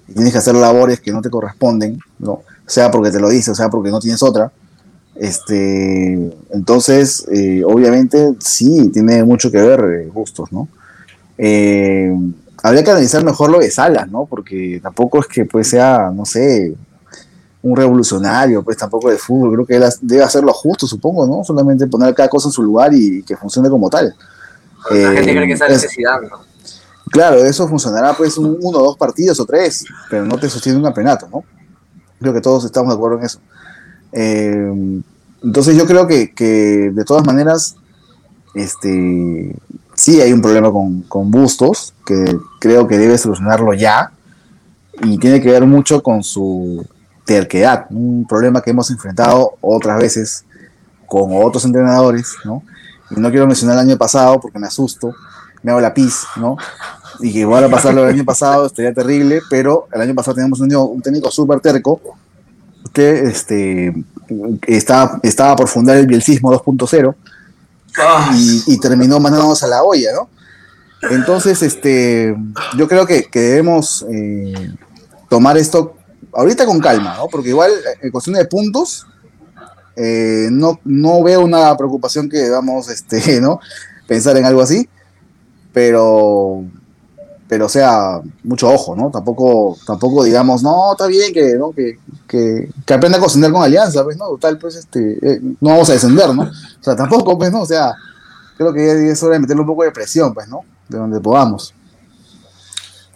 y 0.07 0.13
tienes 0.13 0.31
que 0.31 0.39
hacer 0.39 0.55
labores 0.55 0.99
que 0.99 1.11
no 1.11 1.21
te 1.21 1.29
corresponden, 1.29 1.99
¿no? 2.19 2.43
sea 2.69 2.91
porque 2.91 3.11
te 3.11 3.19
lo 3.19 3.29
dice, 3.29 3.51
o 3.51 3.55
sea 3.55 3.69
porque 3.69 3.89
no 3.89 3.99
tienes 3.99 4.21
otra, 4.21 4.51
este, 5.15 6.13
entonces, 6.51 7.25
eh, 7.31 7.63
obviamente, 7.65 8.35
sí, 8.39 8.89
tiene 8.93 9.23
mucho 9.23 9.51
que 9.51 9.57
ver 9.57 9.79
eh, 9.79 10.09
gustos, 10.13 10.51
¿no? 10.51 10.69
Eh, 11.41 12.13
habría 12.61 12.83
que 12.83 12.91
analizar 12.91 13.23
mejor 13.23 13.49
lo 13.49 13.59
de 13.59 13.71
Salas, 13.71 14.09
¿no? 14.11 14.25
Porque 14.25 14.79
tampoco 14.83 15.19
es 15.21 15.27
que 15.27 15.45
pues 15.45 15.69
sea, 15.69 16.11
no 16.13 16.25
sé, 16.25 16.75
un 17.61 17.75
revolucionario, 17.77 18.61
pues 18.63 18.75
tampoco 18.77 19.09
de 19.09 19.17
fútbol, 19.17 19.53
creo 19.53 19.65
que 19.65 19.75
él 19.77 19.83
debe 20.01 20.23
hacerlo 20.23 20.51
justo, 20.53 20.85
supongo, 20.85 21.25
¿no? 21.25 21.43
Solamente 21.45 21.87
poner 21.87 22.13
cada 22.13 22.27
cosa 22.29 22.49
en 22.49 22.51
su 22.53 22.61
lugar 22.61 22.93
y 22.93 23.23
que 23.23 23.37
funcione 23.37 23.69
como 23.69 23.89
tal. 23.89 24.13
La 24.91 24.95
gente 25.13 25.31
Eh, 25.31 25.33
cree 25.35 25.47
que 25.47 25.53
esa 25.53 25.67
es- 25.67 25.71
necesidad, 25.73 26.21
¿no? 26.21 26.37
Claro, 27.11 27.37
eso 27.43 27.67
funcionará 27.67 28.13
pues 28.15 28.37
un, 28.37 28.57
uno 28.61 28.77
o 28.79 28.83
dos 28.83 28.97
partidos 28.97 29.39
o 29.39 29.45
tres, 29.45 29.83
pero 30.09 30.25
no 30.25 30.37
te 30.37 30.49
sostiene 30.49 30.77
un 30.77 30.83
campeonato, 30.83 31.27
¿no? 31.31 31.43
Creo 32.19 32.33
que 32.33 32.41
todos 32.41 32.65
estamos 32.65 32.89
de 32.89 32.95
acuerdo 32.95 33.17
en 33.19 33.25
eso. 33.25 33.39
Eh, 34.11 35.01
entonces 35.41 35.75
yo 35.77 35.85
creo 35.87 36.05
que, 36.05 36.33
que 36.33 36.91
de 36.93 37.03
todas 37.05 37.25
maneras, 37.25 37.75
este, 38.53 39.55
sí 39.99 40.21
hay 40.21 40.31
un 40.31 40.41
problema 40.41 40.71
con, 40.71 41.01
con 41.01 41.29
Bustos, 41.29 41.93
que 42.05 42.37
creo 42.59 42.87
que 42.87 42.97
debe 42.97 43.17
solucionarlo 43.17 43.73
ya, 43.73 44.11
y 45.03 45.17
tiene 45.17 45.41
que 45.41 45.51
ver 45.51 45.65
mucho 45.65 46.01
con 46.01 46.23
su 46.23 46.85
terquedad, 47.25 47.85
un 47.89 48.25
problema 48.25 48.61
que 48.61 48.71
hemos 48.71 48.89
enfrentado 48.91 49.57
otras 49.59 49.99
veces 49.99 50.45
con 51.05 51.31
otros 51.33 51.65
entrenadores, 51.65 52.33
¿no? 52.45 52.63
Y 53.11 53.19
no 53.19 53.29
quiero 53.29 53.45
mencionar 53.45 53.75
el 53.75 53.89
año 53.89 53.97
pasado 53.97 54.39
porque 54.39 54.57
me 54.57 54.67
asusto, 54.67 55.13
me 55.63 55.71
hago 55.71 55.81
la 55.81 55.93
pis, 55.93 56.23
¿no? 56.37 56.55
Y 57.19 57.33
que 57.33 57.39
igual 57.39 57.65
a 57.65 57.69
pasar 57.69 57.93
lo 57.93 58.01
del 58.05 58.15
año 58.15 58.23
pasado 58.23 58.67
estaría 58.67 58.93
terrible, 58.93 59.41
pero 59.49 59.89
el 59.91 59.99
año 59.99 60.15
pasado 60.15 60.35
teníamos 60.35 60.61
un, 60.61 60.73
un 60.73 61.01
técnico 61.01 61.29
súper 61.29 61.59
terco 61.59 61.99
que 62.93 63.19
este, 63.23 63.93
estaba, 64.65 65.19
estaba 65.23 65.57
por 65.57 65.67
fundar 65.67 65.97
el 65.97 66.07
bielcismo 66.07 66.53
2.0 66.53 67.15
Ah, 67.15 67.38
y, 68.35 68.63
y 68.73 68.79
terminó 68.79 69.19
mandándonos 69.19 69.61
a 69.63 69.67
la 69.67 69.83
olla, 69.83 70.13
¿no? 70.13 70.29
Entonces, 71.01 71.61
este, 71.61 72.35
yo 72.77 72.87
creo 72.87 73.05
que, 73.05 73.23
que 73.25 73.39
debemos 73.39 74.05
eh, 74.11 74.75
tomar 75.29 75.57
esto 75.57 75.95
ahorita 76.33 76.65
con 76.65 76.79
calma, 76.79 77.15
¿no? 77.17 77.27
Porque 77.27 77.49
igual, 77.49 77.71
eh, 77.71 77.99
en 78.01 78.11
cuestión 78.11 78.35
de 78.35 78.45
puntos, 78.45 79.07
eh, 79.95 80.49
no, 80.51 80.79
no 80.83 81.23
veo 81.23 81.41
una 81.41 81.75
preocupación 81.77 82.29
que 82.29 82.37
debamos, 82.37 82.89
este, 82.89 83.39
¿no? 83.41 83.59
Pensar 84.07 84.35
en 84.37 84.45
algo 84.45 84.61
así, 84.61 84.89
pero, 85.71 86.63
pero 87.49 87.65
o 87.65 87.69
sea, 87.69 88.21
mucho 88.43 88.69
ojo, 88.69 88.95
¿no? 88.95 89.09
Tampoco, 89.09 89.75
tampoco 89.85 90.23
digamos, 90.23 90.61
no, 90.61 90.91
está 90.91 91.07
bien 91.07 91.33
que, 91.33 91.55
¿no? 91.55 91.71
que, 91.71 91.97
que, 92.27 92.69
que 92.85 92.93
aprenda 92.93 93.17
a 93.17 93.21
cocinar 93.21 93.51
con 93.51 93.63
alianza, 93.63 94.03
pues, 94.03 94.17
¿no? 94.17 94.27
Total, 94.27 94.59
pues, 94.59 94.75
este, 94.75 95.17
eh, 95.19 95.39
no 95.59 95.71
vamos 95.71 95.89
a 95.89 95.93
descender, 95.93 96.29
¿no? 96.35 96.43
O 96.43 96.83
sea, 96.83 96.95
tampoco, 96.95 97.39
pues, 97.39 97.51
¿no? 97.51 97.61
O 97.61 97.65
sea, 97.65 97.95
creo 98.55 98.71
que 98.71 98.85
ya 98.85 98.93
es 98.93 99.23
hora 99.23 99.33
de 99.33 99.39
meterle 99.39 99.61
un 99.61 99.67
poco 99.67 99.83
de 99.83 99.89
presión, 99.89 100.31
pues, 100.31 100.47
¿no? 100.47 100.61
De 100.87 100.99
donde 100.99 101.19
podamos. 101.19 101.73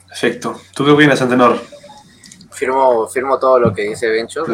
Perfecto. 0.07 0.59
¿Tú 0.73 0.83
qué 0.83 0.91
opinas, 0.91 1.21
Antenor? 1.21 1.61
Firmo, 2.51 3.07
firmo 3.07 3.37
todo 3.37 3.59
lo 3.59 3.71
que 3.71 3.83
dice 3.83 4.09
Bencho. 4.09 4.45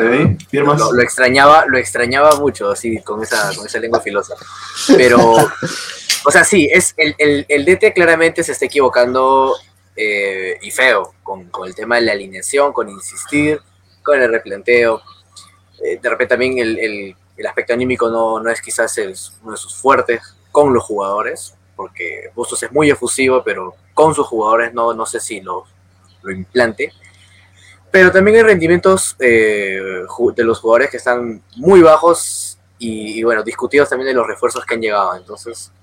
¿Firmas? 0.49 0.77
Lo, 0.77 0.91
lo 0.91 1.01
extrañaba, 1.01 1.65
lo 1.67 1.77
extrañaba 1.77 2.35
mucho, 2.35 2.69
así, 2.69 3.01
con 3.01 3.23
esa, 3.23 3.55
con 3.55 3.65
esa 3.65 3.79
lengua 3.79 4.01
filosa. 4.01 4.35
Pero, 4.97 5.35
o 6.25 6.31
sea, 6.31 6.43
sí, 6.43 6.69
es 6.69 6.93
el, 6.97 7.15
el, 7.17 7.45
el 7.47 7.63
DT 7.63 7.93
claramente 7.93 8.43
se 8.43 8.51
está 8.51 8.65
equivocando 8.65 9.55
eh, 10.01 10.57
y 10.61 10.71
feo 10.71 11.13
con, 11.23 11.49
con, 11.49 11.67
el 11.67 11.75
tema 11.75 11.95
de 11.95 12.03
la 12.03 12.13
alineación, 12.13 12.71
con 12.71 12.87
insistir, 12.87 13.59
con 14.01 14.21
el 14.21 14.31
replanteo. 14.31 15.01
Eh, 15.83 15.99
de 16.01 16.09
repente 16.09 16.35
también 16.35 16.57
el, 16.57 16.79
el, 16.79 17.15
el 17.35 17.45
aspecto 17.45 17.73
anímico 17.73 18.09
no, 18.09 18.39
no 18.39 18.49
es 18.49 18.61
quizás 18.61 18.97
el, 18.97 19.13
uno 19.43 19.51
de 19.51 19.57
sus 19.57 19.75
fuertes 19.75 20.21
con 20.53 20.73
los 20.73 20.85
jugadores, 20.85 21.53
porque 21.75 22.31
Bustos 22.33 22.63
es 22.63 22.71
muy 22.71 22.89
efusivo, 22.89 23.43
pero 23.43 23.75
con 23.93 24.15
sus 24.15 24.25
jugadores 24.25 24.73
no, 24.73 24.93
no 24.93 25.05
sé 25.05 25.19
si 25.19 25.41
lo, 25.41 25.65
lo 26.21 26.31
implante. 26.31 26.93
Pero 27.91 28.09
también 28.09 28.37
hay 28.37 28.43
rendimientos 28.43 29.17
eh, 29.19 29.81
de 30.35 30.43
los 30.45 30.59
jugadores 30.59 30.89
que 30.89 30.97
están 30.97 31.43
muy 31.57 31.81
bajos 31.81 32.57
y, 32.77 33.19
y, 33.19 33.23
bueno, 33.23 33.43
discutidos 33.43 33.89
también 33.89 34.07
de 34.07 34.13
los 34.13 34.25
refuerzos 34.25 34.65
que 34.65 34.75
han 34.75 34.81
llegado. 34.81 35.17
Entonces, 35.17 35.73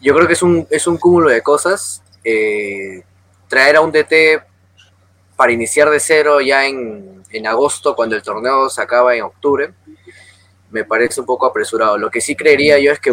yo 0.00 0.12
creo 0.16 0.26
que 0.26 0.32
es 0.32 0.42
un, 0.42 0.66
es 0.68 0.88
un 0.88 0.96
cúmulo 0.96 1.28
de 1.28 1.42
cosas. 1.42 2.02
Eh, 2.24 3.04
traer 3.52 3.76
a 3.76 3.82
un 3.82 3.92
DT 3.92 4.42
para 5.36 5.52
iniciar 5.52 5.90
de 5.90 6.00
cero 6.00 6.40
ya 6.40 6.64
en, 6.66 7.22
en, 7.28 7.46
agosto, 7.46 7.94
cuando 7.94 8.16
el 8.16 8.22
torneo 8.22 8.70
se 8.70 8.80
acaba 8.80 9.14
en 9.14 9.24
octubre, 9.24 9.74
me 10.70 10.84
parece 10.84 11.20
un 11.20 11.26
poco 11.26 11.44
apresurado. 11.44 11.98
Lo 11.98 12.10
que 12.10 12.22
sí 12.22 12.34
creería 12.34 12.78
yo 12.78 12.90
es 12.92 12.98
que 12.98 13.12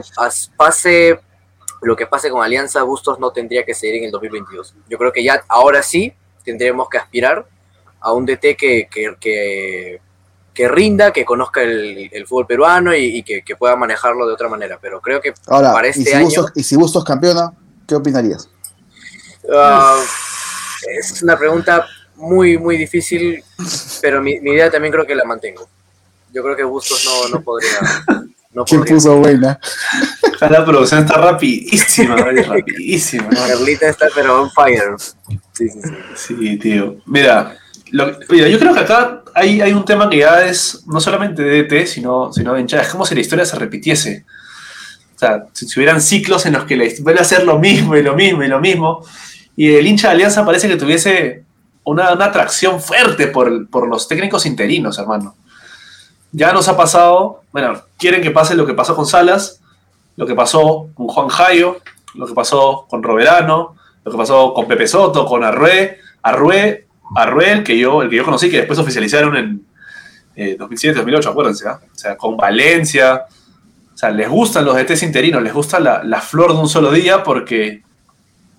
pase 0.56 1.20
lo 1.82 1.98
que 1.98 2.08
pase 2.08 2.30
con 2.30 2.42
Alianza, 2.42 2.84
Bustos 2.84 3.20
no 3.20 3.32
tendría 3.32 3.66
que 3.66 3.74
seguir 3.74 3.98
en 3.98 4.06
el 4.06 4.12
2022. 4.12 4.76
Yo 4.90 4.98
creo 4.98 5.12
que 5.12 5.26
ya 5.26 5.44
ahora 5.50 5.84
sí 5.84 6.14
tendremos 6.46 6.88
que 6.88 6.98
aspirar 6.98 7.46
a 8.00 8.14
un 8.14 8.26
DT 8.26 8.56
que, 8.56 8.88
que, 8.90 9.18
que, 9.20 10.00
que 10.54 10.68
rinda, 10.70 11.12
que 11.12 11.26
conozca 11.26 11.64
el, 11.64 12.10
el 12.14 12.28
fútbol 12.28 12.48
peruano 12.48 12.96
y, 12.96 13.18
y 13.18 13.24
que, 13.24 13.44
pueda 13.58 13.76
manejarlo 13.76 14.26
de 14.26 14.34
otra 14.34 14.48
manera. 14.48 14.80
Pero 14.82 15.02
creo 15.02 15.20
que 15.20 15.34
Ahora, 15.48 15.74
para 15.74 15.90
este 15.90 16.02
¿y 16.02 16.06
si 16.06 16.14
año. 16.14 16.26
Bustos, 16.26 16.52
y 16.56 16.64
si 16.64 16.76
Bustos 16.78 17.04
campeona, 17.04 17.52
¿qué 17.86 17.96
opinarías? 17.96 18.50
Uh, 19.44 20.29
es 20.88 21.22
una 21.22 21.38
pregunta 21.38 21.86
muy, 22.16 22.58
muy 22.58 22.78
difícil, 22.78 23.44
pero 24.02 24.22
mi, 24.22 24.40
mi, 24.40 24.52
idea 24.52 24.70
también 24.70 24.92
creo 24.92 25.06
que 25.06 25.16
la 25.16 25.24
mantengo. 25.24 25.68
Yo 26.34 26.44
creo 26.44 26.56
que 26.56 26.64
Bustos 26.64 27.04
no, 27.06 27.38
no 27.38 27.44
podría. 27.44 27.80
No 28.52 28.66
¿Quién 28.66 28.82
podría. 28.82 28.96
puso 28.96 29.18
buena? 29.18 29.60
La 30.42 30.66
producción 30.66 31.02
está 31.02 31.18
rapidísima, 31.18 32.16
rapidísima. 32.48 33.30
¿no? 33.30 33.48
Carlita 33.48 33.90
está 33.90 34.08
pero 34.14 34.42
on 34.42 34.52
fire. 34.52 34.96
Sí, 35.54 35.70
sí, 35.70 35.80
sí. 35.84 35.96
Sí, 36.16 36.58
tío. 36.58 36.98
Mira, 37.06 37.58
lo, 37.92 38.18
mira, 38.30 38.48
yo 38.48 38.60
creo 38.60 38.74
que 38.74 38.80
acá 38.80 39.24
hay, 39.36 39.62
hay, 39.62 39.74
un 39.74 39.86
tema 39.86 40.10
que 40.10 40.18
ya 40.18 40.46
es 40.46 40.84
no 40.88 41.00
solamente 41.00 41.44
de 41.44 41.64
DT, 41.64 41.88
sino, 41.88 42.32
sino 42.34 42.54
de 42.54 42.62
hinchada. 42.62 42.84
Es 42.84 42.90
como 42.90 43.06
si 43.06 43.16
la 43.16 43.22
historia 43.22 43.46
se 43.46 43.58
repitiese. 43.58 44.26
O 45.16 45.20
sea, 45.20 45.46
si, 45.54 45.68
si 45.68 45.80
hubieran 45.80 46.02
ciclos 46.02 46.46
en 46.46 46.54
los 46.54 46.66
que 46.66 46.78
le 46.78 46.96
vuelve 47.02 47.20
a 47.20 47.24
hacer 47.24 47.44
lo 47.44 47.60
mismo 47.60 47.96
y 47.96 48.04
lo 48.04 48.16
mismo 48.16 48.44
y 48.44 48.48
lo 48.48 48.60
mismo, 48.60 49.06
y 49.60 49.76
el 49.76 49.86
hincha 49.86 50.08
de 50.08 50.14
Alianza 50.14 50.46
parece 50.46 50.70
que 50.70 50.78
tuviese 50.78 51.44
una, 51.84 52.12
atracción 52.12 52.80
fuerte 52.80 53.28
por, 53.28 53.68
por 53.68 53.90
los 53.90 54.08
técnicos 54.08 54.46
interinos, 54.46 54.98
hermano. 54.98 55.36
Ya 56.32 56.54
nos 56.54 56.70
ha 56.70 56.78
pasado, 56.78 57.42
bueno, 57.52 57.82
quieren 57.98 58.22
que 58.22 58.32
pase 58.32 58.56
lo 58.56 58.66
que 58.66 58.74
pasó 58.74 58.96
con 58.96 59.06
Salas, 59.06 59.60
lo 60.16 60.26
que 60.26 60.34
pasó 60.34 60.88
con 60.94 61.10
Juan 61.10 61.28
Jayo, 61.28 61.76
lo 62.16 62.26
que 62.26 62.34
pasó 62.34 62.86
con 62.90 63.04
Roberano, 63.04 63.76
lo 64.06 64.10
que 64.10 64.18
pasó 64.18 64.54
con 64.54 64.66
Pepe 64.66 64.88
Soto, 64.88 65.26
con 65.26 65.44
Arrué, 65.44 65.98
Arrué, 66.22 66.88
Arrué, 67.14 67.52
el 67.52 67.64
que 67.66 67.78
yo, 67.78 68.02
el 68.02 68.10
que 68.10 68.16
yo 68.16 68.24
conocí, 68.24 68.50
que 68.50 68.60
después 68.60 68.80
oficializaron 68.80 69.36
en 69.36 69.66
eh, 70.38 70.56
2007, 70.58 71.00
2008, 71.00 71.30
acuérdense, 71.32 71.68
¿eh? 71.68 71.72
o 71.72 71.98
sea, 71.98 72.16
con 72.16 72.38
Valencia, 72.38 73.26
o 73.94 73.98
sea, 73.98 74.10
les 74.10 74.30
gustan 74.30 74.64
los 74.64 74.78
DTs 74.78 75.04
interinos, 75.04 75.44
les 75.44 75.54
gusta 75.54 75.82
la 75.82 76.22
flor 76.22 76.54
de 76.54 76.60
un 76.60 76.70
solo 76.70 76.94
día 76.94 77.24
porque 77.24 77.84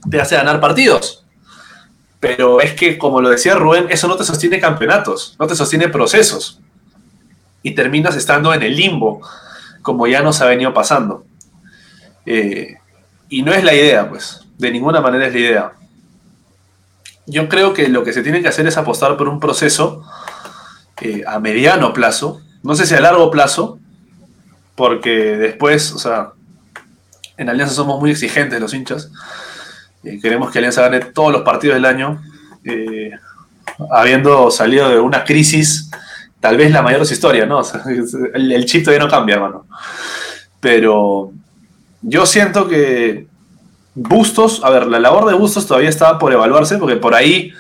te 0.09 0.21
hace 0.21 0.37
ganar 0.37 0.61
partidos. 0.61 1.25
Pero 2.21 2.61
es 2.61 2.75
que, 2.75 2.99
como 2.99 3.21
lo 3.21 3.31
decía 3.31 3.55
Rubén, 3.55 3.87
eso 3.89 4.07
no 4.07 4.17
te 4.17 4.25
sostiene 4.25 4.61
campeonatos, 4.61 5.37
no 5.39 5.47
te 5.47 5.57
sostiene 5.57 5.89
procesos. 5.89 6.61
Y 7.63 7.75
terminas 7.75 8.15
estando 8.17 8.53
en 8.55 8.63
el 8.63 8.77
limbo, 8.77 9.21
como 9.83 10.07
ya 10.07 10.23
nos 10.23 10.41
ha 10.41 10.47
venido 10.47 10.75
pasando. 10.75 11.25
Eh, 12.27 12.77
y 13.29 13.43
no 13.43 13.53
es 13.53 13.65
la 13.65 13.75
idea, 13.75 14.09
pues. 14.09 14.43
De 14.59 14.71
ninguna 14.71 15.01
manera 15.01 15.27
es 15.27 15.33
la 15.33 15.39
idea. 15.39 15.73
Yo 17.27 17.49
creo 17.49 17.73
que 17.73 17.89
lo 17.89 18.05
que 18.05 18.13
se 18.13 18.23
tiene 18.23 18.43
que 18.43 18.49
hacer 18.49 18.67
es 18.67 18.77
apostar 18.77 19.17
por 19.17 19.29
un 19.29 19.41
proceso 19.41 20.05
eh, 21.01 21.23
a 21.27 21.39
mediano 21.39 21.95
plazo, 21.95 22.43
no 22.63 22.75
sé 22.75 22.87
si 22.87 22.95
a 22.95 23.01
largo 23.01 23.31
plazo, 23.31 23.79
porque 24.75 25.37
después, 25.37 25.93
o 25.93 25.99
sea, 25.99 26.33
En 27.37 27.49
Alianza 27.49 27.75
somos 27.75 27.99
muy 28.01 28.11
exigentes 28.11 28.61
los 28.61 28.75
hinchas. 28.75 29.11
Eh, 30.05 30.19
queremos 30.21 30.51
que 30.51 30.59
Alianza 30.59 30.83
gane 30.83 31.01
todos 31.01 31.33
los 31.33 31.43
partidos 31.43 31.77
del 31.77 31.85
año. 31.85 32.23
eh, 32.65 33.13
habiendo 33.91 34.51
salido 34.51 34.89
de 34.89 34.99
una 34.99 35.25
crisis, 35.25 35.91
tal 36.41 36.57
vez 36.57 36.71
la 36.71 36.83
mayor 36.83 37.01
de 37.01 37.07
su 37.07 37.15
historia, 37.15 37.47
¿no? 37.47 37.63
El, 38.35 38.53
el 38.53 38.65
chip 38.67 38.85
todavía 38.85 39.05
no 39.05 39.11
cambia, 39.11 39.37
hermano. 39.37 39.67
Pero 40.61 41.33
yo 42.03 42.27
siento 42.27 42.69
que 42.69 43.27
Bustos, 43.95 44.63
a 44.65 44.71
ver, 44.71 44.87
la 44.87 45.01
labor 45.01 45.27
de 45.27 45.35
Bustos 45.35 45.67
todavía 45.67 45.89
está 45.89 46.19
por 46.19 46.33
evaluarse, 46.33 46.79
porque 46.79 46.97
por 46.97 47.15
ahí 47.15 47.53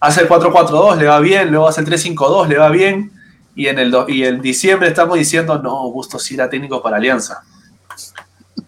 hace 0.00 0.22
el 0.22 0.28
4-4-2, 0.28 0.96
le 0.96 1.06
va 1.06 1.20
bien, 1.20 1.50
luego 1.50 1.68
hace 1.68 1.80
el 1.82 1.86
3-5-2, 1.86 2.48
le 2.48 2.58
va 2.58 2.68
bien, 2.70 3.12
y 3.54 3.66
en 3.66 3.78
el 3.78 3.94
y 4.08 4.24
en 4.24 4.40
diciembre 4.40 4.88
estamos 4.88 5.18
diciendo, 5.18 5.60
no, 5.60 5.90
Bustos 5.90 6.22
sí 6.22 6.34
era 6.34 6.48
técnico 6.48 6.82
para 6.82 6.96
Alianza. 6.96 7.42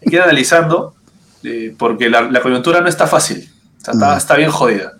Hay 0.02 0.10
que 0.10 0.16
ir 0.16 0.22
analizando, 0.22 0.94
eh, 1.46 1.74
porque 1.78 2.10
la, 2.10 2.22
la 2.22 2.40
coyuntura 2.40 2.80
no 2.80 2.88
está 2.88 3.06
fácil, 3.06 3.48
o 3.80 3.94
sea, 3.94 4.16
está, 4.16 4.34
bien 4.34 4.50
jodida. 4.50 4.94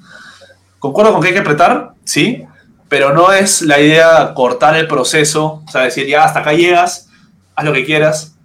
Concuerdo 0.79 1.13
con 1.13 1.21
que 1.21 1.29
hay 1.29 1.35
que 1.35 1.41
apretar, 1.41 1.91
sí, 2.05 2.45
pero 2.89 3.13
no 3.13 3.33
es 3.33 3.63
la 3.63 3.81
idea 3.81 4.33
cortar 4.33 4.77
el 4.77 4.87
proceso, 4.87 5.65
o 5.67 5.71
sea, 5.71 5.83
decir, 5.83 6.07
ya 6.07 6.23
hasta 6.23 6.41
acá 6.41 6.53
llegas, 6.53 7.09
haz 7.57 7.65
lo 7.65 7.73
que 7.73 7.85
quieras, 7.85 8.37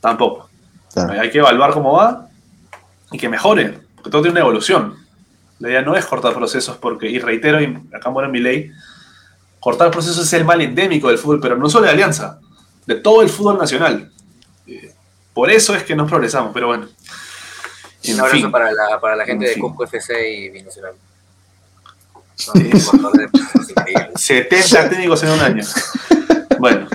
tampoco. 0.00 0.48
Claro. 0.94 1.20
Hay 1.20 1.30
que 1.30 1.38
evaluar 1.38 1.72
cómo 1.72 1.94
va 1.94 2.28
y 3.10 3.18
que 3.18 3.28
mejore, 3.28 3.80
porque 3.96 4.10
todo 4.10 4.22
tiene 4.22 4.34
una 4.34 4.42
evolución. 4.42 4.94
La 5.58 5.70
idea 5.70 5.82
no 5.82 5.96
es 5.96 6.06
cortar 6.06 6.34
procesos, 6.34 6.76
porque, 6.76 7.10
y 7.10 7.18
reitero, 7.18 7.60
y 7.60 7.76
acá 7.92 8.10
muere 8.10 8.28
mi 8.28 8.38
ley, 8.38 8.70
cortar 9.58 9.90
procesos 9.90 10.24
es 10.24 10.32
el 10.34 10.44
mal 10.44 10.60
endémico 10.60 11.08
del 11.08 11.18
fútbol, 11.18 11.40
pero 11.40 11.56
no 11.56 11.68
solo 11.68 11.86
de 11.86 11.90
Alianza, 11.90 12.38
de 12.86 12.94
todo 12.94 13.22
el 13.22 13.28
fútbol 13.28 13.58
nacional. 13.58 14.08
Eh, 14.68 14.94
por 15.34 15.50
eso 15.50 15.74
es 15.74 15.82
que 15.82 15.96
no 15.96 16.06
progresamos, 16.06 16.52
pero 16.54 16.68
bueno. 16.68 16.86
En 18.04 18.14
Un 18.14 18.20
abrazo 18.20 18.36
fin. 18.38 18.50
para 18.50 18.72
la, 18.72 19.00
para 19.00 19.16
la 19.16 19.24
gente 19.24 19.46
En 19.48 19.54
de. 19.54 19.60
Cusco 19.60 19.84
FC 19.84 20.30
y 20.30 20.48
Binacional. 20.50 20.92
Sí. 22.36 22.70
jugadores 22.90 23.30
increíbles. 23.68 24.08
70 24.22 24.88
técnicos 24.90 25.22
en 25.22 25.28
un 25.30 25.40
año. 25.40 25.64
Bueno. 26.58 26.88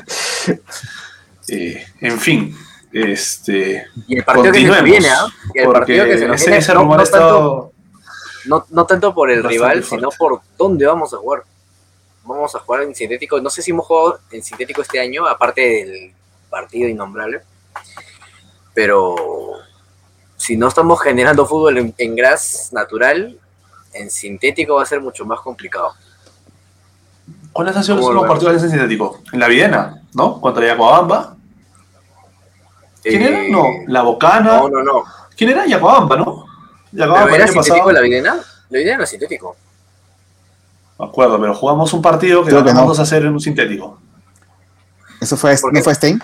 Eh, 1.47 1.85
en 2.01 2.19
fin. 2.19 2.57
Este, 2.91 3.85
Y 4.07 4.17
el 4.17 4.23
partido 4.23 4.51
que 4.53 4.61
se 4.61 4.67
nos 4.67 4.83
viene, 4.83 5.09
¿ah? 5.09 5.27
Y 5.53 5.59
el 5.59 5.71
partido 5.71 6.05
que 6.05 6.17
se 6.17 6.27
nos 6.27 6.39
viene, 6.41 6.57
ese 6.57 6.73
no- 6.73 6.85
no 6.85 6.97
tanto- 7.03 7.71
No, 8.45 8.65
no 8.69 8.85
tanto 8.85 9.13
por 9.13 9.29
el 9.29 9.43
rival, 9.43 9.83
fuerte. 9.83 9.89
sino 9.97 10.09
por 10.17 10.41
dónde 10.57 10.85
vamos 10.85 11.13
a 11.13 11.17
jugar. 11.17 11.43
Vamos 12.23 12.55
a 12.55 12.59
jugar 12.59 12.83
en 12.83 12.95
sintético. 12.95 13.39
No 13.41 13.49
sé 13.51 13.61
si 13.61 13.71
hemos 13.71 13.85
jugado 13.85 14.19
en 14.31 14.41
sintético 14.43 14.81
este 14.81 14.99
año, 14.99 15.27
aparte 15.27 15.61
del 15.61 16.11
partido 16.49 16.87
innombrable. 16.89 17.41
Pero 18.73 19.15
si 20.45 20.57
no 20.57 20.67
estamos 20.67 21.01
generando 21.01 21.45
fútbol 21.47 21.77
en, 21.79 21.93
en 21.97 22.15
gras 22.15 22.69
natural, 22.71 23.35
en 23.93 24.11
sintético 24.11 24.75
va 24.75 24.83
a 24.83 24.85
ser 24.85 25.01
mucho 25.01 25.25
más 25.25 25.39
complicado. 25.39 25.93
¿Cuáles 27.51 27.75
han 27.75 27.83
sido 27.83 27.95
los 27.95 28.05
¿Cómo 28.05 28.19
últimos 28.19 28.37
partidos 28.37 28.63
ese 28.63 28.69
sintético? 28.69 29.21
En 29.31 29.39
la 29.39 29.47
Videna, 29.47 30.01
¿no? 30.13 30.39
Contra 30.39 30.67
Yacuabamba. 30.67 31.35
¿Quién 33.01 33.21
Eh, 33.23 33.27
era? 33.27 33.49
No, 33.49 33.63
La 33.87 34.03
Bocana. 34.03 34.57
No, 34.57 34.69
no, 34.69 34.83
no. 34.83 35.03
¿Quién 35.35 35.49
era? 35.49 35.65
Yacuabamba, 35.65 36.15
¿no? 36.17 36.45
¿Pero 36.91 37.05
Yacuabamba 37.05 37.29
el 37.29 37.35
era 37.35 37.43
año 37.45 37.53
sintético 37.53 37.77
pasado. 37.77 37.91
la 37.91 38.01
Videna? 38.01 38.35
La 38.69 38.77
Videna 38.77 38.97
no 38.97 39.03
es 39.03 39.09
sintético. 39.09 39.55
Me 40.99 41.05
acuerdo, 41.07 41.39
pero 41.41 41.55
jugamos 41.55 41.91
un 41.93 42.01
partido 42.03 42.43
que 42.43 42.51
que 42.51 42.55
vamos 42.61 42.97
no. 42.97 43.01
a 43.01 43.03
hacer 43.03 43.23
en 43.25 43.33
un 43.33 43.39
sintético. 43.39 43.99
¿Eso 45.19 45.37
fue, 45.37 45.57
¿Por 45.57 45.73
no 45.73 45.81
fue 45.81 45.95
Stein? 45.95 46.21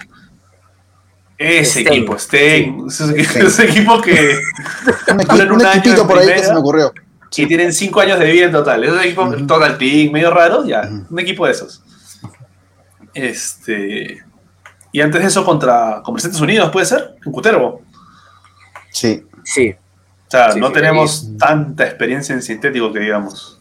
Ese 1.42 1.82
Stein. 1.82 1.88
equipo, 1.88 2.18
Stein. 2.20 2.86
Ese, 2.88 3.24
Stein. 3.26 3.46
ese 3.48 3.64
equipo 3.66 4.02
que 4.02 4.40
Un, 5.12 5.20
equi- 5.20 5.46
un 5.46 5.52
un 5.54 5.66
año 5.66 5.80
equipito 5.80 6.08
por 6.08 6.18
ahí 6.20 6.26
que 6.28 6.32
primera. 6.34 6.48
se 6.48 6.54
me 6.54 6.60
ocurrió. 6.60 6.94
y 7.36 7.46
tienen 7.48 7.74
cinco 7.74 8.00
años 8.02 8.20
de 8.20 8.32
vida 8.32 8.46
en 8.46 8.52
total. 8.52 8.84
Esos 8.84 9.04
equipos, 9.04 9.36
Ujú. 9.36 9.48
Total 9.48 9.78
Team, 9.78 10.12
medio 10.14 10.32
raro, 10.32 10.66
ya. 10.66 10.82
Un 11.10 11.20
equipo 11.20 11.46
de 11.46 11.52
esos. 11.54 11.84
Este. 13.14 14.24
Y 14.92 15.02
antes 15.02 15.22
de 15.22 15.28
eso 15.28 15.46
contra 15.46 16.02
Comerciantes 16.04 16.42
Unidos, 16.42 16.70
¿puede 16.72 16.86
ser? 16.86 17.16
En 17.26 17.32
Cutervo. 17.32 17.82
Sí. 18.92 19.26
Sí. 19.44 19.74
O 20.28 20.32
sea, 20.32 20.52
Sí, 20.52 20.60
no 20.60 20.68
sí, 20.68 20.74
tenemos 20.74 21.30
tanta 21.38 21.86
experiencia 21.86 22.34
en 22.34 22.42
sintético 22.42 22.92
que 22.92 23.00
digamos. 23.00 23.60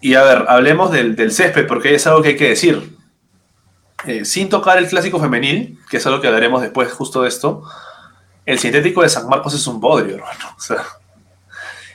Y 0.00 0.14
a 0.14 0.22
ver, 0.22 0.44
hablemos 0.48 0.92
del, 0.92 1.16
del 1.16 1.32
césped, 1.32 1.66
porque 1.66 1.94
es 1.94 2.06
algo 2.06 2.22
que 2.22 2.28
hay 2.30 2.36
que 2.36 2.50
decir. 2.50 2.96
Eh, 4.06 4.24
sin 4.24 4.48
tocar 4.48 4.78
el 4.78 4.88
clásico 4.88 5.18
femenil, 5.18 5.78
que 5.90 5.96
es 5.96 6.06
algo 6.06 6.20
que 6.20 6.28
hablaremos 6.28 6.62
después 6.62 6.92
justo 6.92 7.22
de 7.22 7.28
esto, 7.28 7.62
el 8.46 8.58
sintético 8.58 9.02
de 9.02 9.08
San 9.08 9.28
Marcos 9.28 9.54
es 9.54 9.66
un 9.66 9.80
bodrio, 9.80 10.16
hermano. 10.16 10.56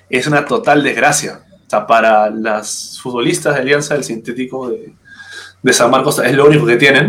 Es 0.09 0.27
una 0.27 0.45
total 0.45 0.83
desgracia. 0.83 1.43
O 1.65 1.69
sea, 1.69 1.87
para 1.87 2.29
las 2.29 2.99
futbolistas 3.01 3.55
de 3.55 3.61
Alianza, 3.61 3.95
el 3.95 4.03
sintético 4.03 4.69
de, 4.69 4.93
de 5.61 5.73
San 5.73 5.89
Marcos 5.89 6.19
es 6.19 6.33
lo 6.33 6.45
único 6.45 6.65
que 6.65 6.75
tienen. 6.75 7.07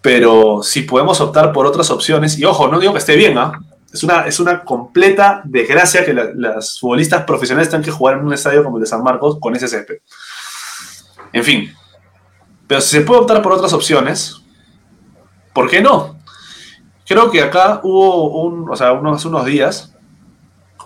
Pero 0.00 0.62
si 0.62 0.82
podemos 0.82 1.20
optar 1.20 1.52
por 1.52 1.66
otras 1.66 1.90
opciones, 1.90 2.38
y 2.38 2.44
ojo, 2.44 2.68
no 2.68 2.80
digo 2.80 2.92
que 2.94 3.00
esté 3.00 3.16
bien, 3.16 3.36
¿ah? 3.36 3.60
Es 3.92 4.02
una, 4.04 4.26
es 4.26 4.38
una 4.40 4.62
completa 4.64 5.42
desgracia 5.44 6.04
que 6.06 6.14
la- 6.14 6.30
las 6.34 6.78
futbolistas 6.78 7.24
profesionales 7.24 7.68
tengan 7.68 7.82
que 7.84 7.90
jugar 7.90 8.16
en 8.16 8.24
un 8.24 8.32
estadio 8.32 8.62
como 8.62 8.76
el 8.78 8.84
de 8.84 8.88
San 8.88 9.02
Marcos 9.02 9.38
con 9.40 9.54
ese 9.56 9.66
césped. 9.68 9.96
En 11.32 11.44
fin. 11.44 11.74
Pero 12.70 12.80
si 12.80 12.90
se 12.90 13.00
puede 13.00 13.22
optar 13.22 13.42
por 13.42 13.52
otras 13.52 13.72
opciones, 13.72 14.42
¿por 15.52 15.68
qué 15.68 15.80
no? 15.80 16.20
Creo 17.04 17.28
que 17.32 17.42
acá 17.42 17.80
hubo 17.82 18.44
un, 18.44 18.70
o 18.70 18.76
sea, 18.76 18.92
unos, 18.92 19.24
unos 19.24 19.44
días, 19.44 19.92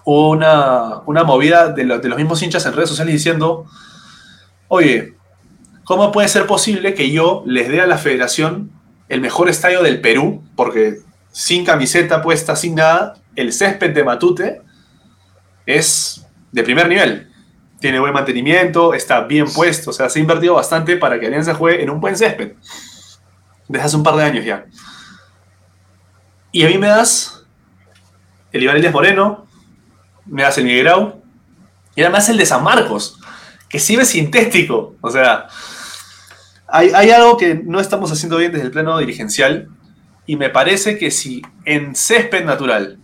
hubo 0.03 0.31
una, 0.31 1.01
una 1.05 1.25
movida 1.25 1.73
de, 1.73 1.85
de 1.85 2.09
los 2.09 2.17
mismos 2.17 2.43
hinchas 2.43 2.65
en 2.65 2.73
redes 2.73 2.89
sociales 2.89 3.13
diciendo, 3.13 3.67
oye, 4.69 5.15
¿cómo 5.85 6.11
puede 6.11 6.29
ser 6.29 6.47
posible 6.47 6.95
que 6.95 7.11
yo 7.11 7.43
les 7.45 7.69
dé 7.69 7.83
a 7.83 7.87
la 7.87 7.99
federación 7.99 8.71
el 9.11 9.21
mejor 9.21 9.51
estadio 9.51 9.83
del 9.83 10.01
Perú? 10.01 10.43
Porque 10.57 11.01
sin 11.33 11.67
camiseta 11.67 12.23
puesta, 12.23 12.57
sin 12.57 12.77
nada, 12.77 13.17
el 13.37 13.53
césped 13.53 13.93
de 13.93 14.05
Matute 14.05 14.63
es 15.67 16.27
de 16.51 16.63
primer 16.63 16.89
nivel. 16.89 17.31
Tiene 17.85 18.01
buen 18.01 18.15
mantenimiento, 18.15 18.95
está 18.95 19.21
bien 19.21 19.45
puesto, 19.45 19.91
o 19.91 19.93
sea, 19.93 20.09
se 20.09 20.19
ha 20.19 20.23
invertido 20.23 20.55
bastante 20.55 20.97
para 20.97 21.21
que 21.21 21.27
Alianza 21.27 21.53
juegue 21.53 21.83
en 21.83 21.91
un 21.91 22.01
buen 22.01 22.17
césped. 22.17 22.53
Desde 23.69 23.85
hace 23.85 23.97
un 23.97 24.03
par 24.03 24.17
de 24.17 24.25
años 24.25 24.43
ya. 24.43 24.65
Y 26.51 26.65
a 26.65 26.69
mí 26.69 26.79
me 26.79 26.87
das 26.87 27.45
el 28.53 28.63
Iván 28.63 28.79
Elías 28.79 28.95
Moreno, 28.95 29.47
me 30.25 30.45
das 30.45 30.57
el 30.57 30.65
Miguel 30.65 30.85
Grau, 30.85 31.23
y 31.95 32.01
además 32.01 32.27
el 32.31 32.39
de 32.39 32.47
San 32.47 32.65
Marcos, 32.65 33.21
que 33.69 33.77
es 33.77 33.85
sintético. 33.85 34.97
O 35.03 35.11
sea, 35.11 35.49
hay, 36.67 36.89
hay 36.95 37.11
algo 37.11 37.37
que 37.37 37.55
no 37.55 37.81
estamos 37.81 38.11
haciendo 38.11 38.39
bien 38.39 38.51
desde 38.51 38.65
el 38.65 38.71
plano 38.71 38.97
dirigencial, 38.97 39.69
y 40.25 40.37
me 40.37 40.49
parece 40.49 40.97
que 40.97 41.11
si 41.11 41.43
en 41.67 41.95
césped 41.95 42.47
natural 42.47 42.99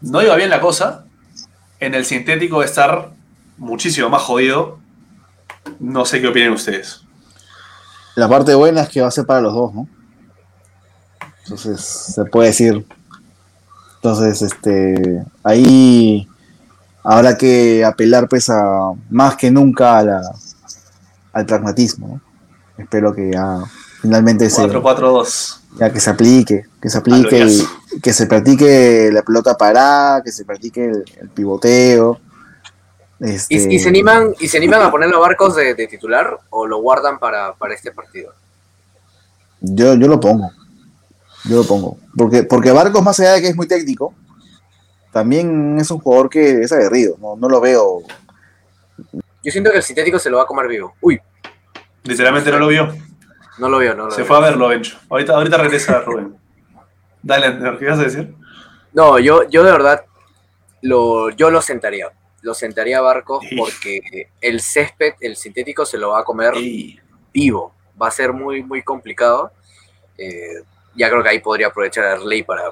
no 0.00 0.22
iba 0.22 0.36
bien 0.36 0.50
la 0.50 0.60
cosa, 0.60 1.04
en 1.80 1.94
el 1.94 2.04
sintético 2.04 2.62
estar 2.62 3.17
muchísimo 3.58 4.08
más 4.08 4.22
jodido. 4.22 4.78
No 5.78 6.04
sé 6.04 6.20
qué 6.20 6.28
opinan 6.28 6.52
ustedes. 6.52 7.02
La 8.14 8.28
parte 8.28 8.54
buena 8.54 8.82
es 8.82 8.88
que 8.88 9.00
va 9.00 9.08
a 9.08 9.12
ser 9.12 9.26
para 9.26 9.40
los 9.40 9.54
dos, 9.54 9.74
¿no? 9.74 9.88
Entonces, 11.44 11.80
se 11.80 12.24
puede 12.24 12.48
decir. 12.48 12.86
Entonces, 13.96 14.42
este, 14.42 15.24
ahí 15.42 16.28
habrá 17.02 17.36
que 17.36 17.84
apelar 17.84 18.28
pues 18.28 18.50
a 18.50 18.92
más 19.10 19.36
que 19.36 19.50
nunca 19.50 19.98
a 19.98 20.02
la, 20.04 20.22
al 21.32 21.46
pragmatismo, 21.46 22.08
¿no? 22.08 22.20
Espero 22.82 23.14
que 23.14 23.32
ya 23.32 23.62
finalmente 24.00 24.48
se, 24.50 24.62
4-4-2. 24.62 25.60
ya 25.78 25.92
que 25.92 26.00
se 26.00 26.10
aplique, 26.10 26.66
que 26.80 26.88
se 26.88 26.98
aplique 26.98 27.46
y 27.92 28.00
que 28.00 28.12
se 28.12 28.26
practique 28.26 29.10
la 29.12 29.22
pelota 29.22 29.56
parada, 29.56 30.22
que 30.22 30.30
se 30.30 30.44
practique 30.44 30.84
el, 30.84 31.04
el 31.20 31.28
pivoteo. 31.28 32.20
Este, 33.20 33.54
¿Y, 33.54 33.74
y 33.74 33.78
se 33.78 33.88
animan, 33.88 34.34
¿Y 34.38 34.48
se 34.48 34.58
animan 34.58 34.82
a 34.82 34.90
poner 34.90 35.10
los 35.10 35.20
barcos 35.20 35.56
de, 35.56 35.74
de 35.74 35.86
titular 35.86 36.38
o 36.50 36.66
lo 36.66 36.78
guardan 36.80 37.18
para, 37.18 37.52
para 37.54 37.74
este 37.74 37.90
partido? 37.90 38.32
Yo, 39.60 39.94
yo 39.94 40.06
lo 40.06 40.20
pongo. 40.20 40.52
Yo 41.44 41.56
lo 41.56 41.64
pongo. 41.64 41.98
Porque, 42.16 42.44
porque 42.44 42.70
Barcos, 42.70 43.02
más 43.02 43.18
allá 43.20 43.34
de 43.34 43.42
que 43.42 43.48
es 43.48 43.56
muy 43.56 43.66
técnico, 43.66 44.14
también 45.12 45.78
es 45.80 45.90
un 45.90 45.98
jugador 45.98 46.28
que 46.28 46.60
es 46.62 46.72
aguerrido. 46.72 47.16
No, 47.20 47.36
no 47.36 47.48
lo 47.48 47.60
veo. 47.60 48.02
Yo 49.42 49.52
siento 49.52 49.70
que 49.70 49.78
el 49.78 49.82
sintético 49.82 50.18
se 50.18 50.30
lo 50.30 50.36
va 50.38 50.42
a 50.44 50.46
comer 50.46 50.68
vivo. 50.68 50.94
Uy, 51.00 51.20
Literalmente 52.04 52.50
no 52.50 52.58
lo 52.58 52.68
vio. 52.68 52.88
no 53.58 53.68
lo 53.68 53.78
veo, 53.78 53.94
no 53.94 54.06
lo 54.06 54.10
Se 54.10 54.24
fue 54.24 54.36
a 54.36 54.40
verlo, 54.40 54.68
Bencho. 54.68 54.98
Ahorita, 55.10 55.34
ahorita 55.34 55.56
regresa 55.58 56.00
Rubén. 56.00 56.36
Dale, 57.22 57.46
Ander, 57.46 57.76
¿qué 57.78 57.84
ibas 57.84 57.98
a 57.98 58.04
decir? 58.04 58.34
No, 58.92 59.18
yo, 59.18 59.48
yo 59.50 59.62
de 59.62 59.72
verdad 59.72 60.04
lo, 60.82 61.30
yo 61.30 61.50
lo 61.50 61.60
sentaría. 61.60 62.10
Lo 62.42 62.54
sentaría 62.54 62.98
a 62.98 63.02
Barcos 63.02 63.44
porque 63.56 64.30
el 64.40 64.60
césped, 64.60 65.14
el 65.20 65.36
sintético, 65.36 65.84
se 65.84 65.98
lo 65.98 66.10
va 66.10 66.20
a 66.20 66.24
comer 66.24 66.54
vivo. 67.32 67.74
Va 68.00 68.08
a 68.08 68.12
ser 68.12 68.32
muy, 68.32 68.62
muy 68.62 68.82
complicado. 68.82 69.52
Eh, 70.16 70.62
ya 70.94 71.08
creo 71.10 71.22
que 71.22 71.30
ahí 71.30 71.40
podría 71.40 71.68
aprovechar 71.68 72.04
a 72.04 72.12
Arley 72.12 72.42
para, 72.44 72.70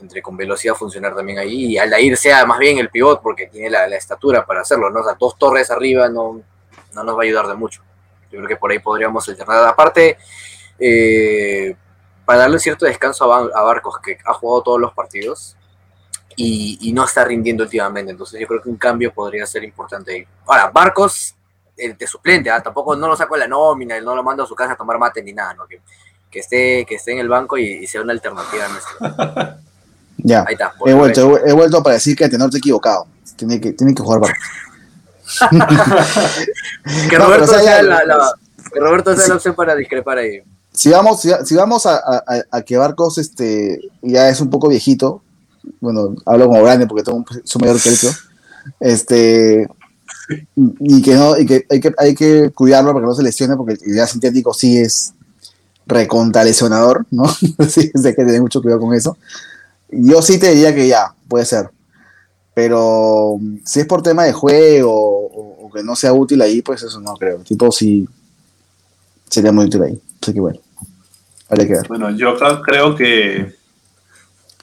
entre 0.00 0.22
con 0.22 0.36
velocidad, 0.36 0.74
funcionar 0.74 1.14
también 1.14 1.38
ahí. 1.38 1.72
Y 1.72 1.78
Aldair 1.78 2.16
sea 2.16 2.44
más 2.46 2.58
bien 2.58 2.78
el 2.78 2.88
pivot 2.88 3.22
porque 3.22 3.46
tiene 3.46 3.68
la, 3.70 3.86
la 3.86 3.96
estatura 3.96 4.46
para 4.46 4.62
hacerlo, 4.62 4.90
¿no? 4.90 5.00
O 5.00 5.04
sea, 5.04 5.16
dos 5.18 5.36
torres 5.38 5.70
arriba 5.70 6.08
no, 6.08 6.42
no 6.94 7.04
nos 7.04 7.16
va 7.16 7.20
a 7.20 7.24
ayudar 7.24 7.46
de 7.46 7.54
mucho. 7.54 7.82
Yo 8.30 8.38
creo 8.38 8.48
que 8.48 8.56
por 8.56 8.70
ahí 8.70 8.78
podríamos 8.78 9.28
alternar. 9.28 9.68
Aparte, 9.68 10.16
eh, 10.78 11.76
para 12.24 12.40
darle 12.40 12.58
cierto 12.58 12.86
descanso 12.86 13.30
a 13.32 13.62
Barcos, 13.62 13.98
que 14.00 14.16
ha 14.24 14.32
jugado 14.32 14.62
todos 14.62 14.80
los 14.80 14.94
partidos 14.94 15.56
y, 16.36 16.78
y 16.88 16.92
no 16.92 17.04
está 17.04 17.24
rindiendo 17.24 17.64
últimamente. 17.64 18.10
Entonces 18.12 18.40
yo 18.40 18.46
creo 18.46 18.62
que 18.62 18.68
un 18.68 18.76
cambio 18.76 19.12
podría 19.12 19.46
ser 19.46 19.64
importante 19.64 20.12
ahí. 20.12 20.26
Ahora, 20.46 20.70
Barcos, 20.70 21.34
el 21.76 21.96
de 21.96 22.06
suplente, 22.06 22.50
¿ah? 22.50 22.62
tampoco 22.62 22.94
no 22.96 23.08
lo 23.08 23.16
saco 23.16 23.34
de 23.34 23.40
la 23.40 23.48
nómina, 23.48 24.00
no 24.00 24.14
lo 24.14 24.22
mando 24.22 24.42
a 24.44 24.46
su 24.46 24.54
casa 24.54 24.72
a 24.72 24.76
tomar 24.76 24.98
mate 24.98 25.22
ni 25.22 25.32
nada, 25.32 25.54
¿no? 25.54 25.66
Que, 25.66 25.80
que 26.30 26.38
esté, 26.40 26.84
que 26.86 26.94
esté 26.96 27.12
en 27.12 27.18
el 27.18 27.28
banco 27.28 27.56
y, 27.58 27.64
y 27.64 27.86
sea 27.86 28.02
una 28.02 28.12
alternativa 28.12 28.68
nuestra. 28.68 29.58
Ya. 30.24 30.44
Ahí 30.46 30.52
está. 30.52 30.72
He 30.86 30.92
vuelto, 30.94 31.20
he 31.20 31.24
vu- 31.24 31.40
he 31.46 31.52
vuelto 31.52 31.82
para 31.82 31.94
decir 31.94 32.14
que 32.16 32.28
Tenor 32.28 32.48
te 32.48 32.58
equivocado. 32.58 33.06
Tiene 33.34 33.60
que, 33.60 33.72
tiene 33.72 33.92
que 33.92 34.02
jugar 34.02 34.20
Barcos. 34.20 34.38
Que 37.10 37.18
No, 37.18 37.24
Roberto 37.26 37.44
o 37.44 37.46
sea, 37.54 37.60
sea 37.60 37.82
la, 37.82 38.04
la- 38.04 38.32
que 38.72 38.78
Roberto 38.80 39.14
sea 39.14 39.24
Sí. 39.24 39.28
la 39.30 39.36
opción 39.36 39.54
para 39.54 39.74
discrepar 39.74 40.18
ahí. 40.18 40.42
Si 40.72 40.90
vamos, 40.90 41.20
si, 41.20 41.30
si 41.44 41.54
vamos 41.56 41.86
a- 41.86 42.22
a 42.50 42.62
que 42.62 42.76
Barcos 42.76 43.18
este, 43.18 43.80
ya 44.00 44.28
es 44.28 44.40
un 44.40 44.48
poco 44.50 44.68
viejito, 44.68 45.22
bueno, 45.80 46.14
hablo 46.26 46.46
como 46.48 46.62
grande 46.62 46.86
porque 46.86 47.02
tengo 47.04 47.18
un- 47.18 47.24
mayor 47.60 47.80
que 47.80 47.88
él, 47.88 47.96
creo, 47.98 48.12
este, 48.80 49.68
y 50.56 51.02
que 51.02 51.14
no, 51.14 51.38
y 51.38 51.46
que 51.46 51.66
hay 51.68 51.80
que, 51.80 51.92
hay 51.98 52.14
que 52.14 52.50
cuidarlo 52.50 52.92
para 52.92 53.02
que 53.02 53.08
no 53.08 53.14
se 53.14 53.22
lesione, 53.22 53.56
porque 53.56 53.78
el 53.84 53.94
gas 53.94 54.10
sintético 54.10 54.54
sí 54.54 54.78
es 54.78 55.14
recontra 55.86 56.44
lesionador, 56.44 57.06
¿no? 57.10 57.24
sí, 57.68 57.90
hay 57.94 58.14
que 58.14 58.24
tener 58.24 58.40
mucho 58.40 58.62
cuidado 58.62 58.80
con 58.80 58.94
eso. 58.94 59.16
Yo 59.90 60.22
sí 60.22 60.38
te 60.38 60.50
diría 60.50 60.74
que 60.74 60.88
ya, 60.88 61.14
puede 61.28 61.44
ser. 61.44 61.70
Pero 62.54 63.38
si 63.64 63.80
es 63.80 63.86
por 63.86 64.02
tema 64.02 64.24
de 64.24 64.32
juego 64.32 64.92
o, 64.92 65.66
o 65.66 65.72
que 65.72 65.82
no 65.82 65.96
sea 65.96 66.12
útil 66.12 66.40
ahí, 66.42 66.60
pues 66.62 66.82
eso 66.82 67.00
no 67.00 67.14
creo. 67.14 67.38
Tipo, 67.38 67.72
sí 67.72 68.06
sería 69.28 69.52
muy 69.52 69.66
útil 69.66 69.82
ahí. 69.82 70.00
Así 70.20 70.34
que 70.34 70.40
bueno, 70.40 70.60
habría 71.48 71.66
que 71.66 71.72
ver. 71.74 71.88
Bueno, 71.88 72.10
yo 72.10 72.36
creo 72.62 72.94
que. 72.94 73.54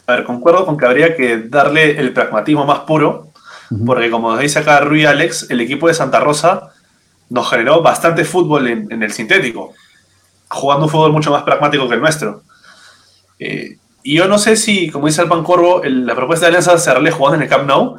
A 0.10 0.14
ver, 0.16 0.24
concuerdo 0.24 0.66
con 0.66 0.76
que 0.76 0.88
habría 0.88 1.16
que 1.16 1.38
darle 1.38 2.00
el 2.00 2.14
pragmatismo 2.14 2.66
más 2.66 2.80
puro, 2.80 3.28
porque 3.86 4.10
como 4.10 4.36
dice 4.38 4.58
acá 4.58 4.80
Rui 4.80 5.06
Alex, 5.06 5.52
el 5.52 5.62
equipo 5.62 5.88
de 5.88 5.94
Santa 5.94 6.20
Rosa 6.20 6.70
nos 7.30 7.48
generó 7.48 7.84
bastante 7.84 8.26
fútbol 8.26 8.66
en, 8.68 8.92
en 8.92 9.04
el 9.04 9.12
sintético, 9.12 9.76
jugando 10.50 10.86
un 10.86 10.90
fútbol 10.92 11.12
mucho 11.12 11.30
más 11.30 11.44
pragmático 11.44 11.88
que 11.88 11.94
el 11.94 12.02
nuestro. 12.02 12.42
Eh, 13.38 13.78
y 14.02 14.16
yo 14.18 14.28
no 14.28 14.40
sé 14.40 14.56
si, 14.56 14.90
como 14.90 15.06
dice 15.06 15.22
Alpan 15.22 15.44
Corvo, 15.44 15.84
el- 15.84 16.08
la 16.08 16.16
propuesta 16.16 16.48
de 16.48 16.50
Alianza 16.50 16.76
se 16.80 16.90
hará 16.90 17.12
jugando 17.12 17.36
en 17.36 17.44
el 17.44 17.48
Camp 17.50 17.68
Nou, 17.68 17.98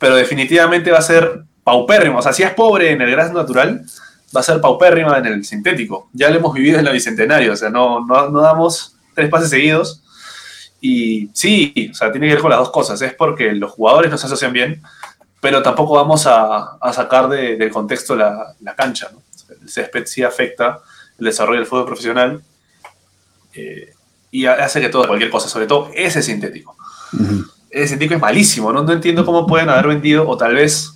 pero 0.00 0.16
definitivamente 0.16 0.90
va 0.90 0.98
a 0.98 1.02
ser 1.02 1.44
paupérrimo. 1.62 2.18
O 2.18 2.22
sea, 2.22 2.32
si 2.32 2.42
es 2.42 2.50
pobre 2.54 2.90
en 2.90 3.00
el 3.02 3.10
gras 3.12 3.32
natural, 3.32 3.82
va 4.36 4.40
a 4.40 4.42
ser 4.42 4.60
paupérrima 4.60 5.16
en 5.18 5.26
el 5.26 5.44
sintético. 5.44 6.08
Ya 6.12 6.28
lo 6.28 6.38
hemos 6.38 6.52
vivido 6.54 6.80
en 6.80 6.84
la 6.86 6.90
Bicentenario, 6.90 7.52
o 7.52 7.56
sea, 7.56 7.70
no, 7.70 8.04
no, 8.04 8.30
no 8.30 8.40
damos 8.40 8.96
tres 9.14 9.30
pases 9.30 9.50
seguidos. 9.50 10.01
Y 10.84 11.30
sí, 11.32 11.90
o 11.92 11.94
sea, 11.94 12.10
tiene 12.10 12.26
que 12.26 12.34
ver 12.34 12.42
con 12.42 12.50
las 12.50 12.58
dos 12.58 12.70
cosas. 12.70 13.00
Es 13.02 13.14
porque 13.14 13.52
los 13.52 13.70
jugadores 13.70 14.10
no 14.10 14.18
se 14.18 14.26
asocian 14.26 14.52
bien, 14.52 14.82
pero 15.40 15.62
tampoco 15.62 15.94
vamos 15.94 16.26
a, 16.26 16.76
a 16.80 16.92
sacar 16.92 17.28
de- 17.28 17.56
del 17.56 17.70
contexto 17.70 18.16
la, 18.16 18.52
la 18.60 18.74
cancha. 18.74 19.08
¿no? 19.12 19.22
El 19.62 19.68
césped 19.68 20.06
sí 20.06 20.24
afecta 20.24 20.80
el 21.18 21.24
desarrollo 21.26 21.60
del 21.60 21.68
fútbol 21.68 21.86
profesional 21.86 22.42
eh, 23.54 23.92
y 24.30 24.46
hace 24.46 24.80
que 24.80 24.88
todo, 24.88 25.06
cualquier 25.06 25.30
cosa, 25.30 25.48
sobre 25.48 25.66
todo 25.66 25.90
ese 25.94 26.20
sintético. 26.22 26.76
Ese 27.70 27.88
sintético 27.88 28.14
es 28.16 28.20
malísimo, 28.20 28.72
¿no? 28.72 28.82
No 28.82 28.92
entiendo 28.92 29.24
cómo 29.24 29.46
pueden 29.46 29.68
haber 29.68 29.86
vendido, 29.86 30.26
o 30.28 30.36
tal 30.36 30.54
vez 30.54 30.94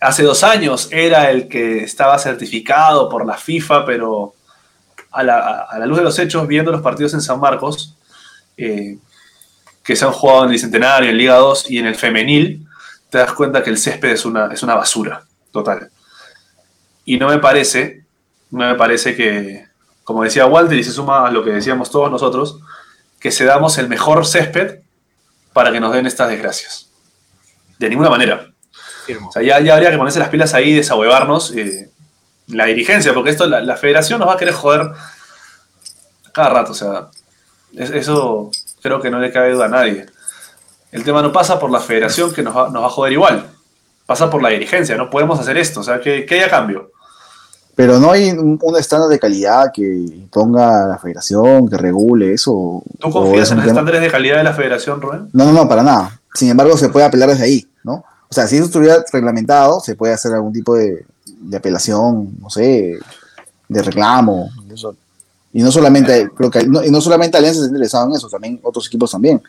hace 0.00 0.22
dos 0.22 0.44
años 0.44 0.88
era 0.92 1.30
el 1.30 1.48
que 1.48 1.78
estaba 1.82 2.18
certificado 2.18 3.08
por 3.08 3.26
la 3.26 3.36
FIFA, 3.38 3.86
pero 3.86 4.34
a 5.10 5.22
la, 5.22 5.66
a 5.70 5.78
la 5.78 5.86
luz 5.86 5.98
de 5.98 6.04
los 6.04 6.18
hechos, 6.18 6.46
viendo 6.46 6.70
los 6.70 6.82
partidos 6.82 7.14
en 7.14 7.22
San 7.22 7.40
Marcos, 7.40 7.96
eh, 8.56 8.98
que 9.82 9.96
se 9.96 10.04
han 10.04 10.12
jugado 10.12 10.40
en 10.40 10.46
el 10.46 10.52
Bicentenario, 10.52 11.10
en 11.10 11.18
Liga 11.18 11.36
2 11.36 11.70
y 11.70 11.78
en 11.78 11.86
el 11.86 11.94
Femenil, 11.94 12.66
te 13.10 13.18
das 13.18 13.32
cuenta 13.32 13.62
que 13.62 13.70
el 13.70 13.78
césped 13.78 14.10
es 14.10 14.24
una, 14.24 14.52
es 14.52 14.62
una 14.62 14.74
basura 14.74 15.24
total. 15.52 15.90
Y 17.04 17.18
no 17.18 17.28
me 17.28 17.38
parece, 17.38 18.04
no 18.50 18.66
me 18.66 18.74
parece 18.74 19.14
que, 19.14 19.66
como 20.04 20.24
decía 20.24 20.46
Walter, 20.46 20.78
y 20.78 20.84
se 20.84 20.92
suma 20.92 21.26
a 21.26 21.30
lo 21.30 21.44
que 21.44 21.50
decíamos 21.50 21.90
todos 21.90 22.10
nosotros, 22.10 22.60
que 23.20 23.30
cedamos 23.30 23.78
el 23.78 23.88
mejor 23.88 24.26
césped 24.26 24.80
para 25.52 25.70
que 25.70 25.80
nos 25.80 25.92
den 25.92 26.06
estas 26.06 26.28
desgracias. 26.28 26.88
De 27.78 27.88
ninguna 27.88 28.10
manera. 28.10 28.50
O 29.28 29.32
sea, 29.32 29.42
ya, 29.42 29.60
ya 29.60 29.74
habría 29.74 29.90
que 29.90 29.98
ponerse 29.98 30.18
las 30.18 30.30
pilas 30.30 30.54
ahí, 30.54 30.74
desahuevarnos. 30.74 31.54
eh, 31.54 31.90
la 32.46 32.66
dirigencia, 32.66 33.14
porque 33.14 33.30
esto, 33.30 33.46
la, 33.46 33.60
la 33.60 33.76
federación 33.76 34.18
nos 34.18 34.28
va 34.28 34.34
a 34.34 34.36
querer 34.36 34.54
joder 34.54 34.90
cada 36.32 36.50
rato. 36.50 36.72
O 36.72 36.74
sea, 36.74 37.08
eso 37.78 38.50
creo 38.82 39.00
que 39.00 39.10
no 39.10 39.18
le 39.18 39.32
cabe 39.32 39.52
duda 39.52 39.66
a 39.66 39.68
nadie. 39.68 40.06
El 40.92 41.02
tema 41.04 41.22
no 41.22 41.32
pasa 41.32 41.58
por 41.58 41.70
la 41.70 41.80
federación 41.80 42.32
que 42.32 42.42
nos 42.42 42.56
va, 42.56 42.68
nos 42.70 42.82
va 42.82 42.86
a 42.86 42.90
joder 42.90 43.12
igual. 43.12 43.46
Pasa 44.06 44.30
por 44.30 44.42
la 44.42 44.50
dirigencia. 44.50 44.96
No 44.96 45.10
podemos 45.10 45.40
hacer 45.40 45.56
esto. 45.56 45.80
O 45.80 45.82
sea, 45.82 46.00
que, 46.00 46.24
que 46.26 46.36
haya 46.36 46.48
cambio. 46.50 46.90
Pero 47.74 47.98
no 47.98 48.12
hay 48.12 48.30
un, 48.30 48.58
un 48.62 48.76
estándar 48.76 49.08
de 49.08 49.18
calidad 49.18 49.72
que 49.74 50.26
ponga 50.30 50.86
la 50.86 50.98
federación, 50.98 51.68
que 51.68 51.76
regule 51.76 52.32
eso. 52.34 52.82
¿Tú 53.00 53.10
confías 53.10 53.48
es 53.48 53.50
en 53.50 53.56
los 53.56 53.66
tema- 53.66 53.72
estándares 53.80 54.00
de 54.02 54.10
calidad 54.10 54.36
de 54.36 54.44
la 54.44 54.52
federación, 54.52 55.00
Rubén? 55.00 55.28
No, 55.32 55.44
no, 55.46 55.52
no, 55.52 55.68
para 55.68 55.82
nada. 55.82 56.20
Sin 56.34 56.50
embargo, 56.50 56.76
se 56.76 56.88
puede 56.90 57.06
apelar 57.06 57.28
desde 57.30 57.44
ahí, 57.44 57.66
¿no? 57.82 57.94
O 58.28 58.34
sea, 58.34 58.46
si 58.46 58.56
eso 58.56 58.66
estuviera 58.66 59.02
reglamentado, 59.12 59.80
se 59.80 59.96
puede 59.96 60.12
hacer 60.12 60.32
algún 60.34 60.52
tipo 60.52 60.76
de, 60.76 61.04
de 61.26 61.56
apelación, 61.56 62.36
no 62.40 62.48
sé, 62.50 62.98
de 63.68 63.82
reclamo. 63.82 64.50
eso. 64.72 64.94
Y 65.54 65.62
no 65.62 65.70
solamente, 65.70 66.28
creo 66.36 66.50
que, 66.50 66.66
no, 66.66 66.84
y 66.84 66.90
no 66.90 67.00
solamente 67.00 67.38
Alianza 67.38 67.60
está 67.60 67.70
interesado 67.70 68.08
en 68.08 68.16
eso, 68.16 68.28
también 68.28 68.60
otros 68.64 68.88
equipos 68.88 69.12
también. 69.12 69.40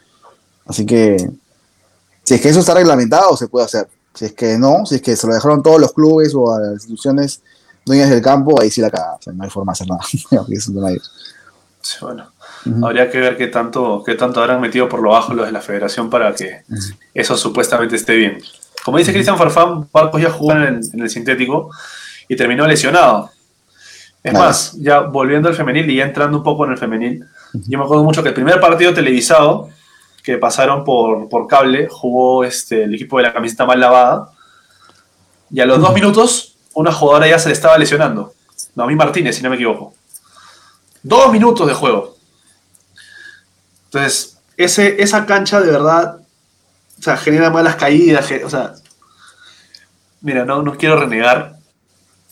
Así 0.68 0.86
que, 0.86 1.18
si 2.24 2.36
es 2.36 2.42
que 2.42 2.50
eso 2.50 2.60
está 2.60 2.76
reglamentado, 2.76 3.36
se 3.36 3.48
puede 3.48 3.66
hacer. 3.66 3.88
Si 4.14 4.26
es 4.26 4.34
que 4.34 4.56
no, 4.60 4.86
si 4.86 4.96
es 4.96 5.02
que 5.02 5.16
se 5.16 5.26
lo 5.26 5.34
dejaron 5.34 5.64
todos 5.64 5.82
los 5.82 5.92
clubes 5.94 6.34
o 6.36 6.54
a 6.54 6.60
las 6.60 6.74
instituciones 6.74 7.42
dueñas 7.84 8.12
del 8.12 8.22
campo, 8.22 8.62
ahí 8.62 8.70
sí 8.70 8.82
la 8.82 8.92
cagada. 8.92 9.16
O 9.16 9.22
sea, 9.22 9.34
no 9.34 9.44
hay 9.44 9.50
forma 9.50 9.72
de 9.72 9.74
hacer 9.74 9.88
nada. 9.88 10.02
Sí, 11.82 11.98
bueno, 12.02 12.32
habría 12.84 13.10
que 13.10 13.20
ver 13.20 13.36
qué 13.36 13.48
tanto, 13.48 14.04
qué 14.06 14.14
tanto 14.14 14.42
habrán 14.42 14.62
metido 14.62 14.88
por 14.88 15.02
lo 15.02 15.10
bajo 15.12 15.34
los 15.34 15.48
de 15.48 15.52
la 15.52 15.62
federación 15.62 16.10
para 16.10 16.34
que 16.34 16.64
eso 17.14 17.36
supuestamente 17.36 17.96
esté 17.96 18.16
bien. 18.16 18.38
Como 18.84 19.00
dice 19.00 19.12
Cristian 19.12 19.38
Farfán, 19.38 19.88
Barcos 19.92 20.22
ya 20.22 20.30
jugó 20.30 20.52
en 20.54 20.62
el, 20.62 20.80
en 20.94 21.00
el 21.02 21.10
sintético 21.10 21.72
y 22.28 22.36
terminó 22.36 22.68
lesionado. 22.68 23.32
Es 24.26 24.34
más, 24.34 24.74
ya 24.80 25.02
volviendo 25.02 25.48
al 25.48 25.54
femenil 25.54 25.88
y 25.88 25.98
ya 25.98 26.04
entrando 26.04 26.40
un 26.40 26.44
poco 26.44 26.66
en 26.66 26.72
el 26.72 26.80
femenil, 26.80 27.24
yo 27.54 27.78
me 27.78 27.84
acuerdo 27.84 28.04
mucho 28.04 28.24
que 28.24 28.30
el 28.30 28.34
primer 28.34 28.60
partido 28.60 28.92
televisado 28.92 29.70
que 30.24 30.40
pasaron 30.40 30.84
por, 30.84 31.30
por 31.30 31.46
cable 31.46 31.88
jugó 31.88 32.44
este, 32.44 32.86
el 32.86 32.96
equipo 32.96 33.18
de 33.18 33.24
la 33.24 33.34
camiseta 33.34 33.68
mal 33.68 33.80
lavada 33.80 34.32
y 35.52 35.60
a 35.60 35.68
los 35.68 35.80
dos 35.80 35.94
minutos 35.94 36.58
una 36.74 36.92
jugadora 36.92 37.28
ya 37.28 37.38
se 37.38 37.50
le 37.50 37.54
estaba 37.54 37.78
lesionando. 37.78 38.34
Noemí 38.74 38.96
Martínez, 38.96 39.36
si 39.36 39.44
no 39.44 39.52
me 39.52 39.58
equivoco. 39.58 39.94
Dos 41.04 41.32
minutos 41.32 41.68
de 41.68 41.76
juego. 41.76 42.16
Entonces, 43.86 44.40
ese, 44.58 45.04
esa 45.04 45.28
cancha 45.28 45.62
de 45.62 45.70
verdad 45.70 46.20
o 46.98 47.02
sea, 47.04 47.16
genera 47.16 47.52
malas 47.52 47.76
caídas. 47.76 48.28
O 48.44 48.50
sea, 48.50 48.74
mira, 50.22 50.46
no, 50.46 50.64
no 50.64 50.76
quiero 50.76 51.00
renegar, 51.00 51.55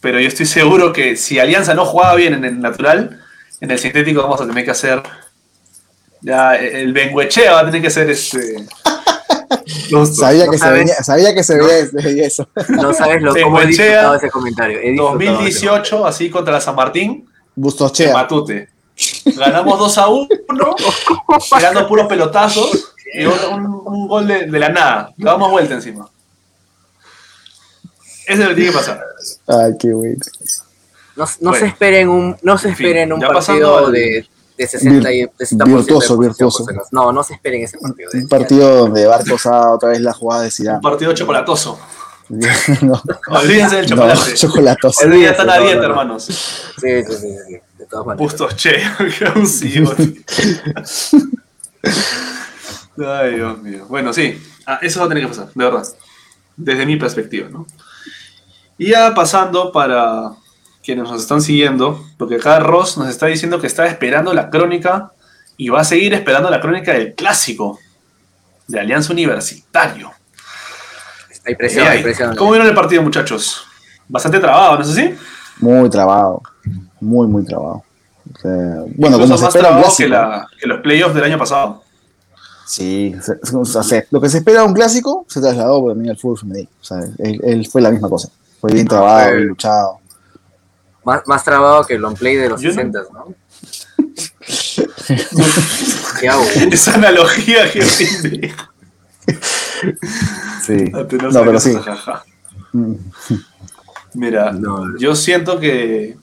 pero 0.03 0.19
yo 0.19 0.27
estoy 0.27 0.45
seguro 0.45 0.93
que 0.93 1.15
si 1.15 1.39
Alianza 1.39 1.73
no 1.73 1.85
jugaba 1.85 2.13
bien 2.15 2.35
en 2.35 2.45
el 2.45 2.59
natural, 2.59 3.19
en 3.61 3.71
el 3.71 3.79
sintético 3.79 4.21
vamos 4.21 4.39
a 4.41 4.45
tener 4.45 4.63
que 4.63 4.71
hacer. 4.71 5.01
Ya, 6.21 6.55
el 6.55 6.93
Benguechea 6.93 7.53
va 7.53 7.59
a 7.61 7.65
tener 7.65 7.81
que 7.81 7.87
hacer 7.87 8.09
este. 8.09 8.57
Sabía, 10.13 10.45
No 10.45 10.51
que 10.51 10.57
se 10.57 10.63
sabes. 10.63 10.79
venía, 10.79 10.95
sabía 11.03 11.33
que 11.33 11.43
se 11.43 11.55
veía, 11.57 11.85
se 11.85 11.95
veía 12.01 12.25
eso. 12.27 12.47
No 12.69 12.93
sabes 12.93 13.21
lo 13.21 13.33
Se 13.33 13.41
cómo 13.43 13.61
he 13.61 13.67
disfrutado 13.67 14.15
ese 14.15 14.29
comentario. 14.29 14.79
He 14.79 14.91
disfrutado 14.91 15.19
ese 15.19 15.29
2018, 15.31 16.05
así 16.05 16.29
contra 16.29 16.53
la 16.53 16.61
San 16.61 16.75
Martín, 16.75 17.29
Bustos 17.55 17.91
en 17.91 17.95
Chea. 17.95 18.13
Matute. 18.13 18.69
Ganamos 19.35 19.79
2 19.79 19.97
a 19.99 20.07
1, 20.07 20.27
tirando 21.57 21.87
puros 21.87 22.07
pelotazos 22.07 22.93
y 23.13 23.25
un, 23.25 23.33
un- 23.53 23.81
un 23.85 24.07
gol 24.07 24.27
de, 24.27 24.45
de 24.47 24.59
la 24.59 24.69
nada. 24.69 25.13
Le 25.17 25.25
damos 25.25 25.49
vuelta 25.51 25.75
encima. 25.75 26.09
Eso 28.27 28.33
es 28.33 28.39
lo 28.39 28.47
que 28.49 28.55
tiene 28.55 28.71
que 28.71 28.77
pasar. 28.77 29.03
Ay, 29.47 29.71
qué 29.79 29.93
bueno. 29.93 30.17
No, 31.15 31.25
no 31.25 31.29
Bueno. 31.51 31.59
se 31.59 31.65
esperen 31.67 32.09
un, 32.09 32.35
no 32.41 32.57
se 32.57 32.69
En 32.69 32.75
fin, 32.75 32.87
esperen 32.87 33.13
un 33.13 33.19
partido 33.19 33.77
al- 33.85 33.91
de, 33.91 34.27
de 34.57 34.67
60 34.67 35.11
y 35.13 35.21
de 35.21 35.29
60% 35.31 35.65
de 35.65 35.73
virtuoso, 35.75 36.17
virtuoso. 36.17 36.65
No, 36.91 37.11
no 37.11 37.23
se 37.23 37.33
esperen 37.35 37.63
ese 37.63 37.77
partido. 37.77 38.09
Un 38.13 38.27
partido 38.27 38.75
donde 38.77 39.05
Barcos 39.05 39.45
ha 39.45 39.71
otra 39.71 39.89
vez 39.89 40.01
la 40.01 40.13
jugada 40.13 40.41
de 40.41 40.47
Un 40.47 40.51
Zidane. 40.51 40.81
partido 40.81 41.13
chocolatoso. 41.13 41.79
no, 42.81 43.01
Olvídense 43.27 43.75
del 43.75 43.89
no, 43.89 43.95
chocolate. 43.97 44.33
chocolatos. 44.33 45.01
Ese 45.01 45.09
día 45.09 45.31
están 45.31 45.49
a 45.49 45.57
dieta, 45.59 45.81
no. 45.81 45.85
hermanos. 45.89 46.23
Sí, 46.23 46.33
sí, 46.33 47.03
sí, 47.09 47.15
sí, 47.47 47.57
de 47.77 47.85
todas 47.85 48.05
maneras. 48.07 48.31
Bustos, 48.31 48.55
che. 48.55 48.77
Ay, 53.05 53.35
Dios 53.35 53.61
mío. 53.61 53.85
Bueno, 53.89 54.13
sí, 54.13 54.41
ah, 54.65 54.79
eso 54.81 54.99
va 54.99 55.05
a 55.07 55.09
tener 55.09 55.23
que 55.23 55.29
pasar, 55.29 55.47
de 55.53 55.63
verdad. 55.65 55.83
Desde 56.55 56.85
mi 56.85 56.95
perspectiva, 56.97 57.49
¿no? 57.49 57.65
Y 58.77 58.89
ya 58.91 59.13
pasando 59.13 59.71
para 59.71 60.31
quienes 60.83 61.09
nos 61.09 61.21
están 61.21 61.41
siguiendo, 61.41 62.03
porque 62.17 62.35
acá 62.35 62.59
Ross 62.59 62.97
nos 62.97 63.07
está 63.09 63.27
diciendo 63.27 63.59
que 63.61 63.67
está 63.67 63.85
esperando 63.87 64.33
la 64.33 64.49
crónica 64.49 65.11
y 65.57 65.69
va 65.69 65.81
a 65.81 65.83
seguir 65.85 66.13
esperando 66.13 66.49
la 66.49 66.59
crónica 66.59 66.93
del 66.93 67.13
clásico 67.13 67.79
de 68.67 68.79
Alianza 68.79 69.13
Universitario. 69.13 70.11
Hay 71.45 71.55
presión, 71.55 71.85
Eh, 71.85 71.89
hay 71.89 72.03
presión. 72.03 72.35
¿Cómo 72.35 72.51
vieron 72.51 72.67
el 72.67 72.73
partido, 72.75 73.01
muchachos? 73.01 73.63
Bastante 74.07 74.39
trabado, 74.39 74.77
¿no 74.77 74.81
es 74.83 74.89
así? 74.89 75.13
Muy 75.59 75.89
trabado. 75.89 76.41
Muy, 76.99 77.27
muy 77.27 77.43
trabado. 77.45 77.83
O 78.33 78.39
sea, 78.41 78.51
bueno, 78.95 79.19
como 79.19 79.37
se 79.37 79.43
más 79.43 79.55
espera 79.55 79.69
un 79.69 79.75
trabado 79.75 79.81
que, 79.97 80.05
clásico. 80.05 80.09
la- 80.09 80.47
que 80.59 80.67
los 80.67 80.81
playoffs 80.81 81.13
del 81.15 81.23
año 81.25 81.37
pasado. 81.37 81.83
Sí, 82.65 83.13
o 83.19 83.65
sea, 83.65 84.05
lo 84.09 84.21
que 84.21 84.29
se 84.29 84.37
espera 84.37 84.61
de 84.61 84.67
un 84.67 84.73
clásico 84.73 85.25
se 85.27 85.41
trasladó 85.41 85.89
también 85.89 86.11
al 86.11 86.17
fútbol 86.17 86.39
femenino. 86.39 86.69
O 86.81 86.83
sea, 86.83 86.97
él, 87.19 87.39
él 87.43 87.67
fue 87.67 87.81
la 87.81 87.91
misma 87.91 88.09
cosa. 88.09 88.29
Fue 88.63 88.71
bien 88.71 88.87
trabado, 88.87 89.35
bien 89.35 89.47
luchado. 89.49 89.99
Más, 91.03 91.21
más 91.27 91.43
trabado 91.43 91.83
que 91.83 91.95
el 91.95 92.01
long 92.01 92.15
play 92.17 92.37
de 92.37 92.47
los 92.47 92.61
Yo 92.61 92.69
no- 92.69 92.75
60, 92.75 92.99
¿no? 93.11 93.27
¿Qué 96.21 96.29
hago? 96.29 96.43
Esa 96.71 96.93
analogía 96.93 97.69
que. 97.69 97.81
Sí. 97.83 98.07
No, 100.89 101.43
pero 101.43 101.59
sí. 101.59 101.77
Mm. 102.71 102.93
Mira, 104.13 104.53
No. 104.53 104.97
yo 104.97 105.13
siento 105.13 105.59
que, 105.59 106.15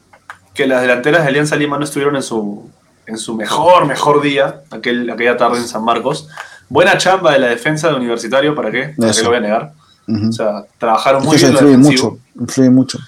que 0.55 0.67
las 0.67 0.81
delanteras 0.81 1.25
de 1.25 1.29
Alianza 1.29 1.57
Lima 1.57 1.77
no 1.77 1.85
estuvieron 1.85 2.17
en 2.17 2.23
su, 2.23 2.71
en 3.07 3.19
su 3.19 3.35
mejor, 3.37 3.85
mejor 3.85 4.23
día, 4.23 4.63
aquel, 4.71 5.11
aquella 5.11 5.37
tarde 5.37 5.59
en 5.59 5.69
San 5.69 5.85
Marcos. 5.85 6.27
Buena 6.71 6.97
chamba 6.97 7.35
de 7.35 7.39
la 7.41 7.49
defensa 7.49 7.89
de 7.91 7.97
Universitario, 7.97 8.55
¿para 8.55 8.71
qué? 8.71 8.95
¿Para 8.97 9.09
qué 9.09 9.11
Eso. 9.11 9.25
lo 9.25 9.29
voy 9.29 9.37
a 9.39 9.43
negar? 9.43 9.73
O 10.09 10.33
sea, 10.33 10.65
trabajaron 10.79 11.23
Es 11.23 11.27
muy 11.29 11.37
bien 11.37 11.53
influye 11.53 11.77
mucho. 11.77 12.19
Influye 12.39 12.71
mucho. 12.71 12.99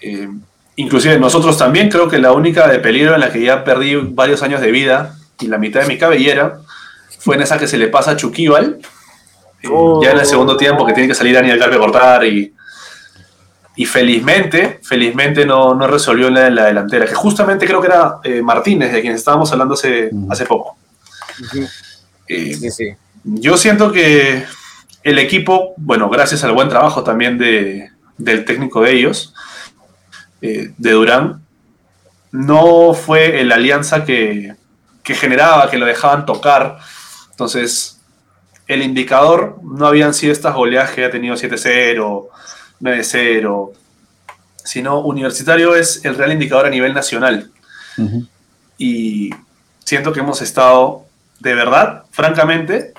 Eh, 0.00 0.28
inclusive 0.76 1.18
nosotros 1.18 1.58
también, 1.58 1.90
creo 1.90 2.08
que 2.08 2.18
la 2.18 2.32
única 2.32 2.66
de 2.68 2.78
peligro 2.78 3.14
en 3.14 3.20
la 3.20 3.30
que 3.30 3.42
ya 3.42 3.62
perdí 3.64 3.94
varios 3.96 4.42
años 4.42 4.60
de 4.60 4.70
vida 4.70 5.16
y 5.40 5.48
la 5.48 5.58
mitad 5.58 5.80
de 5.82 5.86
mi 5.88 5.98
cabellera 5.98 6.60
fue 7.18 7.36
en 7.36 7.42
esa 7.42 7.58
que 7.58 7.68
se 7.68 7.76
le 7.76 7.88
pasa 7.88 8.12
a 8.12 8.16
Chuquibal. 8.16 8.78
eh, 9.62 9.68
Oh. 9.70 10.02
Ya 10.02 10.12
en 10.12 10.18
el 10.20 10.24
segundo 10.24 10.56
tiempo 10.56 10.86
que 10.86 10.94
tiene 10.94 11.08
que 11.08 11.14
salir 11.14 11.34
Daniel 11.34 11.58
Carpe 11.58 11.76
a 11.76 11.78
cortar 11.78 12.24
y, 12.24 12.54
y 13.76 13.84
felizmente, 13.84 14.80
felizmente 14.82 15.44
no, 15.44 15.74
no 15.74 15.86
resolvió 15.86 16.28
en 16.28 16.34
la, 16.34 16.46
en 16.46 16.54
la 16.54 16.64
delantera, 16.64 17.04
que 17.04 17.14
justamente 17.14 17.66
creo 17.66 17.80
que 17.82 17.86
era 17.88 18.14
eh, 18.24 18.40
Martínez, 18.40 18.90
de 18.92 19.02
quien 19.02 19.14
estábamos 19.14 19.52
hablando 19.52 19.74
hace, 19.74 20.10
hace 20.30 20.46
poco. 20.46 20.78
Ujú. 21.42 21.62
Eh, 22.26 22.54
Sí, 22.54 22.70
sí. 22.70 22.88
yo 23.24 23.56
siento 23.58 23.92
que 23.92 24.44
el 25.02 25.18
equipo, 25.18 25.74
bueno, 25.76 26.08
gracias 26.08 26.44
al 26.44 26.52
buen 26.52 26.68
trabajo 26.68 27.02
también 27.02 27.38
de, 27.38 27.90
del 28.18 28.44
técnico 28.44 28.82
de 28.82 28.92
ellos, 28.92 29.34
eh, 30.42 30.72
de 30.76 30.90
Durán, 30.90 31.42
no 32.32 32.94
fue 32.94 33.40
el 33.40 33.50
alianza 33.52 34.04
que, 34.04 34.54
que 35.02 35.14
generaba, 35.14 35.70
que 35.70 35.78
lo 35.78 35.86
dejaban 35.86 36.26
tocar. 36.26 36.78
Entonces, 37.30 38.00
el 38.66 38.82
indicador 38.82 39.58
no 39.62 39.86
habían 39.86 40.14
sido 40.14 40.32
estas 40.32 40.54
goleadas 40.54 40.92
que 40.92 41.04
ha 41.04 41.10
tenido 41.10 41.34
7-0, 41.34 42.28
9-0, 42.80 43.70
sino 44.62 45.00
Universitario 45.00 45.74
es 45.74 46.04
el 46.04 46.14
real 46.14 46.32
indicador 46.32 46.66
a 46.66 46.70
nivel 46.70 46.94
nacional 46.94 47.50
y 48.80 49.30
siento 49.84 50.12
que 50.12 50.20
hemos 50.20 50.40
estado, 50.40 51.04
de 51.38 51.54
verdad, 51.54 52.04
francamente, 52.10 52.94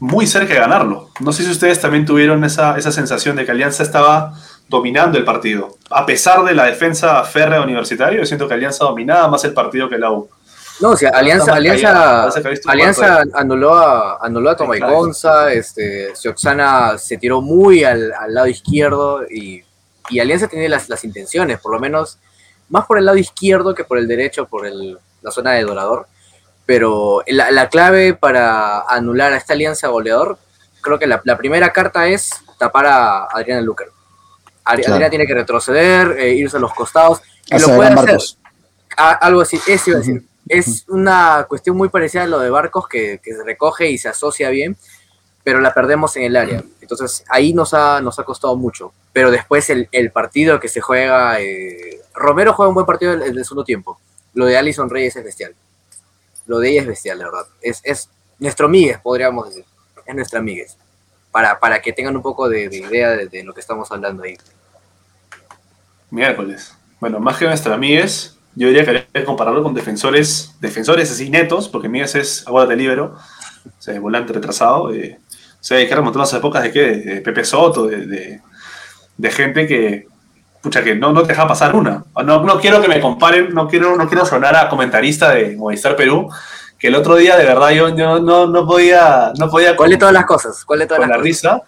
muy 0.00 0.26
cerca 0.26 0.54
de 0.54 0.60
ganarlo. 0.60 1.10
No 1.20 1.32
sé 1.32 1.44
si 1.44 1.50
ustedes 1.50 1.80
también 1.80 2.04
tuvieron 2.04 2.42
esa, 2.42 2.76
esa 2.76 2.90
sensación 2.90 3.36
de 3.36 3.44
que 3.44 3.52
Alianza 3.52 3.82
estaba 3.82 4.32
dominando 4.66 5.18
el 5.18 5.24
partido. 5.24 5.76
A 5.90 6.06
pesar 6.06 6.42
de 6.42 6.54
la 6.54 6.64
defensa 6.64 7.22
férrea 7.22 7.60
universitario, 7.60 8.20
yo 8.20 8.26
siento 8.26 8.48
que 8.48 8.54
Alianza 8.54 8.84
dominaba 8.84 9.28
más 9.28 9.44
el 9.44 9.52
partido 9.52 9.88
que 9.88 9.98
la 9.98 10.10
U. 10.10 10.28
No, 10.80 10.90
o 10.90 10.96
sea, 10.96 11.10
Alianza, 11.10 11.54
Alianza, 11.54 12.30
Alianza 12.66 13.22
anuló 13.34 13.74
a, 13.74 14.16
anuló 14.22 14.48
a 14.48 14.56
Tomay 14.56 14.78
claro. 14.78 14.94
Gonza, 14.94 15.52
este, 15.52 16.14
Xioxana 16.16 16.96
se 16.96 17.18
tiró 17.18 17.42
muy 17.42 17.84
al, 17.84 18.10
al 18.14 18.32
lado 18.32 18.46
izquierdo 18.46 19.24
y, 19.30 19.62
y 20.08 20.20
Alianza 20.20 20.48
tenía 20.48 20.70
las, 20.70 20.88
las 20.88 21.04
intenciones, 21.04 21.60
por 21.60 21.74
lo 21.74 21.80
menos 21.80 22.18
más 22.70 22.86
por 22.86 22.96
el 22.96 23.04
lado 23.04 23.18
izquierdo 23.18 23.74
que 23.74 23.84
por 23.84 23.98
el 23.98 24.08
derecho, 24.08 24.46
por 24.46 24.66
el, 24.66 24.98
la 25.20 25.30
zona 25.30 25.52
de 25.52 25.64
Dorador. 25.64 26.06
Pero 26.70 27.24
la, 27.26 27.50
la 27.50 27.68
clave 27.68 28.14
para 28.14 28.82
anular 28.82 29.32
a 29.32 29.36
esta 29.36 29.54
alianza 29.54 29.88
goleador, 29.88 30.38
creo 30.82 31.00
que 31.00 31.08
la, 31.08 31.20
la 31.24 31.36
primera 31.36 31.72
carta 31.72 32.06
es 32.06 32.30
tapar 32.58 32.86
a 32.86 33.24
Adriana 33.24 33.60
Lucar. 33.60 33.88
Adri- 34.64 34.76
Claro. 34.82 34.94
Adriana 34.94 35.10
tiene 35.10 35.26
que 35.26 35.34
retroceder, 35.34 36.16
eh, 36.20 36.32
irse 36.34 36.58
a 36.58 36.60
los 36.60 36.72
costados. 36.72 37.22
Y 37.46 37.54
lo 37.58 37.74
puede 37.74 37.90
hacer. 37.90 38.20
Algo 38.96 39.40
así, 39.40 39.60
eso 39.66 39.90
iba 39.90 39.96
a 39.96 40.00
decir. 40.00 40.22
Es 40.48 40.84
una 40.86 41.44
cuestión 41.48 41.76
muy 41.76 41.88
parecida 41.88 42.22
a 42.22 42.26
lo 42.28 42.38
de 42.38 42.50
Barcos 42.50 42.86
que, 42.86 43.20
que 43.20 43.34
se 43.34 43.42
recoge 43.42 43.90
y 43.90 43.98
se 43.98 44.08
asocia 44.08 44.48
bien, 44.50 44.76
pero 45.42 45.60
la 45.60 45.74
perdemos 45.74 46.14
en 46.18 46.22
el 46.22 46.36
área. 46.36 46.62
Entonces 46.80 47.24
ahí 47.30 47.52
nos 47.52 47.74
ha, 47.74 48.00
nos 48.00 48.16
ha 48.20 48.22
costado 48.22 48.54
mucho. 48.54 48.92
Pero 49.12 49.32
después 49.32 49.68
el, 49.70 49.88
el 49.90 50.12
partido 50.12 50.60
que 50.60 50.68
se 50.68 50.80
juega, 50.80 51.40
eh, 51.40 52.00
Romero 52.14 52.52
juega 52.52 52.68
un 52.68 52.74
buen 52.74 52.86
partido 52.86 53.14
en 53.14 53.22
el 53.22 53.44
segundo 53.44 53.64
tiempo. 53.64 53.98
Lo 54.34 54.46
de 54.46 54.56
Alison 54.56 54.88
Reyes 54.88 55.16
es 55.16 55.24
bestial. 55.24 55.52
Lo 56.46 56.58
de 56.58 56.70
ella 56.70 56.80
es 56.82 56.86
bestial, 56.86 57.18
la 57.18 57.24
verdad. 57.26 57.46
Es, 57.60 57.80
es 57.84 58.08
nuestro 58.38 58.68
Miguel, 58.68 58.98
podríamos 59.02 59.48
decir. 59.48 59.64
Es 60.06 60.14
nuestra 60.14 60.40
Miguel. 60.40 60.66
Para, 61.30 61.60
para 61.60 61.80
que 61.80 61.92
tengan 61.92 62.16
un 62.16 62.22
poco 62.22 62.48
de, 62.48 62.68
de 62.68 62.78
idea 62.78 63.10
de, 63.10 63.28
de 63.28 63.44
lo 63.44 63.54
que 63.54 63.60
estamos 63.60 63.90
hablando 63.92 64.22
ahí. 64.24 64.36
Miércoles. 66.10 66.74
Bueno, 66.98 67.20
más 67.20 67.36
que 67.38 67.44
nuestra 67.46 67.76
Míguez, 67.76 68.36
yo 68.54 68.66
diría 68.66 68.84
que 68.84 69.06
hay 69.12 69.24
compararlo 69.24 69.62
con 69.62 69.74
defensores, 69.74 70.52
defensores 70.60 71.10
así 71.10 71.30
netos, 71.30 71.68
porque 71.68 71.88
Míguez 71.88 72.14
es 72.16 72.46
aguante 72.46 72.76
libero, 72.76 73.16
o 73.66 73.82
sea, 73.82 73.98
volante 74.00 74.32
retrasado. 74.32 74.92
eh, 74.92 75.18
o 75.60 75.62
sea, 75.62 75.78
hay 75.78 75.88
las 75.88 76.32
épocas 76.32 76.62
de 76.62 76.72
qué, 76.72 76.80
de, 76.80 76.96
de 77.14 77.20
Pepe 77.20 77.44
Soto, 77.44 77.86
de, 77.86 78.06
de- 78.06 78.40
de 79.16 79.30
gente 79.30 79.66
que, 79.66 80.08
pucha, 80.60 80.84
que 80.84 80.94
no, 80.94 81.12
no 81.12 81.22
te 81.22 81.28
deja 81.28 81.46
pasar 81.46 81.74
una. 81.74 82.04
No, 82.24 82.44
no 82.44 82.60
quiero 82.60 82.80
que 82.80 82.88
me 82.88 83.00
comparen, 83.00 83.54
no 83.54 83.68
quiero, 83.68 83.96
no 83.96 84.08
quiero 84.08 84.26
sonar 84.26 84.56
a 84.56 84.68
comentarista 84.68 85.30
de 85.30 85.56
Movistar 85.56 85.96
Perú, 85.96 86.30
que 86.78 86.88
el 86.88 86.94
otro 86.94 87.16
día 87.16 87.36
de 87.36 87.44
verdad 87.44 87.70
yo, 87.70 87.94
yo 87.96 88.20
no, 88.20 88.46
no 88.46 88.66
podía, 88.66 89.32
no 89.38 89.50
podía 89.50 89.76
¿Cuál 89.76 89.90
de 89.90 89.96
todas 89.98 90.14
las 90.14 90.26
cosas? 90.26 90.64
¿Cuál 90.64 90.80
de 90.80 90.86
todas 90.86 91.00
con 91.00 91.08
las 91.08 91.18
la 91.18 91.22
cosas? 91.22 91.24
risa, 91.24 91.62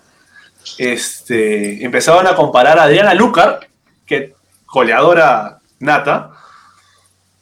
este, 0.78 1.84
empezaban 1.84 2.26
a 2.26 2.34
comparar 2.34 2.78
a 2.78 2.84
Adriana 2.84 3.14
Lucar, 3.14 3.68
que 4.07 4.34
goleadora 4.66 5.59
nata, 5.80 6.30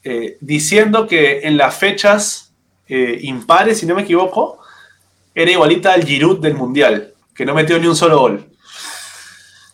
eh, 0.02 0.36
diciendo 0.40 1.06
que 1.06 1.40
en 1.40 1.56
las 1.56 1.74
fechas 1.74 2.52
eh, 2.88 3.18
impares, 3.22 3.78
si 3.78 3.86
no 3.86 3.94
me 3.94 4.02
equivoco, 4.02 4.58
era 5.34 5.50
igualita 5.50 5.92
al 5.92 6.04
Giroud 6.04 6.40
del 6.40 6.54
Mundial, 6.54 7.14
que 7.34 7.44
no 7.44 7.54
metió 7.54 7.78
ni 7.78 7.86
un 7.86 7.96
solo 7.96 8.18
gol. 8.18 8.50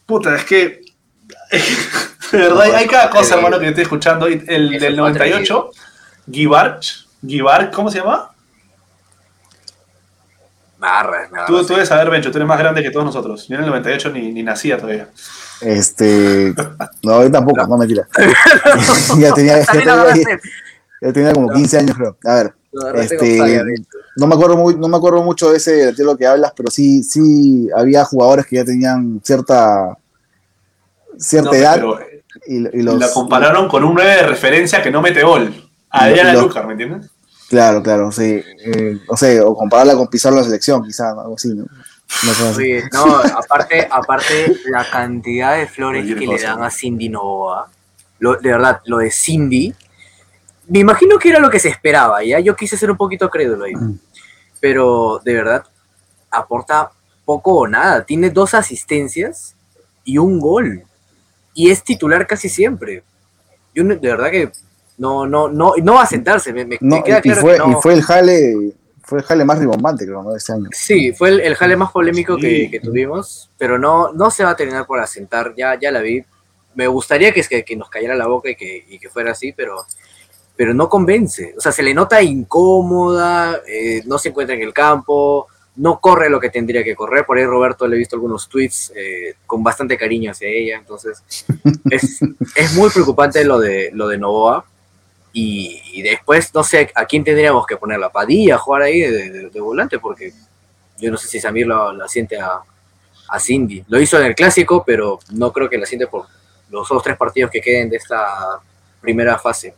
Puta, 0.05 0.37
es 0.37 0.45
que... 0.45 0.86
De 2.33 2.39
verdad, 2.39 2.61
hay- 2.63 2.73
hay 2.73 2.87
cada 2.87 3.11
cosa, 3.11 3.37
hermano, 3.37 3.59
que 3.59 3.65
yo 3.65 3.69
estoy 3.71 3.83
escuchando. 3.85 4.27
El 4.27 4.75
Eso 4.75 4.85
del 4.85 4.95
fue 4.95 4.97
98, 4.97 5.71
Givarch, 6.31 7.07
Givarch, 7.27 7.73
¿cómo 7.73 7.91
se 7.91 7.99
llama? 7.99 8.31
Agarras, 10.81 11.31
me 11.33 11.39
Tú, 11.47 11.65
tú 11.65 11.73
debes 11.73 11.89
saber, 11.89 12.11
Bencho, 12.11 12.31
tú 12.31 12.39
eres 12.39 12.47
más 12.49 12.59
grande 12.59 12.83
que 12.83 12.91
todos 12.91 13.07
nosotros. 13.07 13.49
Yo 13.49 13.57
en 13.57 13.63
el 13.63 13.69
98 13.71 14.11
ni, 14.11 14.31
ni 14.33 14.43
nacía 14.43 14.77
todavía. 14.77 15.09
Este. 15.61 16.55
No, 17.03 17.23
yo 17.23 17.31
tampoco, 17.31 17.67
no, 17.67 17.79
mentira. 17.79 18.07
ya, 19.19 19.33
tenía, 19.33 19.59
ya, 19.61 19.67
tenía, 19.73 20.39
ya 21.01 21.13
tenía 21.13 21.33
como 21.33 21.49
15 21.51 21.79
años, 21.79 21.97
creo. 21.97 22.17
A 22.25 22.35
ver, 22.35 22.55
Lo 22.73 22.95
Este, 22.95 23.63
no 24.17 24.27
me 24.27 24.35
acuerdo 24.35 24.57
muy, 24.57 24.77
no 24.77 24.89
me 24.89 24.97
acuerdo 24.99 25.23
mucho 25.23 25.51
de 25.51 25.57
ese 25.57 25.73
delantero 25.73 26.17
que 26.17 26.27
hablas, 26.27 26.53
pero 26.55 26.71
sí, 26.71 27.03
sí 27.03 27.69
había 27.75 28.05
jugadores 28.05 28.47
que 28.47 28.57
ya 28.57 28.65
tenían 28.65 29.21
cierta 29.25 29.97
cierta 31.19 31.51
No, 31.51 31.57
edad 31.57 31.83
y, 32.47 32.57
y 32.57 32.83
los 32.83 32.99
la 32.99 33.11
compararon 33.13 33.69
con 33.69 33.85
un 33.85 33.95
9 33.95 34.11
de 34.11 34.23
referencia 34.23 34.83
que 34.83 34.91
no 34.91 35.01
mete 35.03 35.23
gol. 35.23 35.53
Adriana 35.91 36.31
Y 36.33 36.35
lo- 36.35 36.43
Lucar, 36.43 36.67
¿me 36.67 36.73
entiendes? 36.73 37.11
claro, 37.49 37.83
claro, 37.83 38.11
sí, 38.13 38.43
eh, 38.65 38.99
o 39.09 39.17
sea, 39.17 39.45
o 39.45 39.55
compararla 39.57 39.95
con 39.95 40.09
Pizarro 40.09 40.35
en 40.37 40.41
la 40.43 40.47
selección, 40.47 40.83
quizás, 40.85 41.17
algo 41.17 41.35
así, 41.37 41.49
¿no? 41.55 41.65
No 42.25 42.35
sé. 42.35 42.45
Oye, 42.57 42.85
no, 42.93 43.17
aparte, 43.19 43.87
aparte 43.91 44.57
la 44.71 44.89
cantidad 44.89 45.57
de 45.57 45.67
flores 45.67 46.03
Cualquier 46.05 46.19
que 46.19 46.27
cosa. 46.27 46.39
le 46.39 46.43
dan 46.55 46.63
a 46.65 46.71
Cindy 46.71 47.09
Novoa, 47.09 47.69
lo, 48.19 48.37
de 48.37 48.51
verdad, 48.51 48.81
lo 48.87 48.99
de 48.99 49.11
Cindy, 49.11 49.75
me 50.69 50.81
imagino 50.81 51.19
que 51.19 51.29
era 51.31 51.39
lo 51.39 51.49
que 51.51 51.59
se 51.61 51.69
esperaba, 51.69 52.23
¿ya? 52.25 52.41
Yo 52.41 52.55
quise 52.57 52.77
ser 52.77 52.91
un 52.91 52.97
poquito 52.97 53.29
crédulo 53.31 53.65
ahí, 53.65 53.75
Mm. 53.75 53.99
pero 54.61 55.21
de 55.25 55.35
verdad 55.35 55.65
aporta 56.31 56.91
poco 57.25 57.55
o 57.59 57.69
nada. 57.69 58.05
Tiene 58.05 58.31
dos 58.31 58.55
asistencias 58.55 59.55
y 60.05 60.19
un 60.19 60.39
gol. 60.41 60.85
Y 61.57 61.71
es 61.71 61.83
titular 61.83 62.27
casi 62.27 62.49
siempre. 62.49 63.03
Yo 63.75 63.83
de 63.83 63.97
verdad 63.97 64.31
que 64.31 64.53
no, 64.99 65.27
no, 65.27 65.49
no, 65.49 65.73
no 65.83 65.95
va 65.95 66.03
a 66.03 66.07
sentarse. 66.07 66.53
Me, 66.53 66.65
me- 66.65 66.79
No, 66.81 66.97
me 66.97 67.03
queda 67.03 67.19
y, 67.19 67.23
claro 67.23 67.41
fue, 67.41 67.53
que 67.55 67.59
no. 67.59 67.71
y 67.71 67.75
fue 67.83 67.95
el 67.95 68.03
jale, 68.03 68.55
fue 69.03 69.19
el 69.19 69.25
jale 69.25 69.45
más 69.45 69.59
ribombante, 69.59 70.05
creo, 70.05 70.23
¿no? 70.23 70.31
de 70.33 70.39
este 70.39 70.53
año. 70.53 70.69
Sí, 70.73 71.13
fue 71.13 71.31
el, 71.31 71.41
el 71.41 71.55
jale 71.57 71.77
más 71.77 71.91
polémico 71.91 72.37
que 72.37 72.79
tuvimos, 72.83 73.51
pero 73.59 73.79
no, 73.79 74.13
no 74.13 74.31
se 74.31 74.45
va 74.45 74.51
a 74.51 74.57
terminar 74.57 74.87
por 74.87 75.01
asentar, 75.01 75.55
ya, 75.57 75.79
ya 75.81 75.91
la 75.91 76.01
vi. 76.01 76.23
Me 76.75 76.87
gustaría 76.89 77.33
que, 77.33 77.43
que, 77.43 77.65
que 77.65 77.75
nos 77.75 77.89
cayera 77.89 78.15
la 78.15 78.27
boca 78.27 78.51
y 78.51 78.55
que, 78.55 78.85
y 78.89 78.99
que 78.99 79.09
fuera 79.09 79.33
así, 79.33 79.53
pero, 79.53 79.87
pero 80.57 80.75
no 80.75 80.91
convence. 80.91 81.55
O 81.57 81.61
sea, 81.61 81.73
se 81.73 81.83
le 81.83 81.95
nota 81.95 82.21
incómoda, 82.23 83.63
eh, 83.67 84.03
no 84.05 84.19
se 84.19 84.29
encuentra 84.29 84.55
en 84.55 84.63
el 84.63 84.75
campo, 84.75 85.47
no 85.77 86.01
corre 86.01 86.31
lo 86.31 86.41
que 86.41 86.51
tendría 86.51 86.83
que 86.83 86.95
correr. 86.97 87.27
Por 87.27 87.39
ahí 87.39 87.45
Roberto 87.45 87.87
le 87.87 87.97
he 87.97 87.99
visto 87.99 88.17
algunos 88.17 88.49
tweets 88.49 88.93
eh, 88.97 89.35
con 89.47 89.63
bastante 89.63 89.97
cariño 89.99 90.31
hacia 90.31 90.49
ella, 90.49 90.77
entonces 90.79 91.23
es, 91.91 92.21
es 92.55 92.75
muy 92.75 92.91
preocupante 92.91 93.45
lo 93.45 93.59
de, 93.59 93.91
lo 93.93 94.09
de 94.09 94.19
Novoa. 94.19 94.65
Y, 95.33 95.83
y 95.93 96.01
después, 96.03 96.55
no 96.55 96.65
sé 96.65 96.91
a 96.95 97.05
quién 97.05 97.23
tendríamos 97.23 97.67
que 97.67 97.77
poner 97.77 97.99
la 97.99 98.09
Padilla 98.11 98.55
a 98.55 98.59
jugar 98.59 98.83
ahí 98.83 99.01
de, 99.01 99.31
de- 99.31 99.51
de 99.51 99.61
volante, 99.61 99.99
porque 99.99 100.33
yo 100.99 101.11
no 101.11 101.19
sé 101.19 101.29
si 101.29 101.39
Samir 101.41 101.67
la, 101.67 101.93
la 101.93 102.09
siente 102.09 102.41
a, 102.41 102.61
a 103.29 103.39
Cindy. 103.39 103.85
Lo 103.89 104.01
hizo 104.01 104.19
en 104.19 104.25
el 104.27 104.35
clásico, 104.35 104.83
pero 104.87 105.19
no 105.33 105.53
creo 105.53 105.69
que 105.69 105.77
la 105.77 105.85
siente 105.85 106.07
por 106.07 106.25
los 106.71 106.87
otros 106.91 107.03
tres 107.03 107.19
partidos 107.19 107.51
que 107.51 107.61
queden 107.61 107.91
de 107.91 107.99
esta 107.99 108.61
primera 109.03 109.39
fase. 109.39 109.75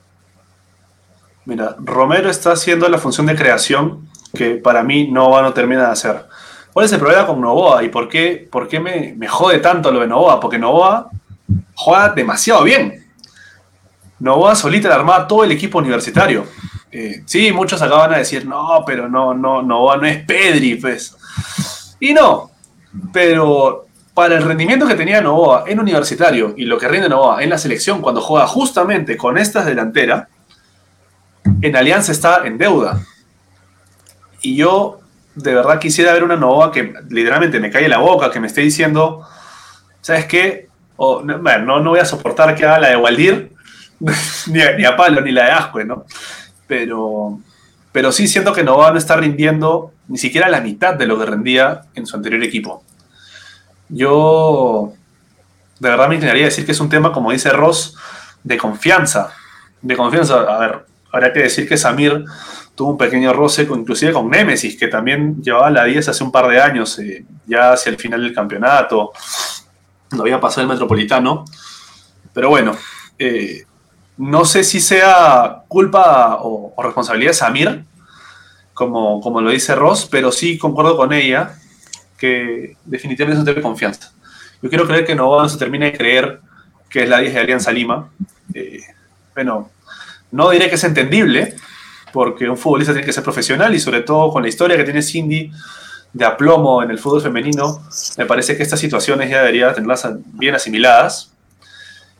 Mira, 1.44 1.74
Romero 1.80 2.30
está 2.30 2.52
haciendo 2.52 2.88
la 2.88 2.98
función 2.98 3.26
de 3.26 3.34
creación 3.34 4.08
que 4.34 4.56
para 4.56 4.82
mí 4.82 5.08
Novoa 5.10 5.42
no 5.42 5.52
termina 5.52 5.86
de 5.86 5.92
hacer. 5.92 6.26
¿Cuál 6.72 6.86
es 6.86 6.92
el 6.92 6.98
problema 6.98 7.26
con 7.26 7.40
Novoa 7.40 7.82
y 7.82 7.88
por 7.88 8.08
qué, 8.08 8.48
por 8.50 8.68
qué 8.68 8.78
me, 8.80 9.14
me 9.16 9.26
jode 9.26 9.58
tanto 9.58 9.90
lo 9.90 10.00
de 10.00 10.06
Novoa? 10.06 10.38
Porque 10.38 10.58
Novoa 10.58 11.10
juega 11.74 12.10
demasiado 12.10 12.64
bien. 12.64 13.06
Novoa 14.20 14.54
solita 14.54 14.88
le 14.88 14.94
armaba 14.94 15.26
todo 15.26 15.44
el 15.44 15.52
equipo 15.52 15.78
universitario. 15.78 16.44
Eh, 16.90 17.22
sí, 17.26 17.52
muchos 17.52 17.80
acaban 17.82 18.14
a 18.14 18.18
decir, 18.18 18.46
no, 18.46 18.82
pero 18.86 19.08
no, 19.08 19.34
no, 19.34 19.62
Novoa 19.62 19.96
no 19.96 20.06
es 20.06 20.24
Pedri, 20.24 20.76
pues. 20.76 21.16
Y 22.00 22.14
no, 22.14 22.50
pero 23.12 23.86
para 24.14 24.36
el 24.36 24.42
rendimiento 24.42 24.86
que 24.86 24.94
tenía 24.94 25.20
Novoa 25.20 25.64
en 25.66 25.78
universitario 25.78 26.54
y 26.56 26.64
lo 26.64 26.78
que 26.78 26.88
rinde 26.88 27.08
Novoa 27.08 27.42
en 27.42 27.50
la 27.50 27.58
selección 27.58 28.00
cuando 28.00 28.20
juega 28.20 28.46
justamente 28.46 29.16
con 29.16 29.38
estas 29.38 29.66
delanteras, 29.66 30.26
en 31.60 31.76
Alianza 31.76 32.12
está 32.12 32.46
en 32.46 32.58
deuda. 32.58 33.00
Y 34.48 34.56
yo 34.56 35.00
de 35.34 35.54
verdad 35.54 35.78
quisiera 35.78 36.14
ver 36.14 36.24
una 36.24 36.34
Novoa 36.36 36.72
que 36.72 36.94
literalmente 37.10 37.60
me 37.60 37.70
calle 37.70 37.86
la 37.86 37.98
boca, 37.98 38.30
que 38.30 38.40
me 38.40 38.46
esté 38.46 38.62
diciendo, 38.62 39.28
¿sabes 40.00 40.24
qué? 40.24 40.68
Bueno, 40.96 41.58
no, 41.66 41.80
no 41.80 41.90
voy 41.90 42.00
a 42.00 42.06
soportar 42.06 42.54
que 42.54 42.64
haga 42.64 42.78
la 42.78 42.88
de 42.88 42.96
Waldir, 42.96 43.52
ni, 44.46 44.62
a, 44.62 44.72
ni 44.72 44.86
a 44.86 44.96
Palo, 44.96 45.20
ni 45.20 45.32
la 45.32 45.44
de 45.44 45.50
Ascue, 45.50 45.84
¿no? 45.84 46.06
Pero, 46.66 47.40
pero 47.92 48.10
sí 48.10 48.26
siento 48.26 48.54
que 48.54 48.64
Novoa 48.64 48.90
no 48.90 48.96
está 48.96 49.16
rindiendo 49.16 49.92
ni 50.08 50.16
siquiera 50.16 50.48
la 50.48 50.62
mitad 50.62 50.94
de 50.94 51.06
lo 51.06 51.18
que 51.18 51.26
rendía 51.26 51.82
en 51.94 52.06
su 52.06 52.16
anterior 52.16 52.42
equipo. 52.42 52.82
Yo 53.90 54.94
de 55.78 55.90
verdad 55.90 56.08
me 56.08 56.14
inclinaría 56.14 56.44
a 56.44 56.48
decir 56.48 56.64
que 56.64 56.72
es 56.72 56.80
un 56.80 56.88
tema, 56.88 57.12
como 57.12 57.32
dice 57.32 57.50
Ross, 57.50 57.98
de 58.44 58.56
confianza. 58.56 59.30
De 59.82 59.94
confianza. 59.94 60.40
A 60.40 60.58
ver, 60.58 60.86
habrá 61.12 61.34
que 61.34 61.40
decir 61.40 61.68
que 61.68 61.76
Samir 61.76 62.24
tuvo 62.78 62.92
un 62.92 62.96
pequeño 62.96 63.32
roce, 63.32 63.66
con, 63.66 63.80
inclusive 63.80 64.12
con 64.12 64.30
Némesis, 64.30 64.78
que 64.78 64.86
también 64.86 65.42
llevaba 65.42 65.68
la 65.68 65.84
10 65.84 66.10
hace 66.10 66.22
un 66.22 66.30
par 66.30 66.46
de 66.46 66.60
años, 66.60 66.96
eh, 67.00 67.24
ya 67.44 67.72
hacia 67.72 67.90
el 67.90 67.96
final 67.96 68.22
del 68.22 68.32
campeonato. 68.32 69.10
No 70.12 70.22
había 70.22 70.38
pasado 70.40 70.62
el 70.62 70.68
Metropolitano. 70.68 71.44
Pero 72.32 72.50
bueno, 72.50 72.76
eh, 73.18 73.64
no 74.16 74.44
sé 74.44 74.62
si 74.62 74.80
sea 74.80 75.64
culpa 75.66 76.38
o, 76.40 76.72
responsabilidad 76.80 77.30
de 77.30 77.34
Samir, 77.34 77.84
como, 78.74 79.20
como 79.20 79.40
lo 79.40 79.50
dice 79.50 79.74
Ross, 79.74 80.06
pero 80.08 80.30
sí 80.30 80.56
concuerdo 80.56 80.96
con 80.96 81.12
ella 81.12 81.58
que 82.16 82.76
definitivamente 82.84 83.44
tema 83.44 83.56
de 83.56 83.62
confianza. 83.62 84.12
Yo 84.62 84.68
quiero 84.68 84.86
creer 84.86 85.04
que 85.04 85.16
no 85.16 85.48
se 85.48 85.58
termine 85.58 85.86
de 85.86 85.98
creer 85.98 86.40
que 86.88 87.02
es 87.02 87.08
la 87.08 87.18
10 87.18 87.34
de 87.34 87.40
Alianza 87.40 87.72
Lima. 87.72 88.08
Eh, 88.54 88.82
bueno, 89.34 89.68
no 90.30 90.50
diré 90.50 90.68
que 90.68 90.76
es 90.76 90.84
entendible, 90.84 91.56
porque 92.12 92.48
un 92.48 92.56
futbolista 92.56 92.92
tiene 92.92 93.06
que 93.06 93.12
ser 93.12 93.22
profesional 93.22 93.74
y 93.74 93.80
sobre 93.80 94.02
todo 94.02 94.30
con 94.32 94.42
la 94.42 94.48
historia 94.48 94.76
que 94.76 94.84
tiene 94.84 95.02
Cindy 95.02 95.50
de 96.12 96.24
aplomo 96.24 96.82
en 96.82 96.90
el 96.90 96.98
fútbol 96.98 97.20
femenino, 97.20 97.82
me 98.16 98.26
parece 98.26 98.56
que 98.56 98.62
estas 98.62 98.80
situaciones 98.80 99.30
ya 99.30 99.38
debería 99.38 99.72
tenerlas 99.72 100.08
bien 100.32 100.54
asimiladas. 100.54 101.32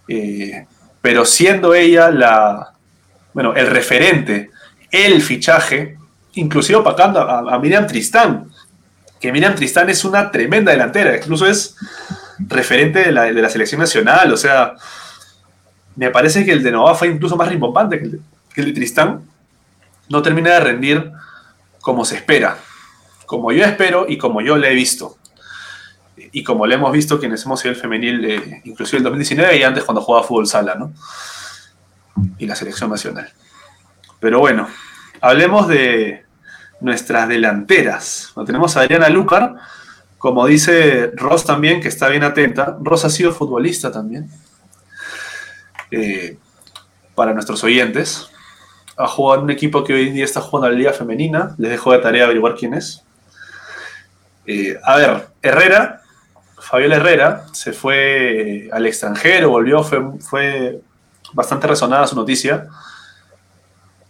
Eh, 0.07 0.67
pero 1.01 1.25
siendo 1.25 1.75
ella 1.75 2.11
la, 2.11 2.73
bueno, 3.33 3.55
el 3.55 3.67
referente, 3.67 4.51
el 4.91 5.23
fichaje, 5.23 5.97
inclusive 6.35 6.79
opacando 6.79 7.21
a, 7.21 7.59
Miriam 7.59 7.87
Tristán, 7.87 8.51
que 9.21 9.33
Miriam 9.33 9.55
Tristán 9.55 9.89
es 9.91 10.05
una 10.05 10.31
tremenda 10.31 10.73
delantera, 10.73 11.17
incluso 11.17 11.47
es 11.47 11.77
referente 12.39 13.01
de 13.01 13.13
la, 13.13 13.25
de 13.25 13.43
la 13.43 13.49
selección 13.49 13.81
nacional, 13.81 14.33
o 14.33 14.37
sea, 14.37 14.75
me 15.97 16.11
parece 16.11 16.45
que 16.45 16.53
el 16.53 16.63
de 16.63 16.71
Nova 16.71 16.95
fue 16.95 17.09
incluso 17.09 17.37
más 17.37 17.49
rimbombante 17.49 17.99
que 17.99 18.19
que 18.59 18.63
el 18.63 18.67
de 18.69 18.73
Tristán, 18.73 19.23
no 20.09 20.23
termina 20.23 20.51
de 20.51 20.61
rendir 20.61 21.13
como 21.81 22.05
se 22.05 22.17
espera, 22.17 22.59
como 23.27 23.53
yo 23.53 23.65
espero 23.65 24.07
y 24.09 24.19
como 24.19 24.41
yo 24.41 24.57
le 24.57 24.71
he 24.71 24.75
visto. 24.75 25.17
Y 26.33 26.43
como 26.43 26.67
le 26.67 26.75
hemos 26.75 26.93
visto 26.93 27.19
quienes 27.19 27.45
hemos 27.45 27.61
sido 27.61 27.75
el 27.75 27.81
femenil, 27.81 28.25
eh, 28.25 28.63
inclusive 28.65 28.99
el 28.99 29.05
2019 29.05 29.57
y 29.57 29.63
antes 29.63 29.85
cuando 29.85 30.03
jugaba 30.03 30.27
fútbol 30.27 30.47
sala, 30.47 30.75
¿no? 30.75 30.93
Y 32.39 32.47
la 32.47 32.57
selección 32.57 32.91
nacional. 32.91 33.31
Pero 34.21 34.41
bueno, 34.41 34.69
hablemos 35.21 35.69
de 35.69 36.25
nuestras 36.81 37.29
delanteras. 37.29 38.33
Tenemos 38.45 38.77
a 38.77 38.81
Adriana 38.81 39.09
Lucar, 39.09 39.55
como 40.19 40.47
dice 40.47 41.13
Ross 41.15 41.45
también, 41.45 41.81
que 41.81 41.89
está 41.89 42.09
bien 42.09 42.25
atenta. 42.25 42.77
Ross 42.81 43.05
ha 43.05 43.11
sido 43.11 43.33
futbolista 43.33 43.93
también. 43.93 44.29
Eh, 45.91 46.37
para 47.15 47.33
nuestros 47.33 47.65
oyentes. 47.65 48.31
Ha 48.99 49.07
jugado 49.07 49.39
en 49.39 49.45
un 49.45 49.51
equipo 49.51 49.85
que 49.85 49.95
hoy 49.95 50.09
en 50.09 50.15
día 50.15 50.25
está 50.25 50.41
jugando 50.41 50.67
a 50.67 50.71
la 50.71 50.77
Liga 50.77 50.93
Femenina. 50.93 51.55
Les 51.57 51.71
dejo 51.71 51.93
de 51.93 51.99
tarea 51.99 52.25
averiguar 52.25 52.55
quién 52.55 52.75
es. 52.75 53.05
Eh, 54.47 54.79
a 54.83 54.97
ver, 54.97 55.29
Herrera, 55.41 56.03
Fabiola 56.59 56.97
Herrera, 56.97 57.45
se 57.53 57.73
fue 57.73 58.69
al 58.73 58.87
extranjero, 58.87 59.51
volvió, 59.51 59.83
fue, 59.83 60.03
fue 60.21 60.81
bastante 61.33 61.67
resonada 61.67 62.07
su 62.07 62.17
noticia. 62.17 62.69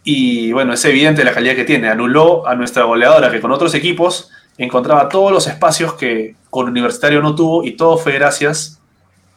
Y 0.03 0.51
bueno, 0.51 0.73
es 0.73 0.83
evidente 0.85 1.23
la 1.23 1.33
calidad 1.33 1.55
que 1.55 1.65
tiene. 1.65 1.89
Anuló 1.89 2.47
a 2.47 2.55
nuestra 2.55 2.83
goleadora 2.83 3.31
que 3.31 3.41
con 3.41 3.51
otros 3.51 3.73
equipos 3.75 4.31
encontraba 4.57 5.07
todos 5.07 5.31
los 5.31 5.47
espacios 5.47 5.93
que 5.93 6.35
con 6.49 6.67
Universitario 6.67 7.21
no 7.21 7.33
tuvo 7.33 7.63
y 7.63 7.77
todo 7.77 7.97
fue 7.97 8.13
gracias 8.13 8.79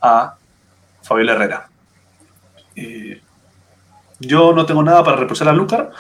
a 0.01 0.35
Fabiola 1.03 1.33
Herrera. 1.33 1.69
Eh, 2.75 3.22
yo 4.27 4.53
no 4.53 4.65
tengo 4.67 4.83
nada 4.83 5.03
para 5.05 5.17
reprochar 5.17 5.49
a 5.49 5.53
Lucar. 5.53 5.91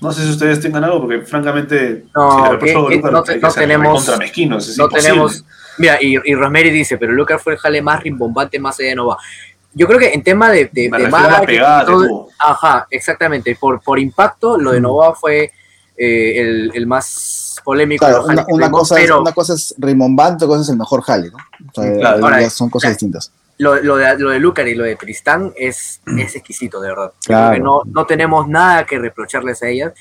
No 0.00 0.12
sé 0.12 0.22
si 0.22 0.30
ustedes 0.30 0.60
tengan 0.60 0.84
algo, 0.84 1.00
porque 1.00 1.22
francamente, 1.22 2.04
No, 2.14 2.30
si 2.36 2.42
le 2.42 2.48
reprocho 2.50 2.86
que- 2.86 2.94
a 2.94 2.96
Lucar, 2.96 3.12
no 3.12 3.22
te- 3.22 3.32
hay 3.32 3.38
que 3.38 3.42
no 3.46 3.50
ser 3.50 3.62
tenemos- 3.64 3.86
recontra 3.88 4.16
mezquinos, 4.18 4.68
es 4.68 4.78
no 4.78 4.84
imposible. 4.84 5.10
tenemos. 5.10 5.44
Mira, 5.78 5.98
y, 6.00 6.16
y 6.24 6.34
Rosemary 6.34 6.70
dice, 6.70 6.98
pero 6.98 7.12
Lucas 7.12 7.42
fue 7.42 7.54
el 7.54 7.58
jale 7.58 7.82
más 7.82 8.02
rimbombante 8.02 8.58
más 8.58 8.78
allá 8.78 8.90
de 8.90 8.94
Nova. 8.96 9.16
Yo 9.74 9.86
creo 9.86 9.98
que 9.98 10.12
en 10.12 10.22
tema 10.22 10.50
de, 10.50 10.70
de, 10.72 10.88
Me 10.90 10.98
de 10.98 11.46
pegada 11.46 11.84
todo-. 11.84 12.28
Ajá, 12.38 12.86
exactamente. 12.90 13.56
Por, 13.60 13.80
por 13.80 13.98
impacto, 13.98 14.58
lo 14.58 14.72
de 14.72 14.80
Nova 14.80 15.14
fue 15.14 15.52
eh, 15.96 16.40
el, 16.40 16.70
el 16.74 16.86
más 16.86 17.56
polémico. 17.64 18.06
Claro, 18.06 18.24
una, 18.24 18.70
cosa 18.70 18.96
es, 18.96 19.02
pero 19.02 19.20
una 19.20 19.32
cosa 19.32 19.54
es 19.54 19.74
rimbombante, 19.78 20.44
otra 20.44 20.48
cosa 20.54 20.62
es 20.62 20.68
el 20.70 20.78
mejor 20.78 21.02
jale, 21.02 21.30
¿no? 21.30 21.36
O 21.36 21.82
sea, 21.82 21.92
Claro, 21.96 22.24
ahora, 22.24 22.50
son 22.50 22.70
cosas 22.70 22.90
distintas. 22.92 23.32
Lo, 23.58 23.76
lo 23.82 23.96
de, 23.96 24.18
lo 24.18 24.30
de 24.30 24.38
Lucar 24.38 24.66
y 24.68 24.74
lo 24.74 24.84
de 24.84 24.96
Tristán 24.96 25.52
es, 25.56 26.00
es 26.18 26.36
exquisito, 26.36 26.80
de 26.80 26.88
verdad. 26.88 27.12
Yo 27.12 27.26
Claro. 27.26 27.48
creo 27.50 27.58
que 27.58 27.64
no, 27.64 27.82
no 27.92 28.06
tenemos 28.06 28.48
nada 28.48 28.86
que 28.86 28.98
reprocharles 28.98 29.62
a 29.62 29.68
ellas. 29.68 29.92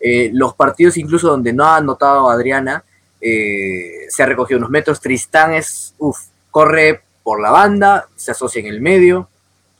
Eh, 0.00 0.30
los 0.32 0.54
partidos 0.54 0.96
incluso 0.98 1.28
donde 1.28 1.52
no 1.52 1.64
ha 1.64 1.76
anotado 1.78 2.28
Adriana, 2.30 2.84
eh, 3.20 4.06
se 4.08 4.22
ha 4.22 4.26
recogido 4.26 4.58
unos 4.58 4.70
metros. 4.70 5.00
Tristán 5.00 5.54
es, 5.54 5.94
uff, 5.98 6.18
corre 6.50 7.02
por 7.22 7.40
la 7.40 7.50
banda, 7.50 8.06
se 8.16 8.30
asocia 8.32 8.60
en 8.60 8.66
el 8.66 8.80
medio, 8.80 9.28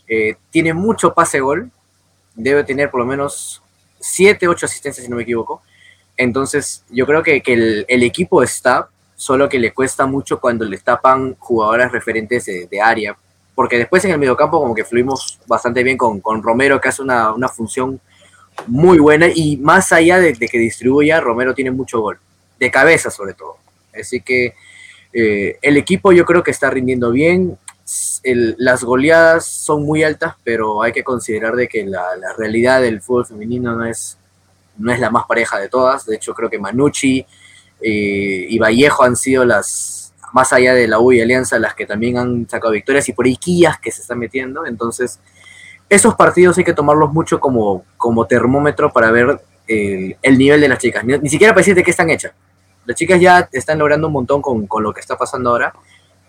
eh, 0.08 0.36
tiene 0.50 0.72
mucho 0.74 1.12
pase 1.14 1.40
gol, 1.40 1.70
debe 2.34 2.64
tener 2.64 2.90
por 2.90 3.00
lo 3.00 3.06
menos 3.06 3.62
7, 4.00 4.48
8 4.48 4.66
asistencias 4.66 5.04
si 5.04 5.10
no 5.10 5.16
me 5.16 5.22
equivoco. 5.22 5.62
Entonces 6.16 6.84
yo 6.90 7.06
creo 7.06 7.22
que, 7.22 7.42
que 7.42 7.52
el, 7.52 7.84
el 7.88 8.02
equipo 8.02 8.42
está, 8.42 8.88
solo 9.14 9.48
que 9.48 9.58
le 9.58 9.72
cuesta 9.72 10.06
mucho 10.06 10.40
cuando 10.40 10.64
le 10.64 10.78
tapan 10.78 11.36
jugadoras 11.38 11.92
referentes 11.92 12.46
de, 12.46 12.66
de 12.66 12.80
área, 12.80 13.16
porque 13.56 13.78
después 13.78 14.04
en 14.04 14.12
el 14.12 14.18
mediocampo 14.18 14.60
como 14.60 14.76
que 14.76 14.84
fluimos 14.84 15.40
bastante 15.48 15.82
bien 15.82 15.96
con, 15.96 16.20
con 16.20 16.40
Romero, 16.44 16.80
que 16.80 16.90
hace 16.90 17.02
una, 17.02 17.32
una 17.32 17.48
función 17.48 17.98
muy 18.68 19.00
buena 19.00 19.26
y 19.34 19.56
más 19.56 19.92
allá 19.92 20.20
de, 20.20 20.34
que 20.34 20.58
distribuya, 20.58 21.20
Romero 21.20 21.54
tiene 21.54 21.72
mucho 21.72 22.00
gol, 22.00 22.18
de 22.60 22.70
cabeza 22.70 23.10
sobre 23.10 23.34
todo. 23.34 23.56
Así 23.92 24.20
que 24.20 24.54
Eh, 25.18 25.56
el 25.62 25.78
equipo 25.78 26.12
yo 26.12 26.24
creo 26.26 26.42
que 26.42 26.50
está 26.50 26.68
rindiendo 26.68 27.10
bien. 27.10 27.56
Las 28.58 28.82
goleadas 28.84 29.46
son 29.46 29.82
muy 29.82 30.02
altas, 30.02 30.34
pero 30.44 30.82
hay 30.82 30.92
que 30.92 31.02
considerar 31.02 31.54
de 31.54 31.68
que 31.68 31.86
la, 31.86 32.04
la 32.20 32.34
realidad 32.36 32.82
del 32.82 33.00
fútbol 33.00 33.24
femenino 33.24 33.74
no 33.74 33.86
es, 33.86 34.18
no 34.76 34.92
es 34.92 35.00
la 35.00 35.08
más 35.08 35.24
pareja 35.26 35.58
de 35.58 35.70
todas. 35.70 36.04
De 36.04 36.16
hecho, 36.16 36.34
creo 36.34 36.50
que 36.50 36.58
Manucci 36.58 37.24
eh, 37.80 38.46
y 38.52 38.58
Vallejo 38.58 39.04
han 39.04 39.16
sido 39.16 39.46
las, 39.46 39.95
más 40.32 40.52
allá 40.52 40.74
de 40.74 40.88
la 40.88 40.98
U 41.00 41.12
y 41.12 41.20
Alianza, 41.20 41.58
las 41.58 41.74
que 41.74 41.86
también 41.86 42.18
han 42.18 42.48
sacado 42.48 42.72
victorias 42.72 43.08
y 43.08 43.12
por 43.12 43.26
Quillas 43.38 43.78
que 43.78 43.90
se 43.90 44.02
están 44.02 44.18
metiendo. 44.18 44.66
Entonces, 44.66 45.20
esos 45.88 46.14
partidos 46.14 46.58
hay 46.58 46.64
que 46.64 46.72
tomarlos 46.72 47.12
mucho 47.12 47.40
como, 47.40 47.84
como 47.96 48.26
termómetro 48.26 48.92
para 48.92 49.10
ver 49.10 49.40
el, 49.68 50.16
el 50.22 50.38
nivel 50.38 50.60
de 50.60 50.68
las 50.68 50.78
chicas. 50.78 51.04
Ni, 51.04 51.18
ni 51.18 51.28
siquiera 51.28 51.52
para 51.52 51.60
decir 51.60 51.74
de 51.74 51.82
qué 51.82 51.90
están 51.90 52.10
hechas. 52.10 52.32
Las 52.84 52.96
chicas 52.96 53.20
ya 53.20 53.48
están 53.52 53.78
logrando 53.78 54.06
un 54.06 54.12
montón 54.12 54.40
con, 54.42 54.66
con 54.66 54.82
lo 54.82 54.92
que 54.92 55.00
está 55.00 55.16
pasando 55.16 55.50
ahora, 55.50 55.72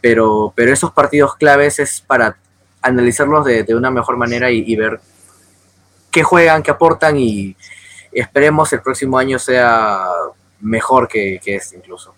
pero, 0.02 0.54
pero 0.56 0.74
esos 0.74 0.92
partidos 0.92 1.36
claves 1.36 1.80
es 1.80 2.02
para 2.02 2.38
analizarlos 2.82 3.46
de, 3.46 3.64
de 3.64 3.76
una 3.76 3.92
mejor 3.92 4.18
manera 4.18 4.52
y, 4.52 4.64
y 4.66 4.76
ver 4.76 5.00
qué 6.12 6.24
juegan, 6.24 6.64
qué 6.64 6.72
aportan 6.72 7.18
y 7.18 7.56
esperemos 8.12 8.72
el 8.74 8.82
próximo 8.82 9.18
año 9.18 9.38
sea 9.38 10.08
mejor 10.60 11.08
que, 11.08 11.40
que 11.44 11.56
este 11.56 11.78
incluso. 11.78 12.16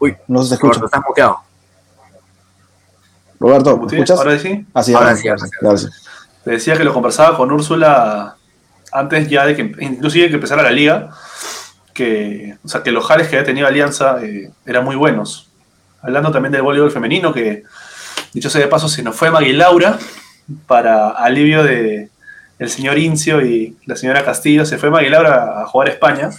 Uy, 0.00 0.16
No 0.28 0.42
se 0.42 0.54
escucha. 0.54 0.74
Roberto, 0.80 0.86
estás 0.86 1.02
muteado. 1.08 1.38
Roberto, 3.40 3.76
¿me 3.78 3.86
escuchas? 3.86 4.18
Ahora 4.18 4.38
sí. 4.38 4.66
Ah, 4.74 4.82
sí, 4.82 4.94
Ahora 4.94 5.06
ahora 5.06 5.16
sí, 5.16 5.22
sí. 5.22 5.28
ahora 5.28 5.46
sí. 5.46 5.50
ahora 5.62 5.78
sí. 5.78 5.86
Te 6.44 6.50
decía 6.52 6.76
que 6.76 6.84
lo 6.84 6.92
conversaba 6.94 7.36
con 7.36 7.52
Úrsula 7.52 8.36
antes 8.92 9.28
ya 9.28 9.44
de 9.46 9.54
que, 9.54 9.62
inclusive 9.84 10.28
que 10.28 10.34
empezara 10.36 10.62
la 10.62 10.70
liga, 10.70 11.10
que, 11.92 12.56
o 12.64 12.68
sea, 12.68 12.82
que 12.82 12.90
los 12.90 13.04
jales 13.04 13.28
que 13.28 13.36
había 13.36 13.46
tenido 13.46 13.66
Alianza 13.66 14.18
eh, 14.22 14.50
eran 14.64 14.84
muy 14.84 14.96
buenos. 14.96 15.50
Hablando 16.00 16.30
también 16.30 16.52
del 16.52 16.62
voleibol 16.62 16.90
femenino, 16.90 17.32
que 17.32 17.64
dicho 18.32 18.48
sea 18.50 18.60
de 18.60 18.68
paso, 18.68 18.88
se 18.88 19.02
nos 19.02 19.16
fue 19.16 19.30
Magui 19.30 19.52
Laura 19.52 19.98
para 20.66 21.10
alivio 21.10 21.62
de 21.64 22.10
el 22.58 22.70
señor 22.70 22.98
Incio 22.98 23.44
y 23.44 23.76
la 23.86 23.96
señora 23.96 24.24
Castillo, 24.24 24.66
se 24.66 24.78
fue 24.78 24.90
Magui 24.90 25.08
Laura 25.08 25.62
a 25.62 25.66
jugar 25.66 25.88
a 25.88 25.92
España. 25.92 26.30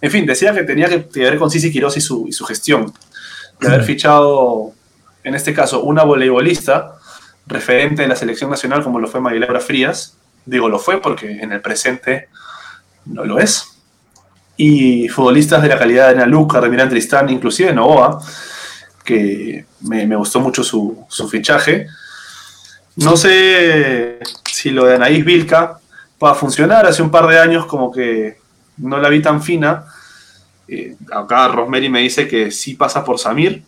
En 0.00 0.10
fin, 0.10 0.26
decía 0.26 0.52
que 0.52 0.64
tenía 0.64 0.88
que, 0.88 1.06
ver 1.20 1.38
con 1.38 1.50
Sisi 1.50 1.70
Quirós 1.70 1.96
y 1.96 2.00
su, 2.00 2.26
y 2.28 2.32
su 2.32 2.44
gestión. 2.44 2.92
De 3.60 3.68
haber 3.68 3.84
fichado, 3.84 4.72
en 5.22 5.36
este 5.36 5.54
caso, 5.54 5.84
una 5.84 6.02
voleibolista 6.02 6.94
referente 7.46 8.02
de 8.02 8.08
la 8.08 8.16
selección 8.16 8.50
nacional 8.50 8.82
como 8.82 8.98
lo 8.98 9.06
fue 9.06 9.20
Maguilabra 9.20 9.60
Frías. 9.60 10.16
Digo 10.44 10.68
lo 10.68 10.80
fue 10.80 11.00
porque 11.00 11.30
en 11.40 11.52
el 11.52 11.60
presente 11.60 12.28
no 13.04 13.24
lo 13.24 13.38
es. 13.38 13.68
Y 14.56 15.08
futbolistas 15.08 15.62
de 15.62 15.68
la 15.68 15.78
calidad 15.78 16.08
de 16.08 16.14
Ana 16.14 16.26
Luca, 16.26 16.60
Remira 16.60 16.88
Tristán, 16.88 17.30
inclusive 17.30 17.72
Novoa, 17.72 18.20
que 19.04 19.64
me, 19.80 20.06
me 20.06 20.16
gustó 20.16 20.40
mucho 20.40 20.64
su, 20.64 21.04
su 21.08 21.28
fichaje. 21.28 21.86
No 22.96 23.16
sé 23.16 24.18
si 24.62 24.70
lo 24.70 24.84
de 24.84 24.94
Anaís 24.94 25.24
Vilca 25.24 25.80
va 26.22 26.30
a 26.30 26.34
funcionar. 26.34 26.86
Hace 26.86 27.02
un 27.02 27.10
par 27.10 27.26
de 27.26 27.36
años 27.40 27.66
como 27.66 27.90
que 27.90 28.38
no 28.76 28.98
la 28.98 29.08
vi 29.08 29.20
tan 29.20 29.42
fina. 29.42 29.86
Eh, 30.68 30.94
acá 31.12 31.48
Rosemary 31.48 31.88
me 31.88 31.98
dice 31.98 32.28
que 32.28 32.52
sí 32.52 32.74
pasa 32.74 33.04
por 33.04 33.18
Samir. 33.18 33.64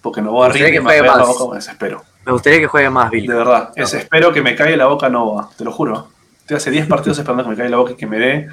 Porque 0.00 0.22
Novoa 0.22 0.46
Me 0.48 0.52
gustaría 0.52 0.66
rinde 0.68 0.78
que 0.78 0.80
más 0.84 0.92
juegue 0.92 1.02
ver 1.02 1.10
la 1.10 1.16
más. 1.18 1.28
boca 1.28 1.50
me 1.50 1.56
desespero. 1.56 2.04
Me 2.24 2.32
gustaría 2.32 2.60
que 2.60 2.66
juegue 2.68 2.90
más 2.90 3.10
Bill. 3.10 3.26
De 3.26 3.34
verdad, 3.34 3.72
es, 3.74 3.92
espero 3.94 4.32
que 4.32 4.40
me 4.40 4.54
caiga 4.54 4.76
la 4.76 4.86
boca 4.86 5.08
Nova, 5.08 5.50
te 5.58 5.64
lo 5.64 5.72
juro. 5.72 6.08
Estoy 6.42 6.56
hace 6.58 6.70
10 6.70 6.86
partidos 6.86 7.18
esperando 7.18 7.42
que 7.42 7.50
me 7.50 7.56
caiga 7.56 7.70
la 7.70 7.76
boca 7.78 7.92
y 7.92 7.96
que 7.96 8.06
me 8.06 8.18
dé 8.18 8.48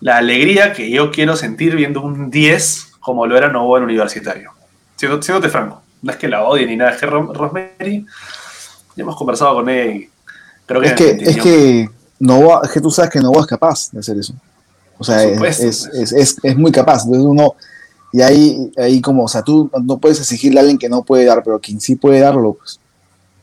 la 0.00 0.18
alegría 0.18 0.74
que 0.74 0.90
yo 0.90 1.10
quiero 1.10 1.36
sentir 1.36 1.74
viendo 1.74 2.02
un 2.02 2.30
10 2.30 2.96
como 3.00 3.26
lo 3.26 3.34
era 3.36 3.48
Nova 3.48 3.78
en 3.78 3.84
universitario. 3.84 4.52
Siéndote 4.96 5.48
franco, 5.48 5.82
no 6.02 6.10
es 6.12 6.18
que 6.18 6.28
la 6.28 6.42
odie 6.44 6.66
ni 6.66 6.76
nada, 6.76 6.90
es 6.90 6.98
que 6.98 7.06
Ro- 7.06 7.32
Rosemary, 7.32 8.04
ya 8.94 9.02
hemos 9.02 9.16
conversado 9.16 9.54
con 9.54 9.68
él 9.68 9.90
y 9.96 10.10
creo 10.68 10.80
que 10.80 10.86
Es 10.88 10.94
que, 10.94 11.10
es 11.22 11.36
que 11.38 11.90
Novoa, 12.20 12.60
es 12.64 12.70
que 12.70 12.80
tú 12.80 12.90
sabes 12.92 13.10
que 13.10 13.20
Novoa 13.20 13.40
es 13.40 13.46
capaz 13.48 13.90
de 13.90 13.98
hacer 13.98 14.16
eso. 14.18 14.34
O 14.98 15.04
sea, 15.04 15.22
es, 15.24 15.32
es, 15.32 15.38
pues. 15.38 15.60
es, 15.60 16.12
es- 16.12 16.36
es 16.42 16.56
muy 16.56 16.70
capaz. 16.70 17.04
Entonces 17.04 17.24
uno, 17.26 17.54
y 18.12 18.20
ahí, 18.22 18.72
ahí 18.76 19.00
como, 19.00 19.24
o 19.24 19.28
sea, 19.28 19.42
tú 19.42 19.70
no 19.84 19.98
puedes 19.98 20.18
exigirle 20.20 20.58
a 20.58 20.62
alguien 20.62 20.78
que 20.78 20.88
no 20.88 21.02
puede 21.02 21.24
dar, 21.24 21.42
pero 21.42 21.58
quien 21.60 21.80
sí 21.80 21.94
puede 21.96 22.20
darlo, 22.20 22.54
pues 22.54 22.78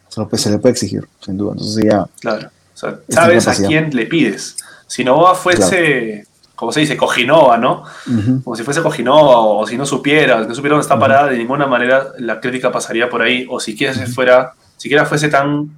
se, 0.10 0.20
lo 0.22 0.30
se 0.38 0.50
le 0.50 0.58
puede 0.60 0.72
exigir, 0.74 1.06
sin 1.24 1.38
duda. 1.38 1.52
Entonces 1.54 1.84
ya, 1.84 2.06
Claro. 2.22 2.48
O 2.74 2.78
sea, 2.78 3.00
sabes 3.10 3.48
a 3.48 3.56
quién 3.56 3.90
le 3.96 4.06
pides. 4.06 4.58
Si 4.88 5.04
Nova 5.06 5.34
fuese, 5.34 6.26
como 6.56 6.74
se 6.74 6.82
dice, 6.82 6.98
Cojinova, 6.98 7.58
¿no? 7.58 7.84
ujú, 8.06 8.44
como 8.44 8.56
si 8.58 8.64
fuese 8.64 8.82
Cojinova 8.82 9.38
o 9.40 9.66
si 9.66 9.78
no 9.78 9.86
supiera, 9.86 10.42
si 10.44 10.50
no 10.50 10.56
supiera 10.56 10.76
dónde 10.76 10.84
está 10.86 11.00
parada, 11.00 11.28
de 11.28 11.38
ninguna 11.38 11.68
manera 11.68 12.08
la 12.20 12.42
crítica 12.42 12.72
pasaría 12.74 13.10
por 13.10 13.22
ahí, 13.22 13.48
o 13.50 13.60
siquiera 13.62 13.94
se 13.94 14.08
fuera, 14.08 14.54
siquiera 14.76 15.06
fuese 15.06 15.30
tan 15.30 15.70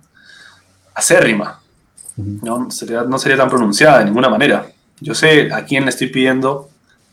acérrima. 0.98 1.60
¿no? 2.18 2.70
Sería- 2.72 3.04
no 3.04 3.18
sería 3.20 3.38
tan 3.38 3.50
pronunciada 3.50 4.00
de 4.00 4.06
ninguna 4.06 4.30
manera. 4.30 4.66
Yo 5.00 5.14
sé 5.14 5.50
a 5.54 5.64
quién 5.64 5.84
le 5.84 5.89
estoy 5.89 6.08
pidiendo 6.08 6.70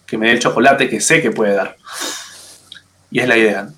que 0.07 0.17
me 0.19 0.27
dé 0.29 0.33
el 0.33 0.39
chocolate 0.39 0.89
que 0.89 1.01
sé 1.01 1.21
que 1.21 1.31
puede 1.31 1.55
dar. 1.55 1.77
Y 3.11 3.21
es 3.21 3.29
la 3.29 3.37
idea. 3.37 3.69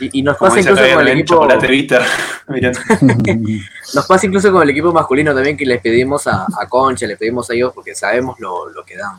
Y, 0.00 0.18
y 0.20 0.22
nos 0.22 0.36
Como 0.38 0.48
pasa 0.50 0.60
incluso 0.60 0.82
con 0.94 1.02
el 1.02 1.08
equipo. 1.08 1.34
chocolate 1.34 1.66
bitter. 1.66 2.02
Nos 3.94 4.06
pasa 4.06 4.26
incluso 4.26 4.50
con 4.50 4.62
el 4.62 4.70
equipo 4.70 4.92
masculino 4.92 5.34
también 5.34 5.56
que 5.56 5.66
les 5.66 5.80
pedimos 5.80 6.26
a, 6.26 6.44
a 6.58 6.66
Concha, 6.68 7.06
le 7.06 7.16
pedimos 7.16 7.48
a 7.50 7.54
ellos 7.54 7.72
porque 7.74 7.94
sabemos 7.94 8.38
lo, 8.40 8.68
lo 8.70 8.84
que 8.84 8.96
dan. 8.96 9.18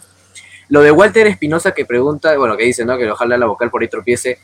Lo 0.70 0.82
de 0.82 0.92
Walter 0.92 1.28
Espinosa 1.28 1.72
que 1.74 1.86
pregunta, 1.86 2.36
bueno, 2.38 2.58
que 2.58 2.64
dice, 2.66 2.84
¿no? 2.86 2.98
Que 2.98 3.10
ojalá 3.10 3.38
la 3.38 3.46
vocal 3.46 3.70
por 3.70 3.82
ahí 3.82 3.88
tropiece. 3.88 4.40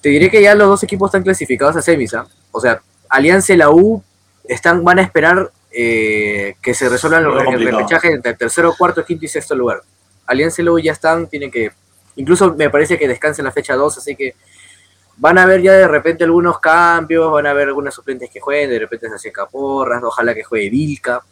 Te 0.00 0.08
diré 0.08 0.30
que 0.30 0.40
ya 0.42 0.54
los 0.54 0.68
dos 0.68 0.82
equipos 0.82 1.08
están 1.08 1.22
clasificados 1.22 1.76
a 1.76 1.82
semis, 1.82 2.14
¿ah? 2.14 2.26
O 2.52 2.60
sea, 2.60 2.80
Alianza 3.08 3.52
y 3.52 3.56
la 3.58 3.70
U 3.70 4.02
están, 4.54 4.84
van 4.84 4.98
a 4.98 5.02
esperar 5.02 5.50
eh, 5.70 6.56
que 6.60 6.74
se 6.74 6.88
resuelvan 6.88 7.22
los 7.22 7.34
Muy 7.34 7.40
el 7.40 7.46
complicado. 7.46 7.78
repechaje 7.78 8.12
entre 8.12 8.34
tercero, 8.34 8.74
cuarto, 8.76 9.04
quinto 9.04 9.24
y 9.24 9.28
sexto 9.28 9.54
lugar. 9.54 9.82
Alianza 10.26 10.62
y 10.62 10.82
ya 10.82 10.92
están, 10.92 11.28
tienen 11.28 11.50
que. 11.50 11.72
Incluso 12.16 12.54
me 12.54 12.70
parece 12.70 12.98
que 12.98 13.08
descansen 13.08 13.44
la 13.44 13.52
fecha 13.52 13.76
2, 13.76 13.98
así 13.98 14.16
que 14.16 14.34
van 15.16 15.38
a 15.38 15.44
haber 15.44 15.62
ya 15.62 15.72
de 15.72 15.86
repente 15.86 16.24
algunos 16.24 16.58
cambios, 16.58 17.30
van 17.30 17.46
a 17.46 17.50
haber 17.50 17.68
algunos 17.68 17.94
suplentes 17.94 18.30
que 18.30 18.40
jueguen, 18.40 18.70
de 18.70 18.78
repente 18.80 19.08
se 19.08 19.14
hace 19.14 19.32
Caporras, 19.32 20.02
ojalá 20.02 20.34
que 20.34 20.42
juegue 20.42 20.70
Vilca, 20.70 21.22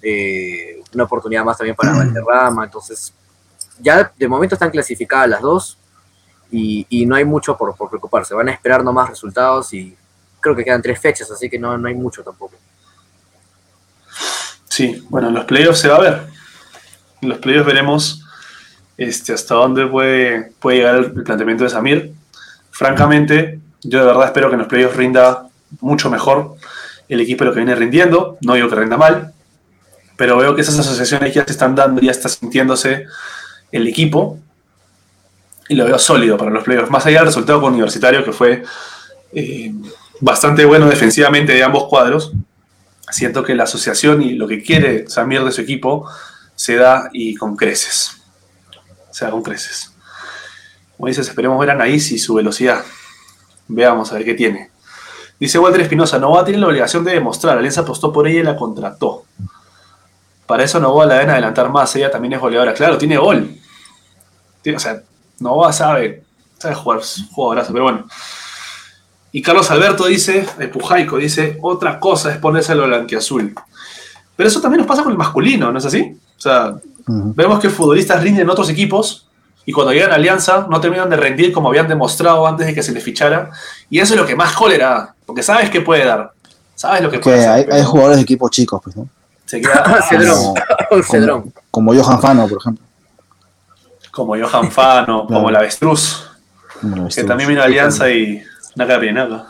eh, 0.00 0.80
una 0.94 1.04
oportunidad 1.04 1.44
más 1.44 1.58
también 1.58 1.76
para 1.76 1.92
Valderrama, 1.92 2.64
entonces 2.64 3.12
ya 3.80 4.12
de 4.16 4.28
momento 4.28 4.54
están 4.54 4.70
clasificadas 4.70 5.28
las 5.28 5.42
dos 5.42 5.78
y, 6.50 6.86
y 6.88 7.04
no 7.04 7.16
hay 7.16 7.24
mucho 7.24 7.56
por, 7.56 7.76
por 7.76 7.88
preocuparse, 7.88 8.34
van 8.34 8.48
a 8.48 8.52
esperar 8.52 8.84
nomás 8.84 9.08
resultados 9.10 9.72
y 9.74 9.96
creo 10.40 10.54
que 10.54 10.64
quedan 10.64 10.82
tres 10.82 11.00
fechas, 11.00 11.30
así 11.30 11.50
que 11.50 11.58
no, 11.58 11.76
no 11.78 11.88
hay 11.88 11.94
mucho 11.94 12.22
tampoco. 12.22 12.56
Sí, 14.72 15.04
bueno, 15.10 15.28
en 15.28 15.34
los 15.34 15.44
playoffs 15.44 15.80
se 15.80 15.88
va 15.88 15.96
a 15.96 16.00
ver. 16.00 16.22
En 17.20 17.28
los 17.28 17.36
playoffs 17.36 17.66
veremos 17.66 18.24
este, 18.96 19.34
hasta 19.34 19.54
dónde 19.54 19.86
puede, 19.86 20.50
puede 20.60 20.78
llegar 20.78 20.94
el 20.94 21.12
planteamiento 21.12 21.64
de 21.64 21.68
Samir. 21.68 22.14
Francamente, 22.70 23.60
yo 23.82 24.00
de 24.00 24.06
verdad 24.06 24.24
espero 24.24 24.48
que 24.48 24.54
en 24.54 24.60
los 24.60 24.68
playoffs 24.68 24.96
rinda 24.96 25.46
mucho 25.82 26.08
mejor 26.08 26.56
el 27.06 27.20
equipo 27.20 27.44
de 27.44 27.50
lo 27.50 27.52
que 27.52 27.60
viene 27.60 27.74
rindiendo. 27.74 28.38
No 28.40 28.54
digo 28.54 28.70
que 28.70 28.76
rinda 28.76 28.96
mal, 28.96 29.34
pero 30.16 30.38
veo 30.38 30.54
que 30.54 30.62
esas 30.62 30.78
asociaciones 30.78 31.34
ya 31.34 31.44
se 31.44 31.52
están 31.52 31.74
dando, 31.74 32.00
ya 32.00 32.10
está 32.10 32.30
sintiéndose 32.30 33.04
el 33.72 33.86
equipo. 33.86 34.38
Y 35.68 35.74
lo 35.74 35.84
veo 35.84 35.98
sólido 35.98 36.38
para 36.38 36.50
los 36.50 36.64
playoffs. 36.64 36.90
Más 36.90 37.04
allá 37.04 37.18
del 37.18 37.26
resultado 37.26 37.60
con 37.60 37.74
Universitario, 37.74 38.24
que 38.24 38.32
fue 38.32 38.62
eh, 39.34 39.74
bastante 40.20 40.64
bueno 40.64 40.86
defensivamente 40.86 41.52
de 41.52 41.62
ambos 41.62 41.88
cuadros 41.88 42.32
siento 43.12 43.44
que 43.44 43.54
la 43.54 43.64
asociación 43.64 44.22
y 44.22 44.32
lo 44.32 44.48
que 44.48 44.62
quiere 44.62 45.08
Samir 45.08 45.44
de 45.44 45.52
su 45.52 45.60
equipo 45.60 46.08
se 46.56 46.76
da 46.76 47.10
y 47.12 47.34
con 47.36 47.56
creces. 47.56 48.22
Se 49.10 49.24
da 49.24 49.30
con 49.30 49.42
creces. 49.42 49.92
Como 50.96 51.08
dices, 51.08 51.28
esperemos 51.28 51.58
ver 51.60 51.70
a 51.70 51.74
Anaís 51.74 52.10
y 52.12 52.18
su 52.18 52.34
velocidad. 52.34 52.82
Veamos 53.68 54.10
a 54.10 54.16
ver 54.16 54.24
qué 54.24 54.34
tiene. 54.34 54.70
Dice 55.38 55.58
Walter 55.58 55.80
Espinosa, 55.80 56.18
Novoa 56.18 56.44
tiene 56.44 56.60
la 56.60 56.68
obligación 56.68 57.04
de 57.04 57.12
demostrar. 57.12 57.58
Alianza 57.58 57.80
apostó 57.82 58.12
por 58.12 58.28
ella 58.28 58.40
y 58.40 58.44
la 58.44 58.56
contrató. 58.56 59.24
Para 60.46 60.64
eso 60.64 60.78
Novoa 60.80 61.06
la 61.06 61.14
deben 61.14 61.30
adelantar 61.30 61.68
más. 61.70 61.94
Ella 61.96 62.10
también 62.10 62.34
es 62.34 62.40
goleadora. 62.40 62.74
Claro, 62.74 62.96
tiene 62.96 63.16
gol. 63.16 63.56
O 64.74 64.78
sea, 64.78 65.02
Novoa 65.40 65.72
sabe, 65.72 66.22
sabe 66.58 66.74
jugar, 66.74 67.00
jugadorazo, 67.32 67.72
pero 67.72 67.84
bueno. 67.84 68.06
Y 69.32 69.40
Carlos 69.42 69.70
Alberto 69.70 70.04
dice, 70.06 70.46
el 70.58 70.68
Pujaico 70.70 71.16
dice, 71.16 71.58
otra 71.62 71.98
cosa 71.98 72.30
es 72.30 72.36
ponerse 72.38 72.74
lo 72.74 72.86
blanquiazul. 72.86 73.54
Pero 74.36 74.48
eso 74.48 74.60
también 74.60 74.78
nos 74.80 74.86
pasa 74.86 75.02
con 75.02 75.12
el 75.12 75.18
masculino, 75.18 75.72
¿no 75.72 75.78
es 75.78 75.84
así? 75.86 76.16
O 76.36 76.40
sea, 76.40 76.74
vemos 77.06 77.58
que 77.60 77.70
futbolistas 77.70 78.22
rinden 78.22 78.42
en 78.42 78.50
otros 78.50 78.68
equipos 78.68 79.26
y 79.64 79.72
cuando 79.72 79.92
llegan 79.92 80.10
a 80.12 80.16
Alianza 80.16 80.66
no 80.68 80.80
terminan 80.80 81.08
de 81.08 81.16
rendir 81.16 81.52
como 81.52 81.68
habían 81.68 81.88
demostrado 81.88 82.46
antes 82.46 82.66
de 82.66 82.74
que 82.74 82.82
se 82.82 82.92
les 82.92 83.02
fichara. 83.02 83.50
Y 83.88 84.00
eso 84.00 84.14
es 84.14 84.20
lo 84.20 84.26
que 84.26 84.36
más 84.36 84.52
cólera 84.54 84.88
da, 84.88 85.14
porque 85.24 85.42
sabes 85.42 85.70
que 85.70 85.80
puede 85.80 86.04
dar. 86.04 86.32
Sabes 86.74 87.00
lo 87.02 87.10
que 87.10 87.18
Que 87.18 87.22
puede 87.22 87.46
hay, 87.46 87.66
hay 87.70 87.82
jugadores 87.84 88.16
de 88.16 88.22
equipos 88.24 88.50
chicos, 88.50 88.80
pues, 88.82 88.96
¿no? 88.96 89.08
se 89.46 89.60
queda- 89.60 90.02
Cedrón. 90.08 90.54
Como, 90.90 91.02
Cedrón. 91.10 91.40
como, 91.70 91.92
como 91.92 92.02
Johan 92.02 92.20
Fano, 92.20 92.48
por 92.48 92.58
ejemplo. 92.58 92.84
Como 94.10 94.34
Johan 94.36 94.70
Fano, 94.70 95.26
como 95.26 95.48
el 95.48 95.56
Avestruz, 95.56 96.26
Bueno, 96.82 97.08
que 97.14 97.24
también 97.24 97.48
vino 97.48 97.62
a 97.62 97.64
Alianza 97.64 98.10
y 98.10 98.42
Naka 98.76 98.98
Pirinaca. 98.98 99.46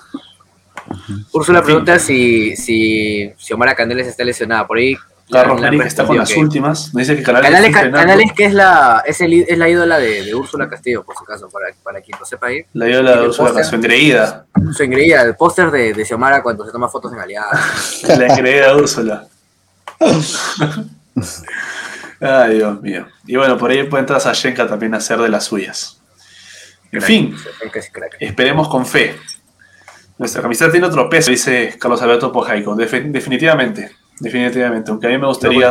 Úrsula 1.32 1.62
pregunta 1.62 1.98
si, 1.98 2.56
si 2.56 3.32
Xiomara 3.38 3.74
Canales 3.74 4.06
está 4.06 4.24
lesionada. 4.24 4.66
Por 4.66 4.78
ahí. 4.78 4.96
Carlos 5.30 5.62
está 5.86 6.04
con 6.04 6.18
las 6.18 6.36
últimas, 6.36 6.92
nos 6.92 7.06
dice 7.06 7.16
que 7.16 7.22
Canales, 7.22 7.48
Canales, 7.72 8.26
está 8.26 8.34
que 8.34 8.44
es 8.44 8.52
la, 8.52 9.02
es, 9.06 9.18
el, 9.22 9.32
es 9.32 9.56
la 9.56 9.66
ídola 9.66 9.98
de, 9.98 10.24
de 10.24 10.34
Úrsula 10.34 10.68
Castillo, 10.68 11.04
por 11.04 11.16
su 11.16 11.24
caso, 11.24 11.48
para, 11.48 11.68
para 11.82 12.02
quien 12.02 12.18
lo 12.18 12.26
sepa 12.26 12.48
ahí. 12.48 12.66
La 12.74 12.84
dio 12.84 13.02
la 13.02 13.12
y 13.12 13.14
de 13.14 13.28
Úrsula 13.28 13.48
póster. 13.48 13.62
Canción 13.62 13.80
engreída. 13.80 14.44
Su 14.76 14.82
engreída, 14.82 15.22
el 15.22 15.34
póster 15.34 15.70
de, 15.70 15.94
de 15.94 16.04
Xiomara 16.04 16.42
cuando 16.42 16.66
se 16.66 16.72
toma 16.72 16.88
fotos 16.88 17.14
en 17.14 17.20
Alianza. 17.20 17.58
La 18.18 18.26
engreída 18.26 18.76
Úrsula. 18.76 19.26
Ay, 22.20 22.56
Dios 22.56 22.82
mío. 22.82 23.06
Y 23.26 23.36
bueno, 23.36 23.56
por 23.56 23.70
ahí 23.70 23.84
puede 23.84 24.02
entrar 24.02 24.20
Sashenka 24.20 24.66
también 24.66 24.92
a 24.94 24.98
hacer 24.98 25.18
de 25.18 25.30
las 25.30 25.44
suyas. 25.44 26.01
En 26.92 27.00
fin, 27.02 27.36
esperemos 28.20 28.68
con 28.68 28.84
fe. 28.86 29.16
Nuestra 30.18 30.42
camiseta 30.42 30.70
tiene 30.70 30.86
otro 30.86 31.08
peso, 31.08 31.30
dice 31.30 31.74
Carlos 31.80 32.00
Alberto 32.02 32.30
Pojaico. 32.30 32.76
Defi- 32.76 33.10
definitivamente, 33.10 33.96
definitivamente. 34.20 34.90
Aunque 34.90 35.06
a 35.06 35.10
mí 35.10 35.18
me 35.18 35.26
gustaría, 35.26 35.70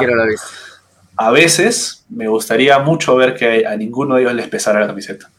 a 1.18 1.32
veces, 1.32 2.06
me 2.10 2.28
gustaría 2.28 2.80
mucho 2.80 3.16
ver 3.16 3.36
que 3.36 3.66
a 3.66 3.76
ninguno 3.78 4.16
de 4.16 4.22
ellos 4.24 4.34
les 4.34 4.48
pesara 4.48 4.80
la 4.82 4.88
camiseta. 4.88 5.30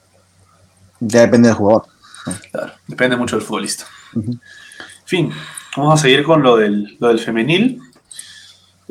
Ya 1.00 1.22
depende 1.22 1.48
del 1.48 1.56
jugador. 1.56 1.86
Claro, 2.52 2.72
depende 2.86 3.16
mucho 3.16 3.36
del 3.36 3.44
futbolista. 3.44 3.84
En 4.14 4.40
fin, 5.04 5.32
vamos 5.76 5.98
a 5.98 6.02
seguir 6.02 6.22
con 6.22 6.42
lo 6.42 6.56
del, 6.56 6.96
lo 7.00 7.08
del 7.08 7.18
femenil. 7.18 7.80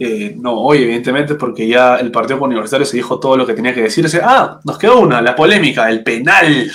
Eh, 0.04 0.34
no, 0.36 0.54
hoy, 0.54 0.82
evidentemente, 0.82 1.36
porque 1.36 1.68
ya 1.68 1.98
el 1.98 2.12
partido 2.12 2.40
con 2.40 2.50
Universitario 2.50 2.88
se 2.88 2.98
dijo 2.98 3.20
todo 3.20 3.38
lo 3.38 3.46
que 3.46 3.54
tenía 3.54 3.72
que 3.72 3.84
decirse. 3.84 4.20
Ah, 4.24 4.60
nos 4.64 4.80
quedó 4.80 5.00
una, 5.00 5.22
la 5.22 5.36
polémica, 5.36 5.88
el 5.92 6.04
penal. 6.04 6.72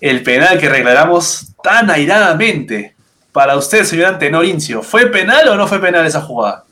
El 0.00 0.22
penal 0.24 0.58
que 0.58 0.68
reclamamos 0.68 1.52
tan 1.62 1.88
airadamente. 1.88 2.96
Para 3.30 3.56
usted, 3.56 3.84
señor 3.84 4.06
Antenor 4.06 4.44
Incio, 4.44 4.82
¿fue 4.82 5.06
penal 5.06 5.46
o 5.50 5.54
no 5.54 5.68
fue 5.68 5.78
penal 5.78 6.04
esa 6.04 6.20
jugada? 6.20 6.64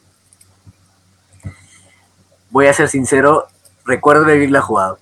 Voy 2.51 2.67
a 2.67 2.73
ser 2.73 2.89
sincero, 2.89 3.47
recuerdo 3.85 4.25
vivir 4.25 4.51
la 4.51 4.61
jugada. 4.61 4.97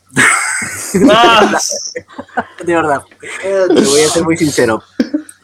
¡Ah! 1.11 1.51
De 2.63 2.75
verdad. 2.75 3.03
Te 3.41 3.69
voy 3.69 4.01
a 4.03 4.09
ser 4.11 4.23
muy 4.23 4.37
sincero. 4.37 4.83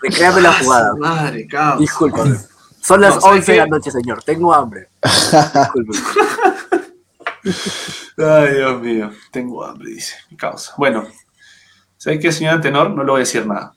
Recréame 0.02 0.42
la 0.42 0.52
jugada. 0.52 0.94
Madre, 0.96 1.46
cabrón. 1.46 2.49
Son 2.82 3.00
las 3.00 3.14
No, 3.16 3.20
¿sabe 3.20 3.38
11 3.38 3.52
de 3.52 3.58
la 3.58 3.66
noche, 3.66 3.90
señor. 3.90 4.22
Tengo 4.22 4.54
hambre. 4.54 4.88
Ay, 8.16 8.54
Dios 8.54 8.80
mío, 8.82 9.10
tengo 9.30 9.64
hambre, 9.64 9.90
dice 9.90 10.16
mi 10.30 10.36
causa. 10.36 10.74
Bueno, 10.76 11.06
¿sabes 11.96 12.20
qué, 12.20 12.32
señor 12.32 12.54
Antenor? 12.54 12.90
No 12.90 13.02
le 13.02 13.10
voy 13.10 13.18
a 13.18 13.20
decir 13.20 13.46
nada. 13.46 13.74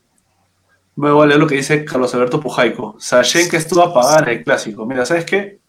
Me 0.96 1.12
voy 1.12 1.24
a 1.24 1.28
leer 1.28 1.40
lo 1.40 1.48
que 1.48 1.56
dice 1.56 1.86
Carlos 1.86 2.14
Alberto 2.14 2.40
Pujaico. 2.40 2.96
Sashenka 3.00 3.58
estuvo 3.58 3.82
apagada 3.82 4.20
en 4.24 4.30
el 4.38 4.44
clásico. 4.44 4.86
Mira, 4.86 5.06
¿sabes 5.06 5.26
qué? 5.26 5.60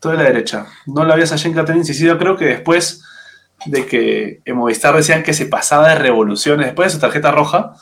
Todo 0.00 0.12
de 0.12 0.18
la 0.18 0.24
derecha. 0.24 0.66
No 0.86 1.04
la 1.04 1.14
había 1.14 1.26
Sashenka 1.26 1.64
tan 1.64 1.76
incisiva. 1.76 2.18
Creo 2.18 2.36
que 2.36 2.46
después 2.46 3.04
de 3.66 3.86
que 3.86 4.40
en 4.44 4.56
Movistar 4.56 4.96
decían 4.96 5.22
que 5.22 5.32
se 5.32 5.46
pasaba 5.46 5.88
de 5.88 5.94
revoluciones, 5.96 6.66
después 6.66 6.88
de 6.88 6.94
su 6.94 7.00
tarjeta 7.00 7.30
roja, 7.30 7.74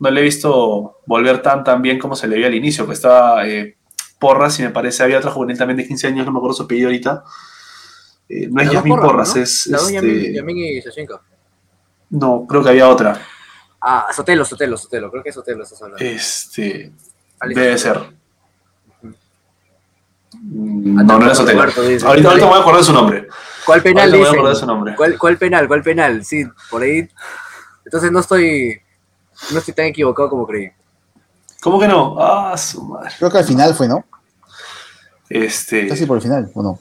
no 0.00 0.10
le 0.10 0.20
he 0.20 0.24
visto 0.24 0.98
volver 1.06 1.42
tan 1.42 1.64
tan 1.64 1.80
bien 1.80 1.98
como 1.98 2.16
se 2.16 2.26
le 2.28 2.36
vio 2.36 2.46
al 2.46 2.54
inicio, 2.54 2.86
que 2.86 2.94
estaba 2.94 3.46
eh, 3.46 3.76
Porras 4.24 4.58
y 4.58 4.62
me 4.62 4.70
parece 4.70 5.02
había 5.02 5.18
otra 5.18 5.30
juvenil 5.30 5.58
también 5.58 5.76
de 5.76 5.86
15 5.86 6.06
años, 6.06 6.24
no 6.24 6.32
me 6.32 6.38
acuerdo 6.38 6.56
su 6.56 6.62
apellido 6.62 6.88
ahorita. 6.88 7.24
Eh, 8.26 8.48
no 8.50 8.62
es 8.62 8.70
Yasmin 8.70 8.94
Porras, 8.94 9.10
Porras, 9.10 9.36
¿no? 9.36 9.42
es. 9.42 9.70
Dos 9.70 9.82
este, 9.82 9.92
Yamin 9.92 10.34
Yamin 10.34 10.56
y 10.56 10.80
Shashenko. 10.80 11.20
no, 12.08 12.46
creo 12.48 12.62
que 12.62 12.70
había 12.70 12.88
otra. 12.88 13.20
Ah, 13.82 14.06
Sotelo, 14.16 14.46
Sotelo, 14.46 14.78
Sotelo. 14.78 15.10
Creo 15.10 15.22
que 15.22 15.28
es 15.28 15.34
Sotelo 15.34 15.62
estás 15.62 15.82
hablando. 15.82 16.02
Este. 16.02 16.90
Alex 17.38 17.60
Debe 17.60 17.76
Sotelo. 17.76 18.04
ser. 18.04 18.14
No, 20.42 21.18
no 21.18 21.24
era 21.26 21.34
Sotelo. 21.34 21.60
Ahorita, 21.60 22.08
ahorita 22.08 22.32
me 22.32 22.44
voy 22.46 22.56
a 22.56 22.60
acordar 22.60 22.80
de 22.80 22.86
su 22.86 22.92
nombre. 22.94 23.28
¿Cuál 23.66 23.82
penal 23.82 24.04
Ahorita 24.04 24.16
me 24.16 24.18
voy 24.18 24.26
a 24.26 24.30
acordar 24.30 24.54
de 24.54 24.60
su 24.60 24.66
nombre. 24.66 24.94
¿Cuál, 24.96 25.18
¿Cuál 25.18 25.36
penal? 25.36 25.68
¿Cuál 25.68 25.82
penal? 25.82 26.24
Sí, 26.24 26.46
por 26.70 26.80
ahí. 26.80 27.06
Entonces 27.84 28.10
no 28.10 28.20
estoy. 28.20 28.80
No 29.52 29.58
estoy 29.58 29.74
tan 29.74 29.84
equivocado 29.84 30.30
como 30.30 30.46
creí. 30.46 30.70
¿Cómo 31.60 31.78
que 31.78 31.88
no? 31.88 32.16
Ah, 32.18 32.56
su 32.56 32.82
madre. 32.84 33.10
Creo 33.18 33.30
que 33.30 33.38
al 33.38 33.44
final 33.44 33.74
fue, 33.74 33.86
¿no? 33.86 34.04
Este. 35.34 35.88
Casi 35.88 36.06
por 36.06 36.16
el 36.18 36.22
final, 36.22 36.48
¿o 36.54 36.62
no? 36.62 36.78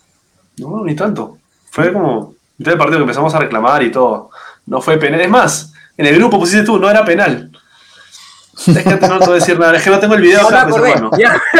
No, 0.57 0.83
ni 0.85 0.95
tanto. 0.95 1.39
Fue 1.71 1.91
como 1.91 2.35
mitad 2.57 2.71
del 2.71 2.77
partido 2.77 2.99
que 2.99 3.03
empezamos 3.03 3.33
a 3.33 3.39
reclamar 3.39 3.81
y 3.81 3.91
todo. 3.91 4.29
No 4.67 4.79
fue 4.79 4.97
penal. 4.97 5.19
Es 5.21 5.29
más, 5.29 5.73
en 5.97 6.05
el 6.05 6.15
grupo 6.17 6.39
pusiste 6.39 6.63
tú, 6.63 6.77
no 6.77 6.87
era 6.89 7.03
penal. 7.03 7.51
Es 8.67 8.83
que 8.83 8.91
no 9.07 9.17
te 9.19 9.25
voy 9.25 9.31
a 9.31 9.39
decir 9.39 9.57
nada. 9.59 9.75
Es 9.75 9.83
que 9.83 9.89
no 9.89 9.99
tengo 9.99 10.13
el 10.13 10.21
video 10.21 10.47
Ya 10.47 10.65
me 10.65 10.71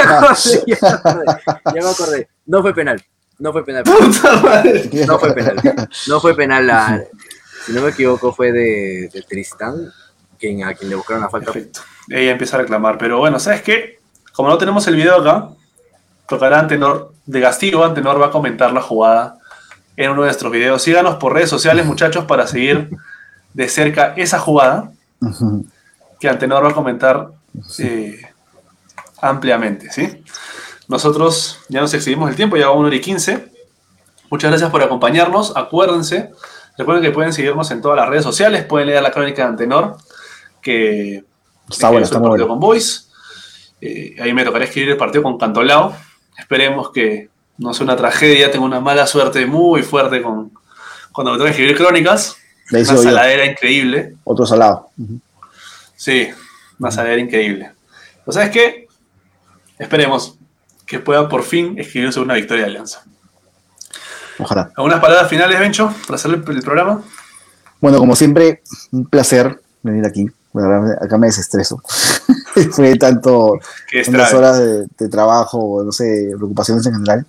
acá, 0.02 0.20
pues, 0.30 0.64
ya 0.68 0.78
me 0.78 0.78
acordé, 0.78 0.78
ya 0.78 0.82
me 0.84 0.88
acordé, 0.88 1.48
ya 1.74 1.82
me 1.82 1.90
acordé. 1.90 2.28
No 2.45 2.61
fue 2.61 2.74
penal. 2.76 3.03
No 3.40 3.52
fue 3.52 3.65
penal. 3.65 3.84
Puta 3.84 4.36
madre. 4.44 4.90
No 5.07 5.18
fue 5.20 5.34
penal. 5.34 5.56
No 6.07 6.20
fue 6.20 6.36
penal. 6.36 6.68
la- 6.68 7.03
si 7.65 7.72
no 7.72 7.82
me 7.82 7.90
equivoco, 7.90 8.32
fue 8.34 8.52
de, 8.52 9.10
de 9.11 9.22
Tristán, 9.28 9.91
quien, 10.38 10.64
a 10.64 10.74
quien 10.76 10.90
le 10.91 10.95
buscaron 10.95 11.24
la 11.24 11.30
falta. 11.30 11.52
Perfecto. 11.52 11.80
Ella 12.10 12.32
empieza 12.32 12.57
a 12.57 12.60
reclamar. 12.60 12.98
Pero 12.99 13.18
bueno, 13.18 13.40
¿sabes 13.40 13.64
qué? 13.64 13.99
Como 14.34 14.49
no 14.49 14.57
tenemos 14.60 14.86
el 14.88 14.95
video 14.95 15.20
acá, 15.20 15.49
tocará 16.28 16.60
Antenor, 16.60 17.14
de 17.26 17.41
castigo, 17.41 17.84
Antenor 17.84 18.22
va 18.22 18.28
a 18.28 18.32
comentar 18.32 18.72
la 18.74 18.82
jugada 18.82 19.38
en 19.95 20.12
uno 20.12 20.22
de 20.22 20.28
nuestros 20.28 20.52
videos. 20.52 20.82
Síganos 20.82 21.16
por 21.16 21.34
redes 21.34 21.50
sociales, 21.50 21.86
muchachos, 21.86 22.26
para 22.26 22.48
seguir 22.48 22.90
de 23.54 23.70
cerca 23.70 24.14
esa 24.18 24.40
jugada 24.40 24.91
que 26.20 26.30
Antenor 26.30 26.66
va 26.66 26.70
a 26.70 26.74
comentar 26.74 27.28
eh, 27.80 28.22
ampliamente, 29.22 29.91
¿sí? 29.91 30.24
Nosotros 30.88 31.60
ya 31.70 31.82
nos 31.82 31.94
excedimos 31.94 32.30
el 32.30 32.36
tiempo, 32.36 32.58
ya 32.58 32.68
va 32.68 32.74
1 32.74 32.88
hora 32.88 32.95
y 32.95 33.02
15. 33.02 33.52
Muchas 34.30 34.50
gracias 34.50 34.70
por 34.70 34.82
acompañarnos. 34.82 35.56
Acuérdense, 35.56 36.32
recuerden 36.78 37.04
que 37.04 37.12
pueden 37.12 37.32
seguirnos 37.32 37.72
en 37.72 37.82
todas 37.82 37.98
las 37.98 38.10
redes 38.10 38.24
sociales, 38.24 38.66
pueden 38.66 38.88
leer 38.88 39.02
la 39.04 39.12
crónica 39.12 39.44
de 39.44 39.50
Antenor, 39.50 39.98
que 40.62 41.24
Está 41.70 41.90
bueno, 41.90 42.04
está 42.04 42.20
muy 42.20 42.30
bueno. 42.30 42.48
con 42.48 42.60
Boys. 42.60 43.10
Eh, 43.82 44.16
ahí 44.22 44.34
me 44.34 44.44
tocará 44.44 44.66
escribir 44.66 44.91
el 44.91 44.98
partido 44.98 45.24
con 45.24 45.38
Cantolao. 45.38 45.95
Esperemos 46.38 46.91
que 46.91 47.30
no 47.57 47.73
sea 47.73 47.84
una 47.84 47.95
tragedia, 47.95 48.51
tengo 48.51 48.65
una 48.65 48.80
mala 48.80 49.07
suerte 49.07 49.45
muy 49.45 49.84
fuerte 49.84 50.22
con 50.22 50.51
cuando 51.11 51.31
me 51.31 51.38
toca 51.38 51.51
escribir 51.51 51.77
crónicas. 51.77 52.38
Una 52.72 52.81
yo. 52.81 52.97
saladera 52.97 53.45
increíble. 53.45 54.15
Otro 54.23 54.45
salado. 54.45 54.89
Sí, 55.95 56.30
una 56.80 56.91
saladera 56.91 57.22
increíble. 57.22 57.72
¿O 58.26 58.31
qué? 58.51 58.88
Esperemos 59.77 60.38
que 60.85 60.99
pueda 60.99 61.30
por 61.30 61.43
fin 61.43 61.77
escribirse 61.77 62.19
una 62.19 62.35
victoria 62.35 62.64
de 62.64 62.69
Alianza. 62.72 63.03
Ojalá. 64.39 64.72
¿Algunas 64.76 64.99
palabras 64.99 65.30
finales, 65.30 65.60
Bencho, 65.60 65.93
para 66.07 66.15
hacer 66.15 66.31
el, 66.31 66.43
el 66.55 66.64
programa? 66.64 67.03
Bueno, 67.80 67.99
como 67.99 68.15
siempre, 68.15 68.64
un 68.91 69.05
placer 69.05 69.61
venir 69.84 70.05
aquí. 70.05 70.27
Bueno, 70.54 70.96
acá 71.02 71.18
me 71.18 71.28
desestreso. 71.28 71.82
Fue 72.72 72.96
tanto 72.96 73.60
unas 74.08 74.34
horas 74.34 74.58
de, 74.60 74.88
de 74.98 75.10
trabajo, 75.10 75.84
no 75.84 75.92
sé, 75.92 76.32
preocupaciones 76.38 76.86
en 76.86 76.94
general. 76.94 77.26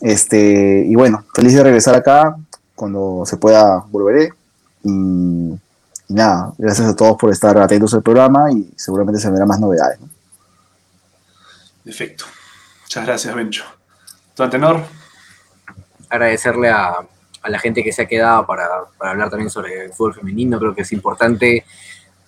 Este, 0.00 0.84
y 0.86 0.94
bueno, 0.94 1.24
feliz 1.34 1.54
de 1.54 1.62
regresar 1.62 1.94
acá. 1.94 2.36
Cuando 2.74 3.22
se 3.26 3.36
pueda, 3.36 3.84
volveré. 3.90 4.32
Y, 4.82 4.90
y 4.90 6.14
nada, 6.14 6.52
gracias 6.58 6.88
a 6.88 6.96
todos 6.96 7.16
por 7.16 7.30
estar 7.30 7.56
atentos 7.58 7.94
al 7.94 8.02
programa 8.02 8.50
y 8.50 8.72
seguramente 8.76 9.20
se 9.20 9.30
verán 9.30 9.48
más 9.48 9.60
novedades. 9.60 10.00
¿no? 10.00 10.08
Perfecto. 11.84 12.24
Muchas 12.82 13.06
gracias, 13.06 13.34
Bencho. 13.34 13.64
¿Tu 14.34 14.42
antenor? 14.42 14.82
agradecerle 16.12 16.68
a, 16.68 16.96
a 17.42 17.48
la 17.48 17.58
gente 17.58 17.82
que 17.82 17.90
se 17.90 18.02
ha 18.02 18.06
quedado 18.06 18.46
para, 18.46 18.68
para 18.98 19.12
hablar 19.12 19.30
también 19.30 19.48
sobre 19.48 19.86
el 19.86 19.92
fútbol 19.92 20.14
femenino. 20.14 20.58
Creo 20.58 20.74
que 20.74 20.82
es 20.82 20.92
importante 20.92 21.64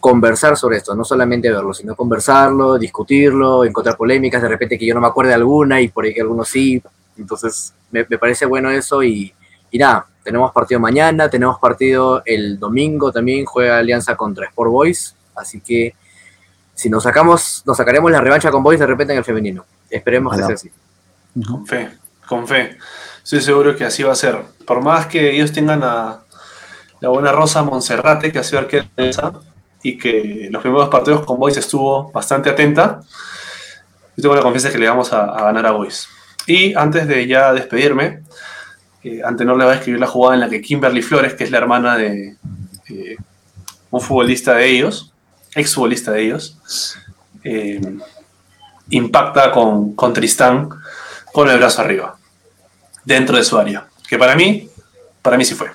conversar 0.04 0.54
sobre 0.54 0.76
esto, 0.76 0.94
no 0.94 1.02
solamente 1.02 1.50
verlo, 1.50 1.72
sino 1.72 1.96
conversarlo, 1.96 2.76
discutirlo, 2.76 3.64
encontrar 3.64 3.96
polémicas, 3.96 4.42
de 4.42 4.48
repente 4.48 4.78
que 4.78 4.84
yo 4.84 4.94
no 4.94 5.00
me 5.00 5.06
acuerde 5.06 5.30
de 5.30 5.36
alguna 5.36 5.80
y 5.80 5.88
por 5.88 6.04
ahí 6.04 6.12
que 6.12 6.20
algunos 6.20 6.46
sí. 6.46 6.82
Entonces, 7.16 7.72
me, 7.90 8.04
me 8.06 8.18
parece 8.18 8.44
bueno 8.44 8.70
eso 8.70 9.02
y, 9.02 9.32
y 9.70 9.78
nada, 9.78 10.06
tenemos 10.22 10.52
partido 10.52 10.78
mañana, 10.78 11.30
tenemos 11.30 11.58
partido 11.58 12.20
el 12.26 12.58
domingo 12.58 13.12
también, 13.12 13.46
juega 13.46 13.78
Alianza 13.78 14.14
contra 14.14 14.46
Sport 14.48 14.70
Boys, 14.70 15.16
así 15.36 15.62
que 15.62 15.94
si 16.74 16.90
nos 16.90 17.04
sacamos, 17.04 17.62
nos 17.64 17.74
sacaremos 17.74 18.10
la 18.10 18.20
revancha 18.20 18.50
con 18.50 18.62
Boys 18.62 18.80
de 18.80 18.86
repente 18.86 19.14
en 19.14 19.20
el 19.20 19.24
femenino. 19.24 19.64
Esperemos 19.88 20.36
que 20.36 20.42
sea 20.42 20.54
así. 20.54 20.70
Con 21.48 21.66
fe, 21.66 21.88
con 22.28 22.46
fe. 22.46 22.76
Estoy 23.22 23.40
seguro 23.40 23.74
que 23.74 23.86
así 23.86 24.02
va 24.02 24.12
a 24.12 24.16
ser. 24.16 24.38
Por 24.66 24.82
más 24.82 25.06
que 25.06 25.30
ellos 25.30 25.50
tengan 25.50 25.82
a 25.82 26.20
la 27.00 27.08
buena 27.08 27.32
Rosa 27.32 27.62
Monserrate, 27.62 28.32
que 28.32 28.38
ha 28.38 28.44
sido 28.44 28.58
arquera 28.58 28.86
de 28.96 29.08
esa, 29.08 29.32
y 29.84 29.98
que 29.98 30.48
los 30.50 30.62
primeros 30.62 30.88
partidos 30.88 31.24
con 31.24 31.38
Boys 31.38 31.58
estuvo 31.58 32.10
bastante 32.10 32.48
atenta, 32.48 33.00
yo 34.16 34.22
tengo 34.22 34.34
la 34.34 34.40
confianza 34.40 34.72
que 34.72 34.78
le 34.78 34.88
vamos 34.88 35.12
a, 35.12 35.26
ganar 35.26 35.66
a 35.66 35.72
Boys. 35.72 36.08
Y 36.46 36.74
antes 36.74 37.06
de 37.06 37.26
ya 37.26 37.52
despedirme, 37.52 38.22
eh, 39.02 39.20
Antenor 39.22 39.58
le 39.58 39.66
va 39.66 39.72
a 39.72 39.74
escribir 39.76 40.00
la 40.00 40.06
jugada 40.06 40.34
en 40.34 40.40
la 40.40 40.48
que 40.48 40.62
Kimberly 40.62 41.02
Flores, 41.02 41.34
que 41.34 41.44
es 41.44 41.50
la 41.50 41.58
hermana 41.58 41.96
de 41.98 42.36
un 43.90 44.00
futbolista 44.00 44.54
de 44.54 44.70
ellos, 44.70 45.12
ex 45.54 45.74
futbolista 45.74 46.12
de 46.12 46.22
ellos, 46.22 46.58
eh, 47.44 47.80
impacta 48.88 49.52
con, 49.52 49.94
con 49.94 50.14
Tristán 50.14 50.70
con 51.30 51.50
el 51.50 51.58
brazo 51.58 51.82
arriba, 51.82 52.16
dentro 53.04 53.36
de 53.36 53.44
su 53.44 53.58
área. 53.58 53.86
Que 54.08 54.16
para 54.16 54.34
mí, 54.34 54.70
para 55.20 55.36
mí 55.36 55.44
sí 55.44 55.54
fue. 55.54 55.68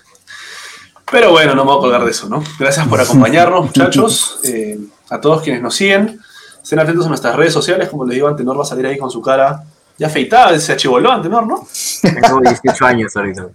Pero 1.11 1.31
bueno, 1.31 1.55
no 1.55 1.63
me 1.65 1.71
voy 1.71 1.77
a 1.77 1.81
colgar 1.81 2.05
de 2.05 2.11
eso, 2.11 2.29
¿no? 2.29 2.43
Gracias 2.59 2.87
por 2.87 3.01
acompañarnos, 3.01 3.65
muchachos. 3.65 4.39
Eh, 4.43 4.79
a 5.09 5.19
todos 5.19 5.41
quienes 5.41 5.61
nos 5.61 5.75
siguen. 5.75 6.19
Estén 6.61 6.79
atentos 6.79 7.05
a 7.05 7.09
nuestras 7.09 7.35
redes 7.35 7.53
sociales. 7.53 7.89
Como 7.89 8.05
les 8.05 8.15
digo, 8.15 8.27
Antenor 8.27 8.57
va 8.59 8.63
a 8.63 8.65
salir 8.65 8.85
ahí 8.85 8.97
con 8.97 9.09
su 9.09 9.21
cara 9.21 9.63
ya 9.97 10.07
afeitada. 10.07 10.57
Se 10.59 10.73
achivoló 10.73 11.11
Antenor, 11.11 11.47
¿no? 11.47 11.67
Tengo 12.01 12.41
18 12.41 12.85
años 12.85 13.15
ahorita. 13.15 13.47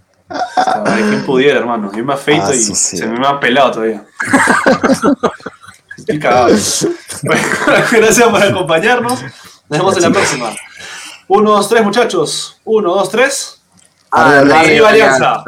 ¿Quién 0.96 1.24
pudiera, 1.24 1.60
hermano? 1.60 1.92
Yo 1.94 2.04
me 2.04 2.14
afeito 2.14 2.46
Ah, 2.46 2.54
y 2.54 2.58
sí, 2.58 2.74
sí. 2.74 2.96
se 2.96 3.06
me 3.06 3.24
ha 3.26 3.38
pelado 3.38 3.70
todavía. 3.72 4.04
Estoy 5.96 6.18
cagado. 6.18 6.48
Bueno, 7.22 7.42
gracias 7.92 8.28
por 8.28 8.42
acompañarnos. 8.42 9.22
Nos 9.22 9.78
vemos 9.78 9.96
en 9.96 10.02
la 10.02 10.10
próxima. 10.10 10.50
Uno, 11.28 11.52
dos, 11.52 11.68
tres, 11.68 11.84
muchachos. 11.84 12.60
Uno, 12.64 12.94
dos, 12.94 13.10
tres. 13.10 13.60
Arriba, 14.10 14.60
Arriba, 14.60 14.88
Alianza. 14.88 15.44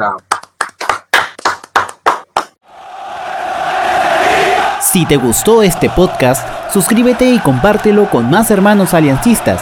Si 4.97 5.05
te 5.05 5.15
gustó 5.17 5.61
este 5.61 5.91
podcast, 5.91 6.43
suscríbete 6.73 7.29
y 7.29 7.37
compártelo 7.37 8.09
con 8.09 8.31
más 8.31 8.49
hermanos 8.49 8.95
aliancistas. 8.95 9.61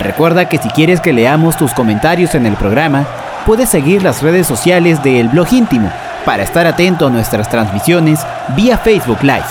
Recuerda 0.00 0.48
que 0.48 0.58
si 0.58 0.68
quieres 0.70 1.00
que 1.00 1.12
leamos 1.12 1.56
tus 1.56 1.72
comentarios 1.72 2.34
en 2.34 2.46
el 2.46 2.56
programa, 2.56 3.06
puedes 3.46 3.68
seguir 3.68 4.02
las 4.02 4.22
redes 4.22 4.44
sociales 4.44 5.00
de 5.04 5.20
El 5.20 5.28
Blog 5.28 5.52
Íntimo 5.52 5.88
para 6.24 6.42
estar 6.42 6.66
atento 6.66 7.06
a 7.06 7.10
nuestras 7.10 7.48
transmisiones 7.48 8.26
vía 8.56 8.76
Facebook 8.76 9.22
Live. 9.22 9.46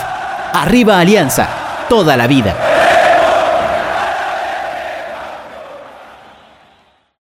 Arriba 0.52 1.00
Alianza, 1.00 1.48
toda 1.88 2.18
la 2.18 2.28
vida. 2.28 2.54